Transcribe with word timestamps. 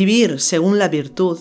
Vivir 0.00 0.38
según 0.38 0.78
la 0.78 0.86
virtud 0.86 1.40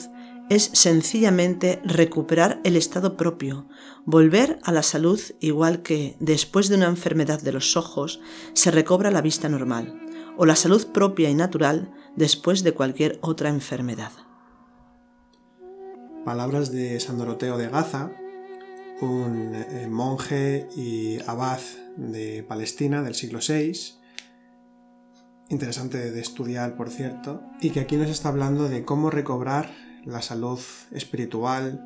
es 0.49 0.71
sencillamente 0.73 1.79
recuperar 1.85 2.59
el 2.63 2.75
estado 2.75 3.15
propio, 3.15 3.67
volver 4.03 4.57
a 4.63 4.71
la 4.71 4.81
salud 4.81 5.21
igual 5.39 5.83
que 5.83 6.17
después 6.19 6.67
de 6.67 6.77
una 6.77 6.87
enfermedad 6.87 7.39
de 7.39 7.51
los 7.51 7.77
ojos 7.77 8.19
se 8.53 8.71
recobra 8.71 9.11
la 9.11 9.21
vista 9.21 9.47
normal, 9.47 10.01
o 10.37 10.47
la 10.47 10.55
salud 10.55 10.87
propia 10.87 11.29
y 11.29 11.35
natural 11.35 11.93
después 12.15 12.63
de 12.63 12.71
cualquier 12.71 13.19
otra 13.21 13.49
enfermedad. 13.49 14.11
Palabras 16.25 16.71
de 16.71 16.99
San 16.99 17.19
Doroteo 17.19 17.59
de 17.59 17.69
Gaza, 17.69 18.11
un 19.01 19.53
eh, 19.53 19.87
monje 19.87 20.67
y 20.75 21.19
abad 21.27 21.59
de 21.95 22.41
Palestina 22.41 23.03
del 23.03 23.13
siglo 23.13 23.37
VI, 23.47 23.96
interesante 25.49 26.11
de 26.11 26.19
estudiar, 26.19 26.75
por 26.75 26.89
cierto, 26.89 27.41
y 27.61 27.69
que 27.69 27.79
aquí 27.79 27.95
nos 27.95 28.09
está 28.09 28.29
hablando 28.29 28.67
de 28.67 28.83
cómo 28.83 29.09
recobrar 29.09 29.71
la 30.05 30.21
salud 30.21 30.59
espiritual, 30.91 31.85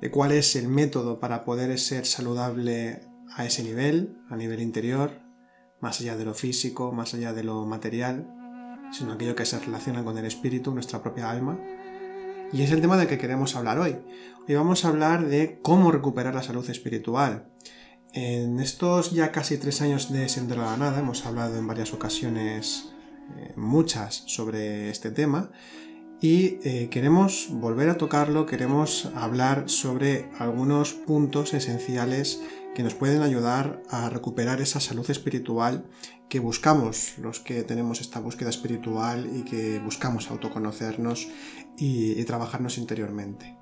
de 0.00 0.10
cuál 0.10 0.32
es 0.32 0.56
el 0.56 0.68
método 0.68 1.20
para 1.20 1.44
poder 1.44 1.78
ser 1.78 2.06
saludable 2.06 3.00
a 3.34 3.44
ese 3.44 3.62
nivel, 3.62 4.18
a 4.28 4.36
nivel 4.36 4.60
interior, 4.60 5.20
más 5.80 6.00
allá 6.00 6.16
de 6.16 6.24
lo 6.24 6.34
físico, 6.34 6.92
más 6.92 7.14
allá 7.14 7.32
de 7.32 7.44
lo 7.44 7.64
material, 7.64 8.32
sino 8.92 9.12
aquello 9.12 9.36
que 9.36 9.46
se 9.46 9.58
relaciona 9.58 10.04
con 10.04 10.16
el 10.18 10.24
espíritu, 10.24 10.72
nuestra 10.72 11.02
propia 11.02 11.30
alma. 11.30 11.58
Y 12.52 12.62
es 12.62 12.70
el 12.70 12.80
tema 12.80 12.96
del 12.96 13.08
que 13.08 13.18
queremos 13.18 13.56
hablar 13.56 13.78
hoy. 13.78 13.98
Hoy 14.48 14.54
vamos 14.54 14.84
a 14.84 14.88
hablar 14.88 15.26
de 15.26 15.58
cómo 15.62 15.90
recuperar 15.90 16.34
la 16.34 16.42
salud 16.42 16.68
espiritual. 16.70 17.50
En 18.12 18.60
estos 18.60 19.10
ya 19.10 19.32
casi 19.32 19.58
tres 19.58 19.82
años 19.82 20.12
de 20.12 20.28
Sendero 20.28 20.62
a 20.62 20.72
la 20.72 20.76
Nada 20.76 21.00
hemos 21.00 21.26
hablado 21.26 21.58
en 21.58 21.66
varias 21.66 21.92
ocasiones, 21.92 22.94
eh, 23.36 23.52
muchas, 23.56 24.24
sobre 24.26 24.90
este 24.90 25.10
tema, 25.10 25.50
y 26.20 26.58
eh, 26.64 26.88
queremos 26.90 27.48
volver 27.50 27.90
a 27.90 27.98
tocarlo, 27.98 28.46
queremos 28.46 29.10
hablar 29.14 29.68
sobre 29.68 30.30
algunos 30.38 30.94
puntos 30.94 31.52
esenciales 31.52 32.40
que 32.74 32.82
nos 32.82 32.94
pueden 32.94 33.22
ayudar 33.22 33.82
a 33.90 34.08
recuperar 34.08 34.60
esa 34.60 34.80
salud 34.80 35.10
espiritual 35.10 35.84
que 36.28 36.40
buscamos 36.40 37.14
los 37.18 37.40
que 37.40 37.62
tenemos 37.62 38.00
esta 38.00 38.20
búsqueda 38.20 38.50
espiritual 38.50 39.30
y 39.34 39.42
que 39.44 39.78
buscamos 39.78 40.30
autoconocernos 40.30 41.28
y, 41.78 42.22
trabajarnos 42.24 42.78
interiormente. 42.78 43.56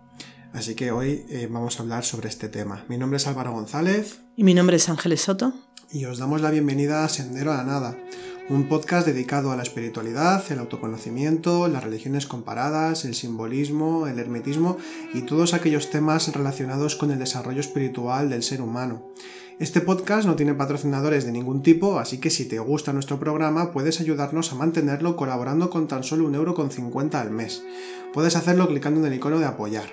Así 0.52 0.74
que 0.74 0.92
hoy 0.92 1.26
eh, 1.28 1.48
vamos 1.50 1.78
a 1.78 1.82
hablar 1.82 2.04
sobre 2.04 2.28
este 2.28 2.48
tema. 2.48 2.84
Mi 2.88 2.96
nombre 2.96 3.16
es 3.16 3.26
Álvaro 3.26 3.52
González. 3.52 4.20
Y 4.36 4.44
mi 4.44 4.54
nombre 4.54 4.76
es 4.76 4.88
Ángeles 4.88 5.22
Soto. 5.22 5.52
Y 5.90 6.04
os 6.06 6.18
damos 6.18 6.40
la 6.40 6.50
bienvenida 6.50 7.04
a 7.04 7.08
Sendero 7.08 7.52
a 7.52 7.58
la 7.58 7.64
Nada, 7.64 7.98
un 8.50 8.68
podcast 8.68 9.06
dedicado 9.06 9.52
a 9.52 9.56
la 9.56 9.62
espiritualidad, 9.62 10.44
el 10.50 10.58
autoconocimiento, 10.58 11.66
las 11.68 11.82
religiones 11.82 12.26
comparadas, 12.26 13.06
el 13.06 13.14
simbolismo, 13.14 14.06
el 14.06 14.18
hermetismo 14.18 14.76
y 15.14 15.22
todos 15.22 15.54
aquellos 15.54 15.90
temas 15.90 16.30
relacionados 16.34 16.94
con 16.94 17.10
el 17.10 17.18
desarrollo 17.18 17.60
espiritual 17.60 18.28
del 18.28 18.42
ser 18.42 18.60
humano. 18.60 19.10
Este 19.58 19.80
podcast 19.80 20.26
no 20.26 20.36
tiene 20.36 20.52
patrocinadores 20.52 21.24
de 21.24 21.32
ningún 21.32 21.62
tipo, 21.62 21.98
así 21.98 22.18
que 22.18 22.28
si 22.28 22.44
te 22.44 22.58
gusta 22.58 22.92
nuestro 22.92 23.18
programa 23.18 23.72
puedes 23.72 24.00
ayudarnos 24.00 24.52
a 24.52 24.56
mantenerlo 24.56 25.16
colaborando 25.16 25.70
con 25.70 25.88
tan 25.88 26.04
solo 26.04 26.26
un 26.26 26.34
euro 26.34 26.54
con 26.54 26.70
al 27.14 27.30
mes. 27.30 27.62
Puedes 28.12 28.36
hacerlo 28.36 28.68
clicando 28.68 29.00
en 29.00 29.06
el 29.06 29.14
icono 29.14 29.38
de 29.38 29.46
apoyar. 29.46 29.86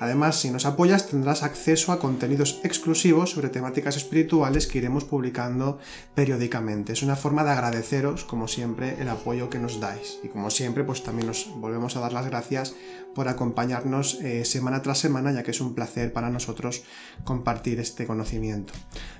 Además, 0.00 0.40
si 0.40 0.50
nos 0.50 0.66
apoyas 0.66 1.06
tendrás 1.06 1.42
acceso 1.42 1.92
a 1.92 1.98
contenidos 1.98 2.60
exclusivos 2.64 3.30
sobre 3.30 3.48
temáticas 3.48 3.96
espirituales 3.96 4.66
que 4.66 4.78
iremos 4.78 5.04
publicando 5.04 5.78
periódicamente. 6.14 6.92
Es 6.92 7.02
una 7.02 7.16
forma 7.16 7.44
de 7.44 7.50
agradeceros, 7.50 8.24
como 8.24 8.48
siempre, 8.48 9.00
el 9.00 9.08
apoyo 9.08 9.50
que 9.50 9.58
nos 9.58 9.80
dais. 9.80 10.18
Y 10.22 10.28
como 10.28 10.50
siempre, 10.50 10.84
pues 10.84 11.02
también 11.02 11.28
nos 11.28 11.48
volvemos 11.56 11.96
a 11.96 12.00
dar 12.00 12.12
las 12.12 12.26
gracias 12.26 12.74
por 13.14 13.28
acompañarnos 13.28 14.20
eh, 14.20 14.44
semana 14.44 14.82
tras 14.82 14.98
semana, 14.98 15.32
ya 15.32 15.42
que 15.42 15.52
es 15.52 15.60
un 15.60 15.74
placer 15.74 16.12
para 16.12 16.30
nosotros 16.30 16.82
compartir 17.24 17.80
este 17.80 18.06
conocimiento. 18.06 18.72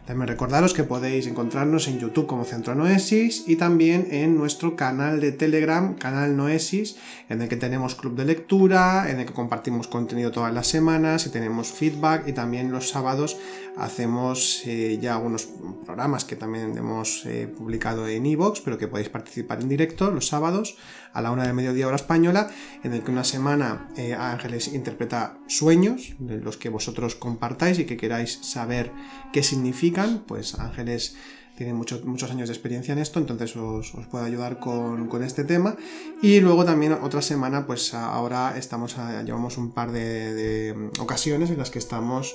También 0.06 0.28
recordaros 0.28 0.74
que 0.74 0.84
podéis 0.84 1.26
encontrarnos 1.26 1.88
en 1.88 1.98
YouTube 1.98 2.26
como 2.26 2.44
Centro 2.44 2.74
Noesis 2.74 3.44
y 3.46 3.56
también 3.56 4.08
en 4.10 4.36
nuestro 4.36 4.76
canal 4.76 5.20
de 5.20 5.32
Telegram, 5.32 5.94
canal 5.94 6.36
Noesis, 6.36 6.96
en 7.30 7.40
el 7.40 7.48
que 7.48 7.56
tenemos 7.56 7.94
club 7.94 8.14
de 8.14 8.26
lectura, 8.26 9.10
en 9.10 9.20
el 9.20 9.26
que 9.26 9.32
compartimos 9.32 9.88
contenido 9.88 10.30
todas 10.30 10.52
las 10.52 10.66
semanas 10.66 11.26
y 11.26 11.30
tenemos 11.30 11.68
feedback 11.68 12.28
y 12.28 12.32
también 12.32 12.70
los 12.70 12.90
sábados 12.90 13.38
hacemos 13.76 14.62
eh, 14.66 14.98
ya 15.00 15.14
algunos 15.14 15.48
programas 15.84 16.24
que 16.24 16.36
también 16.36 16.76
hemos 16.76 17.24
eh, 17.26 17.48
publicado 17.48 18.06
en 18.06 18.26
iVoox, 18.26 18.60
pero 18.60 18.78
que 18.78 18.88
podéis 18.88 19.08
participar 19.08 19.60
en 19.60 19.68
directo 19.68 20.10
los 20.10 20.28
sábados 20.28 20.76
a 21.12 21.22
la 21.22 21.30
una 21.30 21.46
de 21.46 21.52
mediodía 21.52 21.86
hora 21.86 21.96
española, 21.96 22.50
en 22.82 22.92
el 22.92 23.02
que 23.02 23.10
una 23.10 23.24
semana 23.24 23.83
eh, 23.96 24.14
Ángeles 24.14 24.72
interpreta 24.72 25.38
sueños, 25.46 26.14
de 26.18 26.38
los 26.38 26.56
que 26.56 26.68
vosotros 26.68 27.14
compartáis 27.14 27.78
y 27.78 27.84
que 27.84 27.96
queráis 27.96 28.38
saber 28.42 28.92
qué 29.32 29.42
significan, 29.42 30.24
pues 30.26 30.58
Ángeles 30.58 31.16
tiene 31.56 31.72
muchos 31.72 32.04
muchos 32.04 32.30
años 32.32 32.48
de 32.48 32.54
experiencia 32.54 32.92
en 32.92 32.98
esto, 32.98 33.20
entonces 33.20 33.54
os, 33.56 33.92
puede 34.10 34.26
ayudar 34.26 34.58
con, 34.58 35.22
este 35.22 35.44
tema. 35.44 35.76
Y 36.20 36.40
luego 36.40 36.64
también 36.64 36.92
otra 36.94 37.22
semana, 37.22 37.66
pues 37.66 37.94
ahora 37.94 38.58
estamos, 38.58 38.96
llevamos 39.24 39.56
un 39.56 39.70
par 39.70 39.92
de 39.92 40.90
ocasiones 40.98 41.50
en 41.50 41.58
las 41.58 41.70
que 41.70 41.78
estamos 41.78 42.34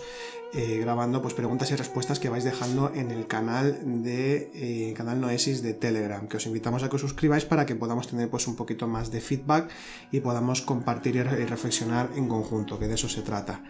eh, 0.52 0.80
grabando 0.82 1.22
pues, 1.22 1.36
preguntas 1.36 1.70
y 1.70 1.76
respuestas 1.76 2.20
que 2.20 2.28
vais 2.28 2.44
dejando 2.44 2.92
en 2.96 3.12
el 3.12 3.28
canal 3.28 3.80
de 4.04 4.50
eh, 4.56 4.94
canal 4.98 5.22
Noesis 5.22 5.62
de 5.62 5.76
Telegram, 5.76 6.28
que 6.28 6.38
os 6.38 6.46
invitamos 6.48 6.82
a 6.82 6.90
que 6.90 6.96
os 6.96 7.02
suscribáis 7.02 7.46
para 7.46 7.68
que 7.68 7.76
podamos 7.76 8.08
tener 8.08 8.30
pues, 8.30 8.48
un 8.48 8.56
poquito 8.56 8.88
más 8.88 9.12
de 9.12 9.22
feedback 9.22 9.70
y 10.12 10.22
podamos 10.22 10.64
compartir 10.64 11.18
y 11.18 11.22
reflexionar 11.22 12.10
en 12.16 12.28
conjunto, 12.28 12.80
que 12.80 12.88
de 12.88 12.96
eso 12.96 13.08
se 13.08 13.22
trata. 13.22 13.62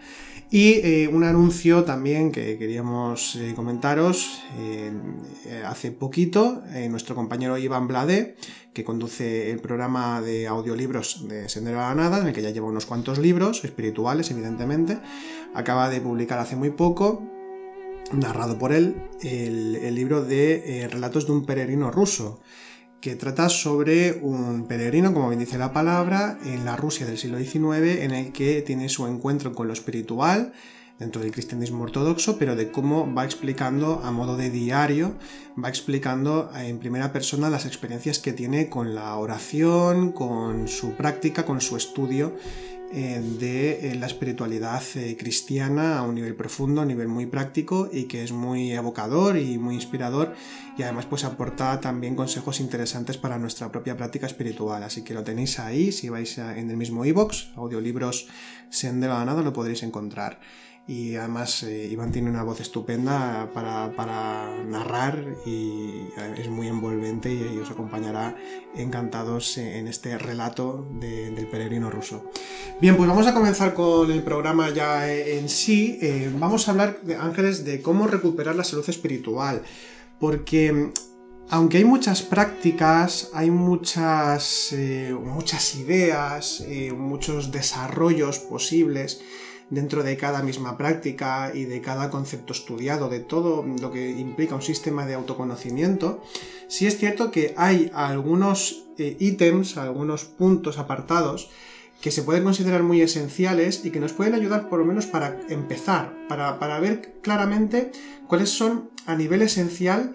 Y 0.50 0.80
eh, 0.82 1.10
un 1.12 1.22
anuncio 1.24 1.84
también 1.84 2.32
que 2.32 2.56
queríamos 2.56 3.38
comentaros 3.54 4.42
hace 5.64 5.92
poquito, 5.92 6.62
nuestro 6.88 7.14
compañero 7.14 7.56
Iván 7.56 7.86
Blade, 7.86 8.36
que 8.72 8.84
conduce 8.84 9.50
el 9.50 9.58
programa 9.60 10.20
de 10.20 10.46
audiolibros 10.46 11.28
de 11.28 11.48
Sendero 11.48 11.80
a 11.80 11.88
la 11.88 11.94
Nada, 11.94 12.20
en 12.20 12.28
el 12.28 12.32
que 12.32 12.42
ya 12.42 12.50
lleva 12.50 12.68
unos 12.68 12.86
cuantos 12.86 13.18
libros, 13.18 13.64
espirituales, 13.64 14.30
evidentemente. 14.30 14.98
Acaba 15.54 15.88
de 15.88 16.00
publicar 16.00 16.38
hace 16.38 16.56
muy 16.56 16.70
poco, 16.70 17.22
narrado 18.12 18.58
por 18.58 18.72
él, 18.72 18.96
el, 19.22 19.94
libro 19.94 20.22
de 20.22 20.82
eh, 20.82 20.88
Relatos 20.88 21.26
de 21.26 21.32
un 21.32 21.46
peregrino 21.46 21.90
ruso, 21.90 22.40
que 23.00 23.16
trata 23.16 23.48
sobre 23.48 24.12
un 24.22 24.66
peregrino, 24.66 25.12
como 25.12 25.28
bien 25.28 25.40
dice 25.40 25.58
la 25.58 25.72
palabra, 25.72 26.38
en 26.44 26.64
la 26.64 26.76
Rusia 26.76 27.06
del 27.06 27.18
siglo 27.18 27.38
XIX, 27.38 28.02
en 28.02 28.12
el 28.12 28.32
que 28.32 28.62
tiene 28.62 28.88
su 28.88 29.06
encuentro 29.06 29.52
con 29.54 29.66
lo 29.66 29.72
espiritual, 29.72 30.52
dentro 31.00 31.22
del 31.22 31.32
cristianismo 31.32 31.82
ortodoxo, 31.82 32.38
pero 32.38 32.54
de 32.54 32.70
cómo 32.70 33.12
va 33.12 33.24
explicando 33.24 34.02
a 34.04 34.12
modo 34.12 34.36
de 34.36 34.50
diario, 34.50 35.16
va 35.62 35.70
explicando 35.70 36.50
en 36.54 36.78
primera 36.78 37.10
persona 37.10 37.50
las 37.50 37.66
experiencias 37.66 38.18
que 38.18 38.34
tiene 38.34 38.68
con 38.68 38.94
la 38.94 39.16
oración, 39.16 40.12
con 40.12 40.68
su 40.68 40.92
práctica, 40.92 41.44
con 41.46 41.62
su 41.62 41.76
estudio 41.76 42.36
eh, 42.92 43.22
de 43.38 43.92
eh, 43.92 43.94
la 43.94 44.06
espiritualidad 44.06 44.82
eh, 44.96 45.16
cristiana 45.16 45.98
a 45.98 46.02
un 46.02 46.16
nivel 46.16 46.34
profundo, 46.34 46.80
a 46.80 46.82
un 46.82 46.88
nivel 46.88 47.06
muy 47.06 47.24
práctico 47.26 47.88
y 47.90 48.04
que 48.04 48.24
es 48.24 48.32
muy 48.32 48.72
evocador 48.72 49.38
y 49.38 49.58
muy 49.58 49.76
inspirador 49.76 50.34
y 50.76 50.82
además 50.82 51.06
pues 51.06 51.22
aporta 51.22 51.80
también 51.80 52.16
consejos 52.16 52.58
interesantes 52.58 53.16
para 53.16 53.38
nuestra 53.38 53.70
propia 53.70 53.96
práctica 53.96 54.26
espiritual. 54.26 54.82
Así 54.82 55.02
que 55.02 55.14
lo 55.14 55.22
tenéis 55.22 55.60
ahí, 55.60 55.92
si 55.92 56.08
vais 56.08 56.36
en 56.38 56.68
el 56.68 56.76
mismo 56.76 57.04
iBox, 57.04 57.52
audiolibros 57.54 58.26
Sendero 58.70 59.14
a 59.14 59.24
Nada, 59.24 59.42
lo 59.42 59.52
podréis 59.52 59.84
encontrar 59.84 60.40
y 60.86 61.14
además 61.14 61.62
eh, 61.62 61.86
Iván 61.90 62.10
tiene 62.10 62.30
una 62.30 62.42
voz 62.42 62.60
estupenda 62.60 63.48
para, 63.54 64.50
narrar 64.66 65.24
y 65.46 66.08
eh, 66.16 66.34
es 66.38 66.48
muy 66.48 66.66
envolvente 66.66 67.32
y, 67.32 67.58
os 67.58 67.70
acompañará 67.70 68.36
encantados 68.74 69.58
en 69.58 69.86
este 69.86 70.18
relato 70.18 70.88
del 70.98 71.46
peregrino 71.46 71.90
ruso. 71.90 72.30
Bien, 72.80 72.96
pues 72.96 73.08
vamos 73.08 73.26
a 73.26 73.34
comenzar 73.34 73.74
con 73.74 74.10
el 74.10 74.22
programa 74.22 74.70
ya 74.70 75.08
eh, 75.08 75.38
en 75.38 75.48
sí. 75.48 76.00
vamos 76.38 76.66
a 76.66 76.72
hablar, 76.72 77.00
de 77.02 77.14
Ángeles, 77.14 77.64
de 77.64 77.82
cómo 77.82 78.06
recuperar 78.06 78.56
la 78.56 78.64
salud 78.64 78.88
espiritual, 78.88 79.62
porque 80.18 80.92
aunque 81.50 81.78
hay 81.78 81.84
muchas 81.84 82.22
prácticas, 82.22 83.30
hay 83.34 83.50
muchas, 83.50 84.74
muchas 85.22 85.74
ideas, 85.76 86.64
muchos 86.96 87.50
desarrollos 87.50 88.38
posibles, 88.38 89.20
dentro 89.70 90.02
de 90.02 90.16
cada 90.16 90.42
misma 90.42 90.76
práctica 90.76 91.52
y 91.54 91.64
de 91.64 91.80
cada 91.80 92.10
concepto 92.10 92.52
estudiado, 92.52 93.08
de 93.08 93.20
todo 93.20 93.64
lo 93.64 93.90
que 93.90 94.10
implica 94.10 94.54
un 94.54 94.62
sistema 94.62 95.06
de 95.06 95.14
autoconocimiento, 95.14 96.22
sí 96.68 96.86
es 96.86 96.98
cierto 96.98 97.30
que 97.30 97.54
hay 97.56 97.90
algunos 97.94 98.84
eh, 98.98 99.16
ítems, 99.18 99.76
algunos 99.76 100.24
puntos 100.24 100.78
apartados 100.78 101.50
que 102.00 102.10
se 102.10 102.22
pueden 102.22 102.44
considerar 102.44 102.82
muy 102.82 103.02
esenciales 103.02 103.84
y 103.84 103.90
que 103.90 104.00
nos 104.00 104.12
pueden 104.12 104.34
ayudar 104.34 104.68
por 104.68 104.78
lo 104.78 104.86
menos 104.86 105.06
para 105.06 105.40
empezar, 105.48 106.16
para, 106.28 106.58
para 106.58 106.80
ver 106.80 107.20
claramente 107.22 107.92
cuáles 108.26 108.48
son 108.50 108.90
a 109.06 109.14
nivel 109.14 109.42
esencial 109.42 110.14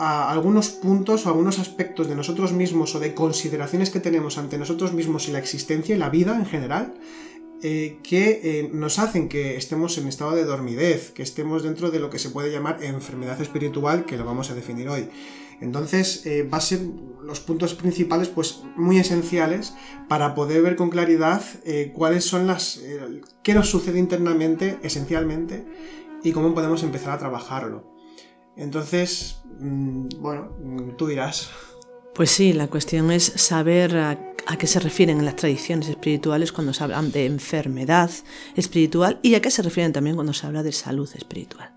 algunos 0.00 0.70
puntos 0.70 1.26
o 1.26 1.28
algunos 1.28 1.58
aspectos 1.58 2.08
de 2.08 2.14
nosotros 2.14 2.52
mismos 2.52 2.94
o 2.94 3.00
de 3.00 3.12
consideraciones 3.12 3.90
que 3.90 4.00
tenemos 4.00 4.38
ante 4.38 4.56
nosotros 4.56 4.94
mismos 4.94 5.28
y 5.28 5.32
la 5.32 5.38
existencia 5.38 5.94
y 5.94 5.98
la 5.98 6.08
vida 6.08 6.36
en 6.36 6.46
general 6.46 6.94
eh, 7.62 7.98
que 8.02 8.40
eh, 8.42 8.70
nos 8.72 8.98
hacen 8.98 9.28
que 9.28 9.56
estemos 9.56 9.98
en 9.98 10.08
estado 10.08 10.34
de 10.34 10.44
dormidez, 10.44 11.10
que 11.10 11.22
estemos 11.22 11.62
dentro 11.62 11.90
de 11.90 12.00
lo 12.00 12.08
que 12.08 12.18
se 12.18 12.30
puede 12.30 12.50
llamar 12.50 12.82
enfermedad 12.82 13.40
espiritual, 13.40 14.06
que 14.06 14.16
lo 14.16 14.24
vamos 14.24 14.50
a 14.50 14.54
definir 14.54 14.88
hoy. 14.88 15.08
Entonces, 15.60 16.24
eh, 16.24 16.42
va 16.42 16.56
a 16.56 16.62
ser 16.62 16.80
los 17.22 17.40
puntos 17.40 17.74
principales, 17.74 18.28
pues 18.28 18.62
muy 18.76 18.98
esenciales 18.98 19.74
para 20.08 20.34
poder 20.34 20.62
ver 20.62 20.74
con 20.74 20.88
claridad 20.88 21.42
cuáles 21.92 22.24
son 22.24 22.46
las. 22.46 22.80
qué 23.42 23.52
nos 23.52 23.68
sucede 23.68 23.98
internamente, 23.98 24.78
esencialmente, 24.82 25.66
y 26.22 26.32
cómo 26.32 26.54
podemos 26.54 26.82
empezar 26.82 27.12
a 27.12 27.18
trabajarlo. 27.18 27.84
Entonces, 28.56 29.42
mm, 29.58 30.08
bueno, 30.18 30.56
tú 30.96 31.06
dirás. 31.06 31.50
Pues 32.20 32.32
sí, 32.32 32.52
la 32.52 32.66
cuestión 32.66 33.10
es 33.10 33.32
saber 33.36 33.96
a, 33.96 34.18
qué 34.58 34.66
se 34.66 34.78
refieren 34.78 35.24
las 35.24 35.36
tradiciones 35.36 35.88
espirituales 35.88 36.52
cuando 36.52 36.74
se 36.74 36.84
habla 36.84 37.00
de 37.00 37.24
enfermedad 37.24 38.10
espiritual 38.56 39.18
y 39.22 39.36
a 39.36 39.40
qué 39.40 39.50
se 39.50 39.62
refieren 39.62 39.94
también 39.94 40.16
cuando 40.16 40.34
se 40.34 40.46
habla 40.46 40.62
de 40.62 40.72
salud 40.72 41.08
espiritual. 41.14 41.72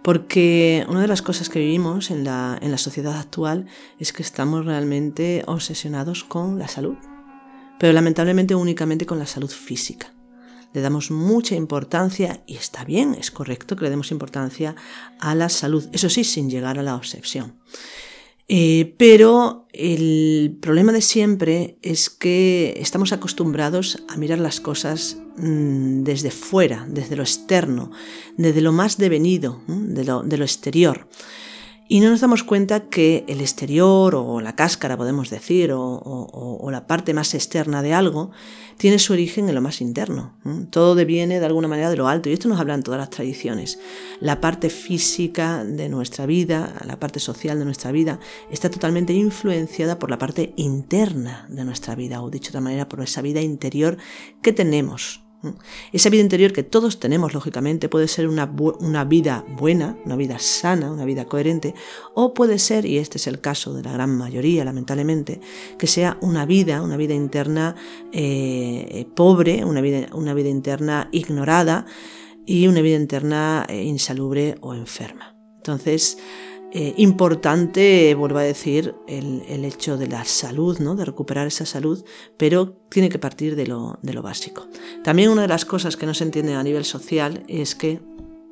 Porque 0.00 0.86
una 0.88 1.00
de 1.00 1.08
las 1.08 1.22
cosas 1.22 1.48
que 1.48 1.58
vivimos 1.58 2.12
en 2.12 2.22
la, 2.22 2.56
en 2.62 2.70
la 2.70 2.78
sociedad 2.78 3.18
actual 3.18 3.66
es 3.98 4.12
que 4.12 4.22
estamos 4.22 4.64
realmente 4.64 5.42
obsesionados 5.48 6.22
con 6.22 6.60
la 6.60 6.68
salud, 6.68 6.94
pero 7.80 7.92
lamentablemente 7.92 8.54
únicamente 8.54 9.06
con 9.06 9.18
la 9.18 9.26
salud 9.26 9.50
física 9.50 10.12
le 10.72 10.82
damos 10.82 11.10
mucha 11.10 11.56
importancia, 11.56 12.44
y 12.46 12.56
está 12.56 12.84
bien, 12.84 13.16
es 13.18 13.32
correcto 13.32 13.74
que 13.74 13.84
le 13.84 13.90
demos 13.90 14.12
importancia 14.12 14.76
a 15.18 15.34
la 15.34 15.48
salud, 15.48 15.88
eso 15.92 16.08
sí, 16.10 16.24
sin 16.24 16.50
llegar 16.50 16.78
a 16.78 16.82
la 16.82 16.94
obsesión. 16.94 17.54
Eh, 18.48 18.94
pero 18.96 19.66
el 19.74 20.56
problema 20.60 20.92
de 20.92 21.02
siempre 21.02 21.76
es 21.82 22.08
que 22.08 22.74
estamos 22.80 23.12
acostumbrados 23.12 24.02
a 24.08 24.16
mirar 24.16 24.38
las 24.38 24.60
cosas 24.60 25.18
mm, 25.36 26.02
desde 26.02 26.30
fuera, 26.30 26.86
desde 26.88 27.16
lo 27.16 27.22
externo, 27.22 27.90
desde 28.38 28.62
lo 28.62 28.72
más 28.72 28.96
devenido, 28.96 29.62
de 29.66 30.04
lo, 30.04 30.22
de 30.22 30.38
lo 30.38 30.44
exterior. 30.44 31.08
Y 31.90 32.00
no 32.00 32.10
nos 32.10 32.20
damos 32.20 32.44
cuenta 32.44 32.90
que 32.90 33.24
el 33.28 33.40
exterior 33.40 34.14
o 34.14 34.42
la 34.42 34.54
cáscara, 34.54 34.98
podemos 34.98 35.30
decir, 35.30 35.70
o, 35.72 36.68
la 36.70 36.86
parte 36.86 37.14
más 37.14 37.32
externa 37.32 37.80
de 37.80 37.94
algo, 37.94 38.30
tiene 38.76 38.98
su 38.98 39.14
origen 39.14 39.48
en 39.48 39.54
lo 39.54 39.62
más 39.62 39.80
interno. 39.80 40.36
Todo 40.68 40.94
deviene 40.94 41.40
de 41.40 41.46
alguna 41.46 41.66
manera 41.66 41.88
de 41.88 41.96
lo 41.96 42.06
alto. 42.06 42.28
Y 42.28 42.34
esto 42.34 42.46
nos 42.46 42.60
hablan 42.60 42.82
todas 42.82 43.00
las 43.00 43.08
tradiciones. 43.08 43.78
La 44.20 44.38
parte 44.42 44.68
física 44.68 45.64
de 45.64 45.88
nuestra 45.88 46.26
vida, 46.26 46.74
la 46.84 47.00
parte 47.00 47.20
social 47.20 47.58
de 47.58 47.64
nuestra 47.64 47.90
vida, 47.90 48.20
está 48.50 48.70
totalmente 48.70 49.14
influenciada 49.14 49.98
por 49.98 50.10
la 50.10 50.18
parte 50.18 50.52
interna 50.56 51.46
de 51.48 51.64
nuestra 51.64 51.94
vida, 51.94 52.22
o 52.22 52.28
dicho 52.28 52.48
de 52.48 52.50
otra 52.50 52.60
manera, 52.60 52.88
por 52.90 53.00
esa 53.00 53.22
vida 53.22 53.40
interior 53.40 53.96
que 54.42 54.52
tenemos 54.52 55.22
esa 55.92 56.10
vida 56.10 56.22
interior 56.22 56.52
que 56.52 56.62
todos 56.62 56.98
tenemos, 56.98 57.32
lógicamente, 57.32 57.88
puede 57.88 58.08
ser 58.08 58.28
una, 58.28 58.46
vida 59.04 59.44
buena, 59.56 59.96
una 60.04 60.16
vida 60.16 60.38
sana, 60.38 60.90
una 60.90 61.04
vida 61.04 61.26
coherente, 61.26 61.74
o 62.14 62.34
puede 62.34 62.58
ser, 62.58 62.84
y 62.84 62.98
este 62.98 63.18
es 63.18 63.26
el 63.26 63.40
caso 63.40 63.72
de 63.72 63.82
la 63.82 63.92
gran 63.92 64.16
mayoría, 64.16 64.64
lamentablemente, 64.64 65.40
que 65.78 65.86
sea 65.86 66.18
una 66.20 66.44
vida, 66.44 66.82
una 66.82 66.96
vida 66.96 67.14
interna 67.14 67.76
eh, 68.12 69.06
pobre, 69.14 69.64
una 69.64 69.80
vida, 69.80 70.08
una 70.12 70.34
vida 70.34 70.48
interna 70.48 71.08
ignorada 71.12 71.86
y 72.44 72.66
una 72.66 72.80
vida 72.80 72.96
interna 72.96 73.64
eh, 73.68 73.84
insalubre 73.84 74.56
o 74.60 74.74
enferma. 74.74 75.36
Entonces, 75.56 76.18
eh, 76.70 76.92
importante, 76.98 78.14
vuelvo 78.14 78.40
a 78.40 78.42
decir, 78.42 78.94
el, 79.06 79.64
hecho 79.64 79.96
de 79.96 80.06
la 80.06 80.26
salud, 80.26 80.78
¿no? 80.80 80.96
de 80.96 81.06
recuperar 81.06 81.46
esa 81.46 81.64
salud, 81.64 82.04
pero 82.36 82.74
tiene 82.90 83.08
que 83.08 83.18
partir 83.18 83.56
de 83.56 83.66
lo, 83.66 83.98
básico. 84.22 84.66
También 85.02 85.30
una 85.30 85.42
de 85.42 85.48
las 85.48 85.64
cosas 85.64 85.96
que 85.96 86.04
no 86.04 86.12
se 86.12 86.24
entiende 86.24 86.54
a 86.54 86.62
nivel 86.62 86.84
social 86.84 87.42
es 87.48 87.74
que 87.74 88.00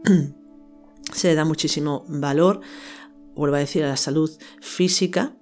se 1.12 1.28
le 1.28 1.34
da 1.34 1.44
muchísimo 1.44 2.06
valor, 2.08 2.62
vuelvo 3.34 3.56
a 3.56 3.58
decir, 3.58 3.84
a 3.84 3.88
la 3.88 3.98
salud 3.98 4.30
física 4.62 5.36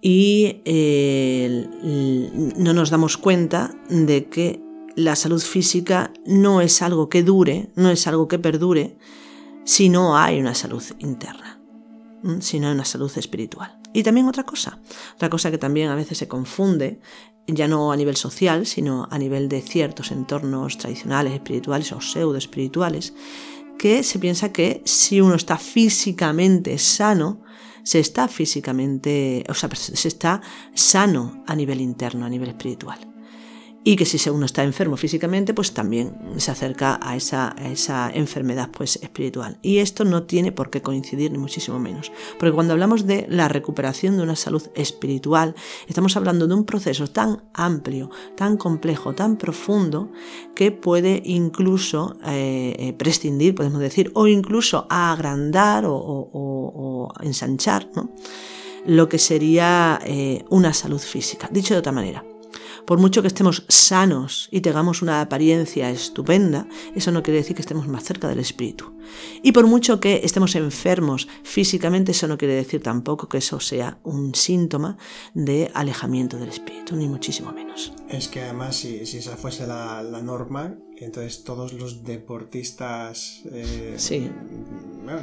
y 0.00 0.62
eh, 0.64 2.52
no 2.56 2.72
nos 2.72 2.90
damos 2.90 3.16
cuenta 3.16 3.74
de 3.88 4.26
que 4.26 4.60
la 4.94 5.16
salud 5.16 5.42
física 5.42 6.12
no 6.24 6.60
es 6.60 6.82
algo 6.82 7.08
que 7.08 7.24
dure, 7.24 7.70
no 7.74 7.90
es 7.90 8.06
algo 8.06 8.28
que 8.28 8.38
perdure, 8.38 8.96
si 9.64 9.88
no 9.88 10.16
hay 10.16 10.38
una 10.38 10.54
salud 10.54 10.84
interna 11.00 11.53
sino 12.40 12.70
en 12.70 12.78
la 12.78 12.84
salud 12.84 13.10
espiritual. 13.16 13.78
Y 13.92 14.02
también 14.02 14.28
otra 14.28 14.44
cosa, 14.44 14.78
otra 15.14 15.30
cosa 15.30 15.50
que 15.50 15.58
también 15.58 15.88
a 15.88 15.94
veces 15.94 16.18
se 16.18 16.28
confunde, 16.28 17.00
ya 17.46 17.68
no 17.68 17.92
a 17.92 17.96
nivel 17.96 18.16
social, 18.16 18.66
sino 18.66 19.06
a 19.10 19.18
nivel 19.18 19.48
de 19.48 19.60
ciertos 19.60 20.10
entornos 20.10 20.78
tradicionales, 20.78 21.34
espirituales 21.34 21.92
o 21.92 22.00
pseudo 22.00 22.38
espirituales, 22.38 23.14
que 23.78 24.02
se 24.02 24.18
piensa 24.18 24.52
que 24.52 24.82
si 24.84 25.20
uno 25.20 25.34
está 25.34 25.58
físicamente 25.58 26.78
sano, 26.78 27.42
se 27.82 28.00
está 28.00 28.28
físicamente, 28.28 29.44
o 29.48 29.54
sea, 29.54 29.68
se 29.74 30.08
está 30.08 30.40
sano 30.74 31.44
a 31.46 31.54
nivel 31.54 31.80
interno, 31.80 32.24
a 32.24 32.30
nivel 32.30 32.48
espiritual 32.48 33.13
y 33.86 33.96
que 33.96 34.06
si 34.06 34.30
uno 34.30 34.46
está 34.46 34.64
enfermo 34.64 34.96
físicamente, 34.96 35.52
pues 35.52 35.74
también 35.74 36.16
se 36.38 36.50
acerca 36.50 36.98
a 37.02 37.16
esa, 37.16 37.54
esa, 37.62 38.10
enfermedad 38.10 38.70
pues, 38.72 38.96
espiritual. 38.96 39.58
Y 39.60 39.78
esto 39.78 40.06
no 40.06 40.22
tiene 40.22 40.52
por 40.52 40.70
qué 40.70 40.80
coincidir, 40.80 41.30
ni 41.30 41.36
muchísimo 41.36 41.78
menos. 41.78 42.10
Porque 42.38 42.54
cuando 42.54 42.72
hablamos 42.72 43.06
de 43.06 43.26
la 43.28 43.46
recuperación 43.48 44.16
de 44.16 44.22
una 44.22 44.36
salud 44.36 44.62
espiritual, 44.74 45.54
estamos 45.86 46.16
hablando 46.16 46.46
de 46.46 46.54
un 46.54 46.64
proceso 46.64 47.08
tan 47.08 47.42
amplio, 47.52 48.10
tan 48.36 48.56
complejo, 48.56 49.14
tan 49.14 49.36
profundo, 49.36 50.10
que 50.54 50.72
puede 50.72 51.20
incluso 51.22 52.16
eh, 52.26 52.74
eh, 52.78 52.92
prescindir, 52.94 53.54
podemos 53.54 53.80
decir, 53.80 54.10
o 54.14 54.26
incluso 54.26 54.86
agrandar 54.88 55.84
o, 55.86 57.12
ensanchar 57.20 57.90
lo 58.86 59.08
que 59.08 59.18
sería 59.18 60.00
eh, 60.04 60.44
una 60.48 60.72
salud 60.72 60.98
física. 60.98 61.48
Dicho 61.52 61.74
de 61.74 61.80
otra 61.80 61.92
manera, 61.92 62.24
por 62.86 62.98
mucho 62.98 63.22
que 63.22 63.28
estemos 63.28 63.64
sanos 63.68 64.48
y 64.50 64.60
tengamos 64.60 65.02
una 65.02 65.20
apariencia 65.20 65.90
estupenda, 65.90 66.66
eso 66.94 67.10
no 67.10 67.22
quiere 67.22 67.38
decir 67.38 67.56
que 67.56 67.62
estemos 67.62 67.88
más 67.88 68.04
cerca 68.04 68.28
del 68.28 68.40
espíritu. 68.40 68.94
Y 69.42 69.52
por 69.52 69.66
mucho 69.66 70.00
que 70.00 70.20
estemos 70.24 70.54
enfermos 70.54 71.28
físicamente, 71.42 72.12
eso 72.12 72.28
no 72.28 72.38
quiere 72.38 72.54
decir 72.54 72.82
tampoco 72.82 73.28
que 73.28 73.38
eso 73.38 73.60
sea 73.60 73.98
un 74.02 74.34
síntoma 74.34 74.96
de 75.34 75.70
alejamiento 75.74 76.38
del 76.38 76.48
espíritu, 76.48 76.96
ni 76.96 77.08
muchísimo 77.08 77.52
menos. 77.52 77.92
Es 78.08 78.28
que 78.28 78.42
además, 78.42 78.76
si, 78.76 78.96
esa 78.96 79.36
fuese 79.36 79.66
la, 79.66 80.02
norma, 80.22 80.74
entonces 80.96 81.44
todos 81.44 81.72
los 81.72 82.04
deportistas, 82.04 83.42
eh, 83.52 83.94
sí. 83.96 84.30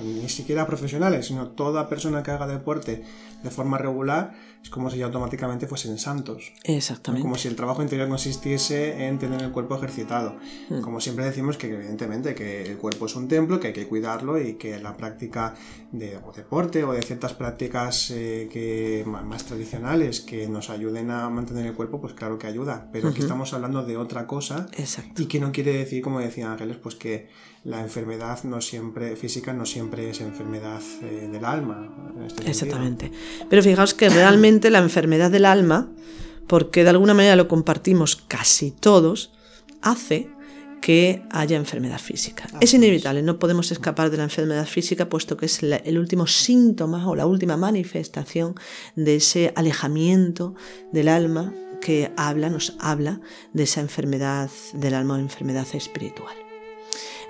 ni 0.03 0.29
siquiera 0.29 0.67
profesionales, 0.67 1.27
sino 1.27 1.49
toda 1.49 1.89
persona 1.89 2.23
que 2.23 2.31
haga 2.31 2.45
deporte 2.45 3.03
de 3.43 3.49
forma 3.49 3.77
regular, 3.77 4.33
es 4.63 4.69
como 4.69 4.89
si 4.89 4.97
ya 4.97 5.05
automáticamente 5.05 5.67
fuesen 5.67 5.97
santos. 5.97 6.53
Exactamente. 6.63 7.23
Como 7.23 7.35
si 7.35 7.47
el 7.47 7.55
trabajo 7.55 7.81
interior 7.81 8.07
consistiese 8.07 9.07
en 9.07 9.17
tener 9.17 9.41
el 9.41 9.51
cuerpo 9.51 9.75
ejercitado. 9.75 10.37
Hmm. 10.69 10.81
Como 10.81 11.01
siempre 11.01 11.25
decimos 11.25 11.57
que 11.57 11.67
evidentemente 11.67 12.35
que 12.35 12.63
el 12.63 12.77
cuerpo 12.77 13.07
es 13.07 13.15
un 13.15 13.27
templo, 13.27 13.59
que 13.59 13.67
hay 13.67 13.73
que 13.73 13.87
cuidarlo 13.87 14.39
y 14.39 14.55
que 14.55 14.79
la 14.79 14.95
práctica 14.95 15.55
de 15.91 16.19
deporte 16.35 16.83
o 16.83 16.93
de 16.93 17.01
ciertas 17.01 17.33
prácticas 17.33 18.11
eh, 18.11 18.47
que, 18.51 19.03
más 19.05 19.45
tradicionales 19.45 20.21
que 20.21 20.47
nos 20.47 20.69
ayuden 20.69 21.09
a 21.11 21.29
mantener 21.29 21.65
el 21.65 21.73
cuerpo, 21.73 21.99
pues 21.99 22.13
claro 22.13 22.37
que 22.37 22.47
ayuda. 22.47 22.89
Pero 22.91 23.09
aquí 23.09 23.21
estamos 23.21 23.53
hablando 23.53 23.83
de 23.83 23.97
otra 23.97 24.27
cosa. 24.27 24.67
Exacto. 24.77 25.21
Y 25.21 25.25
que 25.25 25.39
no 25.39 25.51
quiere 25.51 25.73
decir, 25.73 26.01
como 26.01 26.19
decía 26.19 26.51
Ángeles, 26.51 26.77
pues 26.77 26.95
que 26.95 27.29
la 27.63 27.81
enfermedad 27.81 28.43
no 28.43 28.59
siempre 28.59 29.15
física 29.15 29.53
no 29.53 29.65
siempre 29.65 30.09
es 30.09 30.21
enfermedad 30.21 30.81
eh, 31.03 31.29
del 31.31 31.45
alma. 31.45 31.89
Este 32.25 32.49
Exactamente. 32.49 33.11
Pero 33.49 33.61
fijaos 33.61 33.93
que 33.93 34.09
realmente 34.09 34.69
la 34.69 34.79
enfermedad 34.79 35.29
del 35.29 35.45
alma, 35.45 35.89
porque 36.47 36.83
de 36.83 36.89
alguna 36.89 37.13
manera 37.13 37.35
lo 37.35 37.47
compartimos 37.47 38.15
casi 38.15 38.71
todos, 38.71 39.31
hace 39.81 40.29
que 40.81 41.21
haya 41.29 41.57
enfermedad 41.57 41.99
física. 41.99 42.47
es 42.59 42.73
inevitable, 42.73 43.21
no 43.21 43.37
podemos 43.37 43.71
escapar 43.71 44.09
de 44.09 44.17
la 44.17 44.23
enfermedad 44.23 44.65
física 44.65 45.09
puesto 45.09 45.37
que 45.37 45.45
es 45.45 45.61
el 45.61 45.99
último 45.99 46.25
síntoma 46.25 47.07
o 47.07 47.15
la 47.15 47.27
última 47.27 47.55
manifestación 47.55 48.55
de 48.95 49.17
ese 49.17 49.53
alejamiento 49.55 50.55
del 50.91 51.07
alma 51.07 51.53
que 51.81 52.11
habla, 52.17 52.49
nos 52.49 52.75
habla 52.79 53.21
de 53.53 53.63
esa 53.63 53.81
enfermedad 53.81 54.49
del 54.73 54.95
alma 54.95 55.15
o 55.15 55.17
enfermedad 55.19 55.67
espiritual. 55.73 56.35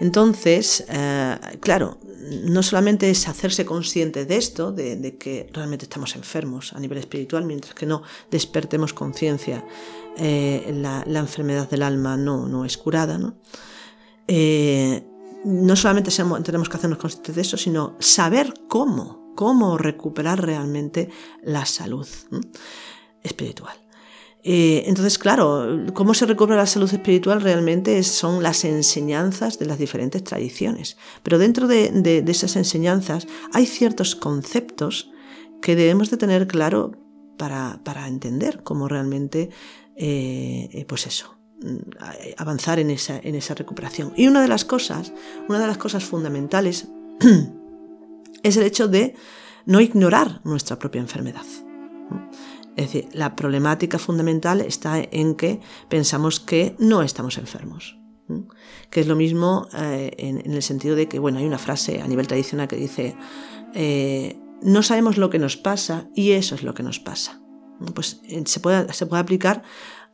Entonces, 0.01 0.83
eh, 0.89 1.37
claro, 1.61 1.97
no 2.43 2.61
solamente 2.61 3.09
es 3.09 3.27
hacerse 3.27 3.65
consciente 3.65 4.25
de 4.25 4.35
esto, 4.35 4.73
de, 4.73 5.17
que 5.17 5.49
realmente 5.53 5.85
estamos 5.85 6.15
enfermos 6.15 6.73
a 6.73 6.79
nivel 6.79 6.97
espiritual, 6.97 7.45
mientras 7.45 7.73
que 7.73 7.85
no 7.85 8.03
despertemos 8.29 8.93
conciencia, 8.93 9.63
eh, 10.17 10.73
la, 10.75 11.19
enfermedad 11.19 11.69
del 11.69 11.83
alma 11.83 12.17
no, 12.17 12.47
no 12.47 12.65
es 12.65 12.77
curada, 12.77 13.17
¿no? 13.17 13.35
Eh, 14.27 15.03
no 15.45 15.75
solamente 15.75 16.11
tenemos 16.43 16.67
que 16.67 16.77
hacernos 16.77 16.99
conscientes 16.99 17.35
de 17.35 17.41
eso, 17.41 17.57
sino 17.57 17.95
saber 17.99 18.53
cómo 18.67 19.21
cómo 19.35 19.77
recuperar 19.77 20.43
realmente 20.45 21.09
la 21.41 21.65
salud 21.65 22.07
espiritual. 23.23 23.75
Eh, 24.43 24.83
entonces, 24.87 25.19
claro, 25.19 25.85
cómo 25.93 26.13
se 26.13 26.25
recupera 26.25 26.57
la 26.57 26.65
salud 26.65 26.91
espiritual 26.91 27.41
realmente 27.41 28.01
son 28.03 28.41
las 28.41 28.65
enseñanzas 28.65 29.59
de 29.59 29.67
las 29.67 29.77
diferentes 29.77 30.23
tradiciones. 30.23 30.97
Pero 31.23 31.37
dentro 31.37 31.67
de, 31.67 32.23
esas 32.27 32.55
enseñanzas 32.55 33.27
hay 33.53 33.65
ciertos 33.65 34.15
conceptos 34.15 35.11
que 35.61 35.75
debemos 35.75 36.09
de 36.09 36.17
tener 36.17 36.47
claro 36.47 36.91
para, 37.37 38.07
entender 38.07 38.63
cómo 38.63 38.87
realmente, 38.87 39.49
eh, 39.95 40.69
eh, 40.71 40.85
pues 40.85 41.05
eso, 41.07 41.37
mm, 41.61 42.35
avanzar 42.37 42.79
en 42.79 42.89
esa 42.89 43.55
recuperación. 43.55 44.13
Y 44.15 44.27
una 44.27 44.41
de 44.41 44.47
las 44.47 44.65
cosas, 44.65 45.13
una 45.47 45.59
de 45.59 45.67
las 45.67 45.77
cosas 45.77 46.03
fundamentales 46.03 46.87
es 48.43 48.57
el 48.57 48.63
hecho 48.63 48.87
de 48.87 49.15
no 49.65 49.81
ignorar 49.81 50.41
nuestra 50.43 50.79
propia 50.79 51.01
enfermedad. 51.01 51.45
Es 52.81 52.91
decir, 52.91 53.09
la 53.13 53.35
problemática 53.35 53.99
fundamental 53.99 54.61
está 54.61 54.99
en 55.11 55.35
que 55.35 55.59
pensamos 55.87 56.39
que 56.39 56.75
no 56.79 57.03
estamos 57.03 57.37
enfermos. 57.37 57.97
Que 58.89 59.01
es 59.01 59.07
lo 59.07 59.15
mismo 59.15 59.67
eh, 59.77 60.11
en, 60.17 60.51
el 60.51 60.63
sentido 60.63 60.95
de 60.95 61.07
que, 61.07 61.19
bueno, 61.19 61.39
hay 61.39 61.45
una 61.45 61.57
frase 61.57 62.01
a 62.01 62.07
nivel 62.07 62.27
tradicional 62.27 62.67
que 62.67 62.77
dice, 62.77 63.15
eh, 63.73 64.39
no 64.61 64.83
sabemos 64.83 65.17
lo 65.17 65.29
que 65.29 65.37
nos 65.37 65.57
pasa 65.57 66.07
y 66.15 66.31
eso 66.31 66.55
es 66.55 66.63
lo 66.63 66.73
que 66.73 66.83
nos 66.83 66.99
pasa. 66.99 67.41
Pues 67.93 68.21
eh, 68.25 68.41
se 68.45 68.59
puede, 68.59 68.91
se 68.93 69.05
puede 69.05 69.21
aplicar 69.21 69.63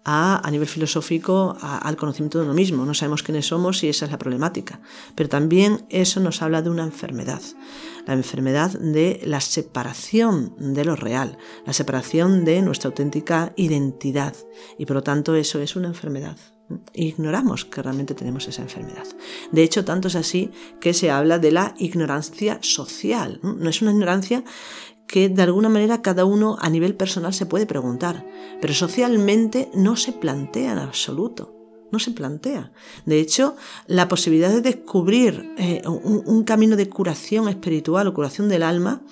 a, 0.09 0.49
nivel 0.49 0.69
filosófico 0.69 1.57
al 1.61 1.97
conocimiento 1.97 2.39
de 2.39 2.45
uno 2.45 2.53
mismo. 2.53 2.85
No 2.85 2.93
sabemos 2.93 3.23
quiénes 3.23 3.47
somos 3.47 3.83
y 3.83 3.89
esa 3.89 4.05
es 4.05 4.11
la 4.11 4.17
problemática. 4.17 4.79
Pero 5.15 5.27
también 5.27 5.85
eso 5.89 6.21
nos 6.21 6.41
habla 6.41 6.61
de 6.61 6.69
una 6.69 6.83
enfermedad. 6.83 7.41
La 8.05 8.13
enfermedad 8.13 8.71
de 8.71 9.19
la 9.25 9.41
separación 9.41 10.55
de 10.57 10.85
lo 10.85 10.95
real, 10.95 11.37
la 11.65 11.73
separación 11.73 12.45
de 12.45 12.61
nuestra 12.61 12.87
auténtica 12.87 13.51
identidad. 13.57 14.33
Y 14.77 14.85
por 14.85 14.95
lo 14.95 15.03
tanto 15.03 15.35
eso 15.35 15.59
es 15.59 15.75
una 15.75 15.89
enfermedad. 15.89 16.37
Ignoramos 16.93 17.65
que 17.65 17.81
realmente 17.81 18.15
tenemos 18.15 18.47
esa 18.47 18.61
enfermedad. 18.61 19.05
De 19.51 19.63
hecho, 19.63 19.83
tanto 19.83 20.07
es 20.07 20.15
así 20.15 20.51
que 20.79 20.93
se 20.93 21.11
habla 21.11 21.37
de 21.37 21.51
la 21.51 21.75
ignorancia 21.79 22.59
social. 22.61 23.41
No 23.43 23.69
es 23.69 23.81
una 23.81 23.91
ignorancia 23.91 24.45
que 25.07 25.29
de 25.29 25.41
alguna 25.41 25.69
manera 25.69 26.01
cada 26.01 26.25
uno 26.25 26.57
a 26.59 26.69
nivel 26.69 26.93
personal 26.93 27.33
se 27.33 27.45
puede 27.45 27.65
preguntar, 27.65 28.25
pero 28.61 28.73
socialmente 28.73 29.71
no 29.73 29.95
se 29.95 30.11
plantea 30.11 30.73
en 30.73 30.79
absoluto. 30.79 31.53
No 31.89 31.99
se 31.99 32.11
plantea. 32.11 32.73
De 33.05 33.21
hecho, 33.21 33.55
la 33.87 34.09
posibilidad 34.09 34.49
de 34.49 34.59
descubrir 34.59 35.53
eh, 35.57 35.81
un, 35.85 36.43
camino 36.43 36.75
de 36.75 36.89
curación 36.89 37.47
espiritual 37.47 38.07
o 38.07 38.13
curación 38.13 38.49
del 38.49 38.63
alma 38.63 39.03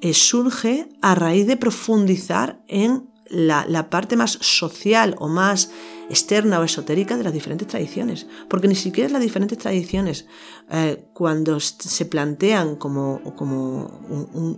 eh, 0.00 0.12
surge 0.14 0.88
a 1.00 1.14
raíz 1.14 1.46
de 1.46 1.56
profundizar 1.56 2.60
en 2.66 3.08
la, 3.30 3.88
parte 3.88 4.16
más 4.16 4.32
social 4.40 5.14
o 5.18 5.28
más 5.28 5.70
externa 6.10 6.58
o 6.58 6.64
esotérica 6.64 7.16
de 7.16 7.22
las 7.22 7.32
diferentes 7.32 7.68
tradiciones. 7.68 8.26
Porque 8.48 8.66
ni 8.66 8.74
siquiera 8.74 9.10
las 9.10 9.22
diferentes 9.22 9.58
tradiciones, 9.58 10.26
eh, 10.72 11.04
cuando 11.12 11.60
se 11.60 12.04
plantean 12.06 12.74
como, 12.74 13.22
como 13.36 13.86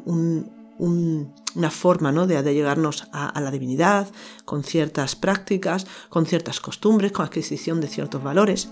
un 0.07 0.60
una 0.81 1.71
forma 1.71 2.11
¿no? 2.11 2.27
de, 2.27 2.43
llegarnos 2.55 3.09
a, 3.13 3.39
la 3.41 3.51
divinidad, 3.51 4.09
con 4.45 4.65
ciertas 4.65 5.15
prácticas, 5.15 5.87
con 6.09 6.27
ciertas 6.27 6.61
costumbres, 6.61 7.13
con 7.13 7.25
adquisición 7.25 7.81
de 7.81 7.89
ciertos 7.89 8.23
valores. 8.23 8.71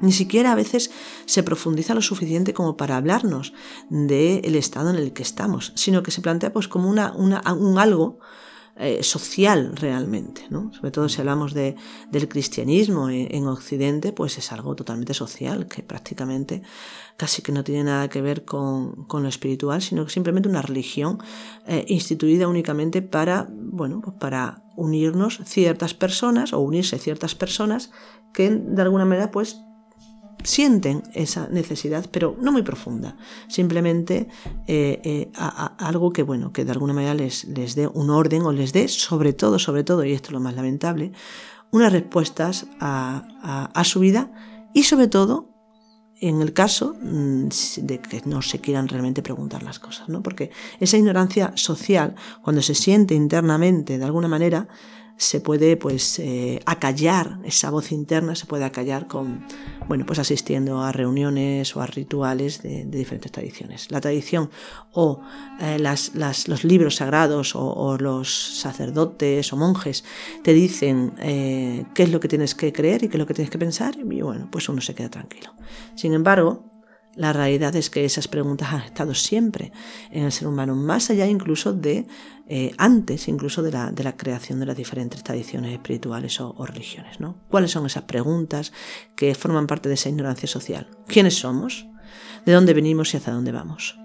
Ni 0.00 0.12
siquiera 0.12 0.52
a 0.52 0.56
veces 0.56 0.90
se 1.24 1.42
profundiza 1.42 1.94
lo 1.94 2.02
suficiente 2.02 2.52
como 2.52 2.76
para 2.76 2.98
hablarnos 2.98 3.54
del 3.88 4.54
estado 4.54 4.90
en 4.90 4.96
el 4.96 5.14
que 5.14 5.22
estamos, 5.22 5.72
sino 5.74 6.02
que 6.02 6.10
se 6.10 6.20
plantea 6.20 6.52
pues, 6.52 6.68
como 6.68 6.90
una, 6.90 7.12
un 7.12 7.78
algo 7.78 8.18
eh, 8.78 9.02
social 9.02 9.74
realmente, 9.74 10.42
¿no? 10.50 10.70
Sobre 10.74 10.90
todo 10.90 11.08
si 11.08 11.20
hablamos 11.20 11.54
de, 11.54 11.76
del 12.10 12.28
cristianismo 12.28 13.08
en, 13.08 13.46
Occidente, 13.46 14.12
pues 14.12 14.36
es 14.36 14.52
algo 14.52 14.76
totalmente 14.76 15.14
social, 15.14 15.66
que 15.66 15.82
prácticamente 15.82 16.60
casi 17.16 17.40
que 17.40 17.52
no 17.52 17.64
tiene 17.64 17.84
nada 17.84 18.08
que 18.10 18.20
ver 18.20 18.44
con, 18.44 19.06
lo 19.10 19.28
espiritual, 19.28 19.80
sino 19.80 20.04
que 20.04 20.10
simplemente 20.12 20.48
una 20.48 20.60
religión 20.60 21.18
eh, 21.66 21.86
instituida 21.88 22.48
únicamente 22.48 23.00
para, 23.00 23.48
bueno, 23.50 24.02
pues 24.02 24.16
para 24.18 24.62
unirnos 24.76 25.40
ciertas 25.46 25.94
personas 25.94 26.52
o 26.52 26.60
unirse 26.60 26.98
ciertas 26.98 27.34
personas 27.34 27.90
que 28.34 28.50
de 28.50 28.82
alguna 28.82 29.06
manera 29.06 29.30
pues 29.30 29.62
sienten 30.46 31.02
esa 31.12 31.48
necesidad, 31.48 32.06
pero 32.10 32.36
no 32.40 32.52
muy 32.52 32.62
profunda. 32.62 33.16
Simplemente 33.48 34.28
eh, 34.66 35.00
eh, 35.04 35.32
algo 35.34 36.12
que, 36.12 36.22
bueno, 36.22 36.52
que 36.52 36.64
de 36.64 36.72
alguna 36.72 36.92
manera 36.92 37.14
les, 37.14 37.44
les 37.44 37.74
dé 37.74 37.86
un 37.86 38.10
orden 38.10 38.42
o 38.42 38.52
les 38.52 38.72
dé, 38.72 38.88
sobre 38.88 39.32
todo, 39.32 39.58
sobre 39.58 39.84
todo, 39.84 40.04
y 40.04 40.12
esto 40.12 40.28
es 40.28 40.32
lo 40.32 40.40
más 40.40 40.54
lamentable, 40.54 41.12
unas 41.72 41.92
respuestas 41.92 42.66
a, 42.80 43.70
a 43.74 43.84
su 43.84 44.00
vida 44.00 44.30
y 44.72 44.84
sobre 44.84 45.08
todo 45.08 45.56
en 46.20 46.40
el 46.40 46.52
caso 46.52 46.96
mm, 47.00 47.48
de 47.82 48.00
que 48.00 48.22
no 48.24 48.42
se 48.42 48.60
quieran 48.60 48.88
realmente 48.88 49.22
preguntar 49.22 49.62
las 49.62 49.78
cosas, 49.78 50.08
¿no? 50.08 50.22
Porque 50.22 50.50
esa 50.80 50.96
ignorancia 50.96 51.52
social, 51.56 52.14
cuando 52.42 52.62
se 52.62 52.74
siente 52.74 53.14
internamente 53.14 53.98
de 53.98 54.04
alguna 54.04 54.28
manera, 54.28 54.68
se 55.16 55.40
puede 55.40 55.76
pues 55.76 56.18
eh, 56.18 56.60
acallar, 56.66 57.38
esa 57.44 57.70
voz 57.70 57.90
interna 57.92 58.34
se 58.34 58.46
puede 58.46 58.64
acallar 58.64 59.06
con, 59.06 59.46
bueno, 59.88 60.04
pues 60.04 60.18
asistiendo 60.18 60.82
a 60.82 60.92
reuniones 60.92 61.74
o 61.74 61.80
a 61.80 61.86
rituales 61.86 62.62
de, 62.62 62.84
diferentes 62.84 63.32
tradiciones. 63.32 63.90
La 63.90 64.00
tradición 64.00 64.50
o 64.92 65.22
eh, 65.60 65.78
las, 65.78 66.12
los 66.14 66.64
libros 66.64 66.96
sagrados 66.96 67.52
o, 67.54 67.96
los 67.98 68.60
sacerdotes 68.60 69.52
o 69.52 69.56
monjes 69.56 70.04
te 70.42 70.52
dicen 70.52 71.14
eh, 71.18 71.84
qué 71.94 72.02
es 72.02 72.10
lo 72.10 72.20
que 72.20 72.28
tienes 72.28 72.54
que 72.54 72.72
creer 72.72 73.04
y 73.04 73.08
qué 73.08 73.16
es 73.16 73.18
lo 73.18 73.26
que 73.26 73.34
tienes 73.34 73.50
que 73.50 73.58
pensar 73.58 73.96
y 73.96 74.20
bueno, 74.20 74.48
pues 74.50 74.68
uno 74.68 74.80
se 74.80 74.94
queda 74.94 75.08
tranquilo. 75.08 75.54
Sin 75.94 76.12
embargo, 76.12 76.64
la 77.16 77.32
realidad 77.32 77.74
es 77.74 77.88
que 77.88 78.04
esas 78.04 78.28
preguntas 78.28 78.72
han 78.72 78.82
estado 78.82 79.14
siempre 79.14 79.72
en 80.10 80.24
el 80.24 80.32
ser 80.32 80.48
humano, 80.48 80.76
más 80.76 81.08
allá 81.10 81.26
incluso 81.26 81.72
de, 81.72 82.06
eh, 82.46 82.72
antes 82.76 83.26
incluso 83.26 83.62
de 83.62 83.72
la, 83.72 83.90
de 83.90 84.04
la, 84.04 84.16
creación 84.16 84.60
de 84.60 84.66
las 84.66 84.76
diferentes 84.76 85.24
tradiciones 85.24 85.72
espirituales 85.72 86.40
o, 86.40 86.54
religiones. 86.66 87.18
¿no? 87.18 87.36
¿Cuáles 87.48 87.70
son 87.70 87.86
esas 87.86 88.04
preguntas 88.04 88.72
que 89.16 89.34
forman 89.34 89.66
parte 89.66 89.88
de 89.88 89.94
esa 89.94 90.10
ignorancia 90.10 90.46
social? 90.46 90.88
¿Quiénes 91.06 91.38
somos? 91.38 91.86
¿De 92.44 92.52
dónde 92.52 92.74
venimos 92.74 93.12
y 93.14 93.16
hacia 93.16 93.32
dónde 93.32 93.50
vamos? 93.50 93.98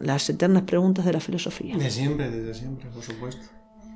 Las 0.00 0.28
eternas 0.30 0.62
preguntas 0.62 1.04
de 1.04 1.12
la 1.12 1.20
filosofía. 1.20 1.76
De 1.76 1.90
siempre, 1.90 2.30
desde 2.30 2.54
siempre, 2.54 2.88
por 2.88 3.02
supuesto. 3.02 3.46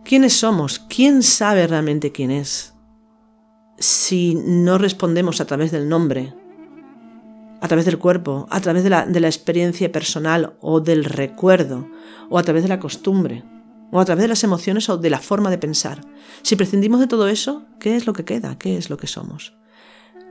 ¿Quiénes 0.04 0.32
somos? 0.32 0.80
¿Quién 0.80 1.22
sabe 1.22 1.66
realmente 1.66 2.12
quién 2.12 2.30
es? 2.30 2.74
Si 3.78 4.34
no 4.34 4.78
respondemos 4.78 5.40
a 5.40 5.46
través 5.46 5.70
del 5.70 5.88
nombre, 5.88 6.34
a 7.60 7.68
través 7.68 7.84
del 7.84 7.98
cuerpo, 7.98 8.46
a 8.50 8.60
través 8.60 8.84
de 8.84 8.90
la, 8.90 9.28
experiencia 9.28 9.90
personal 9.90 10.56
o 10.60 10.80
del 10.80 11.04
recuerdo, 11.04 11.88
o 12.30 12.38
a 12.38 12.42
través 12.42 12.62
de 12.62 12.68
la 12.68 12.80
costumbre, 12.80 13.44
o 13.90 14.00
a 14.00 14.04
través 14.04 14.22
de 14.22 14.28
las 14.28 14.44
emociones 14.44 14.88
o 14.88 14.98
de 14.98 15.10
la 15.10 15.18
forma 15.18 15.50
de 15.50 15.58
pensar. 15.58 16.00
Si 16.42 16.56
prescindimos 16.56 17.00
de 17.00 17.06
todo 17.06 17.28
eso, 17.28 17.64
¿qué 17.80 17.96
es 17.96 18.06
lo 18.06 18.12
que 18.12 18.24
queda? 18.24 18.58
¿Qué 18.58 18.76
es 18.76 18.90
lo 18.90 18.96
que 18.96 19.06
somos? 19.06 19.54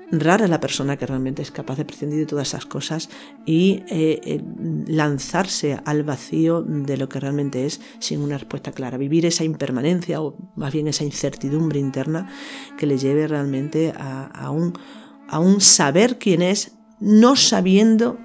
Rara 0.09 0.45
es 0.45 0.49
la 0.49 0.61
persona 0.61 0.95
que 0.95 1.05
realmente 1.05 1.41
es 1.41 1.51
capaz 1.51 1.75
de 1.75 1.83
prescindir 1.83 2.19
de 2.19 2.25
todas 2.25 2.47
esas 2.47 2.65
cosas 2.65 3.09
y 3.45 3.83
eh, 3.89 4.21
eh, 4.23 4.41
lanzarse 4.87 5.79
al 5.83 6.03
vacío 6.03 6.61
de 6.61 6.95
lo 6.95 7.09
que 7.09 7.19
realmente 7.19 7.65
es 7.65 7.81
sin 7.99 8.21
una 8.21 8.37
respuesta 8.37 8.71
clara. 8.71 8.97
Vivir 8.97 9.25
esa 9.25 9.43
impermanencia 9.43 10.21
o 10.21 10.37
más 10.55 10.71
bien 10.71 10.87
esa 10.87 11.03
incertidumbre 11.03 11.79
interna 11.79 12.29
que 12.77 12.85
le 12.85 12.97
lleve 12.97 13.27
realmente 13.27 13.93
a, 13.97 14.49
un, 14.49 14.79
a 15.27 15.39
un 15.39 15.59
saber 15.59 16.17
quién 16.17 16.41
es 16.41 16.76
no 16.99 17.35
sabiendo, 17.35 18.17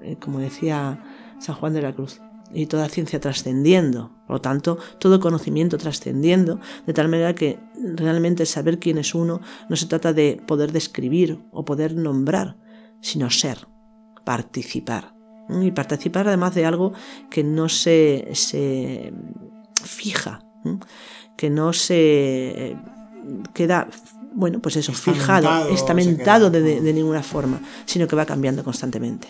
eh, 0.00 0.16
como 0.20 0.40
decía 0.40 1.02
San 1.38 1.54
Juan 1.56 1.74
de 1.74 1.82
la 1.82 1.92
Cruz, 1.92 2.20
y 2.54 2.66
toda 2.66 2.88
ciencia 2.88 3.20
trascendiendo, 3.20 4.10
por 4.26 4.36
lo 4.36 4.40
tanto, 4.40 4.78
todo 4.98 5.20
conocimiento 5.20 5.78
trascendiendo, 5.78 6.60
de 6.86 6.92
tal 6.92 7.08
manera 7.08 7.34
que 7.34 7.58
realmente 7.74 8.46
saber 8.46 8.78
quién 8.78 8.98
es 8.98 9.14
uno 9.14 9.40
no 9.68 9.76
se 9.76 9.86
trata 9.86 10.12
de 10.12 10.42
poder 10.46 10.72
describir 10.72 11.40
o 11.50 11.64
poder 11.64 11.94
nombrar, 11.94 12.56
sino 13.00 13.30
ser, 13.30 13.66
participar. 14.24 15.14
Y 15.48 15.70
participar 15.72 16.28
además 16.28 16.54
de 16.54 16.64
algo 16.64 16.92
que 17.30 17.42
no 17.42 17.68
se, 17.68 18.28
se 18.32 19.12
fija, 19.82 20.44
que 21.36 21.50
no 21.50 21.72
se 21.72 22.76
queda 23.52 23.88
bueno, 24.34 24.60
pues 24.60 24.76
eso, 24.76 24.92
fijado, 24.92 25.68
estamentado 25.68 26.50
de, 26.50 26.92
ninguna 26.92 27.22
forma, 27.22 27.60
sino 27.84 28.06
que 28.06 28.16
va 28.16 28.26
cambiando 28.26 28.64
constantemente. 28.64 29.28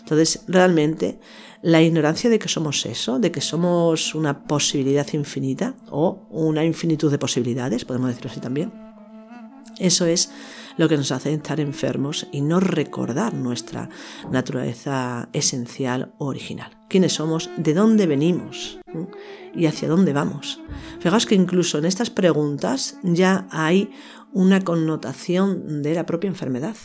Entonces, 0.00 0.44
realmente, 0.48 1.18
la 1.62 1.82
ignorancia 1.82 2.28
de 2.28 2.38
que 2.38 2.48
somos 2.48 2.84
eso, 2.86 3.18
de 3.18 3.32
que 3.32 3.40
somos 3.40 4.14
una 4.14 4.44
posibilidad 4.44 5.06
infinita 5.12 5.74
o 5.90 6.26
una 6.30 6.64
infinitud 6.64 7.10
de 7.10 7.18
posibilidades, 7.18 7.84
podemos 7.84 8.08
decirlo 8.08 8.30
así 8.30 8.40
también, 8.40 8.72
Eso 9.78 10.06
es 10.06 10.30
lo 10.78 10.88
que 10.88 10.96
nos 10.96 11.12
hace 11.12 11.32
estar 11.32 11.60
enfermos 11.60 12.26
y 12.32 12.40
no 12.40 12.60
recordar 12.60 13.34
nuestra 13.34 13.88
naturaleza 14.30 15.28
esencial 15.32 16.14
o 16.18 16.26
original. 16.26 16.75
¿Quiénes 16.88 17.14
somos? 17.14 17.50
¿De 17.56 17.74
dónde 17.74 18.06
venimos? 18.06 18.78
¿Y 19.54 19.66
hacia 19.66 19.88
dónde 19.88 20.12
vamos? 20.12 20.60
Fijaos 21.00 21.26
que 21.26 21.34
incluso 21.34 21.78
en 21.78 21.84
estas 21.84 22.10
preguntas 22.10 22.98
ya 23.02 23.48
hay 23.50 23.90
una 24.32 24.60
connotación 24.62 25.82
de 25.82 25.94
la 25.94 26.06
propia 26.06 26.28
enfermedad. 26.28 26.76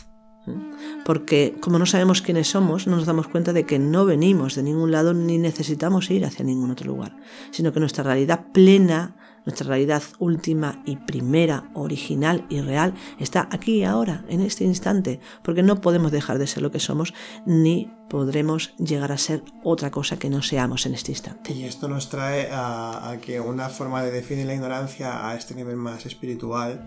Porque 1.04 1.54
como 1.60 1.78
no 1.78 1.86
sabemos 1.86 2.20
quiénes 2.20 2.48
somos, 2.48 2.88
no 2.88 2.96
nos 2.96 3.06
damos 3.06 3.28
cuenta 3.28 3.52
de 3.52 3.64
que 3.64 3.78
no 3.78 4.04
venimos 4.04 4.56
de 4.56 4.64
ningún 4.64 4.90
lado 4.90 5.14
ni 5.14 5.38
necesitamos 5.38 6.10
ir 6.10 6.24
hacia 6.24 6.44
ningún 6.44 6.72
otro 6.72 6.86
lugar, 6.86 7.16
sino 7.52 7.72
que 7.72 7.78
nuestra 7.78 8.02
realidad 8.02 8.46
plena, 8.52 9.14
nuestra 9.44 9.66
realidad 9.66 10.02
última 10.18 10.82
y 10.84 10.96
primera, 10.96 11.70
original 11.74 12.46
y 12.48 12.60
real, 12.60 12.94
está 13.18 13.48
aquí 13.50 13.84
ahora, 13.84 14.24
en 14.28 14.40
este 14.40 14.64
instante, 14.64 15.20
porque 15.42 15.62
no 15.62 15.80
podemos 15.80 16.12
dejar 16.12 16.38
de 16.38 16.46
ser 16.46 16.62
lo 16.62 16.70
que 16.70 16.80
somos, 16.80 17.14
ni 17.46 17.90
podremos 18.08 18.74
llegar 18.76 19.12
a 19.12 19.18
ser 19.18 19.42
otra 19.64 19.90
cosa 19.90 20.18
que 20.18 20.30
no 20.30 20.42
seamos 20.42 20.86
en 20.86 20.94
este 20.94 21.12
instante. 21.12 21.52
Y 21.52 21.64
esto 21.64 21.88
nos 21.88 22.08
trae 22.08 22.50
a, 22.50 23.10
a 23.10 23.18
que 23.18 23.40
una 23.40 23.68
forma 23.68 24.02
de 24.02 24.10
definir 24.10 24.46
la 24.46 24.54
ignorancia 24.54 25.28
a 25.28 25.34
este 25.36 25.54
nivel 25.54 25.76
más 25.76 26.06
espiritual 26.06 26.84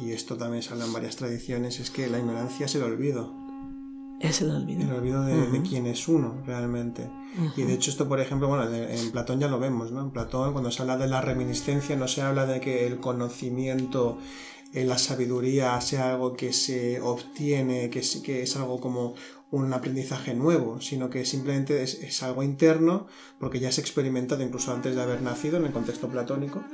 y 0.00 0.12
esto 0.12 0.36
también 0.36 0.62
se 0.62 0.72
habla 0.72 0.84
en 0.84 0.92
varias 0.92 1.16
tradiciones, 1.16 1.80
es 1.80 1.90
que 1.90 2.06
la 2.08 2.18
ignorancia 2.18 2.66
es 2.66 2.74
el 2.74 2.82
olvido. 2.82 3.45
Es 4.20 4.40
el 4.40 4.50
olvido. 4.50 4.82
El 4.82 4.92
olvido 4.92 5.22
de, 5.24 5.62
quién 5.62 5.86
es 5.86 6.08
uno 6.08 6.42
realmente. 6.46 7.10
Y 7.56 7.62
de 7.62 7.74
hecho 7.74 7.90
esto, 7.90 8.08
por 8.08 8.20
ejemplo, 8.20 8.48
bueno, 8.48 8.72
en 8.72 9.10
Platón 9.10 9.40
ya 9.40 9.48
lo 9.48 9.58
vemos, 9.58 9.92
¿no? 9.92 10.00
En 10.00 10.10
Platón 10.10 10.52
cuando 10.52 10.70
se 10.70 10.82
habla 10.82 10.96
de 10.96 11.06
la 11.06 11.20
reminiscencia 11.20 11.96
no 11.96 12.08
se 12.08 12.22
habla 12.22 12.46
de 12.46 12.60
que 12.60 12.86
el 12.86 12.98
conocimiento, 12.98 14.18
eh, 14.72 14.84
la 14.84 14.96
sabiduría 14.96 15.78
sea 15.82 16.14
algo 16.14 16.34
que 16.34 16.52
se 16.54 17.00
obtiene, 17.00 17.90
que 17.90 18.02
que 18.22 18.42
es 18.42 18.56
algo 18.56 18.80
como 18.80 19.14
un 19.50 19.72
aprendizaje 19.72 20.34
nuevo, 20.34 20.80
sino 20.80 21.08
que 21.08 21.24
simplemente 21.24 21.82
es, 21.82 22.22
algo 22.22 22.42
interno, 22.42 23.06
porque 23.38 23.60
ya 23.60 23.70
se 23.70 23.80
ha 23.80 23.84
experimentado 23.84 24.42
incluso 24.42 24.72
antes 24.72 24.96
de 24.96 25.02
haber 25.02 25.22
nacido 25.22 25.56
en 25.58 25.66
el 25.66 25.72
contexto 25.72 26.08
platónico, 26.08 26.64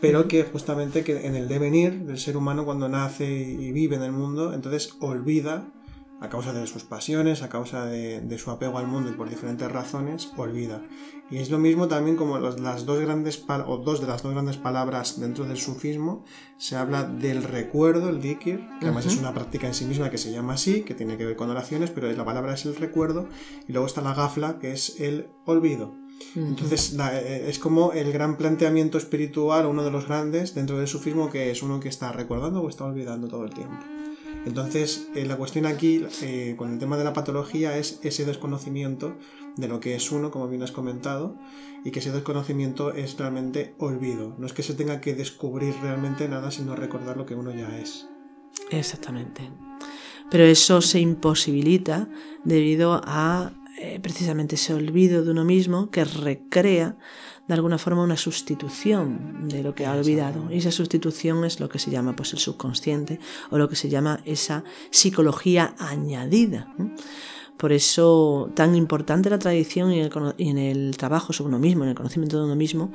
pero 0.00 0.26
que 0.26 0.42
justamente 0.42 1.04
que 1.04 1.26
en 1.26 1.36
el 1.36 1.48
devenir 1.48 2.04
del 2.06 2.18
ser 2.18 2.36
humano 2.36 2.64
cuando 2.64 2.88
nace 2.88 3.30
y 3.30 3.70
vive 3.72 3.96
en 3.96 4.02
el 4.02 4.12
mundo, 4.12 4.52
entonces 4.52 4.96
olvida 5.00 5.72
a 6.20 6.28
causa 6.28 6.52
de 6.52 6.66
sus 6.66 6.84
pasiones, 6.84 7.42
a 7.42 7.48
causa 7.48 7.86
de, 7.86 8.38
su 8.38 8.50
apego 8.50 8.78
al 8.78 8.86
mundo 8.86 9.10
y 9.10 9.14
por 9.14 9.28
diferentes 9.28 9.70
razones, 9.70 10.32
olvida. 10.36 10.82
Y 11.30 11.38
es 11.38 11.50
lo 11.50 11.58
mismo 11.58 11.88
también 11.88 12.16
como 12.16 12.38
las 12.38 12.86
dos 12.86 13.00
grandes 13.00 13.44
o 13.66 13.76
dos 13.78 14.00
de 14.00 14.06
las 14.06 14.22
dos 14.22 14.32
grandes 14.32 14.56
palabras 14.56 15.20
dentro 15.20 15.44
del 15.44 15.58
sufismo, 15.58 16.24
se 16.56 16.76
habla 16.76 17.04
del 17.04 17.44
recuerdo, 17.44 18.08
el 18.08 18.20
dikir, 18.20 18.66
que 18.80 18.86
además 18.86 19.06
es 19.06 19.18
una 19.18 19.34
práctica 19.34 19.66
en 19.66 19.74
sí 19.74 19.84
misma 19.84 20.10
que 20.10 20.18
se 20.18 20.32
llama 20.32 20.54
así, 20.54 20.82
que 20.82 20.94
tiene 20.94 21.16
que 21.16 21.26
ver 21.26 21.36
con 21.36 21.50
oraciones, 21.50 21.90
pero 21.90 22.10
la 22.10 22.24
palabra 22.24 22.54
es 22.54 22.64
el 22.66 22.76
recuerdo, 22.76 23.28
y 23.68 23.72
luego 23.72 23.86
está 23.86 24.00
la 24.00 24.14
gafla, 24.14 24.58
que 24.58 24.72
es 24.72 24.98
el 25.00 25.28
olvido. 25.44 25.94
Entonces 26.34 26.96
eh, 26.98 27.46
es 27.48 27.58
como 27.58 27.92
el 27.92 28.12
gran 28.12 28.36
planteamiento 28.36 28.98
espiritual, 28.98 29.66
uno 29.66 29.84
de 29.84 29.90
los 29.90 30.06
grandes 30.06 30.54
dentro 30.54 30.78
del 30.78 30.88
sufismo, 30.88 31.30
que 31.30 31.50
es 31.50 31.62
uno 31.62 31.78
que 31.78 31.88
está 31.88 32.12
recordando 32.12 32.60
o 32.62 32.68
está 32.68 32.84
olvidando 32.84 33.28
todo 33.28 33.44
el 33.44 33.54
tiempo. 33.54 33.76
Entonces, 34.46 35.08
eh, 35.14 35.26
la 35.26 35.36
cuestión 35.36 35.66
aquí, 35.66 36.04
eh, 36.22 36.54
con 36.56 36.72
el 36.72 36.78
tema 36.78 36.96
de 36.96 37.04
la 37.04 37.12
patología, 37.12 37.76
es 37.76 38.00
ese 38.02 38.24
desconocimiento 38.24 39.16
de 39.56 39.68
lo 39.68 39.80
que 39.80 39.94
es 39.94 40.10
uno, 40.12 40.30
como 40.30 40.48
bien 40.48 40.62
has 40.62 40.72
comentado, 40.72 41.36
y 41.84 41.90
que 41.90 41.98
ese 41.98 42.12
desconocimiento 42.12 42.92
es 42.92 43.18
realmente 43.18 43.74
olvido. 43.78 44.34
No 44.38 44.46
es 44.46 44.52
que 44.52 44.62
se 44.62 44.74
tenga 44.74 45.00
que 45.00 45.14
descubrir 45.14 45.74
realmente 45.82 46.28
nada, 46.28 46.50
sino 46.50 46.76
recordar 46.76 47.16
lo 47.16 47.26
que 47.26 47.34
uno 47.34 47.54
ya 47.54 47.78
es. 47.78 48.08
Exactamente. 48.70 49.50
Pero 50.30 50.44
eso 50.44 50.80
se 50.80 51.00
imposibilita 51.00 52.08
debido 52.44 53.00
a 53.04 53.52
eh, 53.80 54.00
precisamente 54.00 54.56
ese 54.56 54.74
olvido 54.74 55.24
de 55.24 55.30
uno 55.30 55.44
mismo 55.44 55.90
que 55.90 56.04
recrea 56.04 56.96
de 57.48 57.54
alguna 57.54 57.78
forma 57.78 58.02
una 58.02 58.16
sustitución 58.16 59.48
de 59.48 59.62
lo 59.62 59.74
que 59.74 59.86
ha 59.86 59.94
olvidado. 59.94 60.52
Y 60.52 60.58
esa 60.58 60.70
sustitución 60.70 61.44
es 61.44 61.60
lo 61.60 61.68
que 61.68 61.78
se 61.78 61.90
llama 61.90 62.14
pues, 62.14 62.34
el 62.34 62.38
subconsciente 62.38 63.18
o 63.50 63.56
lo 63.56 63.68
que 63.68 63.76
se 63.76 63.88
llama 63.88 64.20
esa 64.26 64.64
psicología 64.90 65.74
añadida. 65.78 66.72
Por 67.56 67.72
eso 67.72 68.52
tan 68.54 68.76
importante 68.76 69.30
la 69.30 69.38
tradición 69.38 69.92
y, 69.92 70.00
en 70.00 70.58
el 70.58 70.96
trabajo 70.96 71.32
sobre 71.32 71.48
uno 71.48 71.58
mismo, 71.58 71.84
en 71.84 71.90
el 71.90 71.96
conocimiento 71.96 72.38
de 72.38 72.44
uno 72.44 72.54
mismo, 72.54 72.92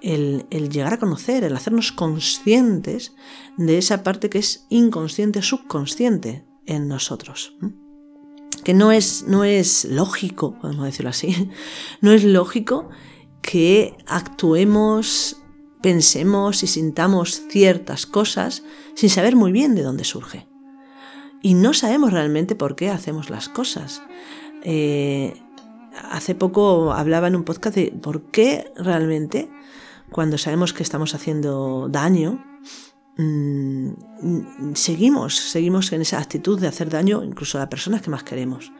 el, 0.00 0.46
llegar 0.70 0.94
a 0.94 0.98
conocer, 0.98 1.44
el 1.44 1.54
hacernos 1.54 1.92
conscientes 1.92 3.14
de 3.58 3.78
esa 3.78 4.02
parte 4.02 4.30
que 4.30 4.38
es 4.38 4.66
inconsciente, 4.70 5.42
subconsciente 5.42 6.44
en 6.66 6.88
nosotros. 6.88 7.54
Que 8.64 8.74
no 8.74 8.92
es, 8.92 9.24
no 9.28 9.44
es 9.44 9.84
lógico, 9.84 10.58
podemos 10.58 10.86
decirlo 10.86 11.10
así, 11.10 11.50
no 12.00 12.12
es 12.12 12.24
lógico 12.24 12.88
que 13.42 13.96
actuemos, 14.06 15.36
pensemos 15.82 16.62
y 16.62 16.66
sintamos 16.66 17.42
ciertas 17.48 18.06
cosas 18.06 18.62
sin 18.94 19.10
saber 19.10 19.36
muy 19.36 19.52
bien 19.52 19.74
de 19.74 19.82
dónde 19.82 20.04
surge. 20.04 20.46
Y 21.42 21.54
no 21.54 21.72
sabemos 21.72 22.12
realmente 22.12 22.54
por 22.54 22.76
qué 22.76 22.90
hacemos 22.90 23.30
las 23.30 23.48
cosas. 23.48 24.02
Eh, 24.62 25.34
hace 26.10 26.34
poco 26.34 26.92
hablaba 26.92 27.28
en 27.28 27.36
un 27.36 27.44
podcast 27.44 27.76
de 27.76 27.92
por 28.02 28.30
qué 28.30 28.72
realmente 28.76 29.50
cuando 30.10 30.38
sabemos 30.38 30.72
que 30.72 30.82
estamos 30.82 31.14
haciendo 31.14 31.88
daño, 31.88 32.44
mm, 33.16 34.74
seguimos, 34.74 35.36
seguimos 35.36 35.92
en 35.92 36.02
esa 36.02 36.18
actitud 36.18 36.60
de 36.60 36.68
hacer 36.68 36.90
daño 36.90 37.22
incluso 37.24 37.58
a 37.58 37.62
las 37.62 37.70
personas 37.70 38.02
que 38.02 38.10
más 38.10 38.22
queremos. 38.22 38.72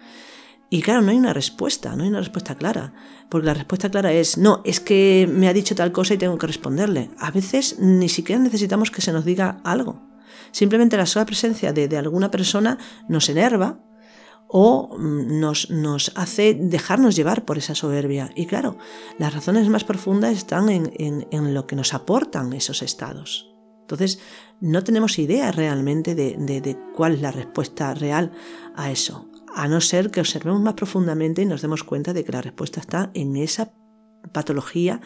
Y 0.73 0.83
claro, 0.83 1.03
no 1.03 1.11
hay 1.11 1.19
una 1.19 1.33
respuesta, 1.33 1.97
no 1.97 2.05
hay 2.05 2.11
una 2.11 2.21
respuesta 2.21 2.55
clara, 2.55 2.95
porque 3.29 3.47
la 3.47 3.55
respuesta 3.55 3.91
clara 3.91 4.13
es, 4.13 4.39
no, 4.39 4.63
es 4.65 4.79
que 4.79 5.29
me 5.29 5.49
ha 5.49 5.53
dicho 5.53 5.75
tal 5.75 5.91
cosa 5.91 6.15
y 6.15 6.19
tengo 6.19 6.39
que 6.39 6.47
responderle. 6.47 7.11
A 7.19 7.33
veces 7.33 7.81
ni 7.81 8.09
siquiera 8.09 8.41
necesitamos 8.41 8.93
que 8.93 9.03
se 9.03 9.13
nos 9.13 9.25
diga 9.25 9.61
algo. 9.65 10.01
Simplemente 10.53 10.97
la 10.97 11.07
sola 11.07 11.27
presencia 11.27 11.73
de, 11.73 11.97
alguna 11.99 12.31
persona 12.31 12.79
nos 13.09 13.29
enerva 13.29 13.81
o 14.47 14.97
mm, 14.97 15.41
nos, 15.41 15.71
nos, 15.71 16.13
hace 16.15 16.55
dejarnos 16.55 17.17
llevar 17.17 17.45
por 17.45 17.59
esa 17.59 17.75
soberbia. 17.75 18.31
Y 18.37 18.47
claro, 18.47 18.79
las 19.19 19.35
razones 19.35 19.69
más 19.69 19.83
profundas 19.83 20.37
están 20.37 20.69
en, 20.69 21.55
lo 21.55 21.67
que 21.67 21.75
nos 21.75 21.95
aportan 21.95 22.53
esos 22.53 22.83
estados. 22.83 23.53
Entonces, 23.81 24.21
no 24.61 24.85
tenemos 24.85 25.19
idea 25.19 25.51
realmente 25.51 26.15
de 26.15 26.79
cuál 26.95 27.15
es 27.15 27.23
la 27.23 27.33
respuesta 27.33 27.93
real 27.93 28.31
a 28.77 28.93
eso 28.93 29.30
a 29.55 29.69
no 29.69 29.81
ser 29.81 30.11
que 30.11 30.21
observemos 30.21 30.61
más 30.61 30.75
profundamente 30.75 31.43
y 31.43 31.47
nos 31.47 31.63
demos 31.63 31.85
cuenta 31.85 32.13
de 32.13 32.25
que 32.25 32.33
la 32.33 32.43
respuesta 32.43 32.81
está 32.81 33.11
en 33.15 33.37
esa 33.37 33.73
patología, 34.33 35.01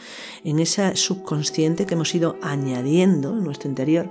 en 0.45 0.59
ese 0.59 0.97
subconsciente 0.97 1.87
que 1.87 1.95
hemos 1.95 2.15
ido 2.15 2.37
añadiendo 2.43 3.31
en 3.31 3.45
nuestro 3.45 3.69
interior 3.69 4.11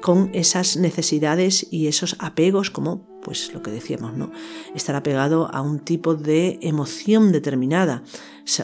con 0.00 0.30
esas 0.32 0.76
necesidades 0.76 1.66
y 1.70 1.86
esos 1.86 2.16
apegos 2.18 2.70
como 2.70 3.06
pues 3.22 3.52
lo 3.52 3.62
que 3.62 3.70
decíamos, 3.70 4.16
¿no? 4.16 4.30
Estar 4.74 4.96
apegado 4.96 5.52
a 5.52 5.60
un 5.60 5.80
tipo 5.80 6.14
de 6.14 6.58
emoción 6.62 7.30
determinada, 7.32 8.02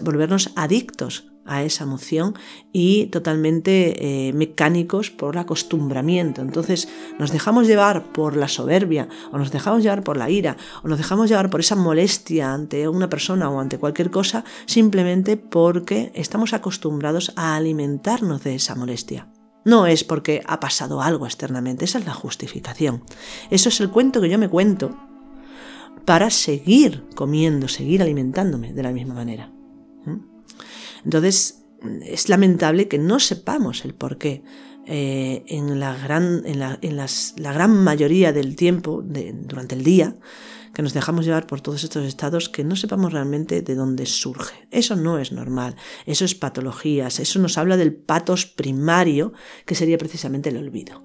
volvernos 0.03 0.53
adictos 0.57 1.34
a 1.47 1.63
esa 1.63 1.85
emoción 1.85 2.35
y 2.73 3.07
totalmente 3.07 4.29
eh, 4.29 4.33
mecánicos 4.33 5.11
por 5.11 5.35
el 5.35 5.41
acostumbramiento. 5.41 6.43
Entonces 6.43 6.89
nos 7.19 7.33
dejamos 7.33 7.67
llevar 7.67 8.13
por 8.13 8.37
la 8.37 8.49
soberbia 8.49 9.09
o 9.33 9.39
nos 9.39 9.51
dejamos 9.51 9.83
llevar 9.83 10.03
por 10.03 10.17
la 10.17 10.31
ira 10.31 10.57
o 10.83 10.89
nos 10.89 10.99
dejamos 10.99 11.29
llevar 11.29 11.51
por 11.51 11.61
esa 11.61 11.77
molestia 11.77 12.53
ante 12.53 12.89
una 12.89 13.09
persona 13.09 13.51
o 13.51 13.61
ante 13.61 13.79
cualquier 13.79 14.11
cosa 14.11 14.45
simplemente 14.67 15.37
porque 15.37 16.13
estamos 16.15 16.53
acostumbrados 16.53 17.33
a 17.37 17.57
alimentarnos 17.57 18.43
de 18.43 18.55
esa 18.55 18.75
molestia. 18.75 19.29
No 19.65 19.87
es 19.87 20.05
porque 20.05 20.43
ha 20.47 20.61
pasado 20.61 21.01
algo 21.01 21.27
externamente, 21.27 21.87
esa 21.87 21.99
es 21.99 22.05
la 22.05 22.13
justificación. 22.13 23.03
Eso 23.51 23.71
es 23.71 23.81
el 23.81 23.91
cuento 23.91 24.21
que 24.21 24.29
yo 24.29 24.39
me 24.39 24.51
cuento 24.51 24.95
para 26.05 26.29
seguir 26.29 27.07
comiendo, 27.15 27.69
seguir 27.69 28.03
alimentándome 28.03 28.75
de 28.75 28.83
la 28.83 28.93
misma 28.93 29.15
manera. 29.15 29.54
Entonces, 31.05 31.65
es 32.03 32.29
lamentable 32.29 32.89
que 32.89 32.99
no 32.99 33.21
sepamos 33.21 33.85
el 33.85 33.95
por 33.95 34.19
qué. 34.19 34.43
Eh, 34.87 35.45
en, 35.49 35.81
la 35.81 35.97
gran, 35.97 36.43
en, 36.45 36.59
la, 36.59 36.79
en 36.83 36.99
las, 36.99 37.35
la 37.39 37.55
gran 37.55 37.83
mayoría 37.83 38.35
del 38.35 38.55
tiempo, 38.55 39.03
durante 39.03 39.75
el 39.75 39.83
día, 39.83 40.19
que 40.75 40.83
nos 40.83 40.93
dejamos 40.93 41.25
llevar 41.25 41.47
por 41.47 41.63
todos 41.63 41.85
estos 41.85 42.05
estados 42.05 42.51
que 42.51 42.65
no 42.65 42.77
sepamos 42.77 43.13
realmente 43.13 43.63
de 43.63 43.75
dónde 43.75 44.05
surge. 44.05 44.69
Eso 44.71 44.97
no 44.97 45.19
es 45.19 45.33
normal, 45.33 45.77
eso 46.05 46.27
es 46.27 46.35
patologías, 46.35 47.19
eso 47.19 47.39
nos 47.39 47.57
habla 47.57 47.79
del 47.79 47.95
patos 47.95 48.45
primario, 48.45 49.33
que 49.65 49.75
sería 49.75 49.97
precisamente 49.97 50.51
el 50.51 50.59
olvido. 50.59 51.03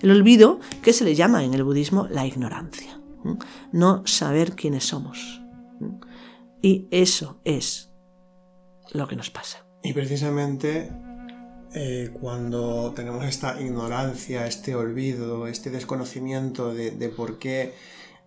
El 0.00 0.10
olvido 0.10 0.60
que 0.82 0.92
se 0.92 1.04
le 1.04 1.14
llama 1.14 1.44
en 1.44 1.54
el 1.54 1.64
budismo 1.64 2.06
la 2.08 2.26
ignorancia, 2.26 3.00
no 3.72 4.06
saber 4.06 4.54
quiénes 4.54 4.84
somos. 4.84 5.42
Y 6.62 6.86
eso 6.90 7.40
es 7.44 7.93
lo 8.94 9.06
que 9.06 9.16
nos 9.16 9.30
pasa. 9.30 9.66
Y 9.82 9.92
precisamente 9.92 10.90
eh, 11.74 12.10
cuando 12.18 12.92
tenemos 12.94 13.24
esta 13.24 13.60
ignorancia, 13.60 14.46
este 14.46 14.74
olvido, 14.74 15.46
este 15.48 15.70
desconocimiento 15.70 16.72
de, 16.72 17.12
por 17.14 17.38
qué 17.38 17.74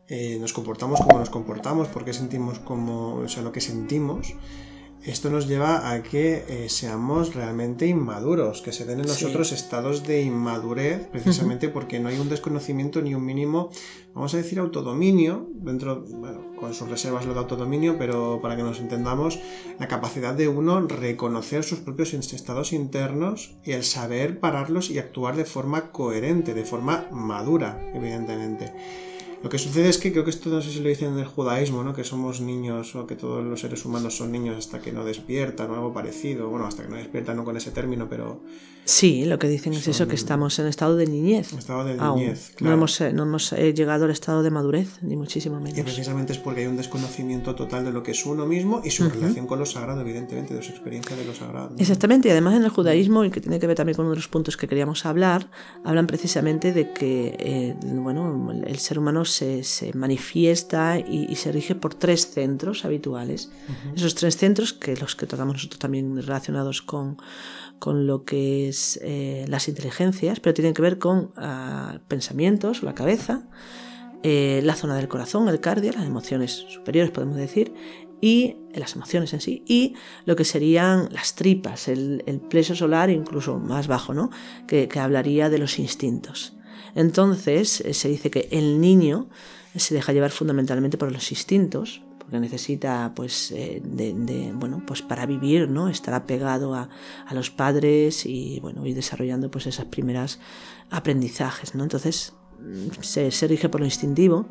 eh, 0.10 0.38
nos 0.40 0.54
comportamos 0.54 1.00
como 1.00 1.18
nos 1.18 1.30
comportamos, 1.30 1.88
por 1.88 2.06
qué 2.06 2.14
sentimos 2.14 2.60
como, 2.60 3.16
o 3.16 3.28
sea, 3.30 3.44
lo 3.44 3.52
que 3.52 3.62
sentimos, 3.62 4.36
esto 5.04 5.30
nos 5.30 5.48
lleva 5.48 5.92
a 5.92 6.04
que 6.04 6.44
eh, 6.48 6.70
seamos 6.70 7.34
realmente 7.34 7.88
inmaduros, 7.88 8.62
que 8.62 8.74
se 8.74 8.86
den 8.86 9.00
en 9.00 9.08
nosotros 9.08 9.52
estados 9.52 10.04
de 10.04 10.22
inmadurez, 10.22 11.08
precisamente 11.08 11.70
porque 11.70 12.00
no 12.00 12.10
hay 12.10 12.20
un 12.20 12.30
desconocimiento 12.30 13.02
ni 13.02 13.16
un 13.16 13.26
mínimo, 13.26 13.70
vamos 14.14 14.34
a 14.34 14.38
decir, 14.38 14.60
autodominio, 14.60 15.48
dentro, 15.54 16.02
bueno, 16.02 16.56
con 16.60 16.74
sus 16.74 16.90
reservas 16.90 17.26
lo 17.26 17.34
de 17.34 17.40
autodominio, 17.40 17.98
pero 17.98 18.40
para 18.42 18.58
que 18.58 18.64
nos 18.64 18.80
entendamos, 18.80 19.40
la 19.80 19.88
capacidad 19.88 20.34
de 20.34 20.48
uno 20.48 20.82
reconocer 20.82 21.64
sus 21.64 21.80
propios 21.80 22.14
estados 22.14 22.74
internos 22.74 23.56
y 23.64 23.72
el 23.72 23.84
saber 23.84 24.40
pararlos 24.40 24.90
y 24.90 25.00
actuar 25.00 25.36
de 25.36 25.46
forma 25.46 25.92
coherente, 25.92 26.54
de 26.54 26.66
forma 26.66 27.08
madura, 27.12 27.80
evidentemente. 27.94 28.74
Lo 29.44 29.50
que 29.50 29.60
sucede 29.60 29.90
es 29.90 29.98
que 29.98 30.12
creo 30.12 30.24
que 30.24 30.32
esto 30.32 30.50
no 30.50 30.62
sé 30.62 30.72
si 30.72 30.80
lo 30.80 30.90
dicen 30.90 31.14
en 31.14 31.20
el 31.20 31.26
judaísmo, 31.26 31.84
¿no? 31.84 31.94
Que 31.94 32.04
somos 32.04 32.42
niños 32.42 32.96
o 32.96 33.06
que 33.06 33.16
todos 33.16 33.44
los 33.44 33.60
seres 33.60 33.86
humanos 33.86 34.18
son 34.18 34.32
niños 34.32 34.58
hasta 34.58 34.82
que 34.82 34.92
no 34.92 35.06
despiertan 35.06 35.70
o 35.72 35.76
algo 35.76 35.94
parecido. 35.94 36.50
Bueno, 36.50 36.66
hasta 36.66 36.84
que 36.84 36.90
no 36.90 36.96
despiertan, 36.96 37.38
no 37.38 37.46
con 37.46 37.56
ese 37.56 37.72
término, 37.72 38.08
pero... 38.10 38.42
Sí, 38.86 39.26
lo 39.26 39.38
que 39.38 39.50
dicen 39.50 39.74
es 39.74 39.86
eso, 39.90 40.08
que 40.08 40.16
estamos 40.16 40.58
en 40.60 40.68
estado 40.68 40.96
de 40.96 41.06
niñez. 41.08 41.52
Estado 41.52 41.84
de 41.84 41.98
niñez, 41.98 42.54
claro. 42.56 42.70
No 42.70 42.78
hemos, 42.78 43.02
eh, 43.02 43.12
no 43.12 43.24
hemos 43.24 43.52
eh, 43.52 43.74
llegado 43.74 44.06
al 44.06 44.12
estado 44.12 44.44
de 44.44 44.50
madurez, 44.50 45.00
ni 45.02 45.18
muchísimo 45.18 45.60
menos. 45.60 45.78
Y 45.78 45.84
precisamente 45.84 46.32
es 46.32 46.40
porque 46.40 46.62
hay 46.62 46.68
un 46.68 46.78
desconocimiento 46.78 47.54
total 47.54 47.84
de 47.84 47.92
lo 47.92 48.02
que 48.02 48.12
es 48.12 48.26
uno 48.26 48.46
mismo 48.46 48.82
y 48.86 48.92
su 48.92 49.10
relación 49.10 49.46
con 49.46 49.60
lo 49.60 49.66
sagrado, 49.66 50.00
evidentemente, 50.00 50.54
de 50.54 50.64
su 50.64 50.72
experiencia 50.72 51.18
de 51.18 51.26
lo 51.26 51.36
sagrado. 51.36 51.76
Exactamente, 51.78 52.30
y 52.30 52.32
además 52.32 52.56
en 52.56 52.64
el 52.64 52.70
judaísmo, 52.70 53.26
y 53.26 53.30
que 53.30 53.42
tiene 53.42 53.60
que 53.60 53.68
ver 53.68 53.76
también 53.76 53.98
con 53.98 54.06
uno 54.06 54.14
de 54.14 54.20
los 54.20 54.30
puntos 54.30 54.56
que 54.56 54.70
queríamos 54.70 55.06
hablar, 55.06 55.50
hablan 55.84 56.08
precisamente 56.08 56.72
de 56.72 56.94
que, 56.94 57.36
eh, 57.40 57.76
bueno, 57.84 58.54
el 58.66 58.78
ser 58.80 59.00
humano 59.00 59.26
se, 59.32 59.92
manifiesta 59.94 61.00
y, 61.00 61.36
se 61.36 61.52
rige 61.52 61.76
por 61.76 61.94
tres 61.94 62.32
centros 62.32 62.86
habituales. 62.86 63.50
Esos 63.96 64.16
tres 64.16 64.38
centros, 64.38 64.74
que 64.74 64.96
los 64.96 65.16
que 65.16 65.26
tratamos 65.26 65.56
nosotros 65.56 65.80
también 65.80 66.16
relacionados 66.18 66.82
con, 66.82 67.18
con 67.80 68.08
lo 68.08 68.24
que 68.24 68.68
es 68.68 69.00
eh, 69.04 69.46
las 69.48 69.68
inteligencias, 69.68 70.40
pero 70.40 70.54
tienen 70.54 70.74
que 70.74 70.82
ver 70.82 70.98
con 70.98 71.32
ah, 71.38 72.00
pensamientos, 72.08 72.84
la 72.84 72.96
cabeza, 72.96 73.44
eh, 74.24 74.62
la 74.64 74.76
zona 74.76 74.96
del 74.96 75.08
corazón, 75.08 75.48
el 75.48 75.60
cardio, 75.60 75.92
las 75.94 76.06
emociones 76.06 76.66
superiores, 76.70 77.12
podemos 77.12 77.38
decir, 77.38 77.74
y 78.20 78.56
las 78.74 78.96
emociones 78.96 79.32
en 79.34 79.42
sí, 79.42 79.64
y 79.68 79.94
lo 80.26 80.36
que 80.36 80.44
serían 80.44 81.10
las 81.12 81.36
tripas, 81.36 81.88
el, 81.88 82.24
el 82.26 82.66
solar, 82.66 83.12
incluso 83.12 83.60
más 83.60 83.88
bajo, 83.88 84.16
¿no? 84.16 84.32
que 84.66 84.90
hablaría 85.00 85.50
de 85.50 85.60
los 85.60 85.78
instintos. 85.78 86.57
Entonces 86.98 87.82
eh, 87.82 87.94
se 87.94 88.10
dice 88.10 88.32
que 88.32 88.50
el 88.52 88.82
niño 88.82 89.28
se 89.76 89.94
deja 89.94 90.14
llevar 90.14 90.32
fundamentalmente 90.32 90.98
por 90.98 91.12
los 91.12 91.32
instintos, 91.32 92.02
porque 92.18 92.40
necesita, 92.40 93.14
pues, 93.16 93.52
eh, 93.52 93.84
de, 93.86 94.52
bueno, 94.56 94.82
pues 94.86 95.04
para 95.04 95.28
vivir, 95.28 95.70
¿no? 95.70 95.90
Estar 95.90 96.16
apegado 96.16 96.74
a, 96.74 96.90
los 97.32 97.52
padres 97.52 98.26
y, 98.26 98.60
bueno, 98.62 98.84
ir 98.88 98.96
desarrollando, 98.96 99.52
pues, 99.52 99.68
esas 99.68 99.86
primeras 99.86 100.40
aprendizajes, 100.90 101.76
¿no? 101.76 101.84
Entonces 101.84 102.34
mm, 102.60 103.02
se, 103.02 103.30
se 103.30 103.48
rige 103.48 103.70
por 103.70 103.82
lo 103.82 103.86
instintivo. 103.86 104.48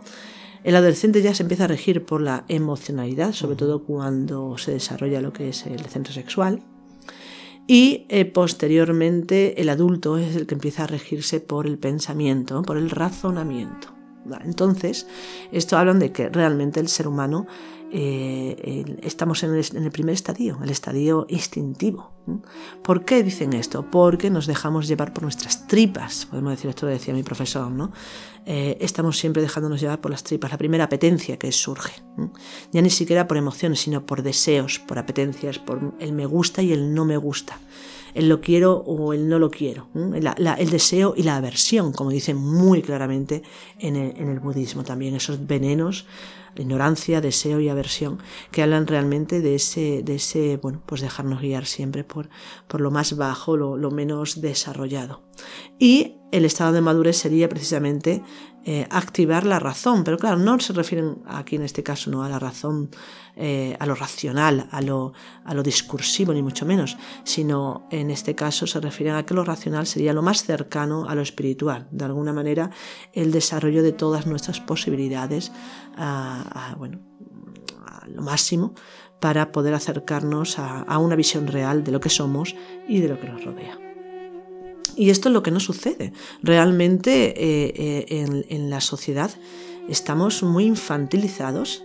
El 0.63 0.77
adolescente 0.77 1.23
ya 1.23 1.35
se 1.35 1.43
empieza 1.43 1.65
a 1.65 1.69
regir 1.69 2.05
por 2.05 2.23
la 2.23 2.45
emocionalidad, 2.47 3.33
sobre 3.33 3.57
todo 3.57 3.83
cuando 3.83 4.57
se 4.57 4.71
desarrolla 4.71 5.21
lo 5.21 5.33
que 5.33 5.49
es 5.49 5.67
el 5.67 5.85
centro 5.87 6.13
sexual. 6.13 6.63
Y 7.67 8.07
eh, 8.09 8.25
posteriormente 8.25 9.61
el 9.61 9.69
adulto 9.69 10.19
es 10.19 10.37
el 10.37 10.47
que 10.47 10.55
empieza 10.55 10.85
a 10.85 10.87
regirse 10.87 11.41
por 11.41 11.67
el 11.67 11.79
pensamiento, 11.79 12.63
por 12.63 12.77
el 12.77 12.91
razonamiento. 12.91 13.97
Entonces, 14.45 15.07
esto 15.53 15.77
hablan 15.77 15.99
de 15.99 16.13
que 16.13 16.29
realmente 16.29 16.81
el 16.81 16.89
ser 16.89 17.07
humano 17.09 17.47
eh, 17.99 18.85
estamos 19.03 19.43
en 19.43 19.55
el, 19.55 19.91
primer 19.91 20.13
estadio, 20.13 20.59
el 20.63 20.69
estadio 20.69 21.27
instintivo. 21.31 22.13
¿Por 22.83 23.07
qué 23.07 23.23
dicen 23.23 23.55
esto? 23.55 23.91
Porque 23.91 24.29
nos 24.29 24.47
dejamos 24.47 24.87
llevar 24.87 25.15
por 25.15 25.23
nuestras 25.23 25.67
tripas, 25.67 26.27
podemos 26.27 26.51
decir, 26.51 26.69
esto 26.69 26.85
lo 26.85 26.93
decía 26.93 27.15
mi 27.15 27.23
profesor, 27.23 27.71
¿no? 27.71 27.93
Eh, 28.45 28.77
estamos 28.83 29.19
siempre 29.19 29.41
dejándonos 29.41 29.81
llevar 29.81 30.03
por 30.03 30.11
las 30.11 30.25
tripas, 30.25 30.51
la 30.51 30.59
primera 30.59 30.85
apetencia 30.85 31.39
que 31.39 31.51
surge, 31.53 31.95
ya 32.71 32.83
ni 32.83 32.91
siquiera 32.91 33.27
por 33.27 33.39
emociones, 33.39 33.81
sino 33.81 34.05
por 34.05 34.23
deseos, 34.23 34.79
por 34.79 34.99
apetencias, 34.99 35.59
por 35.59 35.95
el 35.99 36.13
me 36.13 36.27
gusta 36.27 36.61
y 36.61 36.73
el 36.73 36.93
no 36.93 37.07
me 37.07 37.17
gusta 37.17 37.59
el 38.17 38.31
lo 38.31 38.41
quiero 38.41 38.79
o 38.87 39.13
el 39.13 39.29
no 39.29 39.39
lo 39.39 39.51
quiero, 39.51 39.89
el 39.95 40.71
deseo 40.71 41.13
y 41.15 41.23
la 41.23 41.37
aversión, 41.37 41.93
como 41.93 42.09
dicen 42.09 42.39
muy 42.39 42.81
claramente 42.81 43.43
en 43.79 43.95
el, 43.95 44.41
budismo 44.41 44.85
también, 44.85 45.15
esos 45.15 45.47
venenos, 45.47 46.07
ignorancia, 46.63 47.21
deseo 47.21 47.61
y 47.61 47.69
aversión, 47.69 48.19
que 48.51 48.63
hablan 48.63 48.87
realmente 48.87 49.41
de 49.41 49.55
ese, 49.55 50.03
de 50.03 50.17
ese 50.17 50.57
bueno, 50.57 50.83
pues 50.87 51.01
dejarnos 51.01 51.41
guiar 51.41 51.67
siempre 51.67 52.05
por, 52.05 52.29
por 52.69 52.81
lo 52.81 52.91
más 52.91 53.17
bajo, 53.17 53.57
lo, 53.57 53.77
lo 53.77 53.91
menos 53.91 54.41
desarrollado. 54.41 55.23
Y 55.79 56.17
el 56.33 56.45
estado 56.45 56.73
de 56.73 56.81
madurez 56.81 57.17
sería 57.17 57.49
precisamente 57.49 58.23
eh, 58.69 58.85
activar 58.91 59.47
la 59.47 59.61
razón, 59.61 60.03
pero 60.03 60.19
claro, 60.19 60.39
no 60.39 60.59
se 60.59 60.73
refieren 60.73 61.23
aquí 61.25 61.55
en 61.55 61.63
este 61.63 61.85
caso 61.85 62.11
no 62.11 62.25
a 62.25 62.29
la 62.29 62.41
razón, 62.41 62.91
eh, 63.37 63.77
a 63.79 63.87
lo 63.87 63.95
racional, 63.95 64.67
a 64.73 64.83
lo, 64.83 65.13
a 65.45 65.55
lo 65.55 65.63
discursivo, 65.63 66.35
ni 66.35 66.43
mucho 66.43 66.67
menos, 66.67 66.97
sino 67.23 67.87
en 67.93 68.11
este 68.11 68.35
caso 68.35 68.67
se 68.67 68.81
refieren 68.81 69.15
a 69.15 69.25
que 69.25 69.35
lo 69.35 69.45
racional 69.45 69.87
sería 69.87 70.13
lo 70.13 70.21
más 70.21 70.43
cercano 70.43 71.09
a 71.09 71.15
lo 71.15 71.23
espiritual, 71.23 71.87
de 71.93 72.07
alguna 72.07 72.33
manera 72.33 72.71
el 73.13 73.31
desarrollo 73.31 73.85
de 73.85 73.93
todas 73.93 74.27
nuestras 74.27 74.59
posibilidades 74.59 75.53
a, 75.97 76.75
bueno, 76.77 76.99
lo 78.09 78.23
máximo 78.23 78.75
para 79.21 79.53
poder 79.53 79.75
acercarnos 79.75 80.59
a, 80.59 80.81
a 80.81 80.99
una 80.99 81.15
visión 81.15 81.47
real 81.47 81.85
de 81.85 81.93
lo 81.93 82.01
que 82.01 82.11
somos 82.11 82.57
y 82.89 82.99
de 82.99 83.07
lo 83.11 83.21
que 83.21 83.29
nos 83.29 83.45
rodea. 83.45 83.86
Y 84.97 85.11
esto 85.11 85.29
es 85.29 85.33
lo 85.33 85.43
que 85.43 85.51
no 85.51 85.61
sucede. 85.61 86.13
Realmente 86.43 87.35
eh, 87.37 88.05
eh, 88.09 88.45
en, 88.49 88.71
la 88.71 88.81
sociedad 88.81 89.31
estamos 89.89 90.43
muy 90.43 90.65
infantilizados 90.65 91.85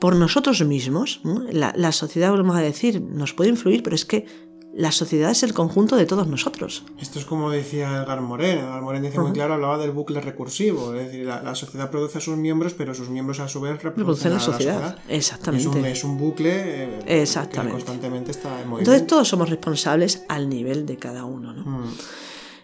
por 0.00 0.16
nosotros 0.16 0.64
mismos. 0.64 1.20
La, 1.50 1.72
la, 1.76 1.92
sociedad, 1.92 2.32
vamos 2.32 2.56
a 2.56 2.60
decir, 2.60 3.00
nos 3.00 3.34
puede 3.34 3.50
influir, 3.50 3.82
pero 3.82 3.94
es 3.94 4.04
que 4.04 4.26
la 4.74 4.92
sociedad 4.92 5.30
es 5.30 5.42
el 5.42 5.54
conjunto 5.54 5.96
de 5.96 6.06
todos 6.06 6.26
nosotros. 6.26 6.84
Esto 7.00 7.18
es 7.18 7.24
como 7.24 7.50
decía 7.50 7.96
Edgar 7.96 8.20
Morin. 8.20 8.58
Edgar 8.58 8.82
Morin 8.82 9.02
dice 9.02 9.18
muy 9.18 9.32
claro, 9.32 9.54
hablaba 9.54 9.78
del 9.78 9.90
bucle 9.90 10.20
recursivo. 10.20 10.94
Es 10.94 11.06
decir, 11.06 11.26
la, 11.26 11.54
sociedad 11.54 11.90
produce 11.90 12.18
a 12.18 12.20
sus 12.20 12.36
miembros, 12.36 12.74
pero 12.74 12.94
sus 12.94 13.08
miembros 13.08 13.40
a 13.40 13.48
su 13.48 13.60
vez 13.60 13.82
reproducen 13.82 14.32
a 14.32 14.34
la 14.34 14.40
sociedad. 14.40 14.98
Exactamente. 15.08 15.90
Es 15.90 16.04
un, 16.04 16.18
bucle 16.18 17.00
eh, 17.06 17.24
que 17.50 17.68
constantemente 17.68 18.30
está 18.30 18.48
en 18.60 18.68
movimiento. 18.68 18.92
Entonces 18.92 19.06
todos 19.06 19.28
somos 19.28 19.48
responsables 19.48 20.24
al 20.28 20.48
nivel 20.48 20.86
de 20.86 20.96
cada 20.96 21.24
uno. 21.24 21.52
¿no? 21.52 21.64
Mm. 21.64 21.94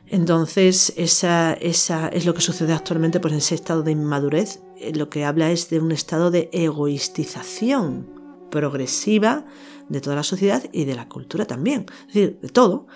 Entonces, 0.09 0.93
esa, 0.97 1.55
esa 1.55 2.09
es 2.09 2.27
lo 2.27 2.35
que 2.35 2.43
sucede 2.43 2.73
actualmente 2.73 3.21
pues, 3.21 3.33
en 3.33 3.39
ese 3.39 3.55
estado 3.55 3.83
de 3.83 3.93
inmadurez. 3.93 4.61
Eh, 4.79 4.93
lo 4.95 5.09
que 5.09 5.25
habla 5.25 5.51
es 5.51 5.71
de 5.71 5.81
un 5.81 5.93
estado 5.93 6.31
de 6.31 6.51
egoistización 6.53 8.07
progresiva 8.51 9.47
de 9.89 10.01
toda 10.01 10.17
la 10.17 10.23
sociedad 10.23 10.65
y 10.73 10.85
de 10.85 10.95
la 10.95 11.09
cultura 11.09 11.45
también, 11.45 11.87
es 12.01 12.15
decir, 12.15 12.39
de 12.41 12.49
todo. 12.49 12.87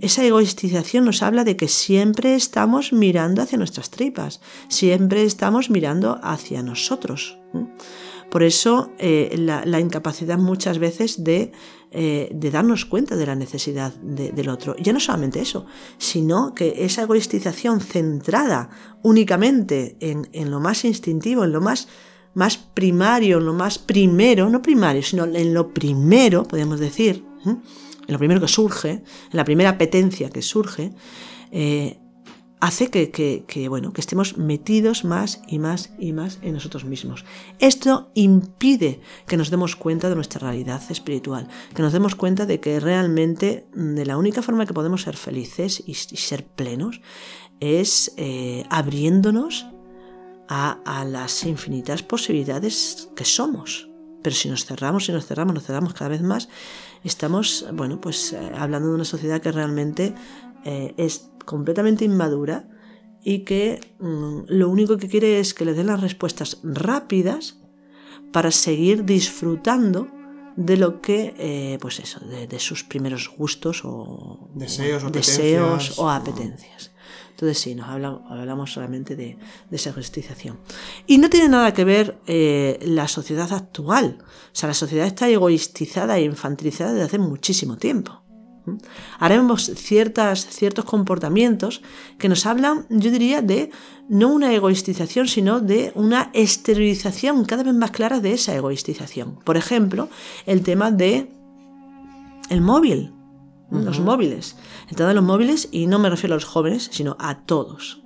esa 0.00 0.24
egoistización 0.24 1.04
nos 1.04 1.22
habla 1.22 1.44
de 1.44 1.56
que 1.56 1.68
siempre 1.68 2.34
estamos 2.34 2.92
mirando 2.92 3.42
hacia 3.42 3.58
nuestras 3.58 3.90
tripas, 3.90 4.40
siempre 4.68 5.24
estamos 5.24 5.70
mirando 5.70 6.18
hacia 6.22 6.62
nosotros. 6.62 7.38
Por 8.30 8.42
eso 8.42 8.90
eh, 8.98 9.34
la, 9.38 9.80
incapacidad 9.80 10.36
muchas 10.36 10.78
veces 10.78 11.22
de, 11.22 11.52
eh, 11.92 12.28
de, 12.34 12.50
darnos 12.50 12.84
cuenta 12.84 13.14
de 13.14 13.24
la 13.24 13.36
necesidad 13.36 13.94
del 13.94 14.48
otro. 14.48 14.74
Ya 14.78 14.92
no 14.92 15.00
solamente 15.00 15.40
eso, 15.40 15.66
sino 15.98 16.52
que 16.52 16.84
esa 16.84 17.02
egoistización 17.02 17.80
centrada 17.80 18.70
únicamente 19.02 19.96
en, 20.00 20.28
en 20.32 20.50
lo 20.50 20.60
más 20.60 20.84
instintivo, 20.84 21.44
en 21.44 21.52
lo 21.52 21.60
más 21.60 21.88
más 22.36 22.58
primario, 22.58 23.40
lo 23.40 23.54
más 23.54 23.78
primero, 23.78 24.50
no 24.50 24.60
primario, 24.60 25.02
sino 25.02 25.24
en 25.24 25.54
lo 25.54 25.72
primero, 25.72 26.44
podemos 26.44 26.78
decir, 26.78 27.24
en 27.46 27.62
lo 28.12 28.18
primero 28.18 28.42
que 28.42 28.46
surge, 28.46 28.90
en 28.90 29.02
la 29.32 29.44
primera 29.44 29.70
apetencia 29.70 30.28
que 30.28 30.42
surge, 30.42 30.92
eh, 31.50 31.98
hace 32.60 32.90
que, 32.90 33.68
bueno, 33.70 33.94
que 33.94 34.02
estemos 34.02 34.36
metidos 34.36 35.06
más 35.06 35.40
y 35.48 35.58
más 35.58 35.94
y 35.98 36.12
más 36.12 36.38
en 36.42 36.52
nosotros 36.52 36.84
mismos. 36.84 37.24
Esto 37.58 38.10
impide 38.12 39.00
que 39.26 39.38
nos 39.38 39.48
demos 39.48 39.74
cuenta 39.74 40.10
de 40.10 40.14
nuestra 40.14 40.40
realidad 40.40 40.82
espiritual, 40.90 41.48
que 41.74 41.80
nos 41.80 41.94
demos 41.94 42.16
cuenta 42.16 42.44
de 42.44 42.60
que 42.60 42.80
realmente 42.80 43.66
de 43.72 44.04
la 44.04 44.18
única 44.18 44.42
forma 44.42 44.66
que 44.66 44.74
podemos 44.74 45.00
ser 45.00 45.16
felices 45.16 45.82
y, 45.86 45.94
ser 45.94 46.44
plenos 46.44 47.00
es 47.60 48.12
eh, 48.18 48.66
abriéndonos 48.68 49.64
a, 50.48 51.04
las 51.06 51.44
infinitas 51.44 52.02
posibilidades 52.02 53.08
que 53.14 53.24
somos. 53.24 53.88
pero 54.22 54.34
si 54.34 54.48
nos 54.48 54.64
cerramos 54.64 55.08
y 55.08 55.12
nos 55.12 55.26
cerramos, 55.26 55.54
nos 55.54 55.64
cerramos 55.64 55.94
cada 55.94 56.10
vez 56.10 56.22
más, 56.22 56.48
estamos, 57.04 57.64
bueno, 57.72 58.00
pues 58.00 58.32
eh, 58.32 58.50
hablando 58.56 58.88
de 58.88 58.94
una 58.94 59.04
sociedad 59.04 59.40
que 59.40 59.52
realmente 59.52 60.14
eh, 60.64 60.94
es 60.96 61.30
completamente 61.44 62.04
inmadura 62.04 62.68
y 63.22 63.40
que 63.40 63.80
mm, 64.00 64.40
lo 64.48 64.68
único 64.68 64.96
que 64.96 65.08
quiere 65.08 65.38
es 65.38 65.54
que 65.54 65.64
le 65.64 65.74
den 65.74 65.86
las 65.86 66.00
respuestas 66.00 66.58
rápidas 66.64 67.60
para 68.32 68.50
seguir 68.50 69.04
disfrutando 69.04 70.08
de 70.56 70.76
lo 70.76 71.00
que, 71.00 71.34
eh, 71.38 71.78
pues 71.80 72.00
eso, 72.00 72.20
de, 72.20 72.58
sus 72.58 72.82
primeros 72.82 73.30
gustos 73.36 73.82
o 73.84 74.50
deseos 74.54 75.04
o, 75.04 75.10
deseos 75.10 75.98
o 75.98 76.10
apetencias. 76.10 76.92
Entonces 77.36 77.58
sí, 77.58 77.74
nos 77.74 77.88
hablamos 77.88 78.72
solamente 78.72 79.14
de, 79.14 79.36
esa 79.70 79.92
justización. 79.92 80.58
Y 81.06 81.18
no 81.18 81.28
tiene 81.28 81.50
nada 81.50 81.74
que 81.74 81.84
ver 81.84 82.16
eh, 82.26 82.78
la 82.80 83.08
sociedad 83.08 83.52
actual. 83.52 84.16
O 84.22 84.24
sea, 84.52 84.68
la 84.68 84.74
sociedad 84.74 85.06
está 85.06 85.28
egoistizada 85.28 86.16
e 86.16 86.22
infantilizada 86.22 86.94
desde 86.94 87.04
hace 87.04 87.18
muchísimo 87.18 87.76
tiempo. 87.76 88.22
Haremos 89.18 89.66
ciertas, 89.76 90.46
ciertos 90.46 90.86
comportamientos 90.86 91.82
que 92.18 92.30
nos 92.30 92.46
hablan, 92.46 92.86
yo 92.88 93.10
diría, 93.10 93.42
de 93.42 93.70
no 94.08 94.32
una 94.32 94.54
egoistización, 94.54 95.28
sino 95.28 95.60
de 95.60 95.92
una 95.94 96.30
esterilización 96.32 97.44
cada 97.44 97.64
vez 97.64 97.74
más 97.74 97.90
clara 97.90 98.20
de 98.20 98.32
esa 98.32 98.56
egoistización. 98.56 99.40
Por 99.44 99.58
ejemplo, 99.58 100.08
el 100.46 100.62
tema 100.62 100.90
de 100.90 101.30
el 102.48 102.62
móvil, 102.62 103.12
los 103.70 104.00
móviles. 104.00 104.56
Tema 104.94 105.08
de 105.08 105.14
los 105.14 105.24
móviles, 105.24 105.68
y 105.72 105.86
no 105.86 105.98
me 105.98 106.10
refiero 106.10 106.34
a 106.34 106.36
los 106.36 106.44
jóvenes, 106.44 106.88
sino 106.92 107.16
a 107.18 107.40
todos. 107.40 108.02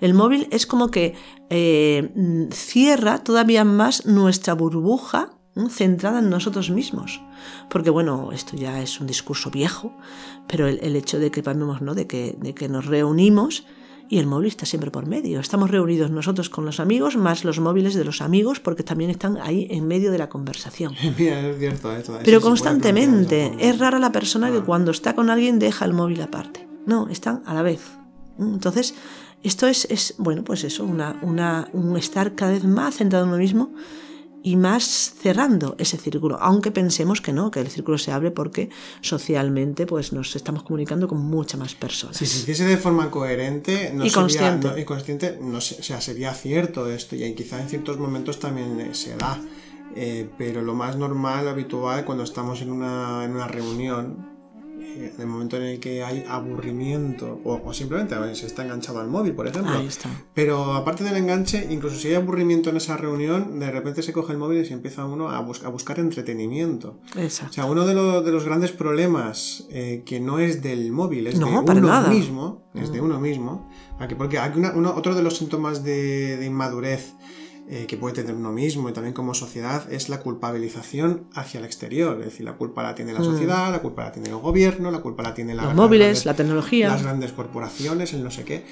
El 0.00 0.14
móvil 0.14 0.48
es 0.50 0.66
como 0.66 0.90
que 0.90 1.14
eh, 1.50 2.48
cierra 2.52 3.18
todavía 3.18 3.64
más 3.64 4.06
nuestra 4.06 4.54
burbuja 4.54 5.30
centrada 5.68 6.20
en 6.20 6.30
nosotros 6.30 6.70
mismos. 6.70 7.20
Porque 7.68 7.90
bueno, 7.90 8.30
esto 8.32 8.56
ya 8.56 8.80
es 8.80 9.00
un 9.00 9.06
discurso 9.06 9.50
viejo, 9.50 9.92
pero 10.46 10.68
el, 10.68 10.94
hecho 10.94 11.18
de 11.18 11.30
que, 11.30 11.42
¿no? 11.42 11.94
de, 11.94 12.06
que, 12.06 12.36
de 12.38 12.54
que 12.54 12.68
nos 12.68 12.86
reunimos 12.86 13.66
y 14.08 14.18
el 14.18 14.26
móvil 14.26 14.48
está 14.48 14.66
siempre 14.66 14.90
por 14.90 15.06
medio. 15.06 15.40
Estamos 15.40 15.70
reunidos 15.70 16.10
nosotros 16.10 16.48
con 16.48 16.64
los 16.64 16.80
amigos, 16.80 17.16
más 17.16 17.44
los 17.44 17.60
móviles 17.60 17.94
de 17.94 18.04
los 18.04 18.22
amigos, 18.22 18.60
porque 18.60 18.82
también 18.82 19.10
están 19.10 19.38
ahí 19.38 19.66
en 19.70 19.86
medio 19.86 20.10
de 20.10 20.18
la 20.18 20.28
conversación. 20.28 20.94
Pero 22.24 22.40
constantemente. 22.40 23.54
Es 23.58 23.78
rara 23.78 23.98
la 23.98 24.12
persona 24.12 24.50
que 24.50 24.60
cuando 24.60 24.90
está 24.90 25.14
con 25.14 25.30
alguien 25.30 25.58
deja 25.58 25.84
el 25.84 25.92
móvil 25.92 26.22
aparte. 26.22 26.66
No, 26.86 27.08
están 27.08 27.42
a 27.44 27.54
la 27.54 27.62
vez. 27.62 27.82
Entonces, 28.38 28.94
esto 29.42 29.66
es, 29.66 29.86
es 29.90 30.14
bueno, 30.18 30.42
pues 30.42 30.64
eso, 30.64 30.84
una, 30.84 31.18
una, 31.22 31.68
un 31.72 31.96
estar 31.96 32.34
cada 32.34 32.52
vez 32.52 32.64
más 32.64 32.96
centrado 32.96 33.24
en 33.24 33.30
uno 33.30 33.38
mismo 33.38 33.70
y 34.48 34.56
más 34.56 35.12
cerrando 35.20 35.76
ese 35.78 35.98
círculo, 35.98 36.38
aunque 36.40 36.70
pensemos 36.70 37.20
que 37.20 37.34
no, 37.34 37.50
que 37.50 37.60
el 37.60 37.68
círculo 37.68 37.98
se 37.98 38.12
abre 38.12 38.30
porque 38.30 38.70
socialmente 39.02 39.84
pues 39.84 40.14
nos 40.14 40.34
estamos 40.36 40.62
comunicando 40.62 41.06
con 41.06 41.18
muchas 41.18 41.60
más 41.60 41.74
personas. 41.74 42.16
Si 42.16 42.24
se 42.24 42.38
hiciese 42.38 42.64
de 42.64 42.78
forma 42.78 43.10
coherente 43.10 43.92
no 43.92 44.06
y 44.06 44.08
sería, 44.08 44.22
consciente, 44.22 44.68
no, 44.68 44.78
y 44.78 44.84
consciente 44.86 45.38
no 45.38 45.58
o 45.58 45.60
sea, 45.60 46.00
sería 46.00 46.32
cierto 46.32 46.88
esto 46.88 47.14
y 47.14 47.34
quizá 47.34 47.60
en 47.60 47.68
ciertos 47.68 47.98
momentos 47.98 48.40
también 48.40 48.80
eh, 48.80 48.94
se 48.94 49.16
da, 49.16 49.38
eh, 49.94 50.26
pero 50.38 50.62
lo 50.62 50.74
más 50.74 50.96
normal, 50.96 51.46
habitual, 51.46 52.06
cuando 52.06 52.24
estamos 52.24 52.62
en 52.62 52.70
una, 52.70 53.26
en 53.26 53.32
una 53.32 53.48
reunión 53.48 54.37
en 54.80 55.12
el 55.18 55.26
momento 55.26 55.56
en 55.56 55.62
el 55.64 55.80
que 55.80 56.02
hay 56.02 56.24
aburrimiento 56.28 57.40
o, 57.44 57.72
simplemente 57.72 58.14
se 58.34 58.46
está 58.46 58.64
enganchado 58.64 59.00
al 59.00 59.08
móvil, 59.08 59.34
por 59.34 59.46
ejemplo. 59.46 59.74
Pero 60.34 60.74
aparte 60.74 61.04
del 61.04 61.16
enganche, 61.16 61.66
incluso 61.70 61.96
si 61.96 62.08
hay 62.08 62.14
aburrimiento 62.14 62.70
en 62.70 62.76
esa 62.76 62.96
reunión, 62.96 63.58
de 63.58 63.70
repente 63.70 64.02
se 64.02 64.12
coge 64.12 64.32
el 64.32 64.38
móvil 64.38 64.62
y 64.62 64.64
se 64.64 64.74
empieza 64.74 65.04
uno 65.04 65.30
a, 65.30 65.40
buscar 65.40 65.98
entretenimiento. 65.98 67.00
Exacto. 67.16 67.50
O 67.50 67.54
sea, 67.54 67.64
uno 67.66 67.86
de, 67.86 67.94
de 67.94 68.32
los 68.32 68.44
grandes 68.44 68.72
problemas 68.72 69.66
eh, 69.70 70.02
que 70.04 70.20
no 70.20 70.38
es 70.38 70.62
del 70.62 70.92
móvil, 70.92 71.26
es 71.26 71.38
de 71.38 71.44
uno 71.44 72.08
mismo, 72.08 72.70
es 72.74 72.92
de 72.92 73.00
mm. 73.00 73.04
uno 73.04 73.20
mismo, 73.20 73.68
porque 74.16 74.38
hay 74.38 74.52
otro 74.94 75.14
de 75.14 75.22
los 75.22 75.36
síntomas 75.36 75.82
de 75.84 76.42
inmadurez 76.44 77.14
eh, 77.70 77.84
que 77.86 77.98
puede 77.98 78.14
tener 78.14 78.34
uno 78.34 78.50
mismo 78.50 78.88
y 78.88 78.94
también 78.94 79.12
como 79.12 79.34
sociedad 79.34 79.92
es 79.92 80.08
la 80.08 80.20
culpabilización 80.20 81.28
hacia 81.34 81.58
el 81.58 81.66
exterior. 81.66 82.18
Es 82.20 82.24
decir, 82.24 82.46
la 82.46 82.56
culpa 82.56 82.82
la 82.82 82.94
tiene 82.94 83.12
la 83.12 83.20
mm. 83.20 83.24
sociedad, 83.24 83.70
la 83.70 83.80
culpa 83.80 84.04
la 84.04 84.12
tiene 84.12 84.30
el 84.30 84.36
gobierno, 84.36 84.90
la 84.90 85.00
culpa 85.00 85.22
la 85.22 85.34
tiene 85.34 85.54
la, 85.54 85.64
los 85.64 85.74
móviles, 85.74 86.24
la 86.24 86.34
tecnología. 86.34 86.88
Las 86.88 87.02
grandes 87.02 87.32
corporaciones, 87.32 88.14
el 88.14 88.24
no 88.24 88.30
sé 88.30 88.44
qué. 88.44 88.64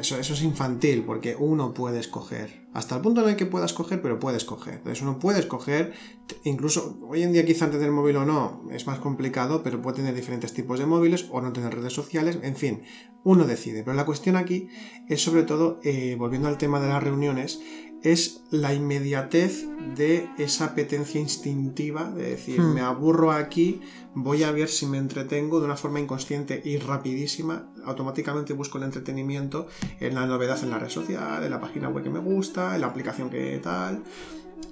Eso, 0.00 0.18
eso 0.18 0.32
es 0.32 0.42
infantil 0.42 1.04
porque 1.04 1.36
uno 1.38 1.74
puede 1.74 2.00
escoger. 2.00 2.66
Hasta 2.72 2.96
el 2.96 3.02
punto 3.02 3.22
en 3.22 3.30
el 3.30 3.36
que 3.36 3.46
pueda 3.46 3.66
escoger, 3.66 4.00
pero 4.00 4.18
puede 4.18 4.38
escoger. 4.38 4.74
Entonces 4.74 5.02
uno 5.02 5.18
puede 5.18 5.40
escoger, 5.40 5.92
incluso 6.44 6.98
hoy 7.02 7.22
en 7.22 7.32
día 7.32 7.44
quizá 7.44 7.70
tener 7.70 7.90
móvil 7.90 8.16
o 8.16 8.24
no 8.24 8.62
es 8.70 8.86
más 8.86 9.00
complicado, 9.00 9.62
pero 9.62 9.82
puede 9.82 9.96
tener 9.96 10.14
diferentes 10.14 10.54
tipos 10.54 10.78
de 10.78 10.86
móviles 10.86 11.26
o 11.30 11.40
no 11.42 11.52
tener 11.52 11.74
redes 11.74 11.92
sociales, 11.92 12.38
en 12.42 12.56
fin, 12.56 12.82
uno 13.24 13.44
decide. 13.44 13.82
Pero 13.82 13.96
la 13.96 14.06
cuestión 14.06 14.36
aquí 14.36 14.68
es 15.08 15.22
sobre 15.22 15.42
todo, 15.42 15.80
eh, 15.82 16.16
volviendo 16.18 16.48
al 16.48 16.58
tema 16.58 16.80
de 16.80 16.88
las 16.88 17.02
reuniones, 17.02 17.60
es 18.02 18.42
la 18.50 18.72
inmediatez 18.72 19.66
de 19.96 20.28
esa 20.38 20.66
apetencia 20.66 21.20
instintiva, 21.20 22.10
de 22.10 22.30
decir, 22.30 22.60
hmm. 22.60 22.74
me 22.74 22.80
aburro 22.80 23.32
aquí, 23.32 23.80
voy 24.14 24.42
a 24.42 24.52
ver 24.52 24.68
si 24.68 24.86
me 24.86 24.98
entretengo 24.98 25.60
de 25.60 25.66
una 25.66 25.76
forma 25.76 26.00
inconsciente 26.00 26.60
y 26.64 26.78
rapidísima, 26.78 27.70
automáticamente 27.84 28.52
busco 28.52 28.78
el 28.78 28.84
entretenimiento 28.84 29.66
en 30.00 30.14
la 30.14 30.26
novedad 30.26 30.62
en 30.62 30.70
la 30.70 30.78
red 30.78 30.88
social, 30.88 31.44
en 31.44 31.50
la 31.50 31.60
página 31.60 31.88
web 31.88 32.04
que 32.04 32.10
me 32.10 32.20
gusta, 32.20 32.74
en 32.74 32.80
la 32.80 32.86
aplicación 32.86 33.30
que 33.30 33.58
tal. 33.62 34.02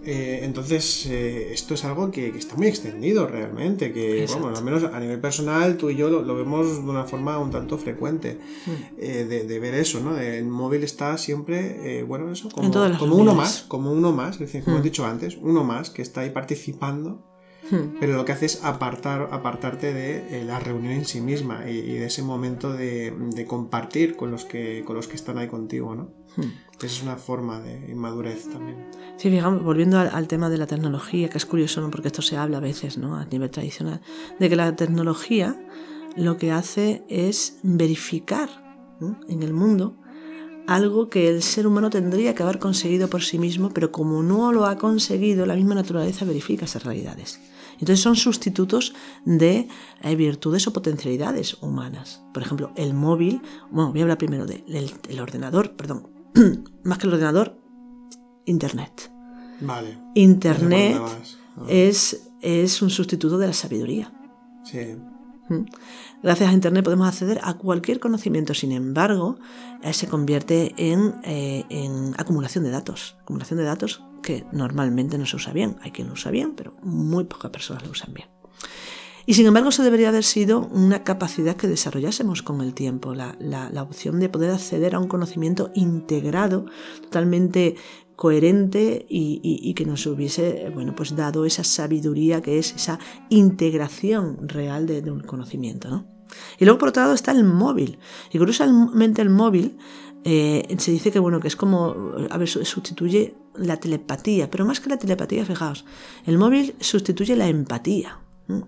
Eh, 0.05 0.41
entonces, 0.43 1.07
eh, 1.07 1.53
esto 1.53 1.75
es 1.75 1.85
algo 1.85 2.11
que, 2.11 2.29
está 2.29 2.57
muy 2.57 2.69
extendido 2.69 3.27
realmente, 3.27 3.93
que, 3.93 4.27
bueno, 4.41 4.57
al 4.57 4.65
menos 4.65 4.85
a 4.85 4.99
nivel 5.01 5.21
personal, 5.21 5.77
tú 5.77 5.91
y 5.91 5.97
yo 5.97 6.09
lo, 6.09 6.35
vemos 6.35 6.83
de 6.83 6.91
una 6.91 7.05
forma 7.05 7.39
un 7.39 7.51
tanto 7.51 7.77
frecuente, 7.79 8.39
mm. 8.67 8.71
eh, 8.99 9.45
de, 9.47 9.59
ver 9.59 9.75
eso, 9.75 10.01
¿no? 10.01 10.19
El 10.19 10.47
móvil 10.47 10.85
está 10.85 11.19
siempre, 11.19 12.05
bueno, 12.05 12.31
eso, 12.31 12.49
como, 12.49 12.71
como 12.99 13.17
uno 13.17 13.35
más, 13.35 13.65
como 13.69 13.93
uno 13.93 14.13
más, 14.13 14.35
es 14.35 14.41
decir, 14.41 14.65
como 14.65 14.77
he 14.77 14.81
mm. 14.81 14.85
dicho 14.85 15.05
antes, 15.05 15.37
uno 15.41 15.65
más 15.65 15.91
que 15.91 16.03
está 16.03 16.23
ahí 16.23 16.31
participando 16.31 17.27
mm. 17.71 17.99
pero 18.01 18.17
lo 18.17 18.25
que 18.25 18.33
hace 18.33 18.47
es 18.47 18.65
apartar, 18.65 19.29
apartarte 19.33 19.93
de 19.93 20.45
la 20.45 20.59
reunión 20.61 20.93
en 20.93 21.05
sí 21.05 21.21
misma 21.21 21.69
y, 21.69 21.83
de 21.83 22.07
ese 22.07 22.23
momento 22.23 22.73
de, 22.73 23.13
de, 23.35 23.45
compartir 23.47 24.17
con 24.17 24.31
los, 24.31 24.45
que, 24.45 24.85
con 24.87 24.97
los 24.97 25.09
que 25.09 25.17
están 25.17 25.39
ahí 25.39 25.49
contigo, 25.49 25.95
¿no? 25.95 26.15
Es 26.87 27.03
una 27.03 27.17
forma 27.17 27.61
de 27.61 27.91
inmadurez 27.91 28.49
también. 28.51 28.89
Sí, 29.17 29.31
digamos, 29.31 29.63
volviendo 29.63 29.99
al, 29.99 30.29
tema 30.29 30.49
de 30.49 30.59
la 30.59 30.67
tecnología, 30.67 31.29
que 31.29 31.39
es 31.39 31.47
curioso, 31.47 31.81
¿no? 31.81 31.91
porque 31.91 32.09
esto 32.09 32.23
se 32.23 32.37
habla 32.37 32.59
a 32.59 32.61
veces 32.61 32.99
¿no? 32.99 33.17
a 33.17 33.25
nivel 33.25 33.51
tradicional, 33.51 34.01
de 34.39 34.49
que 34.49 34.57
la 34.57 34.77
tecnología 34.77 35.61
lo 36.17 36.37
que 36.37 36.53
hace 36.53 37.05
es 37.09 37.59
verificar 37.63 38.49
en 39.29 39.43
el 39.43 39.53
mundo 39.53 39.97
algo 40.67 41.09
que 41.09 41.29
el 41.29 41.43
ser 41.43 41.67
humano 41.67 41.89
tendría 41.89 42.35
que 42.35 42.43
haber 42.43 42.59
conseguido 42.59 43.09
por 43.09 43.23
sí 43.23 43.39
mismo, 43.39 43.71
pero 43.71 43.91
como 43.91 44.23
no 44.23 44.53
lo 44.53 44.67
ha 44.67 44.77
conseguido, 44.77 45.47
la 45.47 45.55
misma 45.55 45.75
naturaleza 45.75 46.27
verifica 46.27 46.67
esas 46.67 46.85
realidades. 46.85 47.41
Entonces 47.81 48.01
son 48.01 48.17
sustitutos 48.17 48.95
de 49.25 49.69
eh, 50.03 50.17
virtudes 50.17 50.67
o 50.67 50.73
potencialidades 50.73 51.55
humanas. 51.63 52.23
Por 52.35 52.43
ejemplo, 52.43 52.73
el 52.77 52.93
móvil, 52.93 53.41
bueno, 53.71 53.93
voy 53.93 54.01
a 54.01 54.03
hablar 54.03 54.19
primero 54.19 54.45
del 54.47 55.21
ordenador, 55.21 55.75
perdón, 55.75 56.18
más 56.85 56.99
que 56.99 57.07
el 57.07 57.13
ordenador, 57.13 57.59
Internet. 58.45 59.11
Vale. 59.61 59.99
Internet 60.15 61.01
es, 61.69 62.29
es 62.41 62.83
un 62.83 62.91
sustituto 62.91 63.39
de 63.39 63.47
la 63.49 63.53
sabiduría. 63.53 64.13
Sí. 64.65 64.97
¿Mm? 65.49 65.65
Gracias 66.23 66.51
a 66.51 66.53
Internet 66.53 66.85
podemos 66.85 67.09
acceder 67.09 67.41
a 67.43 67.55
cualquier 67.55 68.01
conocimiento, 68.01 68.55
sin 68.55 68.73
embargo, 68.73 69.39
eh, 69.83 69.93
se 69.93 70.09
convierte 70.09 70.75
en, 70.77 71.15
eh, 71.25 71.65
en, 71.71 72.15
acumulación 72.19 72.65
de 72.65 72.71
datos. 72.71 73.17
Acumulación 73.23 73.59
de 73.59 73.65
datos 73.65 74.03
que 74.23 74.45
normalmente 74.53 75.17
no 75.17 75.27
se 75.27 75.37
usa 75.37 75.53
bien. 75.53 75.77
Hay 75.83 75.93
quien 75.93 76.09
lo 76.09 76.15
usa 76.15 76.31
bien, 76.31 76.55
pero 76.57 76.75
muy 76.83 77.25
pocas 77.25 77.51
personas 77.51 77.85
lo 77.85 77.93
usan 77.93 78.13
bien. 78.13 78.29
Y 79.29 79.35
sin 79.35 79.45
embargo, 79.45 79.69
eso 79.69 79.83
debería 79.83 80.09
haber 80.09 80.25
sido 80.25 80.61
una 80.73 81.05
capacidad 81.05 81.55
que 81.55 81.69
desarrollásemos 81.69 82.43
con 82.43 82.63
el 82.63 82.73
tiempo, 82.73 83.13
la, 83.15 83.37
opción 83.83 84.21
de 84.21 84.31
poder 84.31 84.51
acceder 84.53 84.95
a 84.95 84.99
un 84.99 85.07
conocimiento 85.07 85.71
integrado, 85.75 86.65
totalmente 87.03 87.75
coherente 88.17 89.05
y, 89.07 89.75
que 89.75 89.85
nos 89.85 90.07
hubiese 90.07 90.71
bueno, 90.73 90.95
pues 90.97 91.15
dado 91.15 91.45
esa 91.45 91.63
sabiduría 91.63 92.41
que 92.41 92.59
es 92.59 92.75
esa 92.75 93.01
integración 93.29 94.49
real 94.49 94.87
de, 94.87 95.11
un 95.11 95.21
conocimiento. 95.21 96.07
Y 96.59 96.65
luego, 96.65 96.79
por 96.79 96.89
otro 96.89 97.03
lado, 97.03 97.13
está 97.13 97.33
el 97.33 97.45
móvil. 97.45 97.99
Y 98.33 98.39
curiosamente, 98.39 99.21
el 99.21 99.29
móvil 99.29 99.77
eh, 100.25 100.75
se 100.79 100.91
dice 100.91 101.11
que, 101.11 101.19
bueno, 101.19 101.39
que 101.39 101.49
es 101.49 101.57
como, 101.57 102.15
a 102.31 102.39
ver, 102.39 102.49
sustituye 102.49 103.37
la 103.57 103.77
telepatía, 103.77 104.51
pero 104.51 104.65
más 104.65 104.81
que 104.81 104.89
la 104.89 104.97
telepatía, 104.97 105.45
fijaos, 105.45 105.85
el 106.25 106.39
móvil 106.39 106.75
sustituye 106.81 107.37
la 107.37 107.49
empatía 107.49 108.21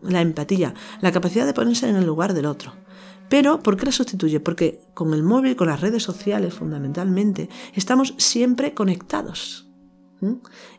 la 0.02 0.20
empatía, 0.20 0.74
la 1.00 1.12
capacidad 1.12 1.46
de 1.46 1.54
ponerse 1.54 1.88
en 1.88 1.96
el 1.96 2.06
lugar 2.06 2.34
del 2.34 2.46
otro. 2.46 2.72
Pero, 3.28 3.60
¿por 3.60 3.76
qué 3.76 3.86
la 3.86 3.92
sustituye? 3.92 4.40
Porque 4.40 4.80
con 4.92 5.14
el 5.14 5.22
móvil, 5.22 5.56
con 5.56 5.68
las 5.68 5.80
redes 5.80 6.02
sociales 6.02 6.54
fundamentalmente, 6.54 7.48
estamos 7.74 8.14
siempre 8.18 8.74
conectados. 8.74 9.68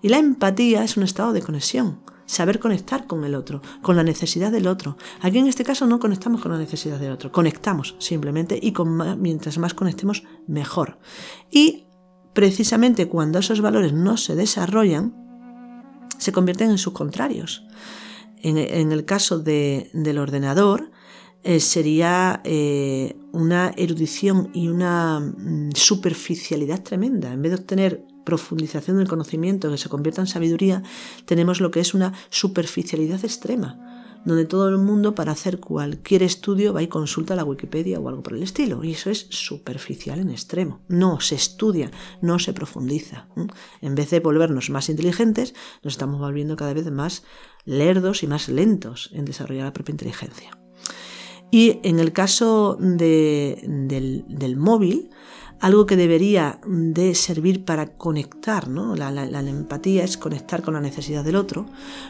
Y 0.01 0.09
la 0.09 0.17
empatía 0.17 0.83
es 0.83 0.97
un 0.97 1.03
estado 1.03 1.33
de 1.33 1.41
conexión, 1.41 2.01
saber 2.25 2.59
conectar 2.59 3.07
con 3.07 3.23
el 3.23 3.35
otro, 3.35 3.61
con 3.81 3.95
la 3.95 4.03
necesidad 4.03 4.51
del 4.51 4.67
otro. 4.67 4.97
Aquí 5.21 5.39
en 5.39 5.47
este 5.47 5.63
caso 5.63 5.87
no 5.87 5.99
conectamos 5.99 6.41
con 6.41 6.51
la 6.51 6.57
necesidad 6.57 6.99
del 6.99 7.11
otro, 7.11 7.31
conectamos 7.31 7.95
simplemente 7.99 8.59
y 8.61 8.73
mientras 9.17 9.57
más 9.57 9.73
conectemos, 9.73 10.23
mejor. 10.47 10.99
Y 11.49 11.85
precisamente 12.33 13.07
cuando 13.07 13.39
esos 13.39 13.61
valores 13.61 13.93
no 13.93 14.17
se 14.17 14.35
desarrollan, 14.35 15.15
se 16.17 16.31
convierten 16.31 16.69
en 16.69 16.77
sus 16.77 16.93
contrarios. 16.93 17.65
En, 18.43 18.91
el 18.91 19.05
caso 19.05 19.39
del 19.39 20.17
ordenador, 20.17 20.91
eh, 21.43 21.59
sería 21.59 22.41
eh, 22.43 23.15
una 23.31 23.73
erudición 23.75 24.51
y 24.53 24.67
una 24.67 25.19
mm, 25.19 25.71
superficialidad 25.73 26.83
tremenda. 26.83 27.33
En 27.33 27.41
vez 27.41 27.51
de 27.51 27.57
obtener 27.57 28.05
profundización 28.23 28.97
del 28.97 29.07
conocimiento 29.07 29.71
que 29.71 29.77
se 29.77 29.89
convierta 29.89 30.21
en 30.21 30.27
sabiduría, 30.27 30.83
tenemos 31.25 31.59
lo 31.59 31.71
que 31.71 31.79
es 31.79 31.93
una 31.93 32.13
superficialidad 32.29 33.23
extrema, 33.25 33.90
donde 34.25 34.45
todo 34.45 34.69
el 34.69 34.77
mundo 34.77 35.15
para 35.15 35.31
hacer 35.31 35.59
cualquier 35.59 36.23
estudio 36.23 36.73
va 36.73 36.83
y 36.83 36.87
consulta 36.87 37.35
la 37.35 37.43
Wikipedia 37.43 37.99
o 37.99 38.07
algo 38.07 38.23
por 38.23 38.33
el 38.33 38.43
estilo. 38.43 38.83
Y 38.83 38.91
eso 38.91 39.09
es 39.09 39.27
superficial 39.29 40.19
en 40.19 40.29
extremo. 40.29 40.81
No 40.87 41.19
se 41.19 41.35
estudia, 41.35 41.91
no 42.21 42.39
se 42.39 42.53
profundiza. 42.53 43.27
En 43.81 43.95
vez 43.95 44.09
de 44.11 44.19
volvernos 44.19 44.69
más 44.69 44.89
inteligentes, 44.89 45.53
nos 45.83 45.93
estamos 45.93 46.19
volviendo 46.19 46.55
cada 46.55 46.73
vez 46.73 46.89
más 46.91 47.23
lerdos 47.65 48.23
y 48.23 48.27
más 48.27 48.49
lentos 48.49 49.09
en 49.13 49.25
desarrollar 49.25 49.65
la 49.65 49.73
propia 49.73 49.93
inteligencia. 49.93 50.51
Y 51.51 51.79
en 51.83 51.99
el 51.99 52.13
caso 52.13 52.77
del, 52.79 54.55
móvil, 54.57 55.09
algo 55.59 55.85
que 55.85 55.97
debería 55.97 56.61
de 56.65 57.13
servir 57.13 57.65
para 57.65 57.97
conectar, 57.97 58.69
¿no? 58.69 58.95
la, 58.95 59.09
empatía 59.41 60.05
es 60.05 60.17
conectar 60.17 60.61
con 60.61 60.75
la 60.75 60.81
necesidad 60.81 61.25
del 61.25 61.35
otro, 61.35 61.65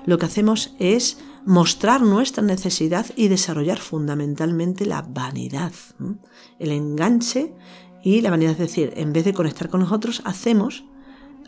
lo 0.06 0.20
que 0.20 0.28
hacemos 0.28 0.76
es 0.78 1.18
mostrar 1.46 2.02
nuestra 2.02 2.44
necesidad 2.44 3.06
y 3.16 3.28
desarrollar 3.28 3.80
fundamentalmente 3.80 4.86
la 4.86 5.02
vanidad, 5.02 5.74
el 6.60 6.72
enganche 6.72 7.54
y 8.04 8.22
la 8.22 8.30
vanidad. 8.30 8.54
Es 8.54 8.60
decir, 8.60 8.94
en 8.96 9.14
vez 9.14 9.26
de 9.26 9.34
conectar 9.34 9.70
con 9.70 9.82
nosotros, 9.82 10.22
hacemos 10.26 10.84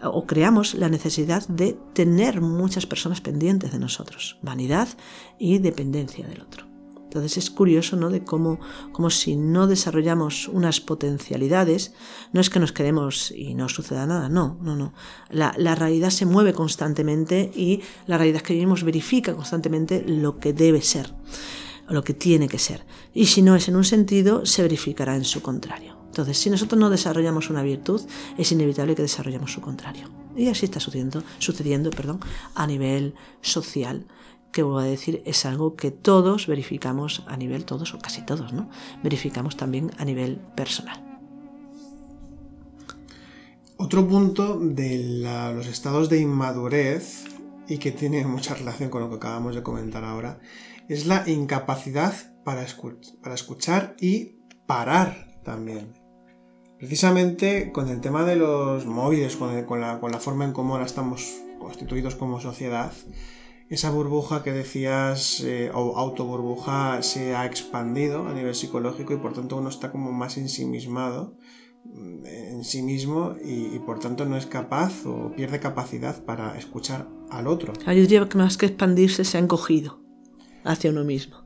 o 0.04 0.26
creamos 0.26 0.74
la 0.74 0.90
necesidad 0.90 1.48
de 1.48 1.78
tener 1.94 2.42
muchas 2.42 2.86
personas 2.86 3.22
pendientes 3.22 3.72
de 3.72 3.80
nosotros, 3.80 4.38
vanidad 4.42 4.90
y 5.40 5.60
dependencia 5.60 6.28
del 6.28 6.42
otro. 6.42 6.73
Entonces 7.14 7.38
es 7.38 7.52
curioso, 7.52 7.96
¿no? 7.96 8.10
De 8.10 8.24
cómo, 8.24 8.60
como 8.92 9.12
si 9.12 9.36
no 9.36 9.68
desarrollamos 9.68 10.48
unas 10.48 10.82
potencialidades, 10.82 11.94
no 12.32 12.42
es 12.42 12.50
que 12.50 12.60
nos 12.60 12.72
quedemos 12.72 13.30
y 13.30 13.54
no 13.54 13.70
suceda 13.70 14.08
nada, 14.08 14.30
no, 14.30 14.58
no, 14.64 14.76
no. 14.76 14.96
La, 15.30 15.54
la 15.58 15.76
realidad 15.76 16.10
se 16.10 16.26
mueve 16.26 16.54
constantemente 16.54 17.52
y 17.54 17.82
la 18.08 18.18
realidad 18.18 18.42
que 18.42 18.56
vivimos 18.56 18.84
verifica 18.84 19.36
constantemente 19.36 20.04
lo 20.08 20.40
que 20.40 20.54
debe 20.54 20.82
ser, 20.82 21.14
o 21.88 21.94
lo 21.94 22.04
que 22.04 22.16
tiene 22.16 22.48
que 22.48 22.58
ser. 22.58 22.84
Y 23.14 23.28
si 23.28 23.44
no 23.44 23.56
es 23.56 23.68
en 23.68 23.76
un 23.76 23.84
sentido, 23.84 24.44
se 24.48 24.64
verificará 24.64 25.16
en 25.16 25.24
su 25.24 25.44
contrario. 25.44 25.96
Entonces, 26.08 26.40
si 26.40 26.50
nosotros 26.50 26.80
no 26.80 26.90
desarrollamos 26.90 27.52
una 27.52 27.62
virtud, 27.62 28.02
es 28.40 28.52
inevitable 28.52 28.96
que 28.96 29.04
desarrollemos 29.04 29.54
su 29.54 29.62
contrario. 29.62 30.10
Y 30.36 30.48
así 30.48 30.66
está 30.66 30.80
sucediendo, 30.80 31.22
sucediendo 31.38 31.92
perdón, 31.92 32.22
a 32.56 32.66
nivel 32.66 33.14
social 33.42 34.08
que 34.54 34.64
vuelvo 34.64 34.80
a 34.80 34.86
decir, 34.86 35.22
es 35.26 35.46
algo 35.46 35.76
que 35.76 35.92
todos 35.92 36.48
verificamos 36.48 37.24
a 37.28 37.36
nivel, 37.36 37.66
todos 37.66 37.94
o 37.94 38.00
casi 38.00 38.22
todos, 38.22 38.54
¿no? 38.54 38.70
Verificamos 39.04 39.58
también 39.58 39.92
a 39.98 40.06
nivel 40.06 40.38
personal. 40.56 41.04
Otro 43.76 44.08
punto 44.08 44.60
de 44.60 45.20
los 45.54 45.68
estados 45.68 46.08
de 46.08 46.22
inmadurez, 46.22 47.26
y 47.68 47.80
que 47.80 47.92
tiene 47.92 48.26
mucha 48.26 48.54
relación 48.54 48.90
con 48.90 49.02
lo 49.02 49.10
que 49.10 49.16
acabamos 49.16 49.56
de 49.56 49.64
comentar 49.64 50.04
ahora, 50.04 50.40
es 50.88 51.06
la 51.06 51.28
incapacidad 51.28 52.14
para, 52.44 52.66
para 53.22 53.36
escuchar 53.36 53.96
y 54.00 54.38
parar 54.68 55.40
también. 55.44 55.94
Precisamente 56.78 57.72
con 57.72 57.90
el 57.90 58.02
tema 58.02 58.24
de 58.26 58.36
los 58.36 58.86
móviles, 58.86 59.38
con, 59.38 59.82
la, 59.82 60.00
con 60.00 60.12
la 60.12 60.20
forma 60.20 60.46
en 60.46 60.54
cómo 60.54 60.74
ahora 60.74 60.86
estamos 60.86 61.34
constituidos 61.60 62.16
como 62.16 62.42
sociedad, 62.42 62.92
esa 63.74 63.90
burbuja 63.90 64.44
que 64.44 64.52
decías, 64.52 65.42
eh, 65.42 65.72
o 65.74 65.98
autoburbuja, 65.98 67.02
se 67.02 67.36
ha 67.36 67.48
expandido 67.48 68.28
a 68.28 68.34
nivel 68.34 68.54
psicológico 68.54 69.14
y 69.14 69.18
por 69.18 69.34
tanto 69.34 69.58
uno 69.58 69.70
está 69.70 69.92
como 69.92 70.12
más 70.12 70.38
ensimismado 70.38 71.36
mm, 71.86 72.26
en 72.26 72.64
sí 72.64 72.84
mismo 72.84 73.36
y, 73.44 73.80
por 73.80 74.00
tanto 74.00 74.26
no 74.26 74.38
es 74.38 74.46
capaz 74.46 75.06
o 75.08 75.32
pierde 75.36 75.60
capacidad 75.60 76.24
para 76.24 76.56
escuchar 76.56 77.08
al 77.32 77.48
otro. 77.48 77.74
Yo 77.86 77.94
diría 77.94 78.30
que 78.30 78.38
más 78.38 78.58
que 78.58 78.68
expandirse 78.68 79.26
se 79.26 79.38
ha 79.38 79.42
encogido 79.42 80.04
hacia 80.64 80.92
uno 80.92 81.04
mismo. 81.04 81.43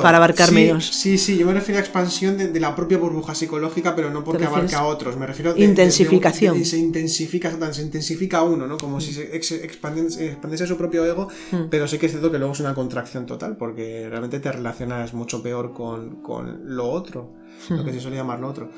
Para, 0.00 0.18
abarcar 0.18 0.52
menos. 0.52 0.86
Sí, 0.86 1.18
sí, 1.18 1.36
yo 1.36 1.46
me 1.46 1.52
refiero 1.52 1.78
a 1.78 1.80
expansión 1.80 2.36
de, 2.38 2.60
la 2.60 2.74
propia 2.76 2.98
burbuja 2.98 3.34
psicológica, 3.34 3.96
pero 3.96 4.10
no 4.10 4.22
porque 4.22 4.44
abarca 4.44 4.78
a 4.78 4.84
otros. 4.84 5.16
Me 5.16 5.26
refiero 5.26 5.52
a. 5.52 5.58
Intensificación. 5.58 6.64
se 6.64 6.78
intensifica, 6.78 7.50
se 7.72 7.82
intensifica 7.82 8.42
uno, 8.42 8.66
¿no? 8.66 8.78
Como 8.78 9.00
si 9.00 9.12
se 9.12 9.34
expandiese, 9.34 10.66
su 10.66 10.76
propio 10.76 11.04
ego, 11.04 11.28
mm. 11.50 11.64
pero 11.68 11.88
sí 11.88 11.98
que 11.98 12.06
es 12.06 12.12
cierto 12.12 12.30
que 12.30 12.38
luego 12.38 12.52
es 12.52 12.60
una 12.60 12.74
contracción 12.74 13.26
total, 13.26 13.56
porque 13.56 14.06
realmente 14.08 14.40
te 14.40 14.52
relacionas 14.52 15.14
mucho 15.14 15.42
peor 15.42 15.72
con, 15.72 16.20
lo 16.64 16.88
otro, 16.88 17.32
lo 17.68 17.84
que 17.84 17.92
se 17.92 18.00
suele 18.00 18.16
llamar 18.16 18.40
lo 18.40 18.48
otro. 18.48 18.70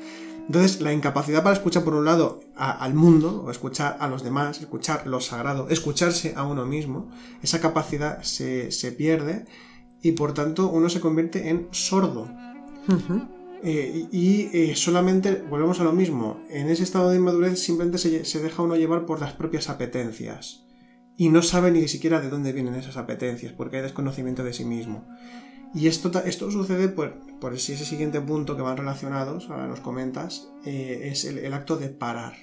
Entonces, 0.45 0.81
la 0.81 0.91
incapacidad 0.91 1.41
para 1.41 1.55
escuchar, 1.55 1.83
por 1.83 1.93
un 1.93 2.03
lado, 2.03 2.41
al 2.55 2.93
mundo, 2.93 3.43
o 3.45 3.51
escuchar 3.51 3.95
a 3.99 4.07
los 4.07 4.23
demás, 4.23 4.59
escuchar 4.59 5.07
lo 5.07 5.21
sagrado, 5.21 5.69
escucharse 5.69 6.33
a 6.35 6.43
uno 6.43 6.65
mismo, 6.65 7.09
esa 7.41 7.61
capacidad 7.61 8.21
se, 8.23 8.71
se 8.71 8.91
pierde 8.91 9.45
y 10.03 10.11
por 10.11 10.33
tanto 10.33 10.69
uno 10.69 10.89
se 10.89 10.99
convierte 10.99 11.49
en 11.49 11.69
sordo. 11.71 12.29
Eh, 13.63 14.07
y 14.11 14.49
eh, 14.51 14.75
solamente, 14.75 15.41
volvemos 15.49 15.79
a 15.79 15.85
lo 15.85 15.93
mismo, 15.93 16.41
en 16.49 16.69
ese 16.69 16.83
estado 16.83 17.09
de 17.09 17.15
inmadurez 17.15 17.59
simplemente 17.59 17.97
se, 17.97 18.39
deja 18.41 18.61
uno 18.61 18.75
llevar 18.75 19.05
por 19.05 19.21
las 19.21 19.31
propias 19.31 19.69
apetencias 19.69 20.65
y 21.15 21.29
no 21.29 21.41
sabe 21.41 21.71
ni 21.71 21.87
siquiera 21.87 22.19
de 22.19 22.29
dónde 22.29 22.51
vienen 22.51 22.75
esas 22.75 22.97
apetencias 22.97 23.53
porque 23.53 23.77
hay 23.77 23.83
desconocimiento 23.83 24.43
de 24.43 24.51
sí 24.51 24.65
mismo. 24.65 25.07
Y 25.73 25.87
esto, 25.87 26.11
esto 26.25 26.51
sucede 26.51 26.89
por, 26.89 27.17
por 27.39 27.53
ese 27.53 27.77
siguiente 27.77 28.19
punto 28.19 28.57
que 28.57 28.61
van 28.61 28.77
relacionados, 28.77 29.49
ahora 29.49 29.67
nos 29.67 29.79
comentas, 29.79 30.49
eh, 30.65 31.09
es 31.11 31.23
el, 31.23 31.53
acto 31.53 31.77
de 31.77 31.87
parar. 31.89 32.33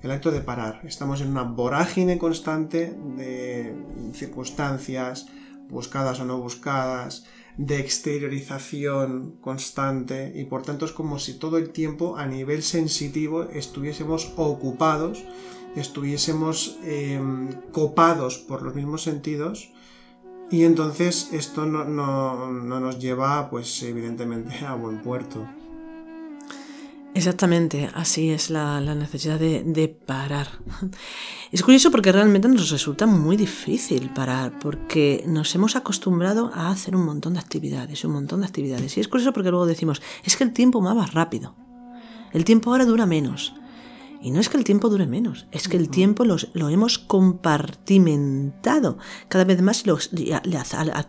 El 0.00 0.10
acto 0.12 0.30
de 0.30 0.40
parar. 0.40 0.80
Estamos 0.84 1.20
en 1.20 1.30
una 1.32 1.42
vorágine 1.42 2.18
constante 2.18 2.96
de 3.16 3.74
circunstancias, 4.14 5.26
buscadas 5.70 6.20
o 6.20 6.24
no 6.24 6.38
buscadas, 6.38 7.24
de 7.56 7.78
exteriorización 7.78 9.36
constante 9.40 10.32
y 10.34 10.44
por 10.44 10.62
tanto 10.62 10.86
es 10.86 10.92
como 10.92 11.18
si 11.18 11.34
todo 11.38 11.58
el 11.58 11.70
tiempo 11.70 12.16
a 12.16 12.26
nivel 12.26 12.62
sensitivo 12.62 13.44
estuviésemos 13.44 14.32
ocupados, 14.36 15.22
estuviésemos 15.76 16.78
em, 16.84 17.48
copados 17.72 18.38
por 18.38 18.62
los 18.62 18.74
mismos 18.74 19.02
sentidos 19.02 19.72
y 20.50 20.64
entonces 20.64 21.30
esto 21.32 21.66
no, 21.66 21.84
no 21.84 22.80
nos 22.80 22.98
lleva 22.98 23.50
pues 23.50 23.82
evidentemente 23.82 24.64
a 24.64 24.74
buen 24.74 25.02
puerto. 25.02 25.46
Exactamente, 27.20 27.90
así 27.92 28.30
es 28.30 28.48
la, 28.48 28.80
necesidad 28.94 29.38
de, 29.38 29.88
parar. 30.06 30.48
Es 31.52 31.62
curioso 31.62 31.90
porque 31.90 32.12
realmente 32.12 32.48
nos 32.48 32.70
resulta 32.70 33.04
muy 33.06 33.36
difícil 33.36 34.08
parar, 34.08 34.58
porque 34.58 35.22
nos 35.26 35.54
hemos 35.54 35.76
acostumbrado 35.76 36.50
a 36.54 36.70
hacer 36.70 36.96
un 36.96 37.04
montón 37.04 37.34
de 37.34 37.40
actividades, 37.40 38.04
un 38.06 38.12
montón 38.12 38.40
de 38.40 38.46
actividades. 38.46 38.96
Y 38.96 39.00
es 39.00 39.08
curioso 39.08 39.34
porque 39.34 39.50
luego 39.50 39.66
decimos, 39.66 40.00
es 40.24 40.36
que 40.38 40.44
el 40.44 40.54
tiempo 40.54 40.80
va 40.80 40.94
más 40.94 41.12
rápido, 41.12 41.56
el 42.32 42.46
tiempo 42.46 42.70
ahora 42.70 42.86
dura 42.86 43.04
menos. 43.04 43.52
Y 44.22 44.30
no 44.30 44.40
es 44.40 44.50
que 44.50 44.58
el 44.58 44.64
tiempo 44.64 44.90
dure 44.90 45.06
menos, 45.06 45.46
es 45.50 45.68
que 45.68 45.78
el 45.78 45.88
tiempo 45.88 46.24
lo 46.24 46.68
hemos 46.68 46.98
compartimentado 46.98 48.98
cada 49.28 49.44
vez 49.44 49.62
más 49.62 49.86
los, 49.86 50.10
al, 50.72 51.08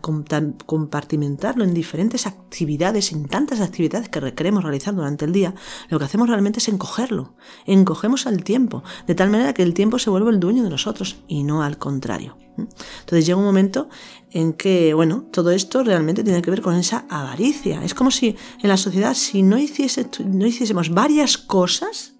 compartimentarlo 0.64 1.64
en 1.64 1.74
diferentes 1.74 2.26
actividades, 2.26 3.12
en 3.12 3.28
tantas 3.28 3.60
actividades 3.60 4.08
que 4.08 4.34
queremos 4.34 4.64
realizar 4.64 4.94
durante 4.94 5.26
el 5.26 5.32
día, 5.32 5.54
lo 5.90 5.98
que 5.98 6.06
hacemos 6.06 6.28
realmente 6.28 6.58
es 6.58 6.68
encogerlo, 6.68 7.34
encogemos 7.66 8.26
al 8.26 8.44
tiempo, 8.44 8.82
de 9.06 9.14
tal 9.14 9.28
manera 9.28 9.52
que 9.52 9.62
el 9.62 9.74
tiempo 9.74 9.98
se 9.98 10.08
vuelve 10.08 10.30
el 10.30 10.40
dueño 10.40 10.62
de 10.62 10.70
nosotros 10.70 11.22
y 11.28 11.44
no 11.44 11.62
al 11.62 11.76
contrario. 11.76 12.38
Entonces 12.56 13.26
llega 13.26 13.38
un 13.38 13.44
momento 13.44 13.88
en 14.30 14.52
que, 14.52 14.94
bueno, 14.94 15.24
todo 15.30 15.50
esto 15.50 15.82
realmente 15.82 16.24
tiene 16.24 16.42
que 16.42 16.50
ver 16.50 16.62
con 16.62 16.74
esa 16.74 17.06
avaricia. 17.08 17.82
Es 17.82 17.94
como 17.94 18.10
si 18.10 18.36
en 18.62 18.68
la 18.68 18.76
sociedad, 18.76 19.14
si 19.14 19.42
no, 19.42 19.58
hiciese, 19.58 20.08
no 20.24 20.46
hiciésemos 20.46 20.90
varias 20.90 21.38
cosas, 21.38 22.14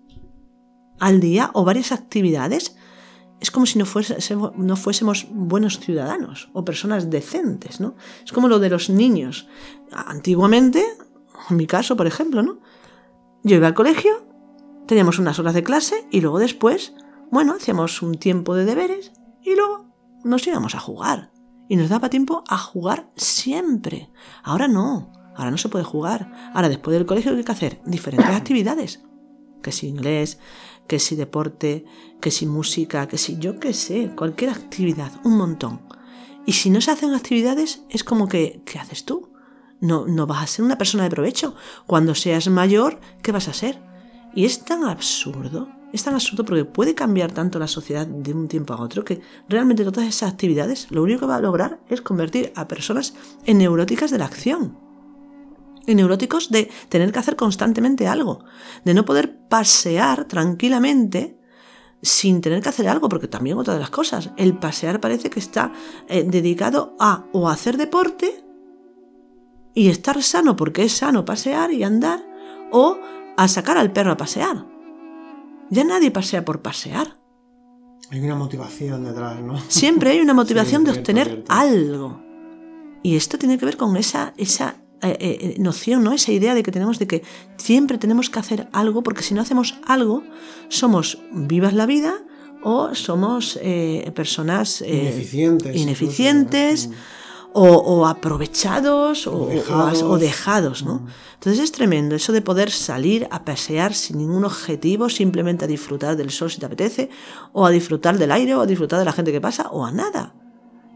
al 1.03 1.18
día 1.18 1.50
o 1.53 1.64
varias 1.64 1.90
actividades, 1.90 2.76
es 3.40 3.50
como 3.50 3.66
si 3.66 3.76
no, 3.76 3.86
fuésemos, 3.86 4.53
no 4.57 4.76
fuésemos 4.76 5.26
buenos 5.30 5.80
ciudadanos 5.80 6.48
o 6.53 6.64
personas 6.64 7.11
decentes, 7.11 7.80
¿no? 7.80 7.96
Es 8.24 8.30
como 8.30 8.46
lo 8.46 8.61
de 8.61 8.70
los 8.70 8.88
niños. 8.88 9.48
Antiguamente, 9.90 10.84
en 11.50 11.57
mi 11.57 11.66
caso, 11.66 11.96
por 11.96 12.07
ejemplo, 12.07 12.44
¿no? 12.44 12.61
Yo 13.42 13.57
iba 13.57 13.66
al 13.66 13.74
colegio, 13.74 14.12
teníamos 14.86 15.18
unas 15.18 15.40
horas 15.40 15.55
de 15.55 15.64
clase 15.64 16.07
y 16.12 16.20
luego 16.20 16.38
después, 16.38 16.94
bueno, 17.32 17.55
hacíamos 17.55 18.00
un 18.00 18.14
tiempo 18.14 18.55
de 18.55 18.64
deberes 18.64 19.11
y 19.42 19.57
luego 19.57 19.86
nos 20.22 20.46
íbamos 20.46 20.76
a 20.76 20.80
jugar. 20.80 21.32
Y 21.68 21.74
nos 21.74 21.88
daba 21.88 22.11
tiempo 22.11 22.44
a 22.46 22.59
jugar 22.59 23.11
siempre. 23.16 24.12
Ahora 24.44 24.68
no, 24.68 25.12
ahora 25.34 25.50
no 25.50 25.59
se 25.59 25.68
puede 25.68 25.84
jugar. 25.84 26.30
Ahora 26.55 26.68
después 26.68 26.94
del 26.96 27.07
colegio, 27.07 27.32
¿qué 27.32 27.38
hay 27.38 27.44
que 27.44 27.53
hacer? 27.53 27.80
Diferentes 27.84 28.30
actividades. 28.30 29.03
Que 29.62 29.72
si 29.72 29.88
inglés, 29.88 30.38
que 30.87 30.99
si 30.99 31.16
deporte, 31.16 31.85
que 32.20 32.30
si 32.30 32.47
música, 32.47 33.09
que 33.09 33.18
si 33.18 33.39
yo 33.39 33.59
qué 33.59 33.72
sé, 33.72 34.12
cualquier 34.16 34.51
actividad, 34.51 35.12
un 35.24 35.37
montón. 35.37 35.80
Y 36.47 36.53
si 36.53 36.70
no 36.70 36.80
se 36.80 36.91
hacen 36.91 37.14
actividades, 37.14 37.83
es 37.89 38.05
como 38.05 38.28
que, 38.28 38.62
¿qué 38.64 38.78
haces 38.78 39.05
tú? 39.05 39.33
No, 39.80 40.07
no 40.07 40.26
vas 40.26 40.43
a 40.43 40.47
ser 40.47 40.64
una 40.64 40.78
persona 40.78 41.05
de 41.05 41.11
provecho. 41.11 41.55
Cuando 41.87 42.14
seas 42.14 42.49
mayor, 42.49 43.01
¿qué 43.22 43.33
vas 43.33 43.49
a 43.49 43.53
ser? 43.53 43.80
Y 44.35 44.45
es 44.45 44.64
tan 44.64 44.85
absurdo, 44.85 45.68
es 45.93 46.05
tan 46.05 46.14
absurdo 46.14 46.45
porque 46.45 46.64
puede 46.64 46.95
cambiar 46.95 47.33
tanto 47.33 47.59
la 47.59 47.66
sociedad 47.66 48.07
de 48.07 48.33
un 48.33 48.49
tiempo 48.49 48.72
a 48.72 48.80
otro 48.80 49.05
que 49.05 49.20
realmente 49.49 49.85
todas 49.85 50.09
esas 50.09 50.33
actividades 50.33 50.91
lo 50.91 51.03
único 51.03 51.20
que 51.20 51.26
va 51.26 51.37
a 51.37 51.41
lograr 51.41 51.80
es 51.89 52.01
convertir 52.01 52.53
a 52.57 52.66
personas 52.66 53.14
en 53.45 53.59
neuróticas 53.59 54.11
de 54.11 54.18
la 54.18 54.24
acción. 54.24 54.78
En 55.87 55.97
neuróticos 55.97 56.51
de 56.51 56.70
tener 56.89 57.12
que 57.12 57.18
hacer 57.18 57.37
constantemente 57.37 58.07
algo, 58.07 58.45
de 58.85 58.95
no 58.95 59.05
poder 59.05 59.37
pasear 59.49 60.26
tranquilamente 60.26 61.39
sin 62.03 62.41
tener 62.41 62.62
que 62.62 62.68
hacer 62.68 62.89
algo, 62.89 63.09
porque 63.09 63.28
también 63.28 63.59
otra 63.59 63.74
de 63.74 63.80
las 63.80 63.91
cosas, 63.91 64.30
el 64.37 64.59
pasear 64.59 65.01
parece 65.01 65.30
que 65.30 65.39
está 65.39 65.72
eh, 66.09 66.24
dedicado 66.24 66.97
a 66.99 67.26
o 67.33 67.49
hacer 67.49 67.76
deporte 67.76 68.45
y 69.74 69.89
estar 69.89 70.22
sano 70.22 70.57
porque 70.57 70.85
es 70.85 70.93
sano 70.93 71.24
pasear 71.24 71.72
y 71.72 71.85
andar, 71.85 72.20
o 72.72 72.99
a 73.37 73.49
sacar 73.49 73.78
al 73.78 73.93
perro 73.93 74.12
a 74.12 74.16
pasear. 74.16 74.66
Ya 75.70 75.85
nadie 75.85 76.11
pasea 76.11 76.45
por 76.45 76.61
pasear. 76.61 77.16
Hay 78.11 78.20
una 78.20 78.35
motivación 78.35 79.05
detrás, 79.05 79.41
¿no? 79.41 79.59
Siempre 79.68 80.11
hay 80.11 80.20
una 80.20 80.35
motivación 80.43 80.85
de 80.85 80.91
obtener 80.91 81.45
algo. 81.49 82.20
Y 83.03 83.16
esto 83.16 83.39
tiene 83.39 83.59
que 83.59 83.64
ver 83.64 83.76
con 83.76 83.97
esa, 83.97 84.35
esa 84.37 84.82
eh, 85.03 85.16
eh, 85.20 85.55
noción, 85.59 86.05
¿no? 86.05 86.12
Esa 86.12 86.30
idea 86.30 86.55
de 86.55 86.62
que 86.62 86.70
tenemos 86.70 86.98
de 86.98 87.07
que 87.07 87.22
siempre 87.57 87.98
tenemos 87.98 88.30
que 88.30 88.38
hacer 88.38 88.68
algo, 88.72 89.03
porque 89.03 89.22
si 89.22 89.34
no 89.34 89.40
hacemos 89.40 89.74
algo, 89.84 90.22
somos 90.68 91.18
vivas 91.32 91.74
la 91.74 91.86
vida 91.86 92.22
o 92.62 92.94
somos 92.94 93.59
eh, 93.62 94.12
personas 94.14 94.80
ineficientes. 94.80 95.76
ineficientes 95.76 96.90
o, 97.55 98.07
aprovechados 98.07 99.26
o, 99.26 100.18
dejados. 100.18 100.82
¿no? 100.84 100.94
Mm. 100.94 101.07
Entonces 101.34 101.64
es 101.64 101.72
tremendo 101.72 102.14
eso 102.14 102.32
de 102.32 102.40
poder 102.40 102.70
salir 102.70 103.26
a 103.30 103.44
pasear 103.44 103.94
sin 103.94 104.18
ningún 104.18 104.44
objetivo, 104.44 105.09
simplemente 105.09 105.64
a 105.64 105.68
disfrutar 105.68 106.16
del 106.16 106.30
sol 106.30 106.50
si 106.50 106.61
te 106.61 106.66
apetece, 106.66 107.11
o 107.53 107.66
a 107.66 107.70
disfrutar 107.70 108.18
del 108.18 108.32
aire, 108.32 108.55
o 108.55 108.61
a 108.61 108.66
disfrutar 108.66 108.98
de 108.98 109.05
la 109.05 109.12
gente 109.12 109.32
que 109.32 109.40
pasa, 109.40 109.68
o 109.70 109.84
a 109.84 109.92
nada. 109.92 110.34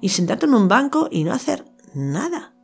Y 0.01 0.11
sentarte 0.11 0.47
en 0.47 0.55
un 0.55 0.69
banco 0.69 1.09
y 1.11 1.25
no 1.25 1.33
hacer 1.33 1.65
nada. 1.95 2.56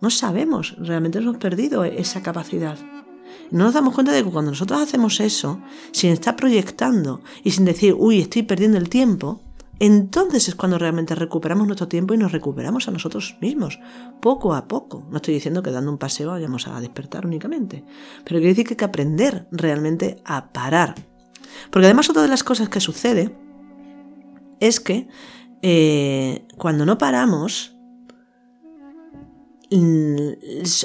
No 0.00 0.10
sabemos, 0.10 0.76
realmente 0.78 1.18
hemos 1.18 1.38
perdido 1.38 1.84
esa 1.84 2.22
capacidad. 2.22 2.78
No 3.50 3.64
nos 3.64 3.74
damos 3.74 3.94
cuenta 3.94 4.12
de 4.12 4.24
que 4.24 4.30
cuando 4.30 4.50
nosotros 4.50 4.80
hacemos 4.80 5.20
eso, 5.20 5.60
sin 5.92 6.10
estar 6.10 6.36
proyectando 6.36 7.22
y 7.44 7.52
sin 7.52 7.64
decir, 7.64 7.94
uy, 7.96 8.20
estoy 8.20 8.42
perdiendo 8.42 8.76
el 8.78 8.88
tiempo, 8.88 9.40
entonces 9.78 10.48
es 10.48 10.54
cuando 10.54 10.78
realmente 10.78 11.14
recuperamos 11.14 11.66
nuestro 11.66 11.88
tiempo 11.88 12.14
y 12.14 12.18
nos 12.18 12.32
recuperamos 12.32 12.88
a 12.88 12.90
nosotros 12.90 13.36
mismos, 13.40 13.78
poco 14.20 14.54
a 14.54 14.66
poco. 14.66 15.06
No 15.10 15.16
estoy 15.16 15.34
diciendo 15.34 15.62
que 15.62 15.70
dando 15.70 15.90
un 15.90 15.98
paseo 15.98 16.30
vayamos 16.30 16.66
a 16.66 16.80
despertar 16.80 17.26
únicamente, 17.26 17.84
pero 18.24 18.38
quiere 18.38 18.48
decir 18.48 18.64
que 18.64 18.72
hay 18.72 18.78
que 18.78 18.84
aprender 18.84 19.46
realmente 19.50 20.22
a 20.24 20.52
parar. 20.52 20.94
Porque 21.70 21.86
además 21.86 22.08
otra 22.08 22.22
de 22.22 22.28
las 22.28 22.42
cosas 22.42 22.68
que 22.68 22.80
sucede 22.80 23.36
es 24.60 24.80
que 24.80 25.08
eh, 25.62 26.46
cuando 26.56 26.86
no 26.86 26.96
paramos, 26.96 27.75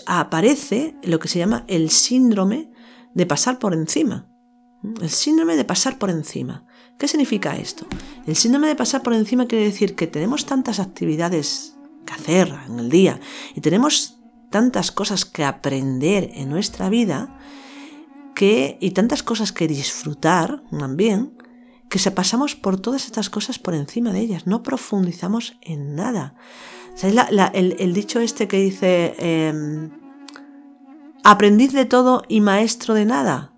aparece 0.06 0.96
lo 1.04 1.20
que 1.20 1.28
se 1.28 1.40
llama 1.40 1.66
el 1.68 1.90
síndrome 1.90 2.72
de 3.14 3.26
pasar 3.26 3.60
por 3.60 3.74
encima. 3.74 4.28
El 5.02 5.10
síndrome 5.10 5.56
de 5.56 5.66
pasar 5.66 6.00
por 6.00 6.10
encima. 6.10 6.66
¿Qué 6.98 7.08
significa 7.08 7.58
esto? 7.58 7.86
El 8.26 8.36
síndrome 8.36 8.68
de 8.68 8.76
pasar 8.76 9.04
por 9.04 9.14
encima 9.14 9.48
quiere 9.48 9.66
decir 9.66 9.96
que 9.96 10.08
tenemos 10.08 10.46
tantas 10.46 10.80
actividades 10.80 11.76
que 12.06 12.14
hacer 12.14 12.54
en 12.68 12.80
el 12.80 12.90
día 12.90 13.20
y 13.56 13.62
tenemos 13.62 14.20
tantas 14.50 14.92
cosas 14.92 15.26
que 15.26 15.44
aprender 15.44 16.32
en 16.34 16.50
nuestra 16.50 16.90
vida 16.90 17.40
que, 18.36 18.78
y 18.82 18.92
tantas 18.92 19.24
cosas 19.24 19.52
que 19.52 19.68
disfrutar 19.68 20.64
también, 20.70 21.38
que 21.90 22.00
se 22.00 22.12
pasamos 22.12 22.56
por 22.56 22.80
todas 22.80 23.06
estas 23.06 23.30
cosas 23.30 23.60
por 23.60 23.76
encima 23.76 24.14
de 24.14 24.22
ellas, 24.22 24.48
no 24.48 24.64
profundizamos 24.64 25.58
en 25.62 25.96
nada. 25.96 26.36
¿Sabéis 27.02 27.20
el, 27.54 27.93
dicho 27.95 28.20
este 28.20 28.47
que 28.47 28.58
dice, 28.58 29.16
eh, 29.18 29.89
aprendiz 31.24 31.74
de 31.74 31.86
todo 31.86 32.22
y 32.28 32.41
maestro 32.41 32.93
de 32.93 33.06
nada? 33.06 33.54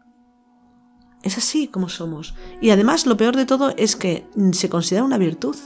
Es 1.23 1.37
así 1.37 1.67
como 1.67 1.89
somos. 1.89 2.35
Y 2.61 2.69
además 2.69 3.05
lo 3.05 3.17
peor 3.17 3.35
de 3.35 3.45
todo 3.45 3.73
es 3.75 3.97
que 3.97 4.25
se 4.53 4.69
considera 4.69 5.03
una 5.03 5.17
virtud. 5.17 5.57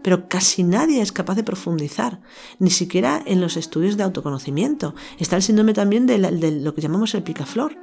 Pero 0.00 0.30
casi 0.30 0.62
nadie 0.62 1.02
es 1.02 1.12
capaz 1.12 1.34
de 1.34 1.44
profundizar, 1.44 2.22
ni 2.58 2.70
siquiera 2.70 3.22
en 3.26 3.42
los 3.42 3.58
estudios 3.58 3.98
de 3.98 4.04
autoconocimiento. 4.04 4.94
Está 5.18 5.36
el 5.36 5.42
síndrome 5.42 5.74
también 5.74 6.06
de, 6.06 6.16
lo 6.18 6.74
que 6.74 6.80
llamamos 6.80 7.14
el 7.14 7.22
picaflor, 7.22 7.76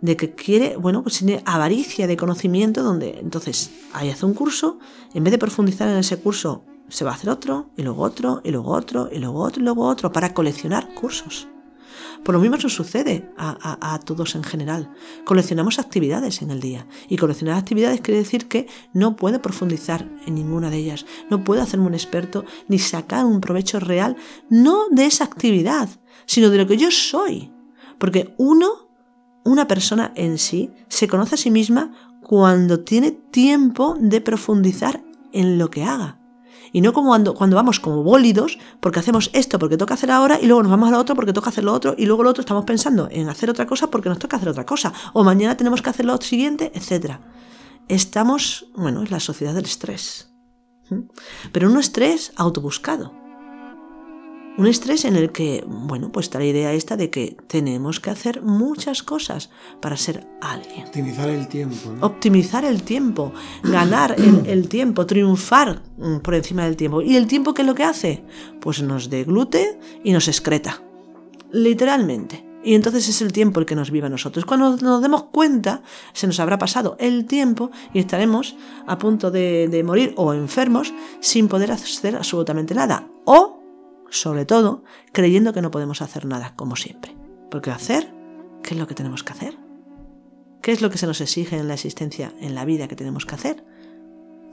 de 0.00 0.16
que 0.16 0.34
quiere, 0.34 0.78
bueno, 0.78 1.02
pues 1.02 1.18
tiene 1.18 1.42
avaricia 1.44 2.06
de 2.06 2.16
conocimiento, 2.16 2.82
donde 2.82 3.18
entonces 3.20 3.70
ahí 3.92 4.08
hace 4.08 4.24
un 4.24 4.32
curso, 4.32 4.78
en 5.12 5.24
vez 5.24 5.30
de 5.30 5.38
profundizar 5.38 5.90
en 5.90 5.98
ese 5.98 6.18
curso, 6.18 6.64
se 6.90 7.04
va 7.04 7.12
a 7.12 7.14
hacer 7.14 7.30
otro, 7.30 7.70
y 7.76 7.82
luego 7.82 8.02
otro, 8.02 8.40
y 8.44 8.50
luego 8.50 8.72
otro, 8.72 9.08
y 9.10 9.18
luego 9.18 9.40
otro, 9.40 9.60
y 9.60 9.64
luego 9.64 9.86
otro, 9.86 10.12
para 10.12 10.34
coleccionar 10.34 10.94
cursos. 10.94 11.48
Por 12.24 12.34
lo 12.34 12.40
mismo 12.40 12.56
nos 12.56 12.74
sucede 12.74 13.30
a, 13.38 13.98
todos 14.04 14.34
en 14.34 14.44
general. 14.44 14.90
Coleccionamos 15.24 15.78
actividades 15.78 16.42
en 16.42 16.50
el 16.50 16.60
día. 16.60 16.86
Y 17.08 17.16
coleccionar 17.16 17.56
actividades 17.56 18.00
quiere 18.02 18.20
decir 18.20 18.46
que 18.46 18.68
no 18.92 19.16
puedo 19.16 19.40
profundizar 19.40 20.06
en 20.26 20.34
ninguna 20.34 20.70
de 20.70 20.76
ellas. 20.76 21.06
No 21.30 21.44
puedo 21.44 21.62
hacerme 21.62 21.86
un 21.86 21.94
experto 21.94 22.44
ni 22.68 22.78
sacar 22.78 23.24
un 23.24 23.40
provecho 23.40 23.80
real, 23.80 24.16
no 24.50 24.88
de 24.90 25.06
esa 25.06 25.24
actividad, 25.24 25.88
sino 26.26 26.50
de 26.50 26.58
lo 26.58 26.66
que 26.66 26.76
yo 26.76 26.90
soy. 26.90 27.50
Porque 27.98 28.34
uno, 28.36 28.90
una 29.44 29.66
persona 29.66 30.12
en 30.14 30.36
sí, 30.38 30.70
se 30.88 31.08
conoce 31.08 31.36
a 31.36 31.38
sí 31.38 31.50
misma 31.50 31.92
cuando 32.22 32.80
tiene 32.80 33.12
tiempo 33.12 33.96
de 33.98 34.20
profundizar 34.20 35.02
en 35.32 35.58
lo 35.58 35.70
que 35.70 35.84
haga. 35.84 36.19
Y 36.72 36.80
no 36.80 36.92
como 36.92 37.08
cuando, 37.08 37.34
cuando 37.34 37.56
vamos 37.56 37.80
como 37.80 38.02
bólidos, 38.02 38.58
porque 38.80 38.98
hacemos 39.00 39.30
esto 39.32 39.58
porque 39.58 39.76
toca 39.76 39.94
hacer 39.94 40.10
ahora 40.10 40.38
y 40.40 40.46
luego 40.46 40.62
nos 40.62 40.70
vamos 40.70 40.88
a 40.88 40.92
lo 40.92 40.98
otro 40.98 41.14
porque 41.14 41.32
toca 41.32 41.50
hacer 41.50 41.64
lo 41.64 41.72
otro 41.72 41.94
y 41.96 42.06
luego 42.06 42.22
lo 42.22 42.30
otro 42.30 42.40
estamos 42.42 42.64
pensando 42.64 43.08
en 43.10 43.28
hacer 43.28 43.50
otra 43.50 43.66
cosa 43.66 43.90
porque 43.90 44.08
nos 44.08 44.18
toca 44.18 44.36
hacer 44.36 44.48
otra 44.48 44.66
cosa. 44.66 44.92
O 45.12 45.24
mañana 45.24 45.56
tenemos 45.56 45.82
que 45.82 45.90
hacer 45.90 46.06
lo 46.06 46.16
siguiente, 46.18 46.72
etc. 46.74 47.16
Estamos, 47.88 48.66
bueno, 48.76 49.02
es 49.02 49.10
la 49.10 49.20
sociedad 49.20 49.54
del 49.54 49.64
estrés. 49.64 50.32
¿Mm? 50.90 51.00
Pero 51.52 51.68
un 51.68 51.78
estrés 51.78 52.32
autobuscado. 52.36 53.19
Un 54.58 54.66
estrés 54.66 55.04
en 55.04 55.16
el 55.16 55.32
que, 55.32 55.64
bueno, 55.66 56.10
pues 56.12 56.26
está 56.26 56.38
la 56.38 56.44
idea 56.44 56.72
esta 56.72 56.96
de 56.96 57.08
que 57.08 57.36
tenemos 57.46 58.00
que 58.00 58.10
hacer 58.10 58.42
muchas 58.42 59.02
cosas 59.02 59.48
para 59.80 59.96
ser 59.96 60.26
alguien. 60.40 60.86
Optimizar 60.86 61.30
el 61.30 61.48
tiempo. 61.48 61.94
Optimizar 62.00 62.64
el 62.64 62.82
tiempo, 62.82 63.32
ganar 63.62 64.16
el, 64.18 64.68
tiempo, 64.68 65.06
triunfar 65.06 65.82
mm, 65.96 66.18
por 66.18 66.34
encima 66.34 66.64
del 66.64 66.76
tiempo. 66.76 67.00
¿Y 67.00 67.16
el 67.16 67.26
tiempo 67.26 67.54
qué 67.54 67.62
es 67.62 67.68
lo 67.68 67.74
que 67.74 67.84
hace? 67.84 68.24
Pues 68.60 68.82
nos 68.82 69.08
deglute 69.08 69.78
y 70.04 70.12
nos 70.12 70.28
excreta. 70.28 70.82
Literalmente. 71.52 72.44
Y 72.62 72.74
entonces 72.74 73.08
es 73.08 73.22
el 73.22 73.32
tiempo 73.32 73.60
el 73.60 73.66
que 73.66 73.76
nos 73.76 73.90
vive 73.90 74.08
a 74.08 74.10
nosotros. 74.10 74.44
Cuando 74.44 74.76
nos 74.76 75.00
demos 75.00 75.24
cuenta, 75.24 75.82
se 76.12 76.26
nos 76.26 76.38
habrá 76.40 76.58
pasado 76.58 76.96
el 77.00 77.24
tiempo 77.24 77.70
y 77.94 78.00
estaremos 78.00 78.56
a 78.86 78.98
punto 78.98 79.30
de, 79.30 79.68
de 79.68 79.82
morir 79.82 80.12
o 80.16 80.34
enfermos 80.34 80.92
sin 81.20 81.48
poder 81.48 81.72
hacer 81.72 82.16
absolutamente 82.16 82.74
nada. 82.74 83.08
O 83.24 83.59
sobre 84.10 84.44
todo 84.44 84.84
creyendo 85.12 85.52
que 85.52 85.62
no 85.62 85.70
podemos 85.70 86.02
hacer 86.02 86.26
nada, 86.26 86.54
como 86.56 86.76
siempre. 86.76 87.16
Porque 87.50 87.70
hacer, 87.70 88.12
¿qué 88.62 88.74
es 88.74 88.80
lo 88.80 88.86
que 88.86 88.94
tenemos 88.94 89.24
que 89.24 89.32
hacer? 89.32 89.58
¿Qué 90.62 90.72
es 90.72 90.82
lo 90.82 90.90
que 90.90 90.98
se 90.98 91.06
nos 91.06 91.20
exige 91.20 91.56
en 91.56 91.68
la 91.68 91.74
existencia, 91.74 92.34
en 92.40 92.54
la 92.54 92.64
vida 92.64 92.86
que 92.86 92.96
tenemos 92.96 93.24
que 93.24 93.34
hacer? 93.34 93.64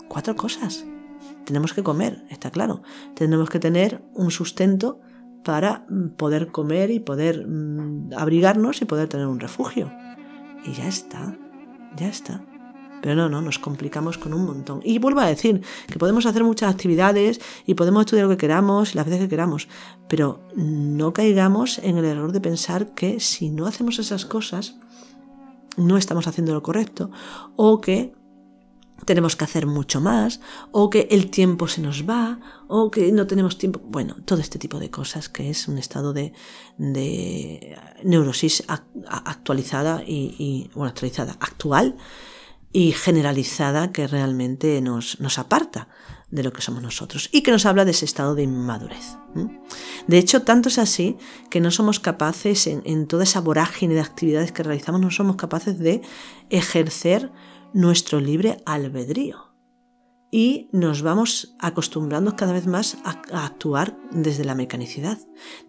Cuatro 0.07 0.35
cosas. 0.35 0.85
Tenemos 1.45 1.73
que 1.73 1.83
comer, 1.83 2.25
está 2.29 2.51
claro. 2.51 2.81
Tenemos 3.13 3.49
que 3.49 3.59
tener 3.59 4.03
un 4.13 4.31
sustento 4.31 5.01
para 5.43 5.85
mm, 5.89 6.09
poder 6.15 6.51
comer 6.51 6.91
y 6.91 6.99
poder 6.99 7.45
mm, 7.47 8.11
abrigarnos 8.15 8.81
y 8.81 8.85
poder 8.85 9.09
tener 9.09 9.27
un 9.27 9.39
refugio. 9.39 9.91
Y 10.65 10.73
ya 10.73 10.87
está, 10.87 11.37
ya 11.95 12.07
está. 12.07 12.45
Pero 13.01 13.15
no, 13.15 13.29
no, 13.29 13.41
nos 13.41 13.59
complicamos 13.59 14.17
con 14.17 14.33
un 14.33 14.45
montón. 14.45 14.81
Y 14.83 14.99
vuelvo 14.99 15.19
a 15.19 15.27
decir 15.27 15.61
que 15.87 15.99
podemos 15.99 16.25
hacer 16.25 16.43
muchas 16.43 16.73
actividades 16.73 17.39
y 17.65 17.75
podemos 17.75 18.01
estudiar 18.01 18.25
lo 18.25 18.31
que 18.31 18.37
queramos 18.37 18.95
las 18.95 19.05
veces 19.05 19.21
que 19.21 19.29
queramos, 19.29 19.67
pero 20.07 20.39
no 20.55 21.13
caigamos 21.13 21.79
en 21.79 21.97
el 21.97 22.05
error 22.05 22.31
de 22.31 22.41
pensar 22.41 22.93
que 22.93 23.19
si 23.19 23.49
no 23.49 23.67
hacemos 23.67 23.99
esas 23.99 24.25
cosas, 24.25 24.75
no 25.77 25.97
estamos 25.97 26.27
haciendo 26.27 26.53
lo 26.53 26.63
correcto 26.63 27.11
o 27.55 27.79
que 27.79 28.13
tenemos 29.05 29.35
que 29.35 29.43
hacer 29.45 29.67
mucho 29.67 30.01
más, 30.01 30.41
o 30.71 30.89
que 30.89 31.07
el 31.11 31.29
tiempo 31.29 31.67
se 31.67 31.81
nos 31.81 32.07
va, 32.07 32.39
o 32.67 32.89
que 32.91 33.11
no 33.11 33.27
tenemos 33.27 33.57
tiempo. 33.57 33.79
Bueno, 33.85 34.15
todo 34.25 34.39
este 34.41 34.59
tipo 34.59 34.79
de 34.79 34.89
cosas 34.89 35.29
que 35.29 35.49
es 35.49 35.67
un 35.67 35.77
estado 35.77 36.13
de, 36.13 36.33
de 36.77 37.77
neurosis 38.03 38.63
actualizada 38.67 40.03
y, 40.05 40.69
bueno, 40.73 40.89
actualizada, 40.89 41.37
actual 41.39 41.95
y 42.77 42.91
generalizada 42.91 43.91
que 43.91 44.05
realmente 44.05 44.79
nos, 44.81 45.19
nos 45.19 45.39
aparta 45.39 45.87
de 46.29 46.43
lo 46.43 46.53
que 46.53 46.61
somos 46.61 46.83
nosotros 46.83 47.27
y 47.31 47.41
que 47.41 47.49
nos 47.49 47.65
habla 47.65 47.85
de 47.85 47.89
ese 47.89 48.05
estado 48.05 48.35
de 48.35 48.43
inmadurez. 48.43 49.17
De 50.05 50.19
hecho, 50.19 50.43
tanto 50.43 50.69
es 50.69 50.77
así 50.77 51.17
que 51.49 51.59
no 51.59 51.71
somos 51.71 51.99
capaces, 51.99 52.67
en, 52.67 52.83
en, 52.85 53.07
toda 53.07 53.23
esa 53.23 53.41
vorágine 53.41 53.95
de 53.95 54.01
actividades 54.01 54.51
que 54.51 54.61
realizamos, 54.61 55.01
no 55.01 55.09
somos 55.09 55.37
capaces 55.37 55.79
de 55.79 56.03
ejercer 56.51 57.31
nuestro 57.73 58.19
libre 58.19 58.61
albedrío. 58.67 59.46
Y 60.29 60.69
nos 60.73 61.03
vamos 61.03 61.55
acostumbrando 61.57 62.35
cada 62.35 62.51
vez 62.51 62.67
más 62.67 62.97
a, 63.05 63.21
actuar 63.45 63.97
desde 64.11 64.43
la 64.43 64.55
mecanicidad, 64.55 65.17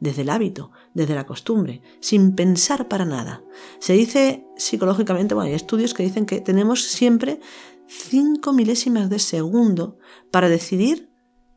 desde 0.01 0.23
el 0.23 0.31
hábito, 0.31 0.73
desde 0.95 1.15
la 1.15 1.27
costumbre, 1.27 1.81
sin 2.01 2.35
pensar 2.35 2.89
para 2.89 3.05
nada. 3.05 3.43
Se 3.79 3.93
dice 3.93 4.45
psicológicamente, 4.57 5.35
bueno, 5.35 5.49
hay 5.49 5.55
estudios 5.55 5.95
que 5.95 6.03
dicen 6.03 6.27
que 6.27 6.41
tenemos 6.41 6.85
siempre 6.85 7.41
cinco 7.87 8.53
milésimas 8.53 9.09
de 9.11 9.21
segundo 9.21 9.99
para 10.33 10.49
decidir 10.49 11.09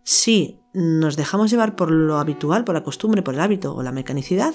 si 0.03 0.59
nos 0.73 1.17
dejamos 1.17 1.51
llevar 1.51 1.75
por 1.75 1.91
lo 1.91 2.17
habitual, 2.17 2.63
por 2.63 2.75
la 2.75 2.83
costumbre, 2.83 3.23
por 3.23 3.33
el 3.33 3.41
hábito 3.41 3.75
o 3.75 3.83
la 3.83 3.91
mecanicidad, 3.91 4.53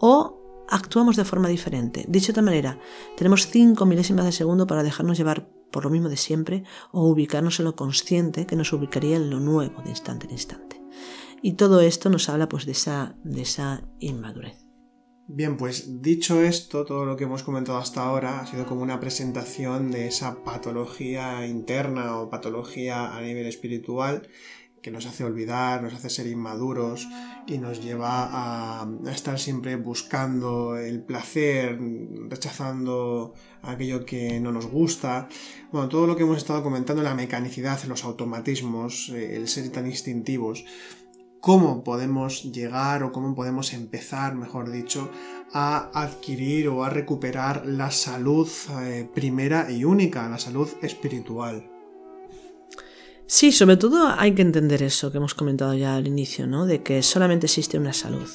o 0.00 0.64
actuamos 0.68 1.16
de 1.16 1.24
forma 1.24 1.48
diferente. 1.48 2.06
Dicho 2.08 2.28
de 2.28 2.32
otra 2.32 2.42
manera, 2.42 2.78
tenemos 3.16 3.48
cinco 3.48 3.84
milésimas 3.84 4.24
de 4.24 4.32
segundo 4.32 4.66
para 4.66 4.82
dejarnos 4.82 5.18
llevar 5.18 5.48
por 5.70 5.84
lo 5.84 5.90
mismo 5.90 6.08
de 6.08 6.16
siempre 6.16 6.64
o 6.92 7.08
ubicarnos 7.08 7.58
en 7.58 7.66
lo 7.66 7.76
consciente 7.76 8.46
que 8.46 8.56
nos 8.56 8.72
ubicaría 8.72 9.16
en 9.16 9.30
lo 9.30 9.40
nuevo 9.40 9.82
de 9.82 9.90
instante 9.90 10.26
en 10.26 10.32
instante. 10.32 10.80
Y 11.42 11.54
todo 11.54 11.80
esto 11.80 12.10
nos 12.10 12.28
habla 12.28 12.48
pues 12.48 12.66
de 12.66 12.72
esa, 12.72 13.16
de 13.24 13.42
esa 13.42 13.82
inmadurez. 13.98 14.66
Bien, 15.32 15.56
pues 15.56 16.02
dicho 16.02 16.42
esto, 16.42 16.84
todo 16.84 17.04
lo 17.04 17.16
que 17.16 17.22
hemos 17.22 17.44
comentado 17.44 17.78
hasta 17.78 18.02
ahora 18.02 18.40
ha 18.40 18.46
sido 18.48 18.66
como 18.66 18.82
una 18.82 18.98
presentación 18.98 19.92
de 19.92 20.08
esa 20.08 20.42
patología 20.42 21.46
interna 21.46 22.18
o 22.18 22.28
patología 22.28 23.16
a 23.16 23.22
nivel 23.22 23.46
espiritual 23.46 24.28
que 24.82 24.90
nos 24.90 25.06
hace 25.06 25.24
olvidar, 25.24 25.82
nos 25.82 25.94
hace 25.94 26.08
ser 26.08 26.26
inmaduros 26.26 27.06
y 27.46 27.58
nos 27.58 27.82
lleva 27.82 28.28
a, 28.30 28.88
estar 29.10 29.38
siempre 29.38 29.76
buscando 29.76 30.76
el 30.76 31.02
placer, 31.02 31.78
rechazando 32.28 33.34
aquello 33.62 34.04
que 34.04 34.40
no 34.40 34.52
nos 34.52 34.66
gusta. 34.66 35.28
Bueno, 35.72 35.88
todo 35.88 36.06
lo 36.06 36.16
que 36.16 36.22
hemos 36.22 36.38
estado 36.38 36.62
comentando, 36.62 37.02
la 37.02 37.14
mecanicidad, 37.14 37.82
los 37.84 38.04
automatismos, 38.04 39.10
eh, 39.10 39.36
el 39.36 39.48
ser 39.48 39.68
tan 39.70 39.86
instintivos. 39.86 40.64
¿Cómo 41.40 41.84
podemos 41.84 42.52
llegar 42.52 43.02
o 43.02 43.12
cómo 43.12 43.34
podemos 43.34 43.72
empezar, 43.72 44.34
mejor 44.34 44.70
dicho, 44.70 45.10
a 45.54 45.90
adquirir 45.94 46.68
o 46.68 46.84
a 46.84 46.90
recuperar 46.90 47.64
la 47.64 47.90
salud 47.90 48.48
eh, 48.82 49.08
primera 49.14 49.70
y 49.70 49.84
única, 49.84 50.28
la 50.28 50.38
salud 50.38 50.68
espiritual? 50.82 51.69
Sí, 53.32 53.52
sobre 53.52 53.76
todo 53.76 54.12
hay 54.18 54.34
que 54.34 54.42
entender 54.42 54.82
eso 54.82 55.12
que 55.12 55.18
hemos 55.18 55.34
comentado 55.34 55.72
ya 55.74 55.94
al 55.94 56.08
inicio, 56.08 56.48
¿no? 56.48 56.66
De 56.66 56.82
que 56.82 57.00
solamente 57.00 57.46
existe 57.46 57.78
una 57.78 57.92
salud. 57.92 58.28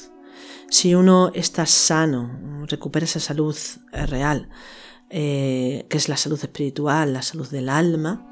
Si 0.70 0.94
uno 0.94 1.30
está 1.34 1.66
sano, 1.66 2.64
recupera 2.66 3.04
esa 3.04 3.20
salud 3.20 3.54
eh, 3.92 4.06
real, 4.06 4.48
eh, 5.10 5.84
que 5.90 5.98
es 5.98 6.08
la 6.08 6.16
salud 6.16 6.42
espiritual, 6.42 7.12
la 7.12 7.20
salud 7.20 7.46
del 7.50 7.68
alma, 7.68 8.26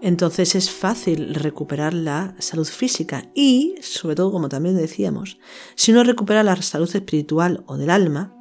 entonces 0.00 0.54
es 0.54 0.70
fácil 0.70 1.34
recuperar 1.34 1.94
la 1.94 2.36
salud 2.38 2.68
física 2.68 3.32
y, 3.34 3.74
sobre 3.82 4.14
todo, 4.14 4.30
como 4.30 4.48
también 4.48 4.76
decíamos, 4.76 5.40
si 5.74 5.90
uno 5.90 6.04
recupera 6.04 6.44
la 6.44 6.54
salud 6.62 6.94
espiritual 6.94 7.64
o 7.66 7.76
del 7.76 7.90
alma, 7.90 8.36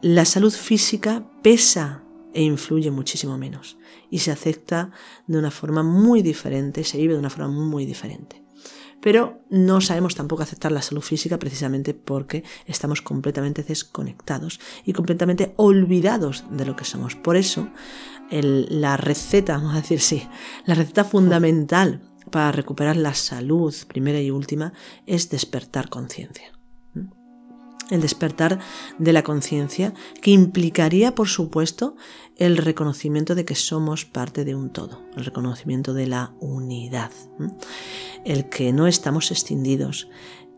la 0.00 0.24
salud 0.24 0.54
física 0.54 1.30
pesa 1.42 2.04
e 2.32 2.42
influye 2.42 2.90
muchísimo 2.90 3.36
menos 3.36 3.76
y 4.10 4.18
se 4.18 4.30
acepta 4.30 4.90
de 5.26 5.38
una 5.38 5.50
forma 5.50 5.82
muy 5.82 6.22
diferente, 6.22 6.84
se 6.84 6.98
vive 6.98 7.14
de 7.14 7.20
una 7.20 7.30
forma 7.30 7.48
muy 7.48 7.86
diferente. 7.86 8.44
Pero 9.00 9.40
no 9.48 9.80
sabemos 9.80 10.14
tampoco 10.14 10.42
aceptar 10.42 10.72
la 10.72 10.82
salud 10.82 11.00
física 11.00 11.38
precisamente 11.38 11.94
porque 11.94 12.44
estamos 12.66 13.00
completamente 13.00 13.62
desconectados 13.62 14.60
y 14.84 14.92
completamente 14.92 15.54
olvidados 15.56 16.44
de 16.50 16.66
lo 16.66 16.76
que 16.76 16.84
somos. 16.84 17.16
Por 17.16 17.36
eso, 17.36 17.68
la 18.30 18.98
receta, 18.98 19.54
vamos 19.56 19.74
a 19.74 19.80
decir 19.80 20.00
sí, 20.00 20.28
la 20.66 20.74
receta 20.74 21.04
fundamental 21.04 22.02
para 22.30 22.52
recuperar 22.52 22.96
la 22.96 23.14
salud 23.14 23.74
primera 23.88 24.20
y 24.20 24.30
última 24.30 24.74
es 25.06 25.30
despertar 25.30 25.88
conciencia 25.88 26.59
el 27.90 28.00
despertar 28.00 28.58
de 28.98 29.12
la 29.12 29.22
conciencia, 29.22 29.94
que 30.22 30.30
implicaría, 30.30 31.14
por 31.14 31.28
supuesto, 31.28 31.96
el 32.36 32.56
reconocimiento 32.56 33.34
de 33.34 33.44
que 33.44 33.54
somos 33.54 34.04
parte 34.04 34.44
de 34.44 34.54
un 34.54 34.70
todo, 34.70 35.02
el 35.16 35.24
reconocimiento 35.24 35.92
de 35.92 36.06
la 36.06 36.34
unidad, 36.40 37.10
el 38.24 38.48
que 38.48 38.72
no 38.72 38.86
estamos 38.86 39.30
extinguidos, 39.30 40.08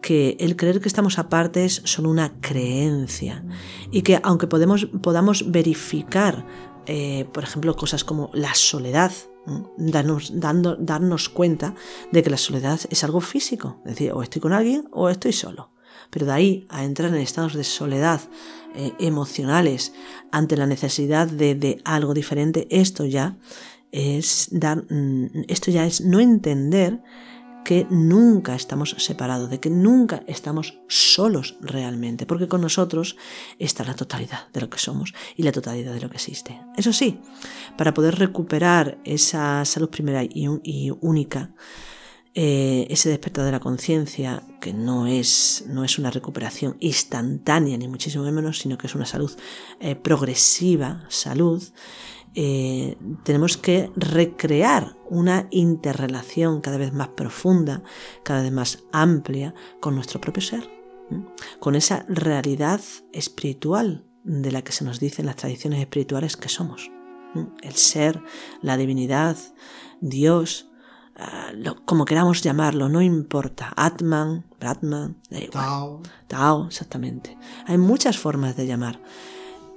que 0.00 0.36
el 0.40 0.56
creer 0.56 0.80
que 0.80 0.88
estamos 0.88 1.18
aparte 1.18 1.64
es 1.64 1.80
solo 1.84 2.10
una 2.10 2.40
creencia 2.40 3.44
y 3.90 4.02
que 4.02 4.20
aunque 4.22 4.48
podemos, 4.48 4.86
podamos 5.00 5.50
verificar, 5.50 6.44
eh, 6.86 7.26
por 7.32 7.44
ejemplo, 7.44 7.74
cosas 7.76 8.04
como 8.04 8.30
la 8.34 8.54
soledad, 8.54 9.12
darnos, 9.76 10.32
darnos 10.34 11.28
cuenta 11.28 11.74
de 12.10 12.22
que 12.22 12.30
la 12.30 12.36
soledad 12.36 12.80
es 12.90 13.04
algo 13.04 13.20
físico, 13.20 13.80
es 13.84 13.92
decir, 13.92 14.12
o 14.12 14.22
estoy 14.22 14.40
con 14.40 14.52
alguien 14.52 14.88
o 14.90 15.08
estoy 15.08 15.32
solo. 15.32 15.71
Pero 16.12 16.26
de 16.26 16.32
ahí 16.32 16.66
a 16.68 16.84
entrar 16.84 17.08
en 17.08 17.16
estados 17.16 17.54
de 17.54 17.64
soledad 17.64 18.20
eh, 18.74 18.92
emocionales 18.98 19.94
ante 20.30 20.58
la 20.58 20.66
necesidad 20.66 21.26
de, 21.26 21.80
algo 21.84 22.12
diferente, 22.12 22.68
esto 22.70 23.06
ya 23.06 23.38
es 23.92 24.48
dar, 24.50 24.84
mm, 24.92 25.44
esto 25.48 25.70
ya 25.70 25.86
es 25.86 26.02
no 26.02 26.20
entender 26.20 27.00
que 27.64 27.86
nunca 27.88 28.54
estamos 28.54 28.94
separados, 28.98 29.48
de 29.48 29.58
que 29.58 29.70
nunca 29.70 30.22
estamos 30.26 30.78
solos 30.86 31.56
realmente, 31.62 32.26
porque 32.26 32.48
con 32.48 32.60
nosotros 32.60 33.16
está 33.58 33.82
la 33.82 33.94
totalidad 33.94 34.48
de 34.52 34.60
lo 34.60 34.68
que 34.68 34.78
somos 34.78 35.14
y 35.36 35.44
la 35.44 35.52
totalidad 35.52 35.94
de 35.94 36.00
lo 36.00 36.10
que 36.10 36.16
existe. 36.16 36.60
Eso 36.76 36.92
sí, 36.92 37.20
para 37.78 37.94
poder 37.94 38.18
recuperar 38.18 38.98
esa 39.04 39.64
salud 39.64 39.88
primera 39.88 40.22
y 40.24 40.90
única, 41.00 41.52
eh, 42.34 42.86
ese 42.88 43.10
despertar 43.10 43.44
de 43.44 43.52
la 43.52 43.60
conciencia, 43.60 44.42
que 44.60 44.72
no 44.72 45.06
es, 45.06 45.64
no 45.68 45.84
es 45.84 45.98
una 45.98 46.10
recuperación 46.10 46.76
instantánea, 46.80 47.76
ni 47.76 47.88
muchísimo 47.88 48.24
menos, 48.24 48.58
sino 48.58 48.78
que 48.78 48.86
es 48.86 48.94
una 48.94 49.04
salud 49.04 49.30
eh, 49.80 49.96
progresiva, 49.96 51.04
salud, 51.08 51.62
eh, 52.34 52.96
tenemos 53.24 53.58
que 53.58 53.90
recrear 53.94 54.96
una 55.10 55.46
interrelación 55.50 56.62
cada 56.62 56.78
vez 56.78 56.94
más 56.94 57.08
profunda, 57.08 57.82
cada 58.22 58.42
vez 58.42 58.52
más 58.52 58.84
amplia 58.92 59.54
con 59.80 59.94
nuestro 59.94 60.18
propio 60.18 60.42
ser, 60.42 60.70
con 61.60 61.74
esa 61.74 62.06
realidad 62.08 62.80
espiritual 63.12 64.06
de 64.24 64.52
la 64.52 64.62
que 64.62 64.72
se 64.72 64.84
nos 64.84 65.00
dice 65.00 65.20
en 65.20 65.26
las 65.26 65.36
tradiciones 65.36 65.80
espirituales 65.80 66.38
que 66.38 66.48
somos. 66.48 66.90
El 67.62 67.74
ser, 67.74 68.22
la 68.62 68.78
divinidad, 68.78 69.36
Dios, 70.00 70.71
Ah, 71.16 71.52
como 71.84 72.04
queramos 72.04 72.42
llamarlo, 72.42 72.88
no 72.88 73.02
importa. 73.02 73.72
Atman, 73.76 74.44
Bratman, 74.58 75.16
da 75.30 75.38
igual. 75.38 75.64
Tao. 75.64 76.02
Tao, 76.26 76.66
exactamente. 76.66 77.36
Hay 77.66 77.78
muchas 77.78 78.18
formas 78.18 78.56
de 78.56 78.66
llamar, 78.66 78.98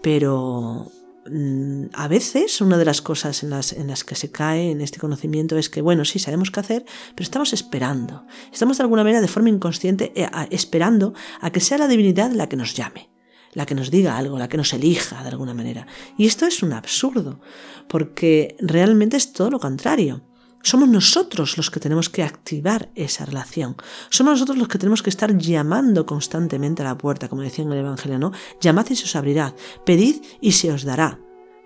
pero 0.02 0.92
mm, 1.30 1.88
a 1.94 2.08
veces 2.08 2.62
una 2.62 2.78
de 2.78 2.86
las 2.86 3.02
cosas 3.02 3.44
en 3.44 3.50
las, 3.50 3.74
en 3.74 3.88
las 3.88 4.04
que 4.04 4.16
se 4.16 4.32
cae 4.32 4.72
en 4.72 4.80
este 4.80 5.00
conocimiento 5.00 5.58
es 5.58 5.70
que, 5.70 5.82
bueno, 5.82 6.06
sí, 6.06 6.20
sabemos 6.20 6.52
qué 6.52 6.62
hacer, 6.62 6.86
pero 7.16 7.24
estamos 7.24 7.52
esperando. 7.52 8.26
Estamos 8.54 8.78
de 8.78 8.84
alguna 8.84 9.04
manera 9.04 9.22
de 9.22 9.28
forma 9.28 9.50
inconsciente 9.50 10.14
eh, 10.16 10.30
esperando 10.52 11.14
a 11.42 11.52
que 11.52 11.60
sea 11.60 11.78
la 11.78 11.88
divinidad 11.88 12.32
la 12.32 12.48
que 12.48 12.58
nos 12.58 12.76
llame 12.76 13.10
la 13.56 13.66
que 13.66 13.74
nos 13.74 13.90
diga 13.90 14.18
algo, 14.18 14.38
la 14.38 14.50
que 14.50 14.58
nos 14.58 14.74
elija 14.74 15.24
de 15.24 15.30
alguna 15.30 15.54
manera. 15.54 15.88
Y 16.18 16.26
esto 16.28 16.46
es 16.46 16.62
un 16.62 16.74
absurdo, 16.74 17.40
porque 17.88 18.58
realmente 18.60 19.16
es 19.16 19.32
todo 19.32 19.50
lo 19.50 19.60
contrario. 19.60 20.22
Somos 20.66 20.89
nosotros 20.89 21.57
los 21.57 21.70
que 21.70 21.80
tenemos 21.80 22.09
que 22.09 22.24
activar 22.24 22.89
esa 22.95 23.24
relación. 23.24 23.76
Somos 24.09 24.34
nosotros 24.34 24.57
los 24.57 24.68
que 24.68 24.80
tenemos 24.80 25.03
que 25.03 25.11
estar 25.11 25.38
llamando 25.38 26.07
constantemente 26.07 26.82
a 26.82 26.86
la 26.86 26.97
puerta, 26.97 27.30
como 27.30 27.43
decía 27.43 27.63
en 27.63 27.72
el 27.72 27.78
Evangelio, 27.78 28.18
¿no? 28.18 28.32
Llamad 28.59 28.88
y 28.89 28.95
se 28.95 29.03
os 29.03 29.16
abrirá, 29.16 29.53
pedid 29.86 30.24
y 30.41 30.53
se 30.53 30.72
os 30.72 30.84
dará. 30.84 31.20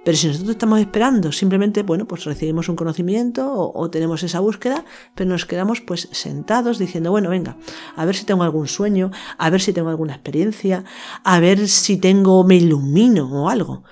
Pero 0.04 0.18
si 0.18 0.28
nosotros 0.28 0.50
estamos 0.52 0.82
esperando, 0.82 1.32
simplemente, 1.32 1.84
bueno, 1.84 2.10
pues 2.10 2.26
recibimos 2.26 2.68
un 2.68 2.76
conocimiento 2.76 3.50
o, 3.50 3.72
o, 3.80 3.90
tenemos 3.90 4.22
esa 4.24 4.42
búsqueda, 4.42 4.84
pero 5.16 5.30
nos 5.30 5.46
quedamos 5.46 5.80
pues 5.80 6.10
sentados 6.12 6.78
diciendo, 6.78 7.10
bueno, 7.12 7.30
venga, 7.30 7.56
a 7.96 8.04
ver 8.04 8.18
si 8.18 8.26
tengo 8.26 8.44
algún 8.44 8.68
sueño, 8.68 9.12
a 9.38 9.50
ver 9.50 9.62
si 9.62 9.72
tengo 9.72 9.88
alguna 9.88 10.16
experiencia, 10.16 10.84
a 11.24 11.40
ver 11.40 11.70
si 11.70 11.96
tengo, 11.96 12.44
me 12.44 12.58
ilumino 12.58 13.44
o 13.44 13.50
algo. 13.50 13.86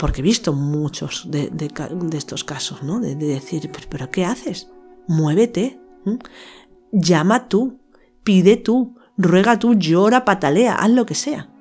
Porque 0.00 0.22
he 0.22 0.24
visto 0.24 0.54
muchos 0.54 1.30
de, 1.30 1.52
estos 2.14 2.42
casos, 2.42 2.82
¿no? 2.82 3.00
De, 3.00 3.14
decir, 3.14 3.70
¿pero, 3.90 4.10
qué 4.10 4.24
haces? 4.24 4.70
Muévete, 5.06 5.78
llama 6.90 7.48
tú, 7.48 7.78
pide 8.24 8.56
tú, 8.56 8.96
ruega 9.18 9.58
tú, 9.58 9.74
llora, 9.74 10.24
patalea, 10.24 10.76
haz 10.76 10.90
lo 10.90 11.04
que 11.04 11.14
sea. 11.14 11.52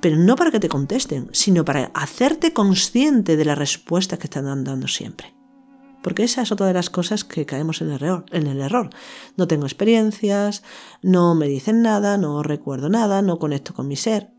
Pero 0.00 0.16
no 0.16 0.36
para 0.36 0.50
que 0.50 0.58
te 0.58 0.70
contesten, 0.70 1.28
sino 1.32 1.62
para 1.62 1.90
hacerte 1.92 2.54
consciente 2.54 3.36
de 3.36 3.44
la 3.44 3.54
respuesta 3.54 4.16
que 4.16 4.24
están 4.24 4.64
dando 4.64 4.88
siempre. 4.88 5.34
Porque 6.02 6.24
esa 6.24 6.40
es 6.40 6.52
otra 6.52 6.66
de 6.66 6.72
las 6.72 6.88
cosas 6.88 7.24
que 7.24 7.44
caemos 7.44 7.82
en 7.82 7.88
el, 7.88 7.96
error, 7.96 8.24
en 8.30 8.46
el 8.46 8.62
error. 8.62 8.88
No 9.36 9.46
tengo 9.46 9.66
experiencias, 9.66 10.62
no 11.02 11.34
me 11.34 11.46
dicen 11.46 11.82
nada, 11.82 12.16
no 12.16 12.42
recuerdo 12.42 12.88
nada, 12.88 13.20
no 13.20 13.38
conecto 13.38 13.74
con 13.74 13.86
mi 13.86 13.96
ser. 13.96 14.32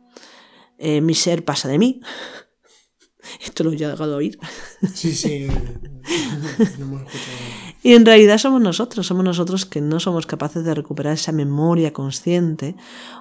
Eh, 0.80 1.01
mi 1.01 1.13
ser 1.13 1.45
pasa 1.45 1.67
de 1.67 1.78
mí. 1.78 2.01
Esto 3.39 3.63
lo 3.63 3.72
he 3.72 3.78
llegado 3.78 4.13
a 4.13 4.17
oír. 4.17 4.38
Sí, 4.93 5.13
sí. 5.13 5.47
y 7.84 7.93
en 7.93 8.05
realidad 8.05 8.38
somos 8.38 8.61
nosotros, 8.61 9.05
somos 9.05 9.24
nosotros 9.24 9.65
que 9.65 9.82
no 9.82 9.99
somos 9.99 10.26
capaces 10.26 10.63
de 10.63 10.74
recuperar 10.74 11.13
esa 11.13 11.32
memoria 11.32 11.93
consciente 11.93 12.76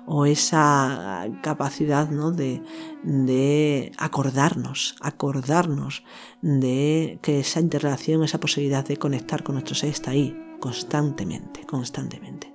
o 0.06 0.26
esa 0.26 1.28
capacidad 1.42 2.08
¿no? 2.10 2.32
de, 2.32 2.62
de 3.02 3.92
acordarnos, 3.98 4.96
acordarnos 5.00 6.02
de 6.42 7.18
que 7.22 7.40
esa 7.40 7.60
interrelación, 7.60 8.24
esa 8.24 8.40
posibilidad 8.40 8.84
de 8.84 8.96
conectar 8.96 9.42
con 9.42 9.54
nuestro 9.54 9.74
ser 9.74 9.90
está 9.90 10.12
ahí 10.12 10.36
constantemente, 10.60 11.64
constantemente. 11.66 12.52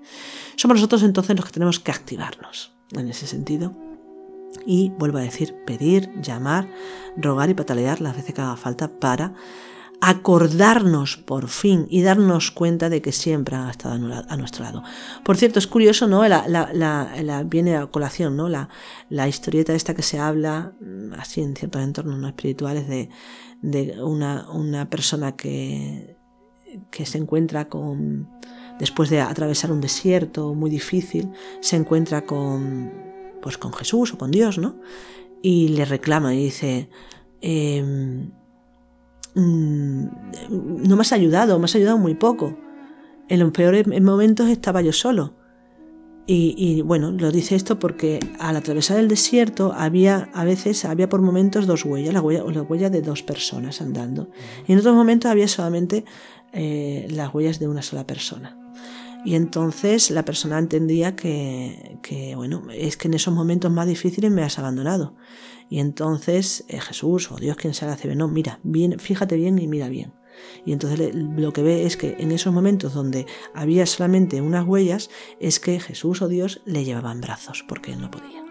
Somos 0.55 0.77
nosotros 0.77 1.03
entonces 1.03 1.35
los 1.35 1.45
que 1.45 1.51
tenemos 1.51 1.79
que 1.79 1.91
activarnos 1.91 2.73
en 2.91 3.09
ese 3.09 3.27
sentido 3.27 3.75
y 4.65 4.91
vuelvo 4.97 5.17
a 5.17 5.21
decir, 5.21 5.55
pedir, 5.65 6.11
llamar, 6.21 6.67
rogar 7.17 7.49
y 7.49 7.53
patalear 7.53 8.01
las 8.01 8.15
veces 8.15 8.33
que 8.33 8.41
haga 8.41 8.57
falta 8.57 8.99
para 8.99 9.33
acordarnos 10.01 11.17
por 11.17 11.47
fin 11.47 11.87
y 11.89 12.01
darnos 12.01 12.51
cuenta 12.51 12.89
de 12.89 13.01
que 13.01 13.11
siempre 13.11 13.55
han 13.55 13.69
estado 13.69 13.95
a 13.95 14.37
nuestro 14.37 14.63
lado. 14.63 14.83
Por 15.23 15.37
cierto, 15.37 15.59
es 15.59 15.67
curioso, 15.67 16.07
¿no? 16.07 16.27
La, 16.27 16.47
la, 16.47 17.43
viene 17.43 17.75
a 17.75 17.87
colación, 17.87 18.35
¿no? 18.35 18.49
La, 18.49 18.69
la, 19.09 19.27
historieta 19.27 19.73
esta 19.73 19.95
que 19.95 20.01
se 20.01 20.19
habla, 20.19 20.73
mm, 20.79 21.13
así 21.13 21.41
en 21.41 21.55
ciertos 21.55 21.81
entornos 21.81 22.19
no 22.19 22.27
espirituales, 22.27 22.87
de, 22.87 23.09
de 23.61 24.01
una, 24.03 24.49
una 24.51 24.89
persona 24.89 25.35
que, 25.35 26.17
que 26.91 27.05
se 27.05 27.17
encuentra 27.17 27.67
con, 27.67 28.29
después 28.79 29.09
de 29.09 29.21
atravesar 29.21 29.71
un 29.71 29.81
desierto 29.81 30.53
muy 30.53 30.69
difícil, 30.69 31.31
se 31.61 31.75
encuentra 31.77 32.25
con 32.25 33.04
pues 33.45 33.59
con 33.59 33.71
Jesús 33.73 34.11
o 34.11 34.17
con 34.17 34.31
Dios, 34.31 34.57
¿no? 34.57 34.79
Y 35.43 35.67
le 35.67 35.85
reclama 35.85 36.33
y 36.33 36.45
dice, 36.45 36.89
em, 37.41 38.31
mm, 39.35 40.05
no 40.49 40.95
me 40.95 41.01
has 41.01 41.13
ayudado, 41.13 41.59
me 41.59 41.65
has 41.65 41.75
ayudado 41.75 41.99
muy 41.99 42.15
poco. 42.15 42.57
En 43.29 43.41
los 43.41 43.51
peores 43.51 43.85
momentos 44.01 44.49
estaba 44.49 44.81
yo 44.81 44.91
solo. 44.91 45.35
Y, 46.25 46.81
bueno, 46.81 47.11
lo 47.11 47.31
dice 47.31 47.53
esto 47.53 47.77
porque 47.77 48.19
al 48.39 48.55
atravesar 48.55 48.97
el 48.97 49.07
desierto 49.07 49.73
había, 49.77 50.31
a 50.33 50.43
veces, 50.43 50.83
había 50.83 51.07
por 51.07 51.21
momentos 51.21 51.67
dos 51.67 51.85
huellas, 51.85 52.15
la 52.15 52.21
huella, 52.21 52.43
la 52.51 52.63
huella 52.63 52.89
de 52.89 53.03
dos 53.03 53.21
personas 53.21 53.79
andando. 53.79 54.31
Y 54.67 54.73
en 54.73 54.79
otros 54.79 54.95
momentos 54.95 55.29
había 55.29 55.47
solamente 55.47 56.03
eh, 56.51 57.05
las 57.11 57.31
huellas 57.31 57.59
de 57.59 57.67
una 57.67 57.83
sola 57.83 58.07
persona. 58.07 58.64
Y 59.25 59.33
entonces 59.33 60.11
la 60.11 60.23
persona 60.23 60.59
entendía 60.59 61.15
que, 61.15 61.97
bueno, 62.35 62.67
es 62.71 62.95
que 62.95 63.07
en 63.07 63.15
esos 63.15 63.33
momentos 63.33 63.71
más 63.71 63.87
difíciles 63.87 64.31
me 64.31 64.43
has 64.43 64.59
abandonado. 64.59 65.15
Y 65.67 65.79
entonces 65.79 66.63
eh, 66.67 66.79
Jesús 66.79 67.31
o 67.31 67.37
Dios, 67.37 67.57
quien 67.57 67.73
sea, 67.73 67.91
hace, 67.91 68.15
no, 68.15 68.27
mira, 68.27 68.59
bien, 68.61 68.99
fíjate 68.99 69.35
bien 69.35 69.57
y 69.57 69.67
mira 69.67 69.89
bien. 69.89 70.13
Y 70.63 70.73
entonces 70.73 71.15
lo 71.15 71.53
que 71.53 71.63
ve 71.63 71.87
es 71.87 71.97
que 71.97 72.17
en 72.19 72.31
esos 72.31 72.53
momentos 72.53 72.93
donde 72.93 73.25
había 73.55 73.87
solamente 73.87 74.41
unas 74.41 74.67
huellas, 74.67 75.09
es 75.39 75.59
que 75.59 75.79
Jesús 75.79 76.21
o 76.21 76.27
Dios 76.27 76.61
le 76.65 76.83
llevaba 76.83 77.11
en 77.11 77.21
brazos, 77.21 77.65
porque 77.67 77.93
él 77.93 78.01
no 78.01 78.11
podía. 78.11 78.45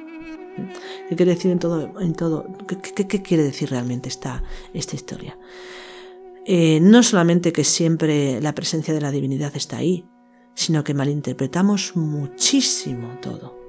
¿Qué 1.09 1.15
quiere 1.15 1.35
decir 1.35 1.53
en 1.53 1.59
todo? 1.61 2.01
En 2.01 2.15
todo 2.15 2.47
¿qué, 2.67 3.23
quiere 3.23 3.45
decir 3.45 3.71
realmente 3.71 4.09
esta, 4.09 4.43
esta 4.73 4.97
historia? 4.97 5.39
Eh, 6.47 6.81
no 6.81 7.03
solamente 7.03 7.53
que 7.53 7.65
siempre 7.65 8.41
la 8.41 8.55
presencia 8.55 8.93
de 8.93 9.01
la 9.01 9.11
divinidad 9.11 9.55
está 9.57 9.79
ahí, 9.79 10.05
sino 10.55 10.85
que 10.85 10.95
malinterpretamos 10.95 11.97
muchísimo 11.97 13.19
todo. 13.21 13.65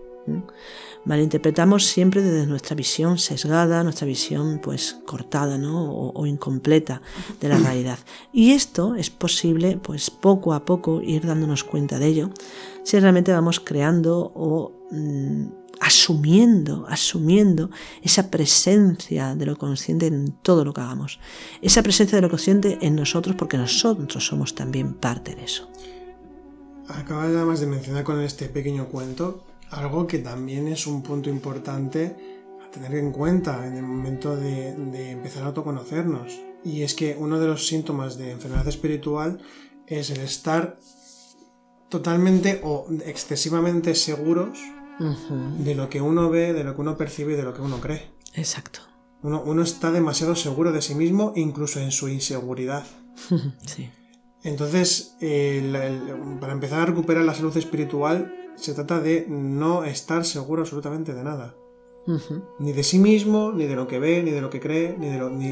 Malinterpretamos 1.06 1.86
siempre 1.86 2.24
desde 2.24 2.48
nuestra 2.48 2.76
visión 2.76 3.20
sesgada, 3.20 3.84
nuestra 3.84 4.08
visión 4.08 4.60
pues 4.62 4.98
cortada 5.06 5.58
¿no? 5.58 5.92
o, 5.92 6.26
incompleta 6.26 7.02
de 7.40 7.50
la 7.50 7.58
realidad. 7.58 8.00
Y 8.34 8.52
esto 8.52 8.96
es 8.96 9.12
posible 9.12 9.78
pues 9.78 10.10
poco 10.10 10.54
a 10.54 10.66
poco 10.66 11.02
ir 11.02 11.26
dándonos 11.26 11.64
cuenta 11.64 12.00
de 12.00 12.08
ello 12.08 12.30
si 12.84 13.00
realmente 13.00 13.32
vamos 13.32 13.60
creando 13.60 14.32
o 14.34 14.72
mm, 14.92 15.46
asumiendo, 15.80 16.88
asumiendo 16.90 17.70
esa 18.02 18.32
presencia 18.32 19.36
de 19.36 19.46
lo 19.46 19.58
consciente 19.58 20.08
en 20.08 20.32
todo 20.42 20.66
lo 20.66 20.74
que 20.74 20.82
hagamos. 20.82 21.20
Esa 21.62 21.84
presencia 21.84 22.16
de 22.16 22.24
lo 22.24 22.30
consciente 22.30 22.80
en 22.82 22.96
nosotros 22.96 23.36
porque 23.36 23.58
nosotros 23.58 24.26
somos 24.26 24.56
también 24.56 24.96
parte 24.96 25.36
de 25.36 25.44
eso. 25.44 25.70
Acabas 26.88 27.28
además 27.28 27.60
de 27.60 27.68
mencionar 27.68 28.04
con 28.04 28.22
este 28.22 28.48
pequeño 28.48 28.88
cuento 28.88 29.44
algo 29.72 30.08
que 30.08 30.20
también 30.20 30.68
es 30.68 30.88
un 30.88 31.02
punto 31.02 31.30
importante 31.30 32.16
a 32.66 32.72
tener 32.72 32.96
en 32.96 33.12
cuenta 33.12 33.66
en 33.66 33.76
el 33.76 33.84
momento 33.84 34.36
de, 34.36 34.70
empezar 35.12 35.44
a 35.44 35.48
autoconocernos. 35.48 36.40
Y 36.64 36.82
es 36.82 36.94
que 36.94 37.16
uno 37.18 37.40
de 37.40 37.48
los 37.48 37.68
síntomas 37.68 38.18
de 38.18 38.32
enfermedad 38.32 38.68
espiritual 38.68 39.40
es 39.88 40.10
el 40.10 40.20
estar 40.22 40.78
totalmente 41.90 42.62
o 42.64 42.88
excesivamente 43.06 43.96
seguros 43.96 44.60
de 45.60 45.76
lo 45.76 45.90
que 45.90 46.02
uno 46.02 46.30
ve, 46.30 46.54
de 46.54 46.64
lo 46.64 46.76
que 46.76 46.82
uno 46.82 46.98
percibe 46.98 47.34
y 47.34 47.36
de 47.36 47.44
lo 47.44 47.54
que 47.54 47.62
uno 47.62 47.82
cree. 47.82 48.12
Exacto. 48.34 48.80
Uno, 49.22 49.42
uno 49.46 49.64
está 49.64 49.92
demasiado 49.92 50.36
seguro 50.36 50.72
de 50.72 50.82
sí 50.82 50.96
mismo, 50.96 51.34
incluso 51.36 51.80
en 51.80 51.92
su 51.92 52.10
inseguridad. 52.10 52.86
sí. 53.66 53.90
Entonces, 54.46 55.18
para 56.40 56.54
empezar 56.54 56.82
a 56.82 56.86
recuperar 56.86 57.26
la 57.26 57.34
salud 57.34 57.58
espiritual, 57.58 58.32
se 58.56 58.76
trata 58.76 59.02
de 59.02 59.26
no 59.28 59.84
estar 59.84 60.24
seguro 60.24 60.62
absolutamente 60.62 61.16
de 61.16 61.24
nada. 61.24 61.56
Ni 62.60 62.72
de 62.72 62.84
sí 62.84 63.00
mismo, 63.00 63.52
ni 63.52 63.66
de 63.66 63.76
lo 63.76 63.88
que 63.88 63.98
ve, 63.98 64.22
ni 64.22 64.30
de 64.30 64.42
lo 64.42 64.52
que 64.52 64.60
cree, 64.60 64.96
ni, 65.00 65.10
de 65.10 65.18
lo, 65.18 65.32
ni, 65.32 65.50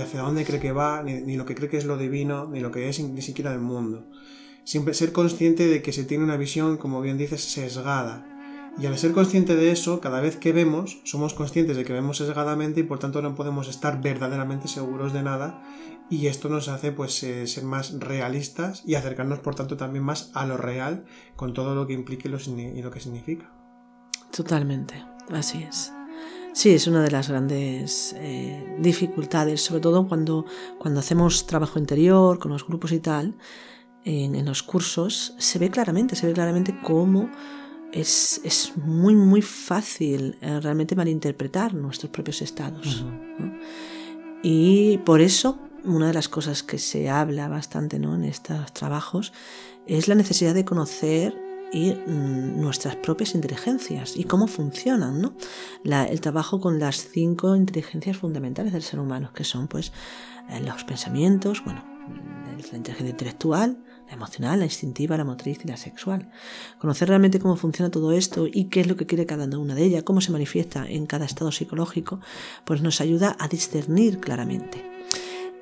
hacia 0.00 0.22
dónde 0.22 0.46
cree 0.46 0.58
que 0.58 0.72
va, 0.72 1.02
ni, 1.02 1.36
lo 1.36 1.44
que 1.44 1.54
cree 1.54 1.68
que 1.68 1.76
es 1.76 1.84
lo 1.84 1.98
divino, 1.98 2.46
ni 2.46 2.60
lo 2.60 2.70
que 2.70 2.88
es 2.88 2.98
ni 2.98 3.20
siquiera 3.20 3.52
el 3.52 3.60
mundo. 3.60 4.06
Siempre 4.64 4.94
ser 4.94 5.12
consciente 5.12 5.66
de 5.66 5.82
que 5.82 5.92
se 5.92 6.04
tiene 6.04 6.24
una 6.24 6.38
visión, 6.38 6.78
como 6.78 7.02
bien 7.02 7.18
dices, 7.18 7.44
sesgada. 7.44 8.26
Y 8.78 8.86
al 8.86 8.96
ser 8.96 9.12
consciente 9.12 9.56
de 9.56 9.72
eso, 9.72 10.00
cada 10.00 10.20
vez 10.20 10.36
que 10.36 10.52
vemos, 10.52 11.00
somos 11.04 11.34
conscientes 11.34 11.76
de 11.76 11.84
que 11.84 11.92
vemos 11.92 12.18
sesgadamente 12.18 12.80
y 12.80 12.84
por 12.84 13.00
tanto 13.00 13.20
no 13.22 13.34
podemos 13.34 13.68
estar 13.68 14.00
verdaderamente 14.00 14.68
seguros 14.68 15.12
de 15.12 15.22
nada 15.22 15.62
y 16.10 16.28
esto 16.28 16.48
nos 16.48 16.68
hace 16.68 16.92
pues 16.92 17.22
eh, 17.24 17.46
ser 17.46 17.64
más 17.64 17.98
realistas 17.98 18.82
y 18.86 18.94
acercarnos 18.94 19.40
por 19.40 19.56
tanto 19.56 19.76
también 19.76 20.04
más 20.04 20.30
a 20.34 20.46
lo 20.46 20.56
real 20.56 21.04
con 21.34 21.54
todo 21.54 21.74
lo 21.74 21.86
que 21.86 21.92
implique 21.92 22.28
y 22.28 22.82
lo 22.82 22.90
que 22.90 23.00
significa. 23.00 23.52
Totalmente, 24.30 25.04
así 25.30 25.62
es. 25.62 25.92
Sí, 26.52 26.70
es 26.70 26.86
una 26.86 27.02
de 27.02 27.10
las 27.10 27.28
grandes 27.28 28.14
eh, 28.18 28.76
dificultades, 28.80 29.62
sobre 29.62 29.80
todo 29.80 30.08
cuando, 30.08 30.44
cuando 30.78 31.00
hacemos 31.00 31.46
trabajo 31.46 31.78
interior 31.78 32.38
con 32.38 32.50
los 32.50 32.66
grupos 32.66 32.92
y 32.92 33.00
tal, 33.00 33.36
en, 34.04 34.44
los 34.46 34.62
cursos, 34.62 35.34
se 35.38 35.58
ve 35.58 35.70
claramente, 35.70 36.16
se 36.16 36.26
ve 36.26 36.32
claramente 36.32 36.74
cómo 36.82 37.30
es, 37.92 38.40
es 38.44 38.76
muy, 38.76 39.14
muy 39.14 39.42
fácil 39.42 40.36
eh, 40.40 40.60
realmente 40.60 40.94
malinterpretar 40.94 41.74
nuestros 41.74 42.10
propios 42.10 42.42
estados. 42.42 43.04
Y 44.42 44.98
por 44.98 45.20
eso 45.20 45.58
una 45.84 46.08
de 46.08 46.14
las 46.14 46.28
cosas 46.28 46.62
que 46.62 46.78
se 46.78 47.08
habla 47.08 47.48
bastante 47.48 47.98
¿no? 47.98 48.14
en 48.14 48.24
estos 48.24 48.72
trabajos 48.72 49.32
es 49.86 50.08
la 50.08 50.14
necesidad 50.14 50.54
de 50.54 50.64
conocer 50.64 51.34
y, 51.72 51.92
mm, 51.92 52.60
nuestras 52.60 52.96
propias 52.96 53.34
inteligencias 53.34 54.16
y 54.16 54.24
cómo 54.24 54.46
funcionan. 54.46 55.20
¿no? 55.20 55.34
el 55.84 56.20
trabajo 56.20 56.60
con 56.60 56.78
las 56.78 57.08
cinco 57.08 57.56
inteligencias 57.56 58.16
fundamentales 58.16 58.72
del 58.72 58.82
ser 58.82 59.00
humano, 59.00 59.32
que 59.34 59.44
son 59.44 59.68
pues 59.68 59.92
eh, 60.50 60.60
los 60.60 60.84
pensamientos, 60.84 61.62
bueno, 61.64 61.84
la 62.46 62.76
inteligencia 62.76 63.10
intelectual, 63.10 63.78
la 64.08 64.14
emocional, 64.14 64.58
la 64.58 64.64
instintiva, 64.64 65.16
la 65.16 65.24
motriz 65.24 65.60
y 65.64 65.68
la 65.68 65.76
sexual. 65.76 66.30
Conocer 66.78 67.08
realmente 67.08 67.38
cómo 67.38 67.56
funciona 67.56 67.90
todo 67.90 68.12
esto 68.12 68.46
y 68.50 68.64
qué 68.64 68.80
es 68.80 68.86
lo 68.86 68.96
que 68.96 69.06
quiere 69.06 69.26
cada 69.26 69.44
una 69.58 69.74
de 69.74 69.84
ellas, 69.84 70.02
cómo 70.02 70.20
se 70.20 70.32
manifiesta 70.32 70.88
en 70.88 71.06
cada 71.06 71.24
estado 71.24 71.52
psicológico, 71.52 72.20
pues 72.64 72.82
nos 72.82 73.00
ayuda 73.00 73.36
a 73.38 73.48
discernir 73.48 74.18
claramente. 74.18 74.84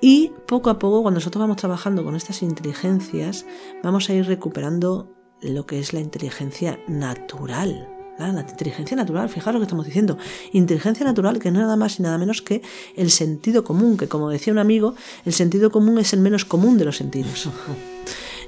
Y 0.00 0.32
poco 0.46 0.70
a 0.70 0.78
poco, 0.78 1.02
cuando 1.02 1.18
nosotros 1.18 1.40
vamos 1.40 1.56
trabajando 1.56 2.04
con 2.04 2.16
estas 2.16 2.42
inteligencias, 2.42 3.46
vamos 3.82 4.08
a 4.08 4.14
ir 4.14 4.26
recuperando 4.26 5.12
lo 5.40 5.66
que 5.66 5.78
es 5.78 5.92
la 5.92 6.00
inteligencia 6.00 6.78
natural, 6.86 7.88
La, 8.18 8.28
inteligencia 8.28 8.96
natural, 8.96 9.28
fijaos 9.28 9.54
lo 9.54 9.60
que 9.60 9.64
estamos 9.64 9.86
diciendo. 9.86 10.16
Inteligencia 10.52 11.04
natural 11.04 11.38
que 11.38 11.50
no 11.50 11.58
es 11.58 11.64
nada 11.64 11.76
más 11.76 11.98
y 11.98 12.02
nada 12.02 12.16
menos 12.18 12.40
que 12.40 12.62
el 12.94 13.10
sentido 13.10 13.62
común, 13.64 13.96
que 13.96 14.08
como 14.08 14.30
decía 14.30 14.52
un 14.52 14.58
amigo, 14.58 14.94
el 15.24 15.32
sentido 15.32 15.70
común 15.70 15.98
es 15.98 16.12
el 16.12 16.20
menos 16.20 16.44
común 16.44 16.78
de 16.78 16.84
los 16.84 16.96
sentidos. 16.96 17.48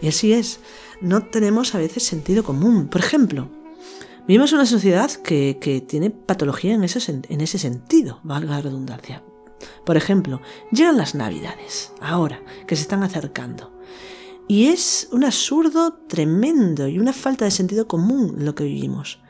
y 0.01 0.09
así 0.09 0.33
es. 0.33 0.61
No 1.01 1.25
tenemos 1.25 1.75
a 1.75 1.79
veces 1.79 2.03
sentido 2.03 2.43
común. 2.43 2.89
Por 2.89 3.01
ejemplo, 3.01 3.49
vivimos 4.27 4.53
una 4.53 4.67
sociedad 4.67 5.11
que, 5.11 5.59
que 5.61 5.81
tiene 5.81 6.11
patología 6.11 6.75
en 6.75 6.85
ese, 6.85 7.23
en 7.29 7.41
ese 7.41 7.59
sentido, 7.59 8.21
valga 8.23 8.57
la 8.57 8.63
redundancia. 8.63 9.23
Por 9.85 9.97
ejemplo, 9.97 10.41
llegan 10.71 10.97
las 10.97 11.15
navidades, 11.15 11.93
ahora, 12.01 12.43
que 12.67 12.77
se 12.77 12.83
están 12.83 13.03
acercando. 13.03 13.73
Y 14.47 14.69
es 14.69 15.09
un 15.13 15.25
absurdo 15.25 15.93
tremendo 16.09 16.89
y 16.89 16.99
una 16.99 17.13
falta 17.13 17.45
de 17.45 17.51
sentido 17.51 17.87
común 17.87 18.37
lo 18.39 18.55
que 18.55 18.65
vivimos. 18.65 19.21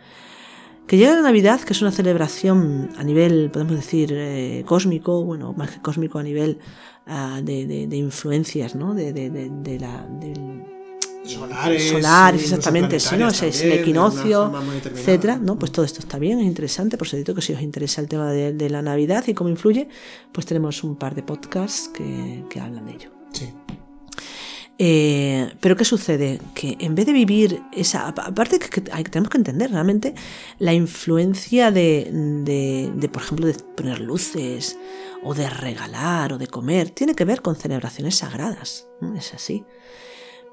Que 0.86 0.96
llega 0.96 1.16
la 1.16 1.22
Navidad, 1.22 1.60
que 1.60 1.72
es 1.72 1.82
una 1.82 1.90
celebración 1.90 2.90
a 2.96 3.02
nivel, 3.02 3.50
podemos 3.50 3.74
decir, 3.74 4.10
eh, 4.14 4.64
cósmico, 4.66 5.22
bueno, 5.24 5.52
más 5.52 5.72
que 5.72 5.82
cósmico, 5.82 6.18
a 6.18 6.22
nivel 6.22 6.60
ah, 7.08 7.40
de, 7.42 7.88
influencias, 7.92 8.74
¿no? 8.74 8.94
De, 8.94 9.12
de 9.12 9.78
la, 9.78 10.06
solares, 11.28 11.88
solares 11.88 12.42
exactamente, 12.42 13.00
sí, 13.00 13.16
¿no? 13.16 13.28
es 13.28 13.42
el 13.42 13.72
equinoccio, 13.72 14.52
etcétera, 14.84 15.36
¿no? 15.36 15.58
Pues 15.58 15.72
todo 15.72 15.84
esto 15.84 16.00
está 16.00 16.18
bien, 16.18 16.40
es 16.40 16.46
interesante, 16.46 16.96
por 16.96 17.06
eso 17.06 17.34
que 17.34 17.42
si 17.42 17.52
os 17.52 17.62
interesa 17.62 18.00
el 18.00 18.08
tema 18.08 18.30
de, 18.30 18.70
la 18.70 18.82
Navidad 18.82 19.24
y 19.26 19.34
cómo 19.34 19.50
influye, 19.50 19.88
pues 20.32 20.46
tenemos 20.46 20.84
un 20.84 20.96
par 20.96 21.14
de 21.14 21.22
podcasts 21.22 21.88
que, 21.88 22.44
que 22.50 22.60
hablan 22.60 22.86
de 22.86 22.92
ello. 22.92 23.10
Sí. 23.32 23.52
Eh, 24.80 25.50
pero 25.58 25.76
¿qué 25.76 25.84
sucede? 25.84 26.40
Que 26.54 26.76
en 26.78 26.94
vez 26.94 27.06
de 27.06 27.12
vivir 27.12 27.62
esa... 27.72 28.08
Aparte 28.08 28.60
que, 28.60 28.80
tenemos 28.80 29.28
que 29.28 29.38
entender 29.38 29.72
realmente 29.72 30.14
la 30.60 30.72
influencia 30.72 31.72
de, 31.72 32.08
de, 32.94 33.08
por 33.08 33.22
ejemplo, 33.22 33.46
de 33.48 33.54
poner 33.54 34.00
luces 34.00 34.78
o 35.24 35.34
de 35.34 35.48
regalar 35.48 36.32
o 36.32 36.38
de 36.38 36.46
comer, 36.46 36.90
tiene 36.90 37.14
que 37.14 37.24
ver 37.24 37.42
con 37.42 37.56
celebraciones 37.56 38.16
sagradas. 38.16 38.88
Es 39.16 39.34
así. 39.34 39.64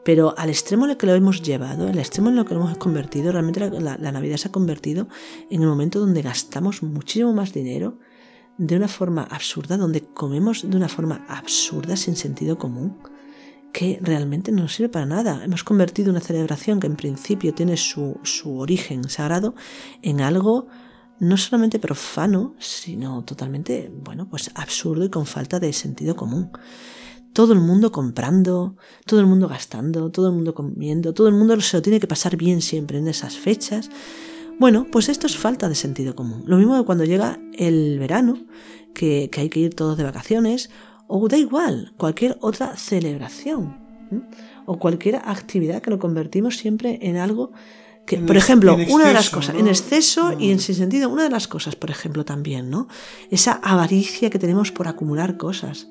Pero 0.03 0.35
al 0.37 0.49
extremo 0.49 0.85
en 0.85 0.91
el 0.91 0.97
que 0.97 1.07
lo 1.07 1.15
hemos 1.15 1.41
llevado, 1.41 1.87
al 1.87 1.97
extremo 1.97 2.29
en 2.29 2.35
lo 2.35 2.45
que 2.45 2.53
lo 2.53 2.61
hemos 2.61 2.77
convertido, 2.77 3.31
realmente 3.31 3.59
la, 3.59 3.97
la 3.97 4.11
Navidad 4.11 4.37
se 4.37 4.49
ha 4.49 4.51
convertido 4.51 5.07
en 5.49 5.61
el 5.61 5.67
momento 5.67 5.99
donde 5.99 6.21
gastamos 6.21 6.83
muchísimo 6.83 7.33
más 7.33 7.53
dinero 7.53 7.97
de 8.57 8.75
una 8.75 8.87
forma 8.87 9.23
absurda, 9.23 9.77
donde 9.77 10.01
comemos 10.01 10.69
de 10.69 10.77
una 10.77 10.89
forma 10.89 11.25
absurda, 11.27 11.97
sin 11.97 12.15
sentido 12.15 12.57
común 12.57 12.97
que 13.75 13.99
realmente 14.01 14.53
no 14.53 14.61
nos 14.61 14.75
sirve 14.75 14.87
para 14.87 15.05
nada. 15.05 15.43
Hemos 15.43 15.65
convertido 15.65 16.09
una 16.09 16.21
celebración 16.21 16.79
que 16.79 16.87
en 16.87 16.95
principio 16.95 17.53
tiene 17.53 17.75
su, 17.75 18.17
su 18.23 18.57
origen 18.57 19.09
sagrado 19.09 19.53
en 20.01 20.21
algo 20.21 20.67
no 21.19 21.37
solamente 21.37 21.79
profano, 21.79 22.55
sino 22.59 23.23
totalmente, 23.23 23.91
bueno, 24.03 24.27
pues 24.29 24.51
absurdo 24.55 25.05
y 25.05 25.09
con 25.09 25.25
falta 25.25 25.59
de 25.59 25.71
sentido 25.73 26.15
común. 26.15 26.51
Todo 27.33 27.53
el 27.53 27.59
mundo 27.59 27.91
comprando, 27.91 28.77
todo 29.05 29.19
el 29.19 29.25
mundo 29.25 29.47
gastando, 29.47 30.09
todo 30.09 30.27
el 30.27 30.33
mundo 30.33 30.53
comiendo, 30.53 31.13
todo 31.13 31.27
el 31.27 31.33
mundo 31.33 31.59
se 31.61 31.77
lo 31.77 31.81
tiene 31.81 31.99
que 31.99 32.07
pasar 32.07 32.37
bien 32.37 32.61
siempre 32.61 32.97
en 32.97 33.07
esas 33.07 33.37
fechas. 33.37 33.89
Bueno, 34.57 34.87
pues 34.89 35.09
esto 35.09 35.27
es 35.27 35.37
falta 35.37 35.67
de 35.67 35.75
sentido 35.75 36.15
común. 36.15 36.43
Lo 36.45 36.57
mismo 36.57 36.77
que 36.77 36.85
cuando 36.85 37.03
llega 37.03 37.39
el 37.53 37.99
verano, 37.99 38.37
que, 38.93 39.29
que 39.31 39.41
hay 39.41 39.49
que 39.49 39.59
ir 39.59 39.75
todos 39.75 39.97
de 39.97 40.05
vacaciones, 40.05 40.69
o 41.07 41.27
da 41.27 41.37
igual, 41.37 41.93
cualquier 41.97 42.37
otra 42.41 42.77
celebración 42.77 43.77
o 44.65 44.79
cualquier 44.79 45.17
actividad 45.17 45.81
que 45.81 45.89
lo 45.89 45.99
convertimos 45.99 46.57
siempre 46.57 46.99
en 47.01 47.17
algo 47.17 47.51
que, 48.05 48.17
por 48.17 48.37
ejemplo, 48.37 48.77
una 48.89 49.07
de 49.07 49.13
las 49.13 49.29
cosas, 49.29 49.55
en 49.55 49.67
exceso 49.67 50.33
y 50.39 50.51
en 50.51 50.57
mm. 50.57 50.59
sin 50.59 50.75
sentido, 50.75 51.09
una 51.09 51.23
de 51.23 51.29
las 51.29 51.47
cosas, 51.47 51.75
por 51.75 51.89
ejemplo, 51.89 52.23
también, 52.25 52.69
¿no? 52.69 52.87
Esa 53.31 53.53
avaricia 53.63 54.29
que 54.29 54.39
tenemos 54.39 54.71
por 54.71 54.87
acumular 54.87 55.37
cosas, 55.37 55.87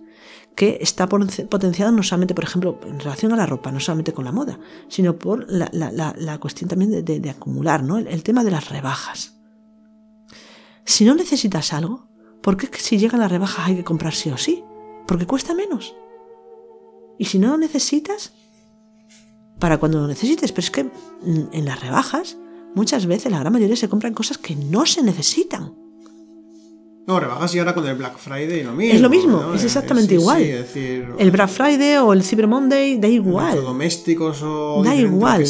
que 0.55 0.79
está 0.81 1.09
potenciada 1.09 1.91
no 1.91 2.05
solamente, 2.05 2.35
por 2.35 2.45
ejemplo, 2.45 2.79
en 2.87 3.01
relación 3.01 3.33
a 3.33 3.37
la 3.37 3.47
ropa, 3.47 3.73
no 3.73 3.81
solamente 3.81 4.13
con 4.13 4.25
la 4.25 4.33
moda, 4.33 4.61
sino 4.89 5.19
por 5.19 5.51
la, 5.51 5.69
la, 5.73 6.15
la, 6.17 6.39
cuestión 6.39 6.71
también 6.71 7.05
de, 7.05 7.21
de, 7.21 7.31
acumular, 7.31 7.83
¿no? 7.83 7.99
El, 7.99 8.07
el, 8.07 8.23
tema 8.23 8.45
de 8.45 8.53
las 8.53 8.69
rebajas. 8.69 9.35
Si 10.85 11.05
no 11.05 11.17
necesitas 11.17 11.73
algo, 11.73 12.07
¿por 12.41 12.57
qué 12.57 12.69
si 12.79 12.99
llegan 12.99 13.21
las 13.21 13.33
rebajas 13.33 13.67
hay 13.67 13.77
que 13.77 13.85
comprar 13.85 14.15
sí 14.15 14.31
o 14.31 14.37
sí? 14.37 14.63
porque 15.07 15.27
cuesta 15.27 15.55
menos. 15.55 15.95
Y 17.19 17.27
si 17.27 17.39
no 17.39 17.49
lo 17.49 17.59
necesitas, 17.59 18.33
para 19.65 19.79
cuando 19.79 19.99
lo 19.99 20.07
necesites, 20.07 20.53
pero 20.53 20.61
es 20.61 20.71
que 20.71 20.91
en 21.25 21.65
las 21.65 21.81
rebajas 21.81 22.37
muchas 22.75 23.07
veces 23.07 23.33
la 23.33 23.39
gran 23.39 23.51
mayoría 23.51 23.77
se 23.77 23.89
compran 23.89 24.13
cosas 24.13 24.37
que 24.37 24.55
no 24.55 24.85
se 24.85 25.03
necesitan. 25.03 25.73
No, 27.07 27.21
rebajas 27.21 27.55
y 27.55 27.59
ahora 27.59 27.75
con 27.75 27.87
el 27.87 27.97
Black 27.97 28.17
Friday 28.17 28.63
lo 28.63 28.73
mismo. 28.73 28.95
Es 28.95 29.01
lo 29.03 29.11
mismo, 29.11 29.55
es 29.55 29.63
exactamente 29.63 30.15
igual. 30.15 30.43
el 30.43 31.31
Black 31.31 31.51
Friday 31.51 31.97
o 31.99 32.15
el 32.15 32.23
Cyber 32.23 32.47
Monday 32.47 32.99
da 32.99 33.09
igual. 33.09 33.63
domésticos 33.63 34.41
o 34.43 34.83
da 34.83 34.95
igual. 34.95 35.45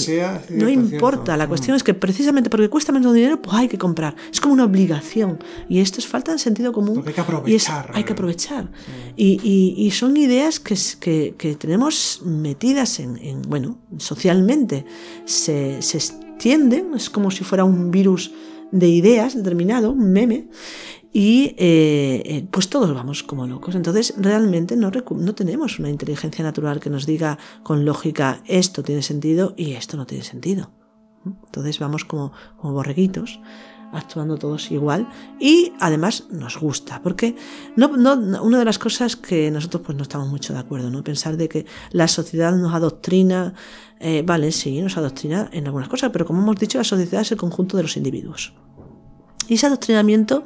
no 0.51 0.69
importa. 0.69 1.37
La 1.37 1.47
cuestión 1.47 1.77
es 1.77 1.85
que 1.85 1.95
precisamente 1.95 2.51
porque 2.51 2.69
cuesta 2.69 2.91
menos 2.91 3.15
dinero, 3.15 3.41
pues 3.41 3.57
hay 3.57 3.69
que 3.69 3.79
comprar. 3.79 4.17
Es 4.33 4.41
como 4.41 4.55
una 4.55 4.65
obligación. 4.65 5.39
Y 5.69 5.79
esto 5.79 6.01
es 6.01 6.09
falta 6.09 6.33
de 6.33 6.39
sentido 6.39 6.73
común. 6.73 6.97
Porque 6.97 7.11
hay 7.11 7.15
que 7.15 7.21
aprovechar. 7.21 7.91
hay 7.95 8.03
que 8.03 8.13
aprovechar. 8.13 8.69
Y, 9.17 9.41
y, 9.77 9.91
son 9.93 10.17
ideas 10.17 10.59
que, 10.59 10.75
que, 10.99 11.35
que 11.39 11.55
tenemos 11.55 12.23
metidas 12.25 12.99
en, 12.99 13.17
en, 13.19 13.43
bueno, 13.43 13.79
socialmente. 13.99 14.85
Se, 15.25 15.81
se 15.83 15.99
extienden, 15.99 16.95
es 16.97 17.09
como 17.09 17.31
si 17.31 17.45
fuera 17.45 17.65
un 17.65 17.93
virus 17.93 18.33
de 18.75 18.89
ideas 18.89 19.37
determinado, 19.37 19.93
un 19.93 20.13
meme, 20.13 20.49
y 21.17 21.55
eh, 21.59 22.23
eh, 22.25 22.47
pues 22.51 22.69
todos 22.69 22.93
vamos 22.93 23.23
como 23.23 23.47
locos. 23.47 23.77
Entonces 23.77 24.15
realmente 24.19 24.77
no, 24.77 24.91
no 24.91 25.35
tenemos 25.35 25.79
una 25.79 25.89
inteligencia 25.89 26.45
natural 26.45 26.81
que 26.81 26.91
nos 26.91 27.07
diga 27.07 27.39
con 27.63 27.85
lógica 27.85 28.43
esto 28.47 28.83
tiene 28.83 29.01
sentido 29.01 29.55
y 29.57 29.73
esto 29.75 29.97
no 29.97 30.07
tiene 30.07 30.25
sentido. 30.25 30.73
Entonces 31.25 31.79
vamos 31.79 32.05
como, 32.05 32.33
como 32.59 32.75
borreguitos 32.75 33.41
actuando 33.93 34.39
todos 34.39 34.73
igual 34.73 35.09
y 35.39 35.73
además 35.79 36.25
nos 36.31 36.59
gusta 36.59 37.01
porque 37.01 37.37
no, 37.77 37.97
no, 37.97 38.43
una 38.43 38.59
de 38.59 38.65
las 38.65 38.81
cosas 38.81 39.15
que 39.15 39.53
nosotros 39.53 39.85
pues 39.87 39.97
no 39.97 40.03
estamos 40.03 40.27
mucho 40.29 40.53
de 40.53 40.59
acuerdo 40.59 40.91
no 40.91 41.05
pensar 41.05 41.37
de 41.37 41.49
que 41.49 41.65
la 41.93 42.09
sociedad 42.09 42.57
nos 42.57 42.75
adoctrina 42.75 43.55
eh, 44.01 44.25
vale 44.27 44.51
sí 44.51 44.83
nos 44.83 44.97
adoctrina 44.97 45.49
en 45.53 45.67
algunas 45.67 45.89
cosas 45.89 46.11
pero 46.11 46.27
como 46.27 46.43
hemos 46.43 46.57
dicho 46.57 46.77
la 46.77 46.83
sociedad 46.83 47.23
es 47.23 47.31
el 47.31 47.39
conjunto 47.39 47.77
de 47.77 47.85
los 47.85 47.97
individuos 47.97 48.53
y 49.49 49.55
ese 49.55 49.67
adoctrinamiento 49.67 50.45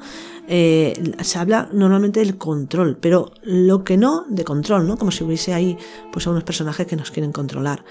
eh, 0.50 1.14
se 1.20 1.38
habla 1.38 1.68
normalmente 1.72 2.20
del 2.20 2.38
control, 2.38 2.96
pero 2.98 3.32
lo 3.42 3.84
que 3.84 3.98
no, 3.98 4.24
de 4.28 4.44
control, 4.44 4.86
¿no? 4.86 4.96
Como 4.96 5.10
si 5.10 5.22
hubiese 5.22 5.52
ahí 5.52 5.76
pues 6.10 6.26
a 6.26 6.30
unos 6.30 6.44
personajes 6.44 6.86
que 6.86 6.96
nos 6.96 7.10
quieren 7.10 7.32
controlar. 7.32 7.84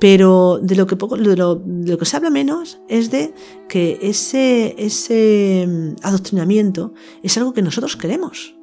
Pero 0.00 0.58
de 0.60 0.74
lo 0.74 0.88
que 0.88 0.96
poco, 0.96 1.16
de 1.16 1.36
lo, 1.36 1.54
de 1.54 1.92
lo 1.92 1.98
que 1.98 2.04
se 2.04 2.16
habla 2.16 2.30
menos 2.30 2.80
es 2.88 3.12
de 3.12 3.32
que 3.68 4.00
ese, 4.02 4.74
ese 4.78 5.64
mm, 5.68 6.04
adoctrinamiento 6.04 6.92
es 7.22 7.38
algo 7.38 7.52
que 7.52 7.62
nosotros 7.62 7.96
queremos, 7.96 8.56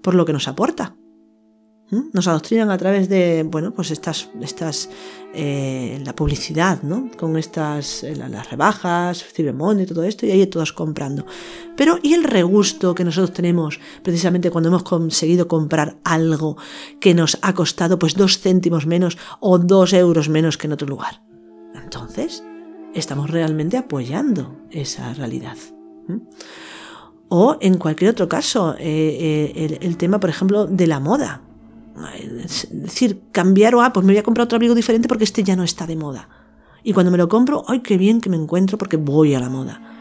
por 0.00 0.14
lo 0.14 0.24
que 0.24 0.32
nos 0.32 0.46
aporta. 0.46 0.96
¿Mm? 1.90 2.10
Nos 2.12 2.26
adoctrinan 2.26 2.70
a 2.70 2.78
través 2.78 3.08
de, 3.08 3.44
bueno, 3.44 3.72
pues 3.72 3.92
estas, 3.92 4.28
estas 4.40 4.88
eh, 5.32 6.00
la 6.04 6.14
publicidad, 6.16 6.82
¿no? 6.82 7.10
Con 7.16 7.36
estas, 7.36 8.02
eh, 8.02 8.16
las 8.16 8.50
rebajas, 8.50 9.24
Cybermoney 9.32 9.84
y 9.84 9.86
todo 9.86 10.02
esto, 10.02 10.26
y 10.26 10.32
ahí 10.32 10.46
todos 10.46 10.72
comprando. 10.72 11.26
Pero, 11.76 11.98
¿y 12.02 12.14
el 12.14 12.24
regusto 12.24 12.94
que 12.94 13.04
nosotros 13.04 13.32
tenemos 13.32 13.78
precisamente 14.02 14.50
cuando 14.50 14.68
hemos 14.68 14.82
conseguido 14.82 15.46
comprar 15.46 15.98
algo 16.02 16.56
que 16.98 17.14
nos 17.14 17.38
ha 17.42 17.54
costado 17.54 17.98
pues 17.98 18.14
dos 18.14 18.40
céntimos 18.40 18.86
menos 18.86 19.16
o 19.38 19.58
dos 19.58 19.92
euros 19.92 20.28
menos 20.28 20.58
que 20.58 20.66
en 20.66 20.72
otro 20.72 20.88
lugar? 20.88 21.22
Entonces, 21.74 22.42
estamos 22.94 23.30
realmente 23.30 23.76
apoyando 23.76 24.56
esa 24.70 25.14
realidad. 25.14 25.56
O 27.28 27.58
en 27.60 27.78
cualquier 27.78 28.10
otro 28.10 28.28
caso, 28.28 28.74
eh, 28.78 29.78
el 29.80 29.96
tema, 29.96 30.18
por 30.18 30.30
ejemplo, 30.30 30.66
de 30.66 30.86
la 30.88 30.98
moda. 30.98 31.45
Es 32.44 32.68
decir, 32.70 33.22
cambiar 33.32 33.74
o, 33.74 33.82
ah, 33.82 33.92
pues 33.92 34.04
me 34.04 34.12
voy 34.12 34.18
a 34.18 34.22
comprar 34.22 34.44
otro 34.44 34.56
abrigo 34.56 34.74
diferente 34.74 35.08
porque 35.08 35.24
este 35.24 35.42
ya 35.42 35.56
no 35.56 35.62
está 35.62 35.86
de 35.86 35.96
moda. 35.96 36.28
Y 36.82 36.92
cuando 36.92 37.10
me 37.10 37.18
lo 37.18 37.28
compro, 37.28 37.64
¡ay, 37.68 37.80
qué 37.80 37.96
bien 37.96 38.20
que 38.20 38.30
me 38.30 38.36
encuentro 38.36 38.78
porque 38.78 38.96
voy 38.96 39.34
a 39.34 39.40
la 39.40 39.48
moda! 39.48 39.95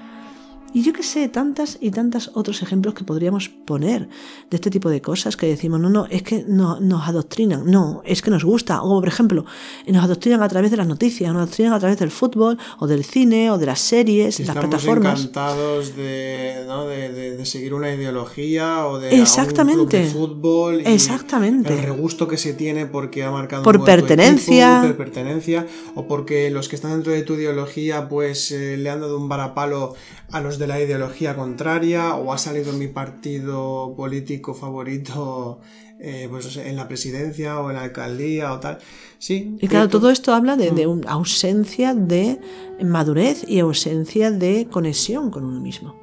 Y 0.76 0.82
yo 0.82 0.92
que 0.92 1.04
sé, 1.04 1.30
tantas 1.30 1.78
y 1.80 1.90
tantas 1.90 2.32
otros 2.34 2.62
ejemplos 2.62 2.94
que 2.94 3.06
podríamos 3.06 3.48
poner 3.48 4.10
de 4.50 4.58
este 4.58 4.70
tipo 4.70 4.90
de 4.90 5.02
cosas 5.02 5.38
que 5.38 5.46
decimos, 5.46 5.80
no, 5.80 5.90
no, 5.90 6.06
es 6.08 6.22
que 6.22 6.44
no, 6.46 6.82
nos 6.82 7.08
adoctrinan, 7.08 7.64
no, 7.66 8.02
es 8.04 8.22
que 8.22 8.30
nos 8.30 8.44
gusta. 8.44 8.82
O, 8.82 9.00
por 9.00 9.08
ejemplo, 9.08 9.46
nos 9.88 10.04
adoctrinan 10.04 10.44
a 10.44 10.50
través 10.50 10.72
de 10.72 10.76
las 10.76 10.86
noticias, 10.86 11.32
nos 11.32 11.44
adoctrinan 11.44 11.72
a 11.72 11.80
través 11.80 11.98
del 11.98 12.12
fútbol, 12.12 12.58
o 12.78 12.88
del 12.88 13.06
cine, 13.06 13.52
o 13.52 13.58
de 13.58 13.68
las 13.68 13.80
series, 13.80 14.42
las 14.42 14.58
plataformas. 14.58 15.22
encantados 15.22 15.96
de, 15.96 16.66
¿no? 16.68 16.86
de, 16.88 17.38
de, 17.38 17.46
seguir 17.46 17.74
una 17.74 17.94
ideología 17.94 18.86
o 18.86 19.00
de, 19.00 19.22
Exactamente. 19.22 19.82
Un 19.82 19.88
club 19.88 20.02
de 20.02 20.10
fútbol. 20.10 20.82
Y 20.82 20.92
Exactamente. 20.92 21.74
El 21.74 21.84
regusto 21.84 22.28
que 22.28 22.36
se 22.36 22.54
tiene 22.54 22.86
porque 22.86 23.24
ha 23.24 23.32
marcado 23.32 23.64
por 23.64 23.82
pertenencia. 23.86 24.82
por 24.86 24.98
pertenencia, 24.98 25.68
o 25.96 26.06
porque 26.06 26.50
los 26.50 26.68
que 26.68 26.76
están 26.76 26.92
dentro 26.92 27.14
de 27.14 27.22
tu 27.22 27.36
ideología, 27.36 28.10
pues 28.10 28.52
eh, 28.52 28.76
le 28.76 28.90
han 28.90 29.00
dado 29.00 29.18
un 29.18 29.30
varapalo 29.30 29.96
a 30.32 30.42
los 30.42 30.60
de 30.60 30.65
la 30.68 30.82
ideología 30.82 31.36
contraria, 31.36 32.16
o 32.16 32.34
ha 32.34 32.38
salido 32.38 32.74
mi 32.74 32.88
partido 32.88 33.94
político 33.96 34.54
favorito 34.54 35.60
eh, 36.00 36.28
pues, 36.30 36.58
en 36.58 36.76
la 36.76 36.88
presidencia 36.88 37.60
o 37.60 37.70
en 37.70 37.78
la 37.78 37.84
alcaldía 37.84 38.54
o 38.54 38.60
tal. 38.60 38.80
Sí. 39.18 39.58
Y 39.62 39.68
claro, 39.68 39.90
todo 39.90 40.10
esto 40.10 40.34
habla 40.34 40.56
de, 40.56 40.72
de 40.72 40.88
una 40.88 41.12
ausencia 41.12 41.94
de 41.94 42.40
madurez 42.84 43.44
y 43.48 43.60
ausencia 43.60 44.32
de 44.32 44.68
conexión 44.70 45.32
con 45.32 45.46
uno 45.46 45.60
mismo. 45.60 45.96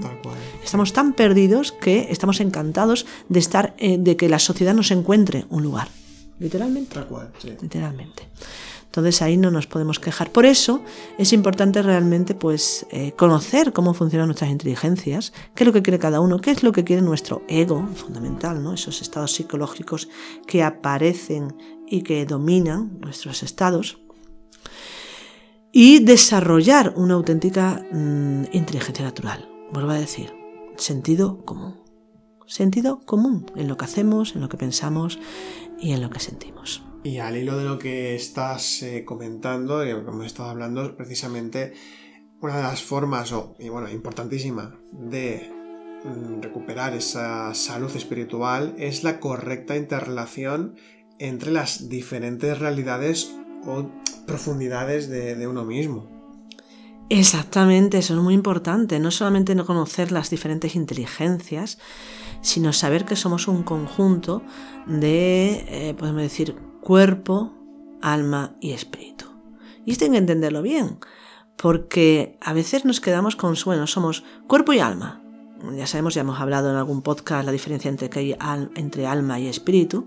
Tal 0.00 0.20
cual. 0.22 0.36
Estamos 0.62 0.92
tan 0.92 1.14
perdidos 1.14 1.72
que 1.72 2.08
estamos 2.10 2.40
encantados 2.40 3.06
de 3.28 3.40
estar, 3.40 3.74
eh, 3.78 3.98
de 3.98 4.16
que 4.16 4.28
la 4.28 4.38
sociedad 4.38 4.74
nos 4.74 4.90
encuentre 4.92 5.46
un 5.50 5.64
lugar. 5.64 5.88
Literalmente. 6.38 6.94
Tal 6.94 7.06
cual, 7.06 7.32
sí. 7.38 7.52
Literalmente. 7.60 8.22
Entonces 8.90 9.22
ahí 9.22 9.36
no 9.36 9.52
nos 9.52 9.68
podemos 9.68 10.00
quejar. 10.00 10.32
Por 10.32 10.44
eso 10.44 10.82
es 11.16 11.32
importante 11.32 11.80
realmente 11.80 12.34
pues 12.34 12.86
eh, 12.90 13.12
conocer 13.12 13.72
cómo 13.72 13.94
funcionan 13.94 14.26
nuestras 14.26 14.50
inteligencias, 14.50 15.32
qué 15.54 15.62
es 15.62 15.66
lo 15.68 15.72
que 15.72 15.82
quiere 15.82 16.00
cada 16.00 16.20
uno, 16.20 16.40
qué 16.40 16.50
es 16.50 16.64
lo 16.64 16.72
que 16.72 16.82
quiere 16.82 17.00
nuestro 17.00 17.42
ego, 17.46 17.88
fundamental, 17.94 18.60
¿no? 18.64 18.74
Esos 18.74 19.00
estados 19.00 19.30
psicológicos 19.30 20.08
que 20.44 20.64
aparecen 20.64 21.54
y 21.86 22.02
que 22.02 22.26
dominan 22.26 22.98
nuestros 22.98 23.44
estados. 23.44 24.00
Y 25.70 26.00
desarrollar 26.00 26.92
una 26.96 27.14
auténtica 27.14 27.86
mmm, 27.92 28.42
inteligencia 28.50 29.04
natural. 29.04 29.48
Vuelvo 29.72 29.92
a 29.92 30.00
decir, 30.00 30.32
sentido 30.76 31.44
común. 31.44 31.78
Sentido 32.48 32.98
común 33.06 33.46
en 33.54 33.68
lo 33.68 33.76
que 33.76 33.84
hacemos, 33.84 34.34
en 34.34 34.40
lo 34.40 34.48
que 34.48 34.56
pensamos 34.56 35.20
y 35.78 35.92
en 35.92 36.00
lo 36.00 36.10
que 36.10 36.18
sentimos. 36.18 36.82
Y 37.02 37.18
al 37.18 37.36
hilo 37.36 37.56
de 37.56 37.64
lo 37.64 37.78
que 37.78 38.14
estás 38.14 38.82
eh, 38.82 39.04
comentando, 39.06 39.78
de 39.78 39.94
lo 39.94 40.04
que 40.04 40.10
hemos 40.10 40.26
estado 40.26 40.50
hablando, 40.50 40.96
precisamente 40.96 41.72
una 42.40 42.56
de 42.56 42.62
las 42.62 42.82
formas, 42.82 43.32
o, 43.32 43.54
y 43.58 43.68
bueno, 43.70 43.88
importantísima, 43.90 44.78
de 44.92 45.50
mm, 46.04 46.42
recuperar 46.42 46.94
esa 46.94 47.54
salud 47.54 47.94
espiritual 47.96 48.74
es 48.78 49.02
la 49.02 49.18
correcta 49.18 49.76
interrelación 49.76 50.76
entre 51.18 51.52
las 51.52 51.88
diferentes 51.88 52.58
realidades 52.58 53.34
o 53.66 53.90
profundidades 54.26 55.08
de, 55.08 55.46
uno 55.46 55.64
mismo. 55.64 56.08
Exactamente, 57.08 57.98
eso 57.98 58.14
es 58.14 58.20
muy 58.20 58.34
importante. 58.34 58.98
No 59.00 59.10
solamente 59.10 59.54
no 59.54 59.66
conocer 59.66 60.12
las 60.12 60.30
diferentes 60.30 60.74
inteligencias, 60.76 61.78
sino 62.40 62.72
saber 62.72 63.04
que 63.04 63.16
somos 63.16 63.48
un 63.48 63.62
conjunto 63.62 64.42
de, 64.86 65.64
eh, 65.68 65.94
podemos 65.98 66.22
decir, 66.22 66.56
cuerpo, 66.80 67.52
alma 68.02 68.56
y 68.60 68.72
espíritu. 68.72 69.26
Y 69.84 69.92
esto 69.92 70.04
hay 70.04 70.10
que 70.10 70.18
entenderlo 70.18 70.62
bien, 70.62 70.98
porque 71.56 72.38
a 72.40 72.52
veces 72.52 72.84
nos 72.84 73.00
quedamos 73.00 73.36
con, 73.36 73.54
bueno, 73.64 73.86
somos 73.86 74.24
cuerpo 74.46 74.72
y 74.72 74.80
alma. 74.80 75.22
Ya 75.76 75.86
sabemos, 75.86 76.14
ya 76.14 76.22
hemos 76.22 76.40
hablado 76.40 76.70
en 76.70 76.76
algún 76.76 77.02
podcast 77.02 77.44
la 77.44 77.52
diferencia 77.52 77.90
entre, 77.90 78.08
entre 78.76 79.06
alma 79.06 79.38
y 79.40 79.46
espíritu. 79.46 80.06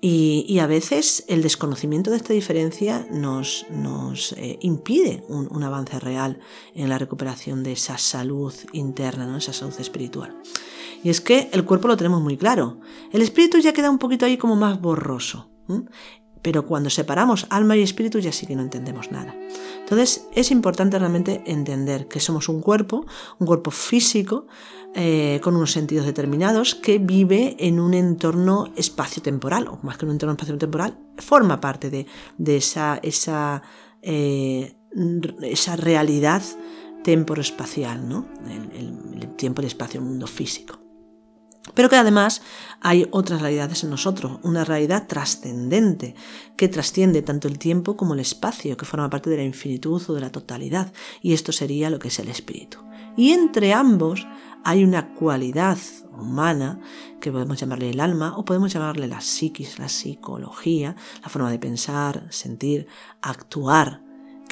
Y, 0.00 0.44
y, 0.48 0.58
a 0.58 0.66
veces 0.66 1.24
el 1.28 1.42
desconocimiento 1.42 2.10
de 2.10 2.16
esta 2.16 2.32
diferencia 2.32 3.06
nos, 3.12 3.66
nos 3.70 4.32
eh, 4.32 4.58
impide 4.60 5.22
un, 5.28 5.46
un, 5.48 5.62
avance 5.62 6.00
real 6.00 6.40
en 6.74 6.88
la 6.88 6.98
recuperación 6.98 7.62
de 7.62 7.72
esa 7.72 7.98
salud 7.98 8.52
interna, 8.72 9.26
¿no? 9.26 9.36
esa 9.36 9.52
salud 9.52 9.78
espiritual. 9.78 10.36
Y 11.04 11.10
es 11.10 11.20
que 11.20 11.50
el 11.52 11.64
cuerpo 11.64 11.86
lo 11.86 11.96
tenemos 11.96 12.20
muy 12.20 12.36
claro. 12.36 12.80
El 13.12 13.22
espíritu 13.22 13.58
ya 13.58 13.72
queda 13.72 13.90
un 13.90 13.98
poquito 13.98 14.26
ahí 14.26 14.36
como 14.36 14.56
más 14.56 14.80
borroso. 14.80 15.51
Pero 16.42 16.66
cuando 16.66 16.90
separamos 16.90 17.46
alma 17.50 17.76
y 17.76 17.82
espíritu 17.82 18.18
ya 18.18 18.32
sí 18.32 18.46
que 18.46 18.56
no 18.56 18.62
entendemos 18.62 19.12
nada. 19.12 19.34
Entonces 19.80 20.26
es 20.34 20.50
importante 20.50 20.98
realmente 20.98 21.42
entender 21.46 22.08
que 22.08 22.18
somos 22.18 22.48
un 22.48 22.60
cuerpo, 22.60 23.06
un 23.38 23.46
cuerpo 23.46 23.70
físico, 23.70 24.46
eh, 24.94 25.40
con 25.42 25.56
unos 25.56 25.72
sentidos 25.72 26.04
determinados, 26.04 26.74
que 26.74 26.98
vive 26.98 27.56
en 27.58 27.80
un 27.80 27.94
entorno 27.94 28.72
espacio-temporal, 28.76 29.68
o 29.68 29.78
más 29.82 29.96
que 29.96 30.04
un 30.04 30.12
entorno 30.12 30.32
espacio-temporal, 30.32 30.98
forma 31.16 31.60
parte 31.60 31.88
de, 31.90 32.06
eh, 34.04 34.76
esa 35.42 35.76
realidad 35.76 36.42
temporoespacial, 37.04 38.08
¿no? 38.08 38.26
el, 38.46 38.70
el, 38.72 39.22
el 39.22 39.36
tiempo, 39.36 39.62
el 39.62 39.68
espacio, 39.68 40.00
el 40.00 40.06
mundo 40.06 40.26
físico. 40.26 40.81
Pero 41.74 41.88
que 41.88 41.96
además 41.96 42.42
hay 42.80 43.06
otras 43.12 43.40
realidades 43.40 43.84
en 43.84 43.90
nosotros, 43.90 44.40
una 44.42 44.64
realidad 44.64 45.06
trascendente 45.06 46.14
que 46.56 46.68
trasciende 46.68 47.22
tanto 47.22 47.48
el 47.48 47.58
tiempo 47.58 47.96
como 47.96 48.14
el 48.14 48.20
espacio, 48.20 48.76
que 48.76 48.84
forma 48.84 49.08
parte 49.08 49.30
de 49.30 49.36
la 49.36 49.44
infinitud 49.44 50.02
o 50.08 50.14
de 50.14 50.20
la 50.20 50.32
totalidad, 50.32 50.92
y 51.22 51.32
esto 51.32 51.52
sería 51.52 51.90
lo 51.90 51.98
que 51.98 52.08
es 52.08 52.18
el 52.18 52.28
espíritu. 52.28 52.78
Y 53.16 53.30
entre 53.30 53.72
ambos 53.72 54.26
hay 54.64 54.84
una 54.84 55.14
cualidad 55.14 55.78
humana 56.18 56.80
que 57.20 57.32
podemos 57.32 57.58
llamarle 57.58 57.90
el 57.90 58.00
alma 58.00 58.36
o 58.36 58.44
podemos 58.44 58.72
llamarle 58.72 59.06
la 59.06 59.20
psiquis, 59.20 59.78
la 59.78 59.88
psicología, 59.88 60.96
la 61.22 61.28
forma 61.28 61.50
de 61.50 61.58
pensar, 61.58 62.26
sentir, 62.30 62.86
actuar, 63.20 64.01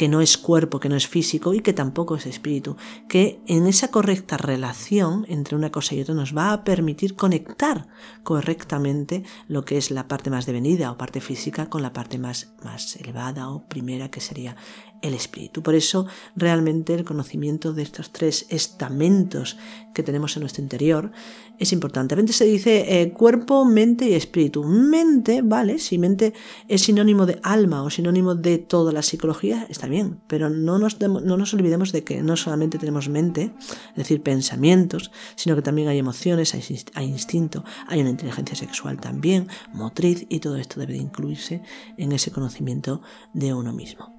que 0.00 0.08
no 0.08 0.22
es 0.22 0.38
cuerpo, 0.38 0.80
que 0.80 0.88
no 0.88 0.96
es 0.96 1.06
físico 1.06 1.52
y 1.52 1.60
que 1.60 1.74
tampoco 1.74 2.16
es 2.16 2.24
espíritu, 2.24 2.78
que 3.06 3.42
en 3.46 3.66
esa 3.66 3.88
correcta 3.88 4.38
relación 4.38 5.26
entre 5.28 5.56
una 5.56 5.70
cosa 5.70 5.94
y 5.94 6.00
otra 6.00 6.14
nos 6.14 6.34
va 6.34 6.54
a 6.54 6.64
permitir 6.64 7.16
conectar 7.16 7.86
correctamente 8.22 9.24
lo 9.46 9.66
que 9.66 9.76
es 9.76 9.90
la 9.90 10.08
parte 10.08 10.30
más 10.30 10.46
devenida 10.46 10.90
o 10.90 10.96
parte 10.96 11.20
física 11.20 11.68
con 11.68 11.82
la 11.82 11.92
parte 11.92 12.16
más, 12.16 12.54
más 12.64 12.96
elevada 12.96 13.50
o 13.50 13.68
primera 13.68 14.10
que 14.10 14.22
sería 14.22 14.56
el 15.02 15.14
espíritu. 15.14 15.62
Por 15.62 15.74
eso 15.74 16.06
realmente 16.36 16.94
el 16.94 17.04
conocimiento 17.04 17.72
de 17.72 17.82
estos 17.82 18.10
tres 18.10 18.46
estamentos 18.48 19.56
que 19.94 20.02
tenemos 20.02 20.36
en 20.36 20.40
nuestro 20.40 20.62
interior 20.62 21.10
es 21.58 21.72
importante. 21.72 22.14
A 22.14 22.16
veces 22.16 22.36
se 22.36 22.46
dice 22.46 23.02
eh, 23.02 23.12
cuerpo, 23.12 23.66
mente 23.66 24.08
y 24.08 24.14
espíritu. 24.14 24.64
Mente, 24.64 25.42
vale, 25.42 25.78
si 25.78 25.98
mente 25.98 26.32
es 26.68 26.82
sinónimo 26.82 27.26
de 27.26 27.38
alma 27.42 27.82
o 27.82 27.90
sinónimo 27.90 28.34
de 28.34 28.56
toda 28.58 28.92
la 28.92 29.02
psicología, 29.02 29.66
está 29.68 29.86
bien, 29.86 30.20
pero 30.26 30.48
no 30.48 30.78
nos, 30.78 30.98
no 31.00 31.36
nos 31.36 31.54
olvidemos 31.54 31.92
de 31.92 32.02
que 32.02 32.22
no 32.22 32.36
solamente 32.36 32.78
tenemos 32.78 33.10
mente, 33.10 33.52
es 33.90 33.96
decir, 33.96 34.22
pensamientos, 34.22 35.10
sino 35.36 35.54
que 35.54 35.62
también 35.62 35.88
hay 35.88 35.98
emociones, 35.98 36.54
hay, 36.54 37.06
instinto, 37.06 37.64
hay 37.86 38.00
una 38.00 38.10
inteligencia 38.10 38.56
sexual 38.56 38.98
también, 38.98 39.48
motriz, 39.72 40.26
y 40.28 40.40
todo 40.40 40.56
esto 40.56 40.80
debe 40.80 40.94
de 40.94 41.00
incluirse 41.00 41.62
en 41.98 42.12
ese 42.12 42.30
conocimiento 42.30 43.02
de 43.34 43.52
uno 43.52 43.72
mismo. 43.72 44.18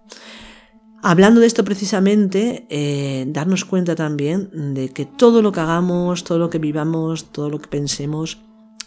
Hablando 1.04 1.42
de 1.42 1.48
esto 1.48 1.64
precisamente, 1.64 2.68
eh, 2.70 3.26
darnos 3.28 3.66
cuenta 3.66 3.96
también 3.96 4.76
de 4.76 4.90
que 4.90 5.06
todo 5.06 5.42
lo 5.42 5.52
que 5.52 5.60
hagamos, 5.60 6.24
todo 6.24 6.38
lo 6.38 6.52
que 6.52 6.60
vivamos, 6.60 7.32
todo 7.32 7.50
lo 7.50 7.60
que 7.60 7.68
pensemos, 7.68 8.40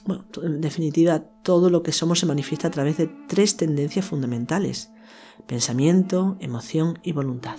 bueno, 0.06 0.24
en 0.42 0.60
definitiva, 0.60 1.18
todo 1.42 1.70
lo 1.70 1.82
que 1.82 1.90
somos 1.90 2.20
se 2.20 2.26
manifiesta 2.26 2.68
a 2.68 2.70
través 2.70 2.98
de 2.98 3.10
tres 3.26 3.56
tendencias 3.56 4.04
fundamentales. 4.04 4.90
Pensamiento, 5.48 6.36
emoción 6.38 7.00
y 7.02 7.12
voluntad. 7.12 7.56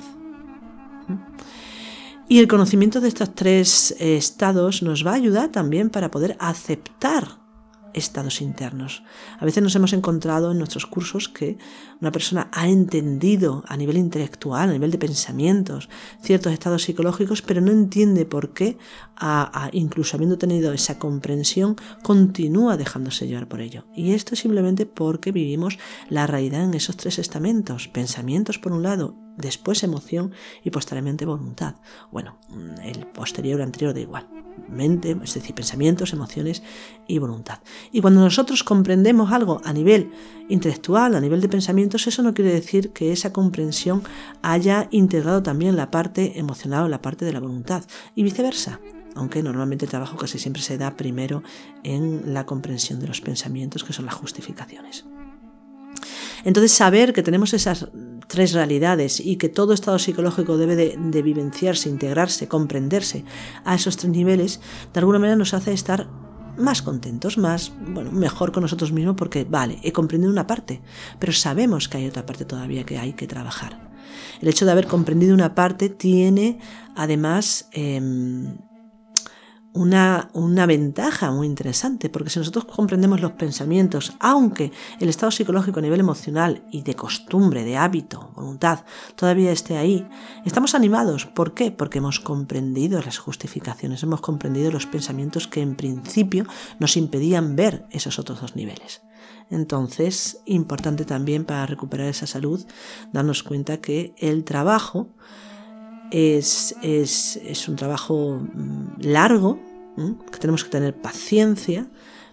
Y 2.29 2.39
el 2.39 2.47
conocimiento 2.47 3.01
de 3.01 3.09
estos 3.09 3.35
tres 3.35 3.95
estados 3.99 4.81
nos 4.83 5.05
va 5.05 5.11
a 5.11 5.15
ayudar 5.15 5.51
también 5.51 5.89
para 5.89 6.11
poder 6.11 6.37
aceptar 6.39 7.44
estados 7.95 8.41
internos. 8.41 9.03
A 9.39 9.45
veces 9.45 9.63
nos 9.63 9.75
hemos 9.75 9.93
encontrado 9.93 10.51
en 10.51 10.57
nuestros 10.57 10.85
cursos 10.85 11.29
que 11.29 11.57
una 12.01 12.11
persona 12.11 12.49
ha 12.51 12.67
entendido 12.67 13.63
a 13.67 13.77
nivel 13.77 13.97
intelectual, 13.97 14.69
a 14.69 14.73
nivel 14.73 14.91
de 14.91 14.97
pensamientos, 14.97 15.89
ciertos 16.21 16.53
estados 16.53 16.83
psicológicos, 16.83 17.41
pero 17.41 17.61
no 17.61 17.71
entiende 17.71 18.25
por 18.25 18.53
qué, 18.53 18.77
incluso 19.71 20.17
habiendo 20.17 20.37
tenido 20.37 20.73
esa 20.73 20.99
comprensión, 20.99 21.77
continúa 22.03 22.77
dejándose 22.77 23.27
llevar 23.27 23.47
por 23.47 23.61
ello. 23.61 23.85
Y 23.95 24.11
esto 24.11 24.35
simplemente 24.35 24.85
porque 24.85 25.31
vivimos 25.31 25.79
la 26.09 26.27
realidad 26.27 26.63
en 26.63 26.73
esos 26.73 26.97
tres 26.97 27.17
estamentos, 27.17 27.87
pensamientos 27.87 28.59
por 28.59 28.73
un 28.73 28.83
lado, 28.83 29.15
después 29.37 29.83
emoción 29.83 30.31
y 30.63 30.69
posteriormente 30.69 31.25
voluntad. 31.25 31.75
Bueno, 32.11 32.37
el 32.83 33.05
posterior 33.07 33.61
anterior 33.61 33.93
da 33.93 33.99
igual. 33.99 34.27
Mente, 34.69 35.17
es 35.21 35.33
decir, 35.33 35.53
pensamientos, 35.53 36.13
emociones 36.13 36.63
y 37.07 37.19
voluntad. 37.19 37.59
Y 37.91 37.99
cuando 37.99 38.21
nosotros 38.21 38.63
comprendemos 38.63 39.33
algo 39.33 39.59
a 39.65 39.73
nivel 39.73 40.11
intelectual, 40.47 41.13
a 41.13 41.19
nivel 41.19 41.41
de 41.41 41.49
pensamientos, 41.49 42.07
eso 42.07 42.23
no 42.23 42.33
quiere 42.33 42.53
decir 42.53 42.91
que 42.91 43.11
esa 43.11 43.33
comprensión 43.33 44.01
haya 44.41 44.87
integrado 44.91 45.43
también 45.43 45.75
la 45.75 45.91
parte 45.91 46.39
emocional 46.39 46.85
la 46.87 47.01
parte 47.01 47.25
de 47.25 47.33
la 47.33 47.39
voluntad 47.39 47.83
y 48.15 48.23
viceversa 48.23 48.79
aunque 49.17 49.41
normalmente 49.41 49.85
el 49.85 49.91
trabajo 49.91 50.17
casi 50.17 50.37
siempre 50.39 50.61
se 50.61 50.77
da 50.77 50.97
primero 50.97 51.41
en 51.83 52.33
la 52.33 52.45
comprensión 52.45 52.99
de 52.99 53.07
los 53.07 53.21
pensamientos, 53.21 53.85
que 53.85 53.93
son 53.93 54.05
las 54.05 54.13
justificaciones. 54.13 55.05
Entonces, 56.45 56.71
saber 56.71 57.11
que 57.11 57.23
tenemos 57.23 57.53
esas 57.53 57.87
tres 58.27 58.53
realidades 58.53 59.19
y 59.19 59.35
que 59.35 59.49
todo 59.49 59.73
estado 59.73 59.99
psicológico 59.99 60.57
debe 60.57 60.75
de, 60.75 61.21
vivenciarse, 61.21 61.89
integrarse, 61.89 62.47
comprenderse 62.47 63.25
a 63.65 63.75
esos 63.75 63.97
tres 63.97 64.11
niveles, 64.11 64.61
de 64.93 64.99
alguna 64.99 65.19
manera 65.19 65.35
nos 65.35 65.53
hace 65.53 65.73
estar 65.73 66.07
más 66.57 66.81
contentos, 66.81 67.37
más, 67.37 67.73
bueno, 67.87 68.11
mejor 68.11 68.51
con 68.51 68.61
nosotros 68.61 68.93
mismos 68.93 69.15
porque, 69.17 69.43
vale, 69.43 69.79
he 69.83 69.91
comprendido 69.91 70.31
una 70.31 70.47
parte, 70.47 70.81
pero 71.19 71.33
sabemos 71.33 71.89
que 71.89 71.97
hay 71.97 72.07
otra 72.07 72.25
parte 72.25 72.45
todavía 72.45 72.85
que 72.85 72.97
hay 72.97 73.13
que 73.13 73.27
trabajar. 73.27 73.91
El 74.39 74.47
hecho 74.47 74.65
de 74.65 74.71
haber 74.71 74.87
comprendido 74.87 75.33
una 75.33 75.55
parte 75.55 75.89
tiene, 75.89 76.59
además, 76.95 77.67
em, 77.73 78.57
una, 79.75 80.29
una, 80.33 80.65
ventaja 80.65 81.31
muy 81.31 81.47
interesante, 81.47 82.09
porque 82.09 82.29
si 82.29 82.39
nosotros 82.39 82.63
comprendemos 82.65 83.19
los 83.19 83.33
pensamientos, 83.33 84.13
aunque 84.19 84.71
el 85.01 85.09
estado 85.09 85.31
psicológico 85.31 85.79
a 85.79 85.81
nivel 85.81 85.99
emocional 85.99 86.63
y 86.71 86.81
de 86.81 86.95
costumbre, 86.95 87.65
de 87.65 87.75
hábito, 87.75 88.31
voluntad, 88.35 88.85
todavía 89.15 89.51
esté 89.51 89.77
ahí, 89.77 90.07
estamos 90.45 90.75
animados. 90.75 91.25
¿Por 91.25 91.53
qué? 91.53 91.71
Porque 91.71 91.97
hemos 91.97 92.21
comprendido 92.21 93.01
las 93.01 93.17
justificaciones, 93.17 94.01
hemos 94.01 94.21
comprendido 94.21 94.71
los 94.71 94.85
pensamientos 94.85 95.47
que 95.49 95.61
en 95.61 95.75
principio 95.75 96.45
nos 96.79 96.95
impedían 96.95 97.57
ver 97.57 97.85
esos 97.91 98.17
otros 98.17 98.39
dos 98.39 98.55
niveles. 98.55 99.01
Entonces, 99.49 100.39
importante 100.45 101.03
también 101.03 101.43
para 101.43 101.65
recuperar 101.65 102.07
esa 102.07 102.27
salud, 102.27 102.65
darnos 103.11 103.43
cuenta 103.43 103.77
que 103.77 104.15
el 104.17 104.45
trabajo 104.45 105.09
es, 106.11 106.75
es, 106.81 107.67
un 107.67 107.75
trabajo 107.75 108.39
mm, 108.39 109.01
largo, 109.01 109.59
que 110.31 110.39
tenemos 110.39 110.63
que 110.63 110.69
tener 110.69 110.93
paciencia, 110.93 111.87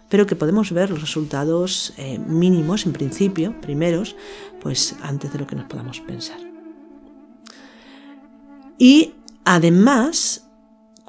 pero 0.08 0.26
que 0.26 0.36
podemos 0.36 0.72
ver 0.72 0.90
los 0.90 1.00
resultados 1.00 1.94
eh, 1.96 2.18
mínimos, 2.18 2.84
en 2.86 2.92
principio, 2.92 3.58
primeros, 3.60 4.16
pues 4.60 4.96
antes 5.02 5.32
de 5.32 5.38
lo 5.38 5.46
que 5.46 5.56
nos 5.56 5.66
podamos 5.66 6.00
pensar. 6.00 6.38
Y 8.78 9.14
además, 9.44 10.41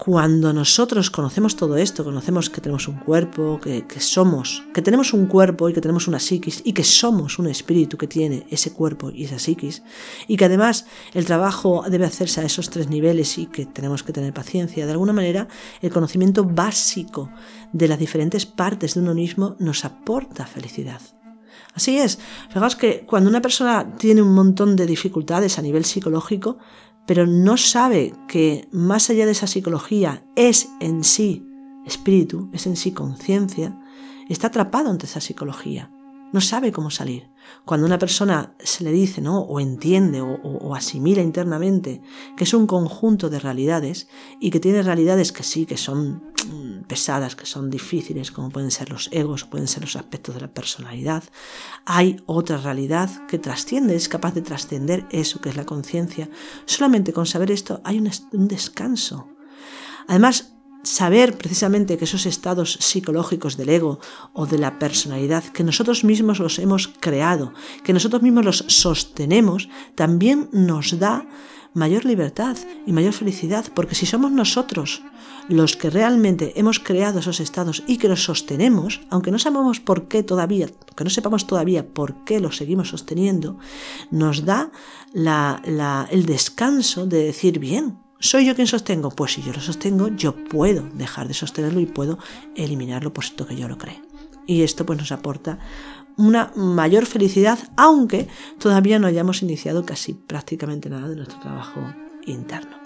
cuando 0.05 0.51
nosotros 0.51 1.09
conocemos 1.09 1.55
todo 1.55 1.77
esto, 1.77 2.03
conocemos 2.03 2.49
que 2.49 2.59
tenemos 2.59 2.89
un 2.89 2.95
cuerpo, 2.95 3.61
que, 3.61 3.85
somos, 4.01 4.61
que 4.73 4.81
tenemos 4.81 5.13
un 5.13 5.27
cuerpo 5.27 5.69
y 5.69 5.73
que 5.73 5.79
tenemos 5.79 6.09
una 6.09 6.19
psiquis 6.19 6.61
y 6.65 6.73
que 6.73 6.83
somos 6.83 7.39
un 7.39 7.47
espíritu 7.47 7.97
que 7.97 8.07
tiene 8.07 8.45
ese 8.49 8.73
cuerpo 8.73 9.11
y 9.11 9.23
esa 9.23 9.39
psiquis 9.39 9.81
y 10.27 10.35
que 10.35 10.43
además 10.43 10.87
el 11.13 11.23
trabajo 11.23 11.85
debe 11.89 12.05
hacerse 12.05 12.41
a 12.41 12.43
esos 12.43 12.69
tres 12.69 12.89
niveles 12.89 13.37
y 13.37 13.45
que 13.45 13.65
tenemos 13.65 14.03
que 14.03 14.11
tener 14.11 14.33
paciencia, 14.33 14.85
de 14.85 14.91
alguna 14.91 15.13
manera 15.13 15.47
el 15.81 15.89
conocimiento 15.89 16.43
básico 16.43 17.29
de 17.71 17.87
las 17.87 17.97
diferentes 17.97 18.45
partes 18.45 18.95
de 18.95 18.99
uno 18.99 19.13
mismo 19.13 19.55
nos 19.59 19.85
aporta 19.85 20.45
felicidad. 20.45 20.99
Así 21.75 21.97
es, 21.97 22.19
fijaos 22.49 22.75
que 22.75 23.05
cuando 23.07 23.29
una 23.29 23.41
persona 23.41 23.95
tiene 23.97 24.21
un 24.21 24.35
montón 24.35 24.75
de 24.75 24.85
dificultades 24.85 25.57
a 25.57 25.61
nivel 25.61 25.85
psicológico, 25.85 26.57
pero 27.05 27.27
no 27.27 27.57
sabe 27.57 28.13
que 28.27 28.67
más 28.71 29.09
allá 29.09 29.25
de 29.25 29.33
esa 29.33 29.47
psicología 29.47 30.23
es 30.35 30.69
en 30.79 31.03
sí 31.03 31.45
espíritu, 31.85 32.49
es 32.53 32.65
en 32.65 32.75
sí 32.75 32.91
conciencia, 32.91 33.79
está 34.29 34.47
atrapado 34.47 34.89
ante 34.89 35.05
esa 35.05 35.21
psicología. 35.21 35.91
No 36.33 36.41
sabe 36.41 36.71
cómo 36.71 36.89
salir. 36.89 37.29
Cuando 37.63 37.85
una 37.85 37.99
persona 37.99 38.55
se 38.59 38.83
le 38.83 38.91
dice, 38.91 39.21
¿no? 39.21 39.41
O 39.41 39.59
entiende 39.59 40.19
o, 40.19 40.75
asimila 40.75 41.21
internamente 41.21 42.01
que 42.35 42.43
es 42.43 42.53
un 42.55 42.65
conjunto 42.65 43.29
de 43.29 43.37
realidades 43.39 44.07
y 44.39 44.49
que 44.49 44.59
tiene 44.59 44.81
realidades 44.81 45.31
que 45.31 45.43
sí, 45.43 45.67
que 45.67 45.77
son 45.77 46.33
mm, 46.47 46.85
pesadas, 46.87 47.35
que 47.35 47.45
son 47.45 47.69
difíciles, 47.69 48.31
como 48.31 48.49
pueden 48.49 48.71
ser 48.71 48.89
los 48.89 49.09
egos, 49.11 49.45
pueden 49.45 49.67
ser 49.67 49.83
los 49.83 49.95
aspectos 49.95 50.33
de 50.33 50.41
la 50.41 50.51
personalidad, 50.51 51.23
hay 51.85 52.17
otra 52.25 52.57
realidad 52.57 53.09
que 53.27 53.37
trasciende, 53.37 53.95
es 53.95 54.09
capaz 54.09 54.33
de 54.33 54.41
trascender 54.41 55.05
eso 55.11 55.39
que 55.39 55.49
es 55.49 55.55
la 55.55 55.65
conciencia. 55.65 56.31
Solamente 56.65 57.13
con 57.13 57.27
saber 57.27 57.51
esto 57.51 57.79
hay 57.83 57.99
un 57.99 58.47
descanso. 58.47 59.27
Además, 60.07 60.52
saber 60.83 61.37
precisamente 61.37 61.97
que 61.97 62.05
esos 62.05 62.25
estados 62.25 62.77
psicológicos 62.79 63.57
del 63.57 63.69
ego 63.69 63.99
o 64.33 64.45
de 64.45 64.59
la 64.59 64.77
personalidad, 64.79 65.43
que 65.45 65.63
nosotros 65.63 66.03
mismos 66.03 66.39
los 66.39 66.59
hemos 66.59 66.87
creado, 66.99 67.53
que 67.83 67.93
nosotros 67.93 68.21
mismos 68.21 68.45
los 68.45 68.65
sostenemos, 68.67 69.69
también 69.95 70.49
nos 70.51 70.99
da 70.99 71.25
mayor 71.73 72.05
libertad 72.05 72.55
y 72.85 72.93
mayor 72.93 73.13
felicidad, 73.13 73.65
porque 73.73 73.95
si 73.95 74.05
somos 74.05 74.31
nosotros 74.31 75.01
los 75.49 75.75
que 75.75 75.89
realmente 75.89 76.53
hemos 76.55 76.79
creado 76.79 77.19
esos 77.19 77.39
estados 77.39 77.83
y 77.87 77.97
que 77.97 78.07
los 78.07 78.23
sostenemos, 78.23 79.01
aunque 79.09 79.31
no 79.31 79.39
sabemos 79.39 79.79
por 79.79 80.07
qué 80.07 80.21
todavía, 80.21 80.67
que 80.95 81.03
no 81.03 81.09
sepamos 81.09 81.47
todavía 81.47 81.87
por 81.87 82.23
qué 82.25 82.39
los 82.39 82.57
seguimos 82.57 82.89
sosteniendo, 82.89 83.57
nos 84.11 84.45
da 84.45 84.71
el 85.13 86.25
descanso 86.25 87.07
de 87.07 87.23
decir, 87.23 87.57
bien, 87.59 88.02
¿Soy 88.23 88.45
yo 88.45 88.55
quien 88.55 88.67
sostengo? 88.67 89.09
Pues 89.09 89.33
si 89.33 89.41
yo 89.41 89.51
lo 89.51 89.59
sostengo, 89.59 90.07
yo 90.07 90.33
puedo 90.45 90.87
dejar 90.93 91.27
de 91.27 91.33
sostenerlo 91.33 91.81
y 91.81 91.85
puedo 91.85 92.19
eliminarlo 92.55 93.11
puesto 93.11 93.45
que 93.45 93.57
yo 93.57 93.67
lo 93.67 93.77
creo. 93.77 94.01
Y 94.47 94.61
esto 94.61 94.85
pues 94.85 94.97
nos 94.97 95.11
aporta 95.11 95.59
una 96.15 96.53
mayor 96.55 97.05
felicidad, 97.05 97.59
aunque 97.75 98.29
todavía 98.59 98.97
no 98.97 99.07
hayamos 99.07 99.41
iniciado 99.41 99.85
casi 99.85 100.13
prácticamente 100.13 100.89
nada 100.89 101.09
de 101.09 101.17
nuestro 101.17 101.37
trabajo 101.41 101.81
interno. 102.25 102.77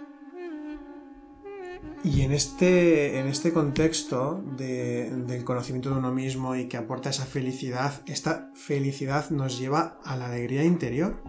Y 2.03 2.21
en 2.21 2.31
este, 2.31 3.19
en 3.19 3.27
este 3.27 3.53
contexto 3.53 4.43
del 4.57 5.43
conocimiento 5.43 5.91
de 5.91 5.97
uno 5.97 6.11
mismo 6.11 6.55
y 6.55 6.67
que 6.67 6.77
aporta 6.77 7.11
esa 7.11 7.27
felicidad, 7.27 8.01
esta 8.07 8.49
felicidad 8.55 9.29
nos 9.29 9.59
lleva 9.59 9.99
a 10.03 10.17
la 10.17 10.29
alegría 10.29 10.63
interior 10.63 11.21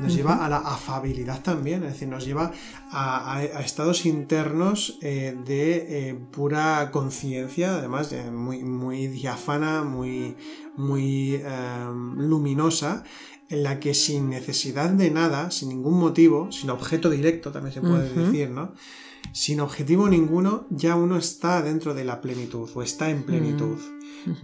nos 0.00 0.14
lleva 0.14 0.44
a 0.44 0.48
la 0.48 0.58
afabilidad 0.58 1.42
también, 1.42 1.82
es 1.84 1.92
decir, 1.92 2.08
nos 2.08 2.24
lleva 2.24 2.52
a, 2.90 3.42
estados 3.64 4.06
internos 4.06 4.98
eh, 5.02 5.36
de 5.44 6.08
eh, 6.10 6.14
pura 6.30 6.90
conciencia, 6.90 7.76
además 7.76 8.14
muy, 8.32 8.62
muy 8.62 9.08
diáfana, 9.08 9.82
muy, 9.82 10.36
muy 10.76 11.34
em, 11.34 12.14
luminosa, 12.16 13.04
en 13.48 13.62
la 13.62 13.80
que 13.80 13.94
sin 13.94 14.28
necesidad 14.28 14.90
de 14.90 15.10
nada, 15.10 15.50
sin 15.50 15.70
ningún 15.70 15.98
motivo, 15.98 16.52
sin 16.52 16.70
objeto 16.70 17.10
directo 17.10 17.50
también 17.50 17.74
se 17.74 17.80
puede 17.80 18.12
decir, 18.12 18.50
¿no? 18.50 18.74
Sin 19.32 19.60
objetivo 19.60 20.08
ninguno, 20.08 20.66
ya 20.70 20.96
uno 20.96 21.16
está 21.16 21.62
dentro 21.62 21.94
de 21.94 22.04
la 22.04 22.20
plenitud 22.20 22.68
o 22.74 22.82
está 22.82 23.10
en 23.10 23.22
plenitud. 23.24 23.78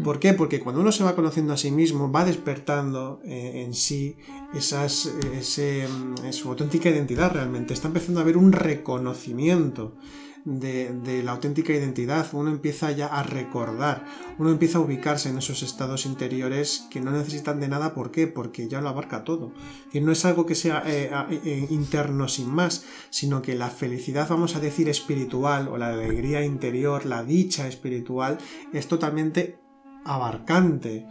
¿Por 0.03 0.19
qué? 0.19 0.33
Porque 0.33 0.61
cuando 0.61 0.81
uno 0.81 0.93
se 0.93 1.05
va 1.05 1.15
conociendo 1.15 1.53
a 1.53 1.57
sí 1.57 1.71
mismo, 1.71 2.11
va 2.11 2.25
despertando 2.25 3.21
eh, 3.25 3.63
en 3.65 3.75
sí 3.75 4.17
esas, 4.55 5.11
mm, 5.13 6.33
su 6.33 6.49
auténtica 6.49 6.89
identidad 6.89 7.33
realmente. 7.33 7.75
Está 7.75 7.89
empezando 7.89 8.21
a 8.21 8.23
haber 8.23 8.37
un 8.37 8.53
reconocimiento 8.53 9.97
de, 10.45 11.23
la 11.25 11.33
auténtica 11.33 11.73
identidad, 11.73 12.27
uno 12.33 12.51
empieza 12.51 12.93
ya 12.93 13.07
a 13.07 13.23
recordar, 13.23 14.05
uno 14.39 14.51
empieza 14.51 14.79
a 14.79 14.83
ubicarse 14.83 15.31
en 15.31 15.39
esos 15.39 15.63
estados 15.63 16.05
interiores 16.05 16.87
que 16.91 17.01
no 17.01 17.11
necesitan 17.11 17.61
de 17.61 17.69
nada, 17.69 17.95
¿por 17.95 18.11
qué? 18.11 18.27
Porque 18.27 18.69
ya 18.69 18.81
lo 18.81 18.91
abarca 18.91 19.25
todo. 19.25 19.53
Y 19.93 20.01
no 20.01 20.13
es 20.13 20.25
algo 20.25 20.45
que 20.45 20.55
sea 20.55 20.83
eh, 20.87 21.11
eh, 21.45 21.67
interno 21.71 22.29
sin 22.29 22.51
más, 22.51 22.85
sino 23.11 23.41
que 23.41 23.55
la 23.55 23.71
felicidad, 23.71 24.29
vamos 24.29 24.55
a 24.55 24.61
decir, 24.61 24.89
espiritual, 24.89 25.69
o 25.69 25.79
la 25.79 25.89
alegría 25.89 26.45
interior, 26.45 27.07
la 27.07 27.25
dicha 27.25 27.67
espiritual, 27.67 28.39
es 28.73 28.87
totalmente 28.87 29.64
abarcante. 30.05 31.07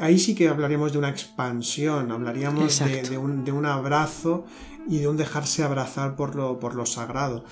ahí 0.00 0.18
sí 0.18 0.34
que 0.34 0.48
hablaríamos 0.48 0.92
de 0.92 0.98
una 0.98 1.10
expansión, 1.10 2.10
hablaríamos 2.10 2.78
de, 2.78 3.18
un, 3.18 3.44
de, 3.44 3.52
un, 3.52 3.66
abrazo 3.66 4.46
y 4.88 4.98
de 4.98 5.08
un 5.08 5.16
dejarse 5.16 5.62
abrazar 5.62 6.16
por 6.16 6.34
lo, 6.34 6.58
por 6.58 6.74
lo 6.74 6.86
sagrado. 6.86 7.44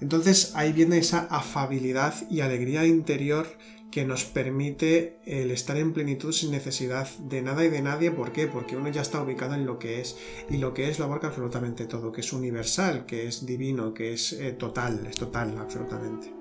Entonces 0.00 0.52
ahí 0.54 0.72
viene 0.72 0.98
esa 0.98 1.26
afabilidad 1.30 2.14
y 2.30 2.40
alegría 2.40 2.86
interior 2.86 3.46
que 3.90 4.04
nos 4.04 4.24
permite 4.24 5.18
el 5.24 5.50
estar 5.50 5.76
en 5.76 5.92
plenitud 5.92 6.32
sin 6.32 6.50
necesidad 6.50 7.08
de 7.18 7.42
nada 7.42 7.64
y 7.64 7.70
de 7.70 7.82
nadie. 7.82 8.10
¿Por 8.10 8.32
qué? 8.32 8.46
Porque 8.46 8.76
uno 8.76 8.90
ya 8.90 9.00
está 9.00 9.22
ubicado 9.22 9.54
en 9.54 9.64
lo 9.64 9.78
que 9.78 10.00
es. 10.00 10.16
Y 10.50 10.58
lo 10.58 10.74
que 10.74 10.90
es 10.90 10.98
lo 10.98 11.06
abarca 11.06 11.28
absolutamente 11.28 11.86
todo, 11.86 12.12
que 12.12 12.20
es 12.20 12.32
universal, 12.32 13.06
que 13.06 13.26
es 13.26 13.46
divino, 13.46 13.94
que 13.94 14.12
es 14.12 14.34
eh, 14.34 14.52
total, 14.52 15.06
es 15.06 15.16
total, 15.16 15.56
absolutamente. 15.58 16.37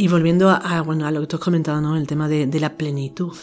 Y 0.00 0.06
volviendo 0.06 0.48
a, 0.48 0.80
bueno, 0.82 1.06
a 1.06 1.10
lo 1.10 1.20
que 1.20 1.26
tú 1.26 1.36
has 1.36 1.42
comentado, 1.42 1.80
¿no? 1.80 1.96
El 1.96 2.06
tema 2.06 2.28
de, 2.28 2.46
de 2.46 2.60
la 2.60 2.76
plenitud. 2.76 3.36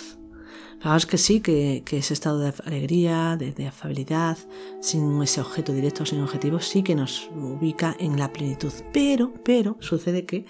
Fijaos 0.79 1.05
que 1.05 1.17
sí, 1.17 1.41
que, 1.41 1.83
ese 1.91 2.13
estado 2.13 2.39
de 2.39 2.53
alegría, 2.63 3.37
de, 3.37 3.67
afabilidad, 3.67 4.37
sin 4.81 5.21
ese 5.21 5.41
objeto 5.41 5.73
directo, 5.73 6.05
sin 6.05 6.21
objetivo, 6.21 6.59
sí 6.59 6.83
que 6.83 6.95
nos 6.95 7.29
ubica 7.35 7.95
en 7.99 8.17
la 8.17 8.31
plenitud. 8.31 8.71
Pero, 8.93 9.33
pero, 9.43 9.77
sucede 9.81 10.25
que 10.25 10.45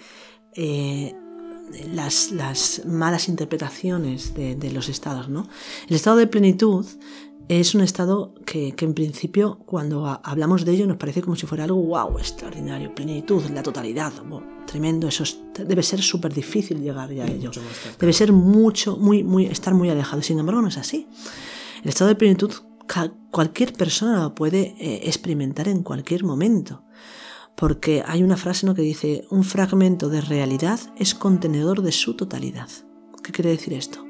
eh, 0.54 1.14
las, 1.92 2.82
malas 2.84 3.28
interpretaciones 3.28 4.34
de, 4.34 4.70
los 4.70 4.88
estados, 4.88 5.28
¿no? 5.28 5.48
El 5.88 5.96
estado 5.96 6.18
de 6.18 6.26
plenitud 6.26 6.86
es 7.48 7.74
un 7.74 7.80
estado 7.80 8.34
que, 8.44 8.74
en 8.78 8.94
principio 8.94 9.58
cuando 9.66 10.20
hablamos 10.22 10.64
de 10.64 10.72
ello 10.72 10.86
nos 10.86 10.98
parece 10.98 11.22
como 11.22 11.34
si 11.34 11.46
fuera 11.46 11.64
algo 11.64 11.82
wow, 11.82 12.18
extraordinario, 12.18 12.94
plenitud, 12.94 13.42
la 13.50 13.62
totalidad, 13.62 14.12
tremendo, 14.66 15.08
eso 15.08 15.24
debe 15.54 15.82
ser 15.82 16.02
súper 16.02 16.34
difícil 16.34 16.80
llegar 16.82 17.12
ya 17.12 17.24
a 17.24 17.28
ello. 17.28 17.50
Debe 17.98 18.12
ser 18.12 18.32
mucho, 18.32 18.96
muy, 18.96 19.24
muy, 19.24 19.46
estar 19.46 19.74
muy 19.74 19.88
alejado. 19.88 20.22
Sin 20.22 20.38
embargo, 20.38 20.62
no 20.62 20.68
es 20.68 20.76
así. 20.76 21.08
El 21.82 21.88
estado 21.88 22.08
de 22.08 22.16
plenitud 22.16 22.52
cualquier 23.30 23.72
persona 23.72 24.22
lo 24.22 24.34
puede 24.34 24.76
eh, 24.78 25.00
experimentar 25.04 25.68
en 25.68 25.82
cualquier 25.82 26.24
momento. 26.24 26.84
Porque 27.56 28.02
hay 28.06 28.22
una 28.22 28.36
frase 28.36 28.66
¿no? 28.66 28.74
que 28.74 28.82
dice, 28.82 29.26
un 29.30 29.42
fragmento 29.42 30.08
de 30.08 30.20
realidad 30.20 30.78
es 30.96 31.14
contenedor 31.14 31.82
de 31.82 31.92
su 31.92 32.14
totalidad. 32.14 32.68
¿Qué 33.22 33.32
quiere 33.32 33.50
decir 33.50 33.72
esto? 33.72 34.06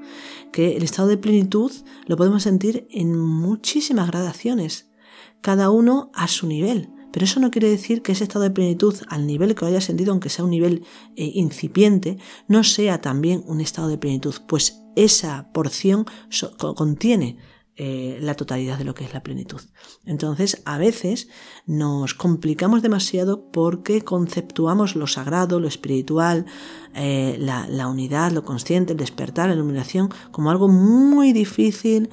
que 0.56 0.76
el 0.76 0.82
estado 0.82 1.08
de 1.08 1.18
plenitud 1.18 1.70
lo 2.06 2.16
podemos 2.16 2.44
sentir 2.44 2.86
en 2.90 3.18
muchísimas 3.18 4.08
gradaciones, 4.08 4.90
cada 5.42 5.68
uno 5.68 6.10
a 6.14 6.28
su 6.28 6.46
nivel. 6.46 6.88
Pero 7.16 7.24
eso 7.24 7.40
no 7.40 7.50
quiere 7.50 7.70
decir 7.70 8.02
que 8.02 8.12
ese 8.12 8.24
estado 8.24 8.42
de 8.42 8.50
plenitud, 8.50 8.94
al 9.08 9.26
nivel 9.26 9.54
que 9.54 9.62
lo 9.62 9.68
haya 9.68 9.80
sentido, 9.80 10.12
aunque 10.12 10.28
sea 10.28 10.44
un 10.44 10.50
nivel 10.50 10.84
eh, 11.16 11.30
incipiente, 11.32 12.18
no 12.46 12.62
sea 12.62 13.00
también 13.00 13.42
un 13.46 13.62
estado 13.62 13.88
de 13.88 13.96
plenitud, 13.96 14.34
pues 14.46 14.82
esa 14.96 15.50
porción 15.54 16.04
contiene 16.58 17.38
eh, 17.74 18.18
la 18.20 18.34
totalidad 18.34 18.76
de 18.76 18.84
lo 18.84 18.92
que 18.92 19.04
es 19.04 19.14
la 19.14 19.22
plenitud. 19.22 19.62
Entonces, 20.04 20.60
a 20.66 20.76
veces 20.76 21.28
nos 21.64 22.12
complicamos 22.12 22.82
demasiado 22.82 23.50
porque 23.50 24.02
conceptuamos 24.02 24.94
lo 24.94 25.06
sagrado, 25.06 25.58
lo 25.58 25.68
espiritual, 25.68 26.44
eh, 26.94 27.38
la, 27.40 27.88
unidad, 27.88 28.32
lo 28.32 28.44
consciente, 28.44 28.92
el 28.92 28.98
despertar, 28.98 29.48
la 29.48 29.54
iluminación, 29.54 30.10
como 30.32 30.50
algo 30.50 30.68
muy 30.68 31.32
difícil, 31.32 32.10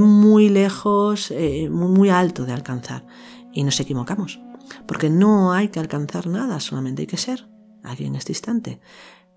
muy 0.00 0.48
lejos, 0.48 1.32
muy 1.68 2.10
alto 2.10 2.44
de 2.44 2.52
alcanzar. 2.52 3.04
Y 3.52 3.64
nos 3.64 3.80
equivocamos, 3.80 4.40
porque 4.86 5.10
no 5.10 5.52
hay 5.52 5.68
que 5.68 5.80
alcanzar 5.80 6.26
nada, 6.26 6.60
solamente 6.60 7.02
hay 7.02 7.06
que 7.06 7.16
ser 7.16 7.48
aquí 7.82 8.04
en 8.04 8.14
este 8.14 8.32
instante. 8.32 8.80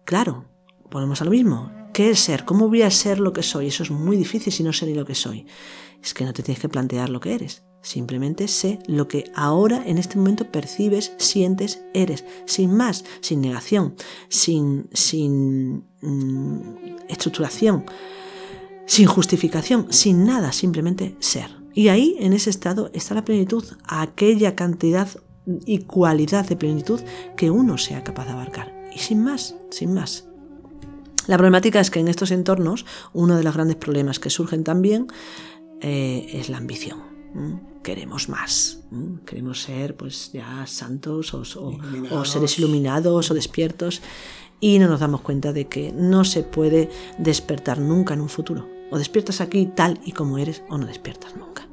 Claro, 0.05 0.45
volvemos 0.91 1.21
a 1.21 1.25
lo 1.25 1.31
mismo. 1.31 1.71
¿Qué 1.93 2.09
es 2.09 2.19
ser? 2.19 2.45
¿Cómo 2.45 2.69
voy 2.69 2.81
a 2.81 2.91
ser 2.91 3.19
lo 3.19 3.33
que 3.33 3.43
soy? 3.43 3.67
Eso 3.67 3.83
es 3.83 3.91
muy 3.91 4.17
difícil 4.17 4.51
si 4.51 4.63
no 4.63 4.73
sé 4.73 4.85
ni 4.85 4.93
lo 4.93 5.05
que 5.05 5.15
soy. 5.15 5.45
Es 6.01 6.13
que 6.13 6.25
no 6.25 6.33
te 6.33 6.43
tienes 6.43 6.61
que 6.61 6.69
plantear 6.69 7.09
lo 7.09 7.19
que 7.19 7.33
eres. 7.33 7.63
Simplemente 7.81 8.47
sé 8.47 8.79
lo 8.87 9.07
que 9.07 9.25
ahora, 9.35 9.83
en 9.85 9.97
este 9.97 10.17
momento, 10.17 10.51
percibes, 10.51 11.13
sientes, 11.17 11.83
eres. 11.93 12.23
Sin 12.45 12.75
más, 12.75 13.03
sin 13.21 13.41
negación, 13.41 13.95
sin, 14.29 14.87
sin 14.93 15.83
mm, 16.01 17.07
estructuración, 17.09 17.85
sin 18.85 19.05
justificación, 19.05 19.87
sin 19.91 20.25
nada, 20.25 20.51
simplemente 20.51 21.15
ser. 21.19 21.62
Y 21.73 21.87
ahí, 21.87 22.15
en 22.19 22.33
ese 22.33 22.49
estado, 22.49 22.91
está 22.93 23.15
la 23.15 23.25
plenitud, 23.25 23.63
aquella 23.85 24.55
cantidad 24.55 25.07
y 25.45 25.79
cualidad 25.79 26.47
de 26.47 26.55
plenitud 26.55 27.01
que 27.35 27.49
uno 27.49 27.77
sea 27.77 28.03
capaz 28.03 28.25
de 28.25 28.31
abarcar. 28.31 28.73
Y 28.93 28.99
sin 28.99 29.23
más, 29.23 29.55
sin 29.71 29.93
más. 29.93 30.25
La 31.27 31.37
problemática 31.37 31.79
es 31.79 31.89
que 31.89 31.99
en 31.99 32.09
estos 32.09 32.31
entornos 32.31 32.85
uno 33.13 33.37
de 33.37 33.43
los 33.43 33.53
grandes 33.53 33.77
problemas 33.77 34.19
que 34.19 34.29
surgen 34.29 34.63
también 34.63 35.07
eh, 35.81 36.29
es 36.33 36.49
la 36.49 36.57
ambición. 36.57 37.13
Queremos 37.81 38.29
más, 38.29 38.79
queremos 39.25 39.61
ser 39.63 39.97
pues 39.97 40.31
ya 40.31 40.65
santos 40.67 41.33
o, 41.33 42.23
seres 42.25 42.59
iluminados 42.59 43.31
o 43.31 43.33
despiertos 43.33 44.01
y 44.59 44.77
no 44.77 44.87
nos 44.87 44.99
damos 44.99 45.21
cuenta 45.21 45.51
de 45.51 45.67
que 45.67 45.91
no 45.91 46.25
se 46.25 46.43
puede 46.43 46.89
despertar 47.17 47.79
nunca 47.79 48.13
en 48.13 48.21
un 48.21 48.29
futuro. 48.29 48.69
O 48.93 48.97
despiertas 48.99 49.41
aquí 49.41 49.65
tal 49.65 49.99
y 50.05 50.11
como 50.11 50.37
eres 50.37 50.61
o 50.69 50.77
no 50.77 50.85
despiertas 50.85 51.35
nunca. 51.35 51.67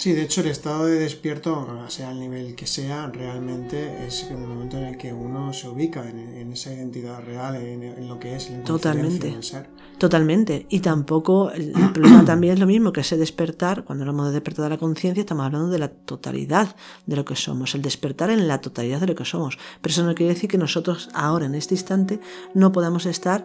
Sí, 0.00 0.14
de 0.14 0.22
hecho 0.22 0.40
el 0.40 0.46
estado 0.46 0.86
de 0.86 0.98
despierto, 0.98 1.68
sea 1.88 2.12
el 2.12 2.20
nivel 2.20 2.54
que 2.54 2.66
sea, 2.66 3.08
realmente 3.08 4.06
es 4.06 4.28
el 4.30 4.38
momento 4.38 4.78
en 4.78 4.84
el 4.84 4.96
que 4.96 5.12
uno 5.12 5.52
se 5.52 5.68
ubica 5.68 6.08
en, 6.08 6.50
esa 6.54 6.72
identidad 6.72 7.22
real, 7.22 7.56
en, 7.56 8.08
lo 8.08 8.18
que 8.18 8.34
es 8.34 8.48
el 8.48 8.62
Totalmente. 8.62 9.42
ser. 9.42 9.68
Totalmente. 9.98 10.64
Y 10.70 10.80
tampoco, 10.80 11.50
el 11.50 11.74
problema 11.92 12.24
también 12.24 12.54
es 12.54 12.60
lo 12.60 12.66
mismo 12.66 12.94
que 12.94 13.02
ese 13.02 13.18
despertar, 13.18 13.84
cuando 13.84 14.04
hablamos 14.04 14.28
de 14.28 14.32
despertar 14.32 14.62
de 14.64 14.70
la 14.70 14.78
conciencia, 14.78 15.20
estamos 15.20 15.44
hablando 15.44 15.68
de 15.68 15.78
la 15.78 15.90
totalidad 15.90 16.74
de 17.04 17.16
lo 17.16 17.26
que 17.26 17.36
somos, 17.36 17.74
el 17.74 17.82
despertar 17.82 18.30
en 18.30 18.48
la 18.48 18.62
totalidad 18.62 19.00
de 19.00 19.08
lo 19.08 19.14
que 19.14 19.26
somos. 19.26 19.58
Pero 19.82 19.92
eso 19.92 20.06
no 20.06 20.14
quiere 20.14 20.32
decir 20.32 20.48
que 20.48 20.56
nosotros 20.56 21.10
ahora, 21.12 21.44
en 21.44 21.54
este 21.54 21.74
instante, 21.74 22.20
no 22.54 22.72
podamos 22.72 23.04
estar 23.04 23.44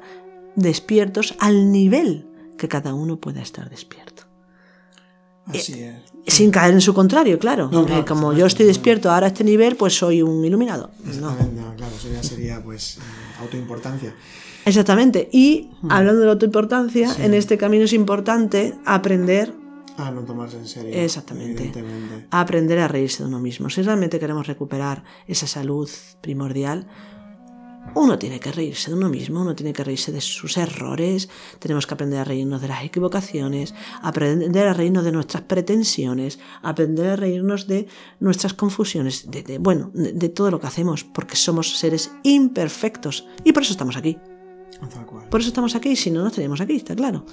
despiertos 0.55 1.35
al 1.39 1.73
nivel 1.73 2.27
que 2.57 2.67
cada 2.67 2.93
uno 2.93 3.17
pueda 3.17 3.41
estar 3.41 3.69
despierto. 3.69 4.23
Eh, 5.53 6.01
sin 6.25 6.49
caer 6.49 6.73
en 6.73 6.81
su 6.81 6.93
contrario, 6.93 7.37
claro. 7.37 7.69
Como 8.07 8.33
yo 8.33 8.47
estoy 8.47 8.65
despierto 8.65 9.11
ahora 9.11 9.27
a 9.27 9.29
este 9.29 9.43
nivel, 9.43 9.75
pues 9.75 9.95
soy 9.95 10.21
un 10.21 10.43
iluminado. 10.43 10.89
No. 11.19 11.35
claro, 11.77 11.95
eso 11.95 12.09
ya 12.11 12.23
sería 12.23 12.63
pues 12.63 12.97
autoimportancia. 13.41 14.15
Exactamente. 14.65 15.29
Y 15.31 15.69
hablando 15.89 16.21
de 16.21 16.25
la 16.25 16.33
autoimportancia, 16.33 17.15
en 17.19 17.35
este 17.35 17.57
camino 17.57 17.85
es 17.85 17.93
importante 17.93 18.73
aprender 18.85 19.53
a 19.97 20.11
no 20.11 20.21
tomarse 20.23 20.57
en 20.57 20.67
serio. 20.67 20.91
Exactamente. 20.93 21.71
A 22.31 22.41
aprender 22.41 22.79
a 22.79 22.87
reírse 22.87 23.23
de 23.23 23.29
uno 23.29 23.39
mismo. 23.39 23.69
Si 23.69 23.81
realmente 23.81 24.19
queremos 24.19 24.47
recuperar 24.47 25.03
esa 25.27 25.47
salud 25.47 25.89
primordial, 26.21 26.87
uno 27.93 28.17
tiene 28.19 28.39
que 28.39 28.51
reírse 28.51 28.89
de 28.89 28.97
uno 28.97 29.09
mismo, 29.09 29.41
uno 29.41 29.55
tiene 29.55 29.73
que 29.73 29.83
reírse 29.83 30.11
de 30.11 30.21
sus 30.21 30.57
errores, 30.57 31.29
tenemos 31.59 31.85
que 31.85 31.93
aprender 31.93 32.19
a 32.19 32.23
reírnos 32.23 32.61
de 32.61 32.67
las 32.67 32.83
equivocaciones, 32.83 33.73
aprender 34.01 34.67
a 34.67 34.73
reírnos 34.73 35.03
de 35.03 35.11
nuestras 35.11 35.43
pretensiones, 35.43 36.39
aprender 36.61 37.09
a 37.11 37.15
reírnos 37.15 37.67
de 37.67 37.87
nuestras 38.19 38.53
confusiones, 38.53 39.29
de, 39.29 39.57
bueno, 39.59 39.91
de, 39.93 40.29
todo 40.29 40.51
lo 40.51 40.59
que 40.59 40.67
hacemos, 40.67 41.03
porque 41.03 41.35
somos 41.35 41.77
seres 41.77 42.11
imperfectos 42.23 43.27
y 43.43 43.53
por 43.53 43.63
eso 43.63 43.73
estamos 43.73 43.97
aquí. 43.97 44.17
Por 45.29 45.39
eso 45.39 45.49
estamos 45.49 45.75
aquí, 45.75 45.95
si 45.95 46.11
no, 46.11 46.21
no 46.21 46.27
estaríamos 46.27 46.59
aquí, 46.59 46.75
está 46.75 46.95
claro. 46.95 47.25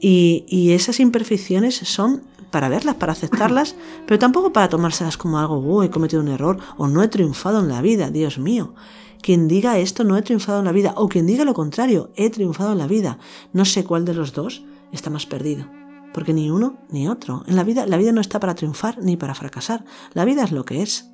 Y, 0.00 0.46
y, 0.48 0.72
esas 0.72 0.98
imperfecciones 0.98 1.76
son 1.76 2.22
para 2.50 2.70
verlas, 2.70 2.94
para 2.94 3.12
aceptarlas, 3.12 3.76
pero 4.06 4.18
tampoco 4.18 4.50
para 4.50 4.70
tomárselas 4.70 5.18
como 5.18 5.38
algo, 5.38 5.58
oh, 5.58 5.82
he 5.82 5.90
cometido 5.90 6.22
un 6.22 6.28
error 6.28 6.58
o 6.78 6.88
no 6.88 7.02
he 7.02 7.08
triunfado 7.08 7.60
en 7.60 7.68
la 7.68 7.82
vida, 7.82 8.10
Dios 8.10 8.38
mío. 8.38 8.74
Quien 9.22 9.48
diga 9.48 9.78
esto 9.78 10.04
no 10.04 10.16
he 10.16 10.22
triunfado 10.22 10.60
en 10.60 10.64
la 10.64 10.72
vida, 10.72 10.94
o 10.96 11.08
quien 11.08 11.26
diga 11.26 11.44
lo 11.44 11.54
contrario, 11.54 12.10
he 12.16 12.30
triunfado 12.30 12.72
en 12.72 12.78
la 12.78 12.86
vida. 12.86 13.18
No 13.52 13.64
sé 13.64 13.84
cuál 13.84 14.04
de 14.04 14.14
los 14.14 14.32
dos 14.32 14.64
está 14.92 15.10
más 15.10 15.26
perdido. 15.26 15.66
Porque 16.14 16.32
ni 16.32 16.50
uno 16.50 16.78
ni 16.90 17.08
otro. 17.08 17.44
En 17.46 17.56
la 17.56 17.64
vida, 17.64 17.86
la 17.86 17.96
vida 17.96 18.12
no 18.12 18.20
está 18.20 18.40
para 18.40 18.54
triunfar 18.54 18.98
ni 19.02 19.16
para 19.16 19.34
fracasar. 19.34 19.84
La 20.14 20.24
vida 20.24 20.44
es 20.44 20.52
lo 20.52 20.64
que 20.64 20.82
es. 20.82 21.10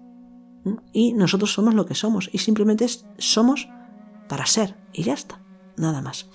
Y 0.92 1.12
nosotros 1.12 1.52
somos 1.52 1.74
lo 1.74 1.84
que 1.84 1.94
somos. 1.94 2.30
Y 2.32 2.38
simplemente 2.38 2.86
somos 3.18 3.68
para 4.28 4.46
ser. 4.46 4.76
Y 4.92 5.02
ya 5.02 5.14
está. 5.14 5.42
Nada 5.76 6.00
más. 6.00 6.26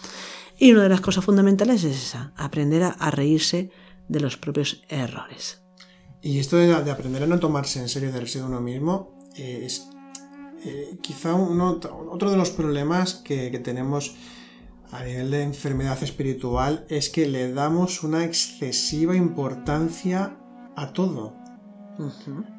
Y 0.61 0.73
una 0.73 0.83
de 0.83 0.89
las 0.89 1.01
cosas 1.01 1.25
fundamentales 1.25 1.83
es 1.83 1.95
esa, 1.95 2.33
aprender 2.37 2.83
a, 2.83 3.09
reírse 3.09 3.71
de 4.07 4.19
los 4.19 4.37
propios 4.37 4.83
errores. 4.89 5.63
Y 6.21 6.37
esto 6.37 6.57
de, 6.57 6.71
aprender 6.91 7.23
a 7.23 7.25
no 7.25 7.39
tomarse 7.39 7.79
en 7.79 7.89
serio 7.89 8.11
de 8.11 8.43
uno 8.43 8.61
mismo 8.61 9.17
eh, 9.35 9.61
es 9.63 9.89
eh, 10.63 10.97
quizá 11.01 11.35
otro 11.35 12.31
de 12.31 12.37
los 12.37 12.51
problemas 12.51 13.15
que, 13.15 13.51
que 13.51 13.59
tenemos 13.59 14.15
a 14.91 15.03
nivel 15.03 15.31
de 15.31 15.43
enfermedad 15.43 16.01
espiritual 16.03 16.85
es 16.89 17.09
que 17.09 17.27
le 17.27 17.53
damos 17.53 18.03
una 18.03 18.25
excesiva 18.25 19.15
importancia 19.15 20.37
a 20.75 20.93
todo. 20.93 21.40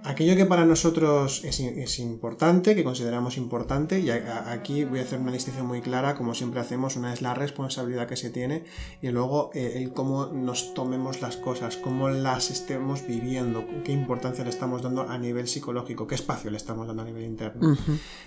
Aquello 0.05 0.37
que 0.37 0.47
para 0.47 0.65
nosotros 0.65 1.45
es, 1.45 1.99
importante, 1.99 2.75
que 2.75 2.85
consideramos 2.85 3.37
importante, 3.37 4.01
y 4.01 4.11
aquí 4.11 4.85
voy 4.85 5.01
a 5.01 5.03
hacer 5.03 5.19
una 5.19 5.33
distinción 5.33 5.67
muy 5.67 5.81
clara, 5.81 6.15
como 6.15 6.35
siempre 6.35 6.61
hacemos, 6.61 6.97
una 6.97 7.13
es 7.13 7.23
la 7.23 7.35
responsabilidad 7.35 8.07
que 8.07 8.17
se 8.17 8.31
tiene 8.31 8.65
y 9.01 9.09
luego 9.09 9.51
eh, 9.55 9.73
el 9.77 9.93
cómo 9.93 10.27
nos 10.27 10.75
tomemos 10.75 11.21
las 11.21 11.37
cosas, 11.37 11.77
cómo 11.77 12.09
las 12.09 12.51
estemos 12.51 13.07
viviendo, 13.07 13.65
qué 13.85 13.93
importancia 13.93 14.45
le 14.45 14.51
estamos 14.51 14.83
dando 14.83 15.09
a 15.09 15.19
nivel 15.19 15.49
psicológico, 15.49 16.07
qué 16.07 16.15
espacio 16.15 16.51
le 16.51 16.57
estamos 16.57 16.87
dando 16.87 17.03
a 17.03 17.07
nivel 17.07 17.25
interno. 17.25 17.77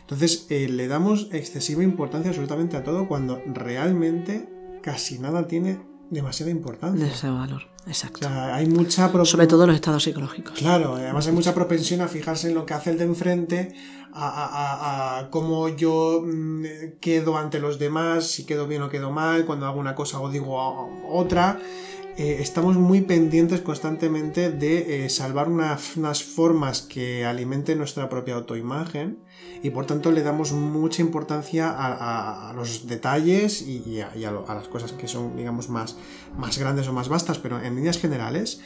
Entonces, 0.01 0.47
eh, 0.49 0.67
le 0.69 0.87
damos 0.87 1.29
excesiva 1.31 1.83
importancia 1.83 2.29
absolutamente 2.29 2.77
a 2.77 2.83
todo 2.83 3.07
cuando 3.07 3.41
realmente 3.45 4.49
casi 4.81 5.19
nada 5.19 5.47
tiene 5.47 5.94
demasiada 6.09 6.51
importancia. 6.51 7.03
Demasiado 7.05 7.37
valor, 7.37 7.63
exacto. 7.87 8.19
O 8.25 8.29
sea, 8.29 8.55
hay 8.55 8.67
mucha 8.67 9.11
pro- 9.11 9.25
Sobre 9.25 9.47
todo 9.47 9.65
los 9.67 9.75
estados 9.75 10.03
psicológicos. 10.03 10.53
Claro, 10.57 10.95
además 10.95 11.27
hay 11.27 11.33
mucha 11.33 11.53
propensión 11.53 12.01
a 12.01 12.07
fijarse 12.07 12.49
en 12.49 12.55
lo 12.55 12.65
que 12.65 12.73
hace 12.73 12.91
el 12.91 12.97
de 12.97 13.05
enfrente, 13.05 13.73
a, 14.13 14.27
a- 14.29 14.45
a- 14.45 15.19
a 15.19 15.29
cómo 15.29 15.67
yo 15.69 16.21
mm, 16.25 16.63
quedo 17.01 17.37
ante 17.37 17.59
los 17.59 17.79
demás, 17.79 18.27
si 18.27 18.45
quedo 18.45 18.67
bien 18.67 18.81
o 18.81 18.89
quedo 18.89 19.11
mal, 19.11 19.45
cuando 19.45 19.65
hago 19.65 19.79
una 19.79 19.95
cosa 19.95 20.19
o 20.21 20.29
digo 20.29 20.55
otra. 21.09 21.59
Eh, 22.17 22.37
estamos 22.39 22.77
muy 22.77 23.01
pendientes 23.01 23.59
constantemente 23.59 24.49
de 24.49 25.05
eh, 25.05 25.09
salvar 25.09 25.49
unas, 25.49 26.23
formas 26.23 26.81
que 26.81 27.25
alimenten 27.25 27.77
nuestra 27.77 28.07
propia 28.07 28.35
autoimagen 28.35 29.19
y 29.61 29.69
por 29.71 29.85
tanto 29.85 30.11
le 30.11 30.23
damos 30.23 30.53
mucha 30.53 31.01
importancia 31.01 31.69
a, 31.69 32.53
los 32.53 32.87
detalles 32.87 33.61
y, 33.61 33.83
y 33.85 33.99
a, 33.99 34.15
y 34.15 34.23
a 34.23 34.31
lo- 34.31 34.49
a 34.49 34.55
las 34.55 34.69
cosas 34.69 34.93
que 34.93 35.09
son 35.09 35.35
digamos 35.35 35.67
más, 35.69 35.97
más 36.37 36.57
grandes 36.57 36.87
o 36.87 36.93
más 36.93 37.09
vastas, 37.09 37.37
pero 37.37 37.59
en 37.61 37.75
líneas 37.75 37.97
generales 37.99 38.61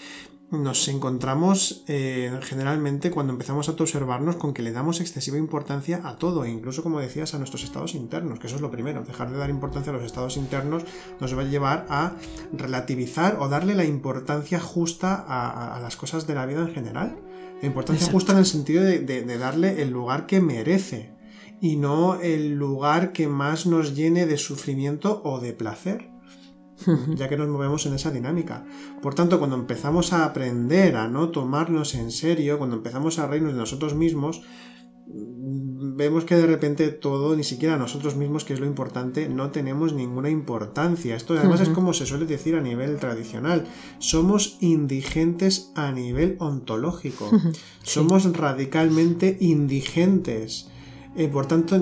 nos 0.51 0.87
encontramos 0.87 1.83
eh, 1.87 2.31
generalmente 2.41 3.11
cuando 3.11 3.33
empezamos 3.33 3.67
a 3.67 3.71
autoobservarnos 3.71 4.35
con 4.37 4.53
que 4.53 4.63
le 4.63 4.71
damos 4.71 4.99
excesiva 4.99 5.37
importancia 5.37 6.01
a 6.03 6.15
todo, 6.17 6.43
e 6.43 6.49
incluso 6.49 6.81
como 6.81 6.99
decías, 6.99 7.33
a 7.33 7.37
nuestros 7.37 7.63
estados 7.63 7.93
internos, 7.93 8.39
que 8.39 8.47
eso 8.47 8.55
es 8.55 8.61
lo 8.61 8.71
primero. 8.71 9.03
Dejar 9.03 9.29
de 9.31 9.37
dar 9.37 9.49
importancia 9.51 9.91
a 9.91 9.95
los 9.95 10.03
estados 10.03 10.37
internos 10.37 10.83
nos 11.19 11.37
va 11.37 11.41
a 11.41 11.45
llevar 11.45 11.85
a 11.89 12.15
relativizar 12.51 13.37
o 13.39 13.47
darle 13.47 13.75
la 13.75 13.85
importancia 13.85 14.59
justa 14.59 15.13
a, 15.15 15.49
a- 15.49 15.77
a 15.77 15.79
las 15.81 15.95
cosas 15.95 16.25
de 16.27 16.35
la 16.35 16.45
vida 16.45 16.61
en 16.61 16.73
general. 16.73 17.17
La 17.61 17.67
importancia 17.67 18.05
Exacto. 18.05 18.15
justa 18.17 18.31
en 18.33 18.37
el 18.39 18.45
sentido 18.45 18.83
de, 18.83 18.99
de- 18.99 19.21
de 19.23 19.37
darle 19.37 19.81
el 19.83 19.89
lugar 19.91 20.25
que 20.25 20.41
merece 20.41 21.11
y 21.61 21.75
no 21.75 22.19
el 22.21 22.55
lugar 22.55 23.11
que 23.11 23.27
más 23.27 23.65
nos 23.65 23.95
llene 23.95 24.25
de 24.25 24.37
sufrimiento 24.37 25.21
o 25.23 25.39
de 25.39 25.53
placer 25.53 26.09
ya 27.15 27.27
que 27.29 27.37
nos 27.37 27.49
movemos 27.49 27.85
en 27.85 27.93
esa 27.93 28.11
dinámica. 28.11 28.65
Por 29.01 29.15
tanto, 29.15 29.39
cuando 29.39 29.55
empezamos 29.55 30.13
a 30.13 30.25
aprender 30.25 30.95
a 30.95 31.07
no 31.07 31.29
tomarnos 31.29 31.95
en 31.95 32.11
serio, 32.11 32.57
cuando 32.57 32.75
empezamos 32.77 33.19
a 33.19 33.27
reírnos 33.27 33.53
de 33.53 33.59
nosotros 33.59 33.95
mismos, 33.95 34.41
vemos 35.11 36.23
que 36.23 36.35
de 36.35 36.45
repente 36.45 36.89
todo, 36.89 37.35
ni 37.35 37.43
siquiera 37.43 37.77
nosotros 37.77 38.15
mismos, 38.15 38.45
que 38.45 38.53
es 38.53 38.59
lo 38.59 38.65
importante, 38.65 39.27
no 39.27 39.51
tenemos 39.51 39.93
ninguna 39.93 40.29
importancia. 40.29 41.15
Esto 41.15 41.33
además 41.37 41.61
es 41.61 41.69
como 41.69 41.93
se 41.93 42.05
suele 42.05 42.25
decir 42.25 42.55
a 42.55 42.61
nivel 42.61 42.97
tradicional. 42.97 43.65
Somos 43.99 44.57
indigentes 44.61 45.71
a 45.75 45.91
nivel 45.91 46.35
ontológico. 46.39 47.29
Somos 47.83 48.31
radicalmente 48.33 49.37
indigentes. 49.39 50.69
Eh, 51.19 51.27
por 51.27 51.47
tanto, 51.47 51.77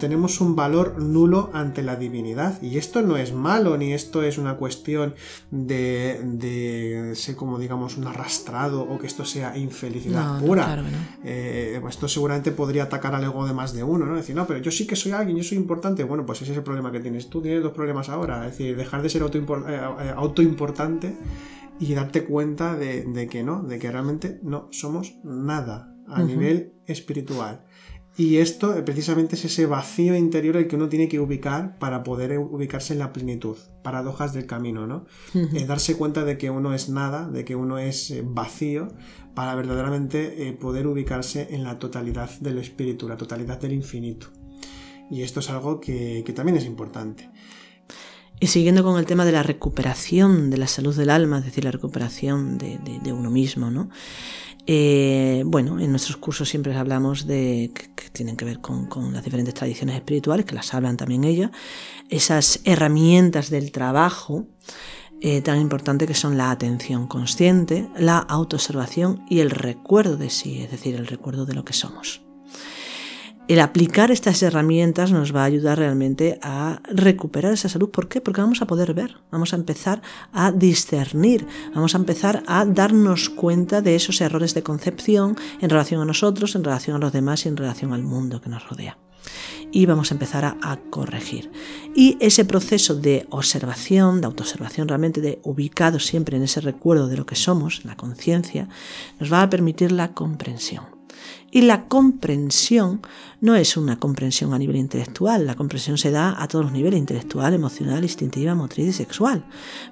tenemos 0.00 0.40
un 0.40 0.56
valor 0.56 1.00
nulo 1.00 1.50
ante 1.52 1.80
la 1.84 1.94
divinidad. 1.94 2.60
Y 2.60 2.76
esto 2.76 3.02
no 3.02 3.16
es 3.16 3.32
malo, 3.32 3.76
ni 3.76 3.92
esto 3.92 4.24
es 4.24 4.36
una 4.36 4.56
cuestión 4.56 5.14
de, 5.52 6.20
de 6.24 7.12
ser 7.14 7.36
como, 7.36 7.60
digamos, 7.60 7.96
un 7.96 8.08
arrastrado 8.08 8.82
o 8.82 8.98
que 8.98 9.06
esto 9.06 9.24
sea 9.24 9.56
infelicidad 9.56 10.40
No, 10.40 10.44
pura. 10.44 10.64
claro 10.64 10.82
que 10.82 10.90
no. 10.90 10.98
Eh, 11.24 11.80
esto 11.88 12.08
seguramente 12.08 12.50
podría 12.50 12.82
atacar 12.82 13.14
al 13.14 13.22
ego 13.22 13.46
de 13.46 13.52
más 13.54 13.72
de 13.72 13.84
uno, 13.84 14.06
¿no? 14.06 14.16
Decir, 14.16 14.34
no, 14.34 14.44
pero 14.48 14.58
yo 14.58 14.72
sí 14.72 14.88
que 14.88 14.96
soy 14.96 15.12
alguien, 15.12 15.36
yo 15.36 15.44
soy 15.44 15.58
importante. 15.58 16.02
Bueno, 16.02 16.26
pues 16.26 16.42
ese 16.42 16.50
es 16.50 16.58
el 16.58 16.64
problema 16.64 16.90
que 16.90 16.98
tienes 16.98 17.30
tú. 17.30 17.40
Tienes 17.40 17.62
dos 17.62 17.72
problemas 17.72 18.08
ahora. 18.08 18.44
Es 18.48 18.58
decir, 18.58 18.76
dejar 18.76 19.02
de 19.02 19.08
ser 19.08 19.22
eh, 19.22 19.28
eh, 19.30 20.14
autoimportante 20.16 21.14
y 21.78 21.94
darte 21.94 22.24
cuenta 22.24 22.74
de, 22.74 23.04
de 23.04 23.28
que 23.28 23.44
no, 23.44 23.62
de 23.62 23.78
que 23.78 23.88
realmente 23.88 24.40
no 24.42 24.66
somos 24.72 25.14
nada 25.22 25.94
a 26.08 26.24
nivel 26.24 26.72
espiritual. 26.86 27.64
Y 28.16 28.36
esto 28.36 28.76
eh, 28.76 28.82
precisamente 28.82 29.36
es 29.36 29.44
ese 29.46 29.66
vacío 29.66 30.14
interior 30.14 30.56
el 30.56 30.66
que 30.68 30.76
uno 30.76 30.88
tiene 30.88 31.08
que 31.08 31.20
ubicar 31.20 31.78
para 31.78 32.02
poder 32.02 32.32
eh, 32.32 32.38
ubicarse 32.38 32.92
en 32.92 32.98
la 32.98 33.12
plenitud. 33.12 33.56
Paradojas 33.82 34.34
del 34.34 34.46
camino, 34.46 34.86
¿no? 34.86 35.06
Eh, 35.34 35.64
darse 35.66 35.96
cuenta 35.96 36.24
de 36.24 36.36
que 36.36 36.50
uno 36.50 36.74
es 36.74 36.88
nada, 36.90 37.28
de 37.28 37.44
que 37.44 37.54
uno 37.56 37.78
es 37.78 38.10
eh, 38.10 38.22
vacío, 38.24 38.88
para 39.34 39.54
verdaderamente 39.54 40.48
eh, 40.48 40.52
poder 40.52 40.86
ubicarse 40.86 41.48
en 41.54 41.62
la 41.64 41.78
totalidad 41.78 42.28
del 42.40 42.58
espíritu, 42.58 43.08
la 43.08 43.16
totalidad 43.16 43.58
del 43.60 43.72
infinito. 43.72 44.26
Y 45.10 45.22
esto 45.22 45.40
es 45.40 45.48
algo 45.48 45.80
que, 45.80 46.22
que 46.26 46.32
también 46.32 46.58
es 46.58 46.66
importante. 46.66 47.30
Y 48.38 48.46
siguiendo 48.48 48.82
con 48.82 48.98
el 48.98 49.06
tema 49.06 49.24
de 49.24 49.32
la 49.32 49.42
recuperación 49.42 50.50
de 50.50 50.56
la 50.56 50.66
salud 50.66 50.96
del 50.96 51.10
alma, 51.10 51.38
es 51.38 51.44
decir, 51.44 51.64
la 51.64 51.70
recuperación 51.72 52.58
de, 52.58 52.78
de- 52.78 52.98
de 53.02 53.12
uno 53.12 53.30
mismo, 53.30 53.70
¿no? 53.70 53.88
Eh, 54.66 55.42
bueno, 55.46 55.80
en 55.80 55.90
nuestros 55.90 56.16
cursos 56.16 56.48
siempre 56.48 56.74
hablamos 56.76 57.26
de 57.26 57.72
que, 57.74 58.10
tienen 58.10 58.36
que 58.36 58.44
ver 58.44 58.60
con, 58.60 58.88
las 59.12 59.24
diferentes 59.24 59.54
tradiciones 59.54 59.96
espirituales, 59.96 60.46
que 60.46 60.54
las 60.54 60.74
hablan 60.74 60.96
también 60.96 61.24
ellas, 61.24 61.50
esas 62.08 62.60
herramientas 62.64 63.50
del 63.50 63.72
trabajo 63.72 64.46
eh, 65.20 65.42
tan 65.42 65.60
importante 65.60 66.06
que 66.06 66.14
son 66.14 66.36
la 66.36 66.50
atención 66.50 67.06
consciente, 67.06 67.88
la 67.96 68.18
autoobservación 68.18 69.24
y 69.28 69.40
el 69.40 69.50
recuerdo 69.50 70.16
de 70.16 70.30
sí, 70.30 70.62
es 70.62 70.70
decir, 70.70 70.94
el 70.94 71.06
recuerdo 71.06 71.46
de 71.46 71.54
lo 71.54 71.64
que 71.64 71.72
somos. 71.72 72.22
El 73.50 73.58
aplicar 73.58 74.12
estas 74.12 74.44
herramientas 74.44 75.10
nos 75.10 75.34
va 75.34 75.42
a 75.42 75.46
ayudar 75.46 75.76
realmente 75.76 76.38
a 76.40 76.80
recuperar 76.84 77.52
esa 77.52 77.68
salud. 77.68 77.90
¿Por 77.90 78.06
qué? 78.06 78.20
Porque 78.20 78.40
vamos 78.40 78.62
a 78.62 78.66
poder 78.68 78.94
ver, 78.94 79.16
vamos 79.32 79.52
a 79.52 79.56
empezar 79.56 80.02
a 80.32 80.52
discernir, 80.52 81.48
vamos 81.74 81.96
a 81.96 81.98
empezar 81.98 82.44
a 82.46 82.64
darnos 82.64 83.28
cuenta 83.28 83.82
de 83.82 83.96
esos 83.96 84.20
errores 84.20 84.54
de 84.54 84.62
concepción 84.62 85.34
en 85.60 85.68
relación 85.68 86.00
a 86.00 86.04
nosotros, 86.04 86.54
en 86.54 86.62
relación 86.62 86.94
a 86.94 87.00
los 87.00 87.12
demás 87.12 87.44
y 87.44 87.48
en 87.48 87.56
relación 87.56 87.92
al 87.92 88.04
mundo 88.04 88.40
que 88.40 88.50
nos 88.50 88.68
rodea. 88.68 88.98
Y 89.72 89.84
vamos 89.84 90.12
a 90.12 90.14
empezar 90.14 90.44
a, 90.44 90.78
corregir. 90.88 91.50
Y 91.92 92.18
ese 92.20 92.44
proceso 92.44 92.94
de 92.94 93.26
observación, 93.30 94.20
de 94.20 94.28
autoobservación 94.28 94.86
realmente, 94.86 95.20
de 95.20 95.40
ubicado 95.42 95.98
siempre 95.98 96.36
en 96.36 96.44
ese 96.44 96.60
recuerdo 96.60 97.08
de 97.08 97.16
lo 97.16 97.26
que 97.26 97.34
somos, 97.34 97.84
la 97.84 97.96
conciencia, 97.96 98.68
nos 99.18 99.32
va 99.32 99.42
a 99.42 99.50
permitir 99.50 99.90
la 99.90 100.14
comprensión. 100.14 100.99
Y 101.52 101.62
la 101.62 101.88
comprensión 101.88 103.00
no 103.40 103.56
es 103.56 103.76
una 103.76 103.98
comprensión 103.98 104.54
a 104.54 104.58
nivel 104.58 104.76
intelectual, 104.76 105.46
la 105.46 105.56
comprensión 105.56 105.98
se 105.98 106.12
da 106.12 106.40
a 106.40 106.46
todos 106.46 106.64
los 106.64 106.72
niveles, 106.72 107.00
intelectual, 107.00 107.54
emocional, 107.54 108.04
instintiva, 108.04 108.54
motriz 108.54 108.86
y 108.86 108.92
sexual. 108.92 109.44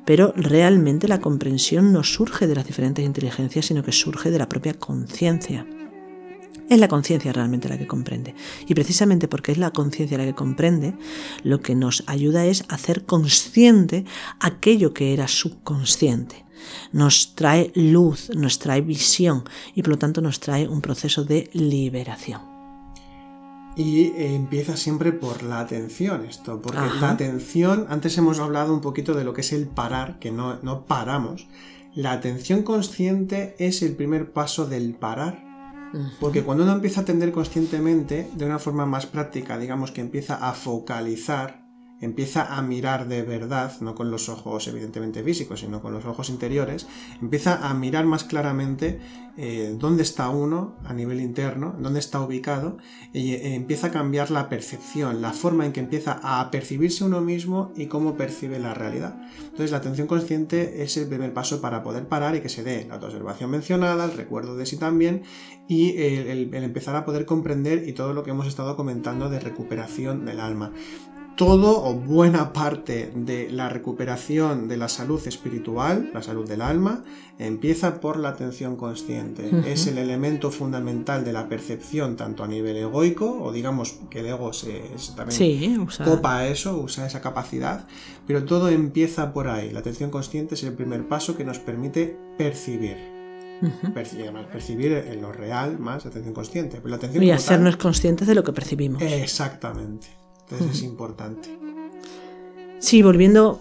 Pero 0.04 0.32
realmente 0.36 1.08
la 1.08 1.20
comprensión 1.20 1.92
no 1.92 2.04
surge 2.04 2.46
de 2.46 2.54
las 2.54 2.66
diferentes 2.66 3.04
inteligencias, 3.04 3.66
sino 3.66 3.82
que 3.82 3.90
surge 3.90 4.30
de 4.30 4.38
la 4.38 4.48
propia 4.48 4.74
conciencia. 4.74 5.66
Es 6.68 6.78
la 6.78 6.88
conciencia 6.88 7.32
realmente 7.32 7.68
la 7.68 7.78
que 7.78 7.86
comprende. 7.86 8.34
Y 8.66 8.74
precisamente 8.74 9.28
porque 9.28 9.52
es 9.52 9.58
la 9.58 9.70
conciencia 9.70 10.18
la 10.18 10.24
que 10.24 10.34
comprende, 10.34 10.94
lo 11.42 11.60
que 11.60 11.74
nos 11.74 12.04
ayuda 12.06 12.44
es 12.44 12.64
hacer 12.68 13.06
consciente 13.06 14.04
aquello 14.40 14.92
que 14.92 15.14
era 15.14 15.28
subconsciente 15.28 16.48
nos 16.92 17.34
trae 17.34 17.72
luz, 17.74 18.30
nos 18.34 18.58
trae 18.58 18.80
visión 18.80 19.44
y 19.74 19.82
por 19.82 19.92
lo 19.92 19.98
tanto 19.98 20.20
nos 20.20 20.40
trae 20.40 20.68
un 20.68 20.80
proceso 20.80 21.24
de 21.24 21.50
liberación. 21.52 22.40
Y 23.76 24.06
eh, 24.06 24.34
empieza 24.34 24.76
siempre 24.76 25.12
por 25.12 25.44
la 25.44 25.60
atención 25.60 26.24
esto, 26.24 26.60
porque 26.60 26.80
Ajá. 26.80 27.00
la 27.00 27.10
atención, 27.10 27.86
antes 27.88 28.18
hemos 28.18 28.40
hablado 28.40 28.74
un 28.74 28.80
poquito 28.80 29.14
de 29.14 29.22
lo 29.22 29.34
que 29.34 29.42
es 29.42 29.52
el 29.52 29.68
parar, 29.68 30.18
que 30.18 30.32
no, 30.32 30.58
no 30.62 30.84
paramos. 30.84 31.46
La 31.94 32.12
atención 32.12 32.64
consciente 32.64 33.54
es 33.58 33.82
el 33.82 33.94
primer 33.94 34.32
paso 34.32 34.66
del 34.66 34.94
parar. 34.94 35.47
Porque 36.20 36.42
cuando 36.42 36.64
uno 36.64 36.72
empieza 36.72 37.00
a 37.00 37.02
atender 37.02 37.32
conscientemente, 37.32 38.30
de 38.34 38.44
una 38.44 38.58
forma 38.58 38.86
más 38.86 39.06
práctica, 39.06 39.58
digamos 39.58 39.90
que 39.90 40.00
empieza 40.00 40.34
a 40.34 40.52
focalizar, 40.52 41.64
empieza 42.00 42.56
a 42.56 42.62
mirar 42.62 43.08
de 43.08 43.22
verdad, 43.22 43.72
no 43.80 43.94
con 43.94 44.10
los 44.10 44.28
ojos 44.28 44.68
evidentemente 44.68 45.22
físicos, 45.22 45.60
sino 45.60 45.80
con 45.82 45.92
los 45.92 46.04
ojos 46.04 46.30
interiores, 46.30 46.86
empieza 47.20 47.68
a 47.68 47.74
mirar 47.74 48.04
más 48.04 48.24
claramente 48.24 49.00
eh, 49.40 49.76
dónde 49.78 50.02
está 50.02 50.30
uno 50.30 50.74
a 50.84 50.92
nivel 50.92 51.20
interno, 51.20 51.76
dónde 51.78 52.00
está 52.00 52.20
ubicado, 52.20 52.76
y 53.12 53.34
eh, 53.34 53.54
empieza 53.54 53.86
a 53.86 53.90
cambiar 53.92 54.32
la 54.32 54.48
percepción, 54.48 55.22
la 55.22 55.32
forma 55.32 55.64
en 55.64 55.72
que 55.72 55.78
empieza 55.78 56.18
a 56.20 56.50
percibirse 56.50 57.04
uno 57.04 57.20
mismo 57.20 57.72
y 57.76 57.86
cómo 57.86 58.16
percibe 58.16 58.58
la 58.58 58.74
realidad. 58.74 59.16
Entonces 59.38 59.70
la 59.70 59.76
atención 59.76 60.08
consciente 60.08 60.82
es 60.82 60.96
el 60.96 61.06
primer 61.06 61.32
paso 61.32 61.60
para 61.60 61.84
poder 61.84 62.08
parar 62.08 62.34
y 62.34 62.40
que 62.40 62.48
se 62.48 62.64
dé 62.64 62.84
la 62.88 62.94
autoobservación 62.94 63.48
mencionada, 63.48 64.06
el 64.06 64.12
recuerdo 64.14 64.56
de 64.56 64.66
sí 64.66 64.76
también, 64.76 65.22
y 65.68 65.96
el, 65.98 66.52
empezar 66.52 66.96
a 66.96 67.04
poder 67.04 67.24
comprender 67.24 67.88
y 67.88 67.92
todo 67.92 68.14
lo 68.14 68.24
que 68.24 68.30
hemos 68.30 68.48
estado 68.48 68.74
comentando 68.74 69.30
de 69.30 69.38
recuperación 69.38 70.24
del 70.24 70.40
alma 70.40 70.72
todo 71.38 71.84
o 71.84 71.94
buena 71.94 72.52
parte 72.52 73.12
de 73.14 73.48
la 73.48 73.68
recuperación 73.68 74.66
de 74.66 74.76
la 74.76 74.88
salud 74.88 75.24
espiritual, 75.24 76.10
la 76.12 76.20
salud 76.20 76.48
del 76.48 76.60
alma, 76.60 77.04
empieza 77.38 78.00
por 78.00 78.16
la 78.18 78.30
atención 78.30 78.74
consciente. 78.74 79.48
Es 79.64 79.86
el 79.86 79.98
elemento 79.98 80.50
fundamental 80.50 81.24
de 81.24 81.32
la 81.32 81.48
percepción, 81.48 82.16
tanto 82.16 82.42
a 82.42 82.48
nivel 82.48 82.76
egoico, 82.76 83.40
o 83.40 83.52
digamos 83.52 84.00
que 84.10 84.18
el 84.18 84.26
ego 84.26 84.52
se, 84.52 84.82
se 84.98 85.12
también 85.14 85.38
Sí, 85.38 85.76
o 85.80 85.88
sea, 85.88 86.06
copa 86.06 86.44
eso, 86.48 86.76
usa 86.76 87.06
esa 87.06 87.20
capacidad, 87.20 87.86
pero 88.26 88.44
todo 88.44 88.68
empieza 88.68 89.32
por 89.32 89.46
ahí. 89.46 89.70
La 89.70 89.78
atención 89.78 90.10
consciente 90.10 90.56
es 90.56 90.64
el 90.64 90.72
primer 90.72 91.06
paso 91.06 91.36
que 91.36 91.44
nos 91.44 91.60
permite 91.60 92.18
percibir. 92.36 92.96
ujú. 93.62 93.92
Perci- 93.94 94.20
además, 94.22 94.46
percibir 94.50 94.90
en 94.92 95.22
lo 95.22 95.30
real 95.30 95.78
más 95.78 96.04
atención 96.04 96.34
consciente. 96.34 96.78
Pero 96.78 96.88
la 96.88 96.96
atención 96.96 97.22
y 97.22 97.28
tal- 97.28 97.36
hacernos 97.36 97.76
conscientes 97.76 98.26
de 98.26 98.34
lo 98.34 98.42
que 98.42 98.52
percibimos. 98.52 99.00
Exactamente. 99.02 100.08
Entonces 100.50 100.78
es 100.78 100.82
importante. 100.82 101.58
Sí, 102.78 103.02
volviendo 103.02 103.60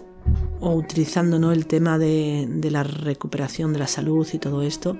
o 0.60 0.74
utilizando 0.74 1.38
¿no? 1.38 1.52
el 1.52 1.66
tema 1.66 1.98
de, 1.98 2.48
la 2.70 2.82
recuperación 2.82 3.72
de 3.72 3.78
la 3.78 3.86
salud 3.86 4.26
y 4.32 4.38
todo 4.38 4.62
esto, 4.62 4.96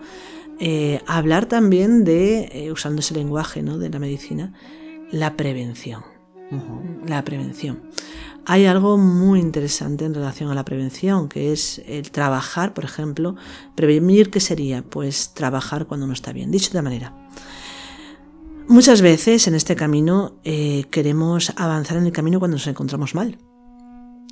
eh, 0.61 1.01
hablar 1.07 1.47
también 1.47 2.05
de, 2.05 2.49
eh, 2.53 2.73
usando 2.73 3.01
ese 3.01 3.15
lenguaje 3.15 3.63
¿no? 3.63 3.79
de 3.79 3.91
la 3.91 3.99
medicina, 3.99 4.53
la 5.11 5.37
prevención. 5.37 6.03
La 7.07 7.25
prevención. 7.25 7.83
Hay 8.47 8.65
algo 8.65 8.97
muy 8.97 9.41
interesante 9.41 10.07
en 10.07 10.15
relación 10.15 10.51
a 10.51 10.55
la 10.55 10.65
prevención, 10.65 11.29
que 11.29 11.53
es 11.53 11.83
el 11.87 12.11
trabajar, 12.11 12.73
por 12.73 12.85
ejemplo, 12.85 13.37
prevenir, 13.75 14.31
¿qué 14.31 14.41
sería? 14.41 14.83
Pues 14.83 15.35
trabajar 15.35 15.87
cuando 15.87 16.07
no 16.07 16.15
está 16.15 16.33
bien. 16.33 16.51
Dicho 16.51 16.71
de 16.71 16.79
otra 16.79 16.83
manera, 16.83 17.15
muchas 18.69 19.03
veces 19.03 19.49
en 19.49 19.55
este 19.55 19.75
camino 19.75 20.39
eh, 20.45 20.85
queremos 20.91 21.53
avanzar 21.57 21.97
en 21.97 22.07
el 22.07 22.13
camino 22.13 22.39
cuando 22.39 22.57
nos 22.57 22.67
encontramos 22.67 23.15
mal 23.15 23.39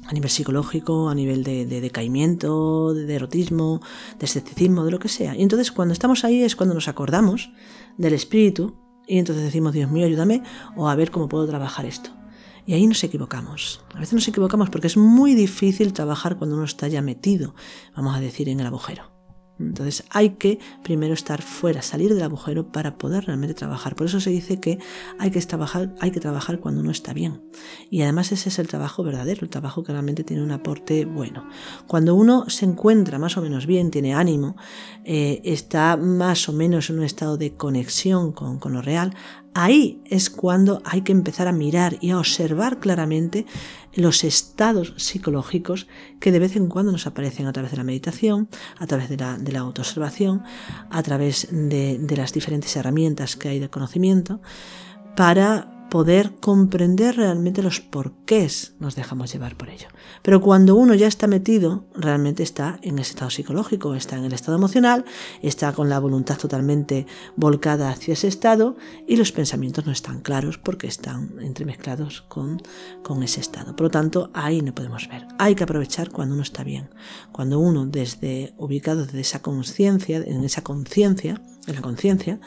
a 0.07 0.13
nivel 0.13 0.31
psicológico, 0.31 1.09
a 1.09 1.15
nivel 1.15 1.43
de, 1.43 1.67
decaimiento, 1.67 2.95
de 2.95 3.07
derrotismo, 3.07 3.81
de 4.19 4.27
escepticismo, 4.27 4.85
de 4.85 4.93
lo 4.93 5.01
que 5.01 5.09
sea. 5.09 5.35
Y 5.35 5.43
entonces 5.43 5.73
cuando 5.73 5.93
estamos 5.93 6.25
ahí 6.25 6.43
es 6.43 6.55
cuando 6.55 6.77
nos 6.77 6.87
acordamos 6.87 7.51
del 7.97 8.15
espíritu 8.15 8.77
y 9.09 9.19
entonces 9.19 9.45
decimos, 9.45 9.73
Dios 9.73 9.91
mío, 9.91 10.07
ayúdame 10.07 10.43
o 10.77 10.89
a 10.89 10.95
ver 10.95 11.11
cómo 11.11 11.29
puedo 11.29 11.47
trabajar 11.47 11.87
esto. 11.87 12.11
Y 12.67 12.75
ahí 12.75 12.87
nos 12.87 13.03
equivocamos. 13.03 13.85
A 13.95 14.01
veces 14.01 14.15
nos 14.15 14.29
equivocamos 14.29 14.71
porque 14.71 14.87
es 14.87 14.97
muy 14.97 15.35
difícil 15.35 15.93
trabajar 15.93 16.37
cuando 16.37 16.57
uno 16.57 16.65
está 16.65 16.87
ya 16.89 17.03
metido, 17.03 17.55
vamos 17.97 18.17
a 18.17 18.21
decir, 18.21 18.49
en 18.49 18.61
el 18.61 18.67
agujero. 18.67 19.16
Entonces 19.59 20.05
hay 20.11 20.31
que 20.31 20.59
primero 20.83 21.15
estar 21.15 21.43
fuera, 21.43 21.83
salir 21.83 22.15
del 22.15 22.23
agujero 22.23 22.71
para 22.71 22.99
poder 22.99 23.25
realmente 23.25 23.55
trabajar. 23.55 23.95
Por 23.95 24.07
eso 24.07 24.21
se 24.21 24.31
dice 24.31 24.61
que 24.61 24.79
hay 25.19 25.31
que 25.31 25.41
trabajar, 25.41 25.95
hay 26.01 26.11
que 26.11 26.21
trabajar 26.21 26.61
cuando 26.61 26.81
uno 26.81 26.91
está 26.91 27.13
bien. 27.13 27.43
Y 27.91 28.03
además 28.03 28.33
ese 28.33 28.49
es 28.49 28.59
el 28.59 28.69
trabajo 28.69 29.03
verdadero, 29.03 29.43
el 29.43 29.51
trabajo 29.51 29.83
que 29.83 29.93
realmente 29.93 30.25
tiene 30.25 30.43
un 30.43 30.53
aporte 30.53 31.05
bueno. 31.05 31.49
Cuando 31.87 32.15
uno 32.15 32.49
se 32.49 32.67
encuentra 32.67 33.19
más 33.19 33.37
o 33.37 33.43
menos 33.43 33.67
bien, 33.67 33.91
tiene 33.91 34.15
ánimo, 34.15 34.57
eh, 35.05 35.41
está 35.45 35.97
más 35.97 36.49
o 36.49 36.53
menos 36.53 36.91
en 36.91 36.99
un 36.99 37.05
estado 37.05 37.37
de 37.37 37.55
conexión 37.55 38.33
con, 38.33 38.59
con 38.59 38.73
lo 38.73 38.83
real, 38.83 39.15
Ahí 39.59 40.03
es 40.05 40.29
cuando 40.29 40.83
hay 40.85 41.01
que 41.01 41.13
empezar 41.13 41.49
a 41.49 41.53
mirar 41.53 41.97
y 42.03 42.11
a 42.11 42.19
observar 42.19 42.79
claramente 42.79 43.47
los 43.95 44.23
estados 44.23 44.93
psicológicos 44.99 45.87
que 46.21 46.31
de 46.31 46.41
vez 46.41 46.57
en 46.57 46.69
cuando 46.69 46.93
nos 46.93 47.07
aparecen 47.07 47.47
a 47.47 47.55
través 47.55 47.71
de 47.71 47.79
la 47.79 47.85
meditación, 47.85 48.51
a 48.79 48.87
través 48.87 49.09
de 49.09 49.17
la, 49.17 49.61
autoobservación, 49.61 50.43
a 50.91 51.03
través 51.03 51.49
de 51.51 52.17
las 52.19 52.35
diferentes 52.35 52.77
herramientas 52.77 53.35
que 53.35 53.49
hay 53.49 53.59
de 53.59 53.71
conocimiento, 53.71 54.43
para 55.17 55.76
poder 55.91 56.35
comprender 56.41 57.17
realmente 57.17 57.63
los 57.63 57.81
porqués 57.81 58.75
nos 58.81 58.97
dejamos 58.97 59.33
llevar 59.33 59.57
por 59.57 59.71
ello. 59.71 59.89
Pero 60.23 60.41
cuando 60.41 60.75
uno 60.75 60.95
ya 60.95 61.07
está 61.07 61.27
metido, 61.27 61.85
realmente 61.95 62.43
está 62.43 62.79
en 62.83 62.99
ese 62.99 63.11
estado 63.11 63.31
psicológico, 63.31 63.95
está 63.95 64.17
en 64.17 64.25
el 64.25 64.33
estado 64.33 64.57
emocional, 64.57 65.05
está 65.43 65.73
con 65.73 65.89
la 65.89 65.99
voluntad 65.99 66.39
totalmente 66.39 67.07
volcada 67.37 67.91
hacia 67.91 68.15
ese 68.15 68.29
estado 68.29 68.77
y 69.07 69.17
los 69.17 69.33
pensamientos 69.33 69.87
no 69.87 69.93
están 69.93 70.21
claros 70.21 70.59
porque 70.59 70.87
están 70.87 71.39
entremezclados 71.41 72.23
con, 72.23 72.61
con 73.03 73.23
ese 73.23 73.41
estado. 73.41 73.77
Por 73.77 73.85
lo 73.85 73.91
tanto, 73.91 74.31
ahí 74.35 74.63
no 74.63 74.75
podemos 74.75 75.09
ver. 75.09 75.27
Hay 75.39 75.55
que 75.55 75.65
aprovechar 75.65 76.11
cuando 76.11 76.35
uno 76.35 76.43
está 76.43 76.65
bien. 76.65 76.91
Cuando 77.33 77.59
uno, 77.59 77.87
desde 77.87 78.55
ubicado 78.57 79.07
desde 79.07 79.21
esa 79.21 79.41
conciencia, 79.41 80.19
en 80.19 80.45
esa 80.45 80.63
conciencia, 80.63 81.41
en 81.67 81.75
la 81.75 81.83
conciencia, 81.83 82.41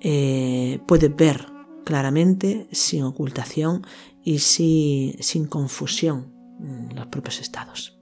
eh, 0.00 0.80
puede 0.86 1.08
ver 1.08 1.51
claramente, 1.84 2.68
sin 2.72 3.02
ocultación 3.04 3.86
y 4.24 4.38
sin 4.38 5.46
confusión 5.46 6.32
en 6.60 6.94
los 6.94 7.06
propios 7.06 7.40
estados. 7.40 7.98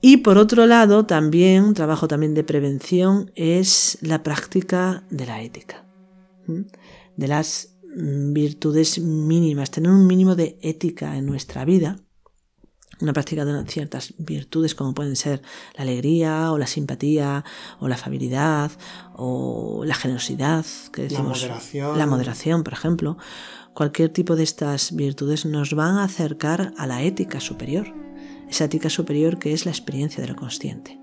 Y 0.00 0.18
por 0.18 0.38
otro 0.38 0.66
lado, 0.66 1.06
también, 1.06 1.74
trabajo 1.74 2.06
también 2.06 2.34
de 2.34 2.44
prevención 2.44 3.32
es 3.34 3.98
la 4.00 4.22
práctica 4.22 5.04
de 5.10 5.26
la 5.26 5.42
ética, 5.42 5.84
de 7.16 7.28
las 7.28 7.76
virtudes 7.94 9.00
mínimas, 9.00 9.70
tener 9.70 9.90
un 9.90 10.06
mínimo 10.06 10.36
de 10.36 10.58
ética 10.62 11.16
en 11.16 11.26
nuestra 11.26 11.64
vida 11.64 11.98
una 13.00 13.12
práctica 13.12 13.44
de 13.44 13.64
ciertas 13.66 14.14
virtudes 14.18 14.74
como 14.74 14.94
pueden 14.94 15.16
ser 15.16 15.42
la 15.76 15.82
alegría 15.82 16.52
o 16.52 16.58
la 16.58 16.66
simpatía 16.66 17.44
o 17.80 17.88
la 17.88 17.94
afabilidad 17.94 18.70
o 19.14 19.84
la 19.84 19.94
generosidad, 19.94 20.64
que 20.92 21.02
decimos, 21.02 21.42
la 21.42 21.48
moderación. 21.48 21.98
la 21.98 22.06
moderación, 22.06 22.64
por 22.64 22.72
ejemplo, 22.72 23.18
cualquier 23.74 24.10
tipo 24.10 24.36
de 24.36 24.42
estas 24.42 24.94
virtudes 24.94 25.46
nos 25.46 25.74
van 25.74 25.96
a 25.96 26.04
acercar 26.04 26.72
a 26.76 26.86
la 26.86 27.02
ética 27.02 27.40
superior, 27.40 27.94
esa 28.48 28.64
ética 28.64 28.90
superior 28.90 29.38
que 29.38 29.52
es 29.52 29.64
la 29.64 29.72
experiencia 29.72 30.22
de 30.22 30.28
lo 30.28 30.36
consciente. 30.36 31.00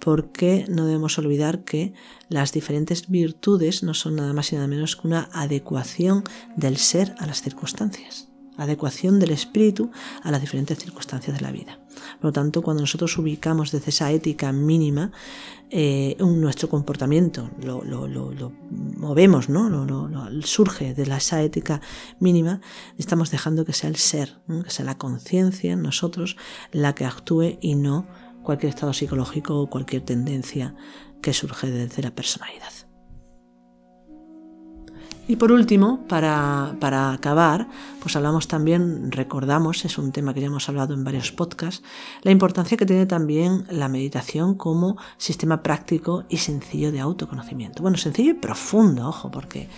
Porque 0.00 0.66
no 0.68 0.86
debemos 0.86 1.16
olvidar 1.18 1.64
que 1.64 1.94
las 2.28 2.52
diferentes 2.52 3.08
virtudes 3.08 3.82
no 3.84 3.94
son 3.94 4.16
nada 4.16 4.32
más 4.32 4.52
y 4.52 4.56
nada 4.56 4.66
menos 4.66 4.96
que 4.96 5.06
una 5.06 5.28
adecuación 5.32 6.24
del 6.56 6.76
ser 6.76 7.14
a 7.18 7.26
las 7.26 7.42
circunstancias 7.42 8.31
adecuación 8.56 9.18
del 9.18 9.30
espíritu 9.30 9.90
a 10.22 10.30
las 10.30 10.40
diferentes 10.40 10.78
circunstancias 10.78 11.36
de 11.36 11.42
la 11.42 11.52
vida. 11.52 11.78
Por 12.16 12.26
lo 12.26 12.32
tanto, 12.32 12.62
cuando 12.62 12.82
nosotros 12.82 13.16
ubicamos 13.18 13.70
desde 13.70 13.90
esa 13.90 14.10
ética 14.10 14.52
mínima 14.52 15.12
eh, 15.70 16.16
nuestro 16.20 16.68
comportamiento, 16.68 17.50
lo, 17.62 17.82
movemos, 18.70 19.48
¿no? 19.48 19.68
Lo, 19.70 20.42
surge 20.42 20.94
de 20.94 21.02
esa 21.02 21.42
ética 21.42 21.80
mínima, 22.20 22.60
estamos 22.98 23.30
dejando 23.30 23.64
que 23.64 23.72
sea 23.72 23.88
el 23.88 23.96
ser, 23.96 24.38
que 24.64 24.70
sea 24.70 24.84
la 24.84 24.98
conciencia 24.98 25.72
en 25.72 25.82
nosotros 25.82 26.36
la 26.72 26.94
que 26.94 27.06
actúe 27.06 27.58
y 27.60 27.74
no 27.74 28.06
cualquier 28.42 28.70
estado 28.70 28.92
psicológico 28.92 29.60
o 29.60 29.70
cualquier 29.70 30.02
tendencia 30.02 30.74
que 31.22 31.32
surge 31.32 31.70
desde 31.70 32.02
la 32.02 32.14
personalidad. 32.14 32.91
Y 35.32 35.36
por 35.36 35.50
último, 35.50 36.00
para, 36.08 36.76
para, 36.78 37.10
acabar, 37.10 37.66
pues 38.02 38.16
hablamos 38.16 38.48
también, 38.48 39.10
recordamos, 39.10 39.86
es 39.86 39.96
un 39.96 40.12
tema 40.12 40.34
que 40.34 40.42
ya 40.42 40.48
hemos 40.48 40.68
hablado 40.68 40.92
en 40.92 41.04
varios 41.04 41.32
podcasts, 41.32 41.82
la 42.20 42.32
importancia 42.32 42.76
que 42.76 42.84
tiene 42.84 43.06
también 43.06 43.64
la 43.70 43.88
meditación 43.88 44.56
como 44.56 44.98
sistema 45.16 45.62
práctico 45.62 46.24
y 46.28 46.36
sencillo 46.36 46.92
de 46.92 47.00
autoconocimiento. 47.00 47.80
Bueno, 47.80 47.96
sencillo 47.96 48.32
y 48.32 48.34
profundo, 48.34 49.08
ojo, 49.08 49.30
porque 49.30 49.70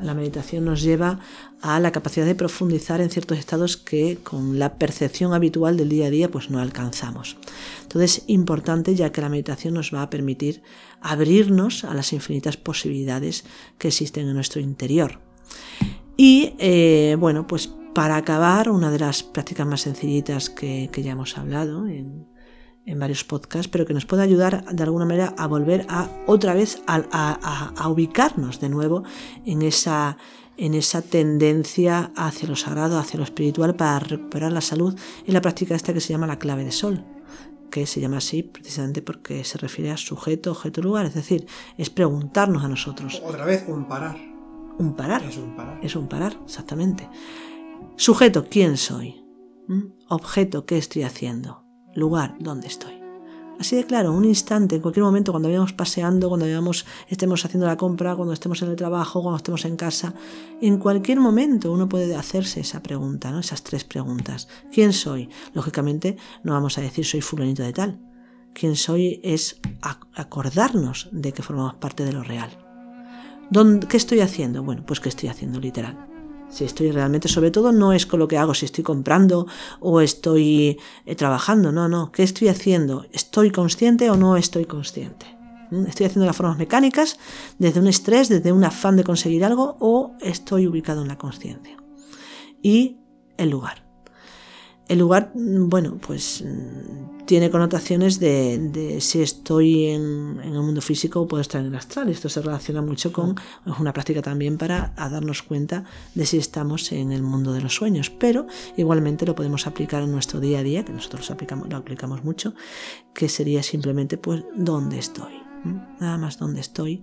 la 0.00 0.14
meditación 0.14 0.64
nos 0.64 0.82
lleva 0.82 1.20
a 1.62 1.80
la 1.80 1.92
capacidad 1.92 2.26
de 2.26 2.34
profundizar 2.34 3.00
en 3.00 3.10
ciertos 3.10 3.38
estados 3.38 3.76
que 3.76 4.18
con 4.22 4.58
la 4.58 4.74
percepción 4.78 5.32
habitual 5.32 5.76
del 5.76 5.88
día 5.88 6.06
a 6.06 6.10
día 6.10 6.30
pues 6.30 6.50
no 6.50 6.60
alcanzamos. 6.60 7.36
Entonces, 7.82 8.22
importante 8.26 8.94
ya 8.94 9.10
que 9.10 9.20
la 9.20 9.28
meditación 9.28 9.74
nos 9.74 9.92
va 9.92 10.02
a 10.02 10.10
permitir 10.10 10.62
abrirnos 11.00 11.84
a 11.84 11.94
las 11.94 12.12
infinitas 12.12 12.56
posibilidades 12.56 13.44
que 13.78 13.88
existen 13.88 14.28
en 14.28 14.34
nuestro 14.34 14.60
interior. 14.60 15.20
Y 16.16 16.54
eh, 16.58 17.16
bueno, 17.18 17.46
pues 17.46 17.70
para 17.94 18.16
acabar, 18.16 18.68
una 18.68 18.90
de 18.90 18.98
las 18.98 19.22
prácticas 19.22 19.66
más 19.66 19.80
sencillitas 19.82 20.50
que, 20.50 20.90
que 20.92 21.02
ya 21.02 21.12
hemos 21.12 21.38
hablado 21.38 21.86
en, 21.86 22.26
en 22.86 23.00
varios 23.00 23.24
podcasts, 23.24 23.68
pero 23.68 23.84
que 23.84 23.92
nos 23.92 24.06
puede 24.06 24.22
ayudar 24.22 24.64
de 24.64 24.82
alguna 24.82 25.04
manera 25.04 25.34
a 25.36 25.46
volver 25.46 25.84
a 25.88 26.08
otra 26.26 26.54
vez 26.54 26.82
a, 26.86 27.88
ubicarnos 27.88 28.60
de 28.60 28.68
nuevo 28.68 29.02
en 29.44 29.62
esa, 29.62 30.16
en 30.56 30.74
esa 30.74 31.02
tendencia 31.02 32.12
hacia 32.16 32.48
lo 32.48 32.56
sagrado, 32.56 32.98
hacia 32.98 33.18
lo 33.18 33.24
espiritual, 33.24 33.74
para 33.74 33.98
recuperar 33.98 34.52
la 34.52 34.60
salud 34.60 34.96
en 35.26 35.34
la 35.34 35.40
práctica 35.40 35.74
esta 35.74 35.92
que 35.92 36.00
se 36.00 36.12
llama 36.12 36.28
la 36.28 36.38
clave 36.38 36.64
de 36.64 36.70
sol, 36.70 37.04
que 37.70 37.86
se 37.86 38.00
llama 38.00 38.18
así 38.18 38.44
precisamente 38.44 39.02
porque 39.02 39.42
se 39.42 39.58
refiere 39.58 39.90
a 39.90 39.96
sujeto, 39.96 40.52
objeto, 40.52 40.80
lugar, 40.80 41.06
es 41.06 41.14
decir, 41.14 41.46
es 41.76 41.90
preguntarnos 41.90 42.64
a 42.64 42.68
nosotros. 42.68 43.20
Otra 43.24 43.44
vez, 43.44 43.64
un 43.66 43.86
parar. 43.86 44.16
Un 44.78 44.94
parar. 44.94 45.24
Es 45.24 45.36
un 45.38 45.56
parar. 45.56 45.80
Es 45.82 45.96
un 45.96 46.08
parar, 46.08 46.38
exactamente. 46.44 47.08
Sujeto, 47.96 48.46
¿quién 48.48 48.76
soy? 48.76 49.24
¿Mm? 49.66 49.86
Objeto, 50.08 50.66
¿qué 50.66 50.78
estoy 50.78 51.02
haciendo? 51.02 51.65
Lugar 51.96 52.36
donde 52.38 52.68
estoy. 52.68 53.06
Así 53.58 53.74
de 53.74 53.84
claro, 53.84 54.12
un 54.12 54.24
instante, 54.24 54.76
en 54.76 54.82
cualquier 54.82 55.04
momento, 55.04 55.32
cuando 55.32 55.48
vayamos 55.48 55.72
paseando, 55.72 56.28
cuando 56.28 56.44
vayamos, 56.44 56.84
estemos 57.08 57.44
haciendo 57.44 57.66
la 57.66 57.76
compra, 57.76 58.14
cuando 58.14 58.34
estemos 58.34 58.60
en 58.62 58.68
el 58.68 58.76
trabajo, 58.76 59.22
cuando 59.22 59.38
estemos 59.38 59.64
en 59.64 59.76
casa, 59.76 60.14
en 60.60 60.78
cualquier 60.78 61.20
momento 61.20 61.72
uno 61.72 61.88
puede 61.88 62.14
hacerse 62.14 62.60
esa 62.60 62.82
pregunta, 62.82 63.30
¿no? 63.30 63.40
Esas 63.40 63.62
tres 63.62 63.84
preguntas. 63.84 64.48
¿Quién 64.70 64.92
soy? 64.92 65.30
Lógicamente 65.54 66.18
no 66.42 66.52
vamos 66.52 66.76
a 66.76 66.82
decir 66.82 67.06
soy 67.06 67.22
fulanito 67.22 67.62
de 67.62 67.72
tal. 67.72 67.98
¿Quién 68.52 68.76
soy? 68.76 69.20
es 69.22 69.60
acordarnos 70.14 71.08
de 71.12 71.32
que 71.32 71.42
formamos 71.42 71.74
parte 71.74 72.04
de 72.04 72.12
lo 72.12 72.22
real. 72.22 72.50
¿Qué 73.88 73.96
estoy 73.96 74.20
haciendo? 74.20 74.62
Bueno, 74.62 74.84
pues 74.86 75.00
¿qué 75.00 75.08
estoy 75.08 75.28
haciendo 75.28 75.60
literal? 75.60 76.15
Si 76.48 76.64
estoy 76.64 76.90
realmente, 76.90 77.28
sobre 77.28 77.50
todo, 77.50 77.72
no 77.72 77.92
es 77.92 78.06
con 78.06 78.20
lo 78.20 78.28
que 78.28 78.38
hago, 78.38 78.54
si 78.54 78.64
estoy 78.66 78.84
comprando 78.84 79.46
o 79.80 80.00
estoy 80.00 80.78
eh, 81.04 81.14
trabajando, 81.14 81.72
no, 81.72 81.88
no. 81.88 82.12
¿Qué 82.12 82.22
estoy 82.22 82.48
haciendo? 82.48 83.06
¿Estoy 83.12 83.50
consciente 83.50 84.10
o 84.10 84.16
no 84.16 84.36
estoy 84.36 84.64
consciente? 84.64 85.26
¿Mm? 85.70 85.86
¿Estoy 85.86 86.06
haciendo 86.06 86.26
las 86.26 86.36
formas 86.36 86.58
mecánicas 86.58 87.18
desde 87.58 87.80
un 87.80 87.88
estrés, 87.88 88.28
desde 88.28 88.52
un 88.52 88.64
afán 88.64 88.96
de 88.96 89.04
conseguir 89.04 89.44
algo 89.44 89.76
o 89.80 90.12
estoy 90.20 90.66
ubicado 90.66 91.02
en 91.02 91.08
la 91.08 91.18
conciencia? 91.18 91.76
Y 92.62 92.98
el 93.36 93.50
lugar. 93.50 93.85
El 94.88 95.00
lugar, 95.00 95.32
mm, 95.34 95.68
bueno, 95.68 95.98
pues 96.00 96.44
mm, 96.46 97.24
tiene 97.26 97.50
connotaciones 97.50 98.20
de, 98.20 98.98
si 99.00 99.20
estoy 99.20 99.86
en, 99.86 100.40
el 100.42 100.52
mundo 100.52 100.80
físico 100.80 101.20
o 101.20 101.26
puedo 101.26 101.40
estar 101.40 101.60
en 101.60 101.66
el 101.68 101.74
astral. 101.74 102.08
Esto 102.08 102.28
se 102.28 102.40
relaciona 102.40 102.82
mucho 102.82 103.12
con 103.12 103.34
es 103.66 103.78
una 103.80 103.92
práctica 103.92 104.22
también 104.22 104.58
para 104.58 104.92
darnos 104.96 105.42
cuenta 105.42 105.84
de 106.14 106.24
si 106.24 106.38
estamos 106.38 106.92
en 106.92 107.10
el 107.10 107.22
mundo 107.22 107.52
de 107.52 107.60
los 107.60 107.74
sueños. 107.74 108.10
Pero 108.10 108.46
igualmente 108.76 109.26
lo 109.26 109.34
podemos 109.34 109.66
aplicar 109.66 110.04
en 110.04 110.12
nuestro 110.12 110.38
día 110.38 110.60
a 110.60 110.62
día, 110.62 110.84
que 110.84 110.92
nosotros 110.92 111.30
aplicamos, 111.32 111.68
lo 111.68 111.76
aplicamos 111.76 112.22
mucho, 112.22 112.54
que 113.12 113.28
sería 113.28 113.64
simplemente 113.64 114.18
pues 114.18 114.44
dónde 114.54 114.98
estoy. 114.98 115.32
Nada 115.98 116.16
más 116.16 116.38
dónde 116.38 116.60
estoy 116.60 117.02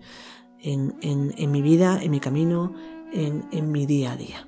en, 0.60 0.96
en, 1.02 1.52
mi 1.52 1.62
vida, 1.62 2.02
en 2.02 2.12
mi 2.12 2.22
camino, 2.22 2.74
en, 3.12 3.46
en 3.52 3.72
mi 3.74 3.86
día 3.86 4.14
a 4.14 4.16
día. 4.16 4.48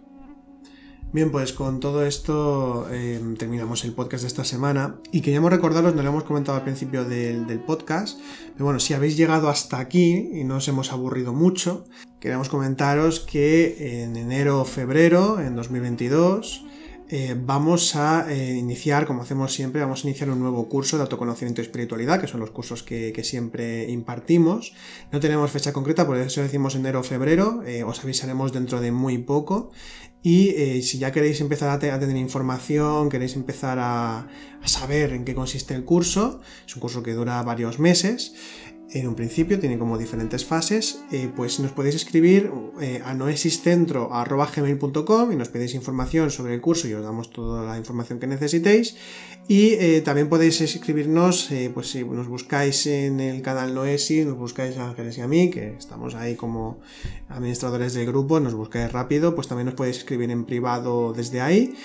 Bien, 1.16 1.32
pues 1.32 1.54
con 1.54 1.80
todo 1.80 2.06
esto 2.06 2.90
eh, 2.92 3.22
terminamos 3.40 3.86
el 3.86 3.94
podcast 3.94 4.24
de 4.24 4.28
esta 4.28 4.44
semana. 4.44 4.98
Y 5.14 5.22
queríamos 5.22 5.50
recordaros, 5.50 5.96
no 5.96 6.04
lo 6.04 6.10
hemos 6.10 6.26
comentado 6.26 6.58
al 6.58 6.66
principio 6.66 7.06
del, 7.06 7.46
podcast, 7.66 8.20
pero 8.52 8.66
bueno, 8.66 8.82
si 8.82 8.94
habéis 8.94 9.16
llegado 9.16 9.48
hasta 9.48 9.80
aquí 9.80 10.30
y 10.34 10.44
no 10.44 10.58
os 10.58 10.68
hemos 10.68 10.92
aburrido 10.92 11.32
mucho, 11.32 11.86
queremos 12.20 12.50
comentaros 12.50 13.22
que 13.22 14.04
en 14.04 14.18
enero 14.18 14.60
o 14.60 14.66
febrero, 14.66 15.40
en 15.40 15.56
2022, 15.56 16.66
eh, 17.08 17.36
vamos 17.38 17.96
a 17.96 18.26
eh, 18.32 18.56
iniciar, 18.56 19.06
como 19.06 19.22
hacemos 19.22 19.54
siempre, 19.54 19.82
vamos 19.82 20.04
a 20.04 20.08
iniciar 20.08 20.30
un 20.32 20.40
nuevo 20.40 20.68
curso 20.68 20.98
de 20.98 21.04
autoconocimiento 21.04 21.62
y 21.62 21.66
espiritualidad, 21.66 22.20
que 22.20 22.28
son 22.28 22.40
los 22.40 22.50
cursos 22.50 22.82
que, 22.82 23.14
siempre 23.24 23.90
impartimos. 23.92 24.74
No 25.12 25.20
tenemos 25.20 25.52
fecha 25.52 25.72
concreta, 25.72 26.08
por 26.08 26.18
eso 26.18 26.42
decimos 26.42 26.76
enero 26.76 27.02
o 27.02 27.04
febrero, 27.04 27.64
eh, 27.66 27.84
os 27.84 28.04
avisaremos 28.04 28.54
dentro 28.54 28.82
de 28.82 28.92
muy 28.92 29.20
poco. 29.20 29.72
Y 30.24 30.82
si 30.82 30.98
ya 30.98 31.12
queréis 31.12 31.40
empezar 31.40 31.70
a, 31.70 31.78
tener 31.78 32.18
información, 32.18 33.10
queréis 33.10 33.36
empezar 33.36 33.78
a 33.78 34.28
saber 34.64 35.14
en 35.14 35.24
qué 35.24 35.36
consiste 35.36 35.76
el 35.76 35.86
curso, 35.86 36.42
es 36.66 36.76
un 36.76 36.80
curso 36.82 37.04
que 37.04 37.14
dura 37.14 37.44
varios 37.44 37.78
meses, 37.78 38.34
en 38.92 39.08
un 39.08 39.16
principio, 39.16 39.60
tiene 39.60 39.80
como 39.80 39.98
diferentes 39.98 40.46
fases, 40.46 41.02
eh, 41.12 41.30
pues 41.36 41.60
nos 41.60 41.72
podéis 41.72 41.96
escribir 41.96 42.52
eh, 42.80 43.02
a 43.04 43.14
noesiscentro.gmail.com 43.14 45.32
y 45.32 45.36
nos 45.36 45.50
pedís 45.50 45.74
información 45.74 46.30
sobre 46.32 46.54
el 46.54 46.62
curso 46.62 46.88
y 46.88 46.94
os 46.94 47.04
damos 47.04 47.32
toda 47.32 47.66
la 47.66 47.78
información 47.78 48.20
que 48.20 48.28
necesitéis. 48.28 48.96
Y 49.48 49.74
eh, 49.74 50.02
también 50.02 50.30
podéis 50.30 50.62
escribirnos, 50.62 51.50
pues 51.74 51.90
si 51.92 52.04
nos 52.04 52.28
buscáis 52.28 52.86
en 52.88 53.20
el 53.20 53.42
canal 53.42 53.74
Noesis, 53.76 54.26
nos 54.26 54.38
buscáis 54.38 54.78
a 54.78 54.90
Ángeles 54.90 55.18
y 55.18 55.22
a 55.22 55.28
mí, 55.28 55.52
que 55.52 55.76
estamos 55.78 56.16
ahí 56.16 56.36
como 56.36 56.80
administradores 57.30 57.94
del 57.94 58.08
grupo, 58.08 58.40
nos 58.40 58.56
buscáis 58.56 58.92
rápido, 58.92 59.36
pues 59.36 59.48
también 59.48 59.66
nos 59.66 59.76
podéis 59.76 59.98
escribir 59.98 60.32
en 60.32 60.46
privado 60.46 61.14
desde 61.14 61.42
ahí. 61.42 61.76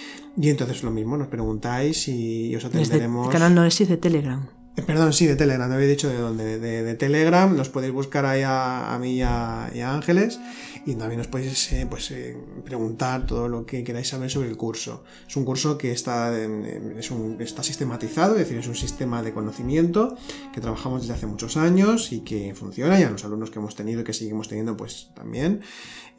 Y 0.40 0.48
entonces 0.48 0.82
lo 0.82 0.90
mismo, 0.90 1.16
nos 1.16 1.28
preguntáis 1.28 2.08
y 2.08 2.54
os 2.56 2.64
atenderemos. 2.64 3.26
el 3.26 3.32
canal 3.32 3.54
Noesis 3.54 3.88
de 3.88 3.96
Telegram. 3.96 4.59
Eh, 4.80 4.84
perdón, 4.86 5.12
sí, 5.12 5.26
de 5.26 5.36
Telegram, 5.36 5.68
no 5.68 5.74
había 5.74 5.86
dicho 5.86 6.08
de 6.08 6.16
dónde, 6.16 6.58
de, 6.58 6.94
Telegram, 6.94 7.54
nos 7.54 7.68
podéis 7.68 7.92
buscar 7.92 8.24
ahí 8.24 8.42
a, 8.44 8.96
mí 9.00 9.16
y 9.16 9.22
a, 9.22 9.92
Ángeles 9.92 10.40
y 10.86 10.94
también 10.94 11.18
nos 11.18 11.28
podéis 11.28 11.72
eh, 11.72 11.86
pues, 11.88 12.10
eh, 12.10 12.36
preguntar 12.64 13.26
todo 13.26 13.48
lo 13.48 13.66
que 13.66 13.84
queráis 13.84 14.08
saber 14.08 14.30
sobre 14.30 14.48
el 14.48 14.56
curso. 14.56 15.04
Es 15.28 15.36
un 15.36 15.44
curso 15.44 15.76
que 15.76 15.92
está, 15.92 16.36
es 16.36 17.10
está 17.40 17.62
sistematizado, 17.62 18.34
es 18.34 18.40
decir, 18.40 18.58
es 18.58 18.66
un 18.66 18.74
sistema 18.74 19.22
de 19.22 19.32
conocimiento 19.32 20.16
que 20.52 20.60
trabajamos 20.60 21.02
desde 21.02 21.14
hace 21.14 21.26
muchos 21.26 21.56
años 21.56 22.12
y 22.12 22.20
que 22.20 22.54
funciona 22.54 22.98
y 22.98 23.02
a 23.02 23.10
los 23.10 23.24
alumnos 23.24 23.50
que 23.50 23.58
hemos 23.58 23.74
tenido 23.74 24.00
y 24.00 24.04
que 24.04 24.12
seguimos 24.12 24.48
teniendo 24.48 24.76
pues 24.76 25.10
también. 25.14 25.60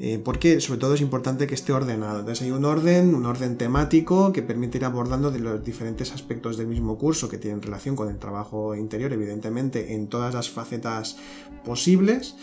Eh, 0.04 0.18
porque 0.18 0.60
sobre 0.62 0.80
todo 0.80 0.96
es 0.96 1.02
importante 1.02 1.46
que 1.46 1.54
esté 1.54 1.74
ordenado. 1.74 2.22
Entonces 2.22 2.44
hay 2.44 2.52
un 2.52 2.66
orden, 2.66 3.14
un 3.14 3.28
orden 3.28 3.56
temático 3.56 4.32
que 4.34 4.42
permite 4.42 4.80
ir 4.80 4.86
abordando 4.86 5.30
los 5.30 5.64
diferentes 5.64 6.12
aspectos 6.12 6.58
del 6.58 6.66
mismo 6.66 6.98
curso 6.98 7.30
que 7.30 7.38
tienen 7.38 7.62
relación 7.62 7.96
con 7.96 8.10
el 8.10 8.18
trabajo 8.18 8.76
interior, 8.76 9.14
evidentemente, 9.14 9.94
en 9.94 10.08
todas 10.08 10.34
las 10.34 10.50
facetas 10.50 11.18
posibles, 11.64 12.36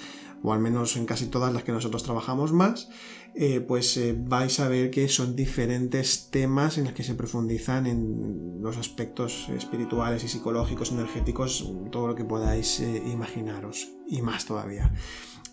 o 0.42 0.52
al 0.52 0.60
menos 0.60 0.96
en 0.96 1.06
casi 1.06 1.26
todas 1.26 1.52
las 1.52 1.64
que 1.64 1.72
nosotros 1.72 2.02
trabajamos 2.02 2.52
más, 2.52 2.88
eh, 3.34 3.60
pues 3.60 3.96
eh, 3.96 4.16
vais 4.18 4.58
a 4.60 4.68
ver 4.68 4.90
que 4.90 5.08
son 5.08 5.36
diferentes 5.36 6.30
temas 6.30 6.78
en 6.78 6.84
los 6.84 6.92
que 6.92 7.02
se 7.02 7.14
profundizan 7.14 7.86
en 7.86 8.60
los 8.60 8.76
aspectos 8.76 9.48
espirituales 9.50 10.24
y 10.24 10.28
psicológicos, 10.28 10.92
energéticos, 10.92 11.72
todo 11.92 12.08
lo 12.08 12.14
que 12.14 12.24
podáis 12.24 12.80
imaginaros, 12.80 13.88
y 14.08 14.22
más 14.22 14.46
todavía. 14.46 14.92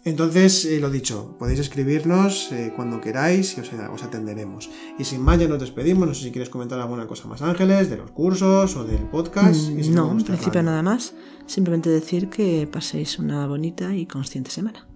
Entonces, 0.05 0.65
eh, 0.65 0.79
lo 0.79 0.91
dicho, 0.91 1.35
podéis 1.39 1.59
escribirnos 1.59 2.51
eh, 2.51 2.71
cuando 2.75 3.01
queráis 3.01 3.57
y 3.57 3.61
os, 3.61 4.03
atenderemos. 4.03 4.69
Y 4.99 5.03
sin 5.03 5.19
más, 5.21 5.39
ya 5.39 5.47
nos 5.47 5.59
despedimos. 5.59 6.07
No 6.07 6.13
sé 6.13 6.25
si 6.25 6.31
quieres 6.31 6.49
comentar 6.49 6.79
alguna 6.79 7.07
cosa 7.07 7.27
más, 7.27 7.41
Ángeles, 7.41 7.89
de 7.89 7.97
los 7.97 8.11
cursos 8.11 8.75
o 8.75 8.83
del 8.83 9.01
podcast. 9.09 9.71
Mm, 9.71 9.95
no, 9.95 10.11
en 10.11 10.23
principio 10.23 10.61
nada 10.61 10.83
más. 10.83 11.15
Simplemente 11.47 11.89
decir 11.89 12.29
que 12.29 12.69
paséis 12.71 13.17
una 13.17 13.47
bonita 13.47 13.95
y 13.95 14.05
consciente 14.05 14.51
semana. 14.51 14.87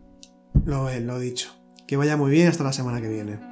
Lo, 0.65 0.87
lo 0.99 1.19
dicho. 1.19 1.49
Que 1.87 1.97
vaya 1.97 2.15
muy 2.15 2.29
bien 2.29 2.47
hasta 2.47 2.63
la 2.63 2.71
semana 2.71 3.01
que 3.01 3.09
viene. 3.09 3.48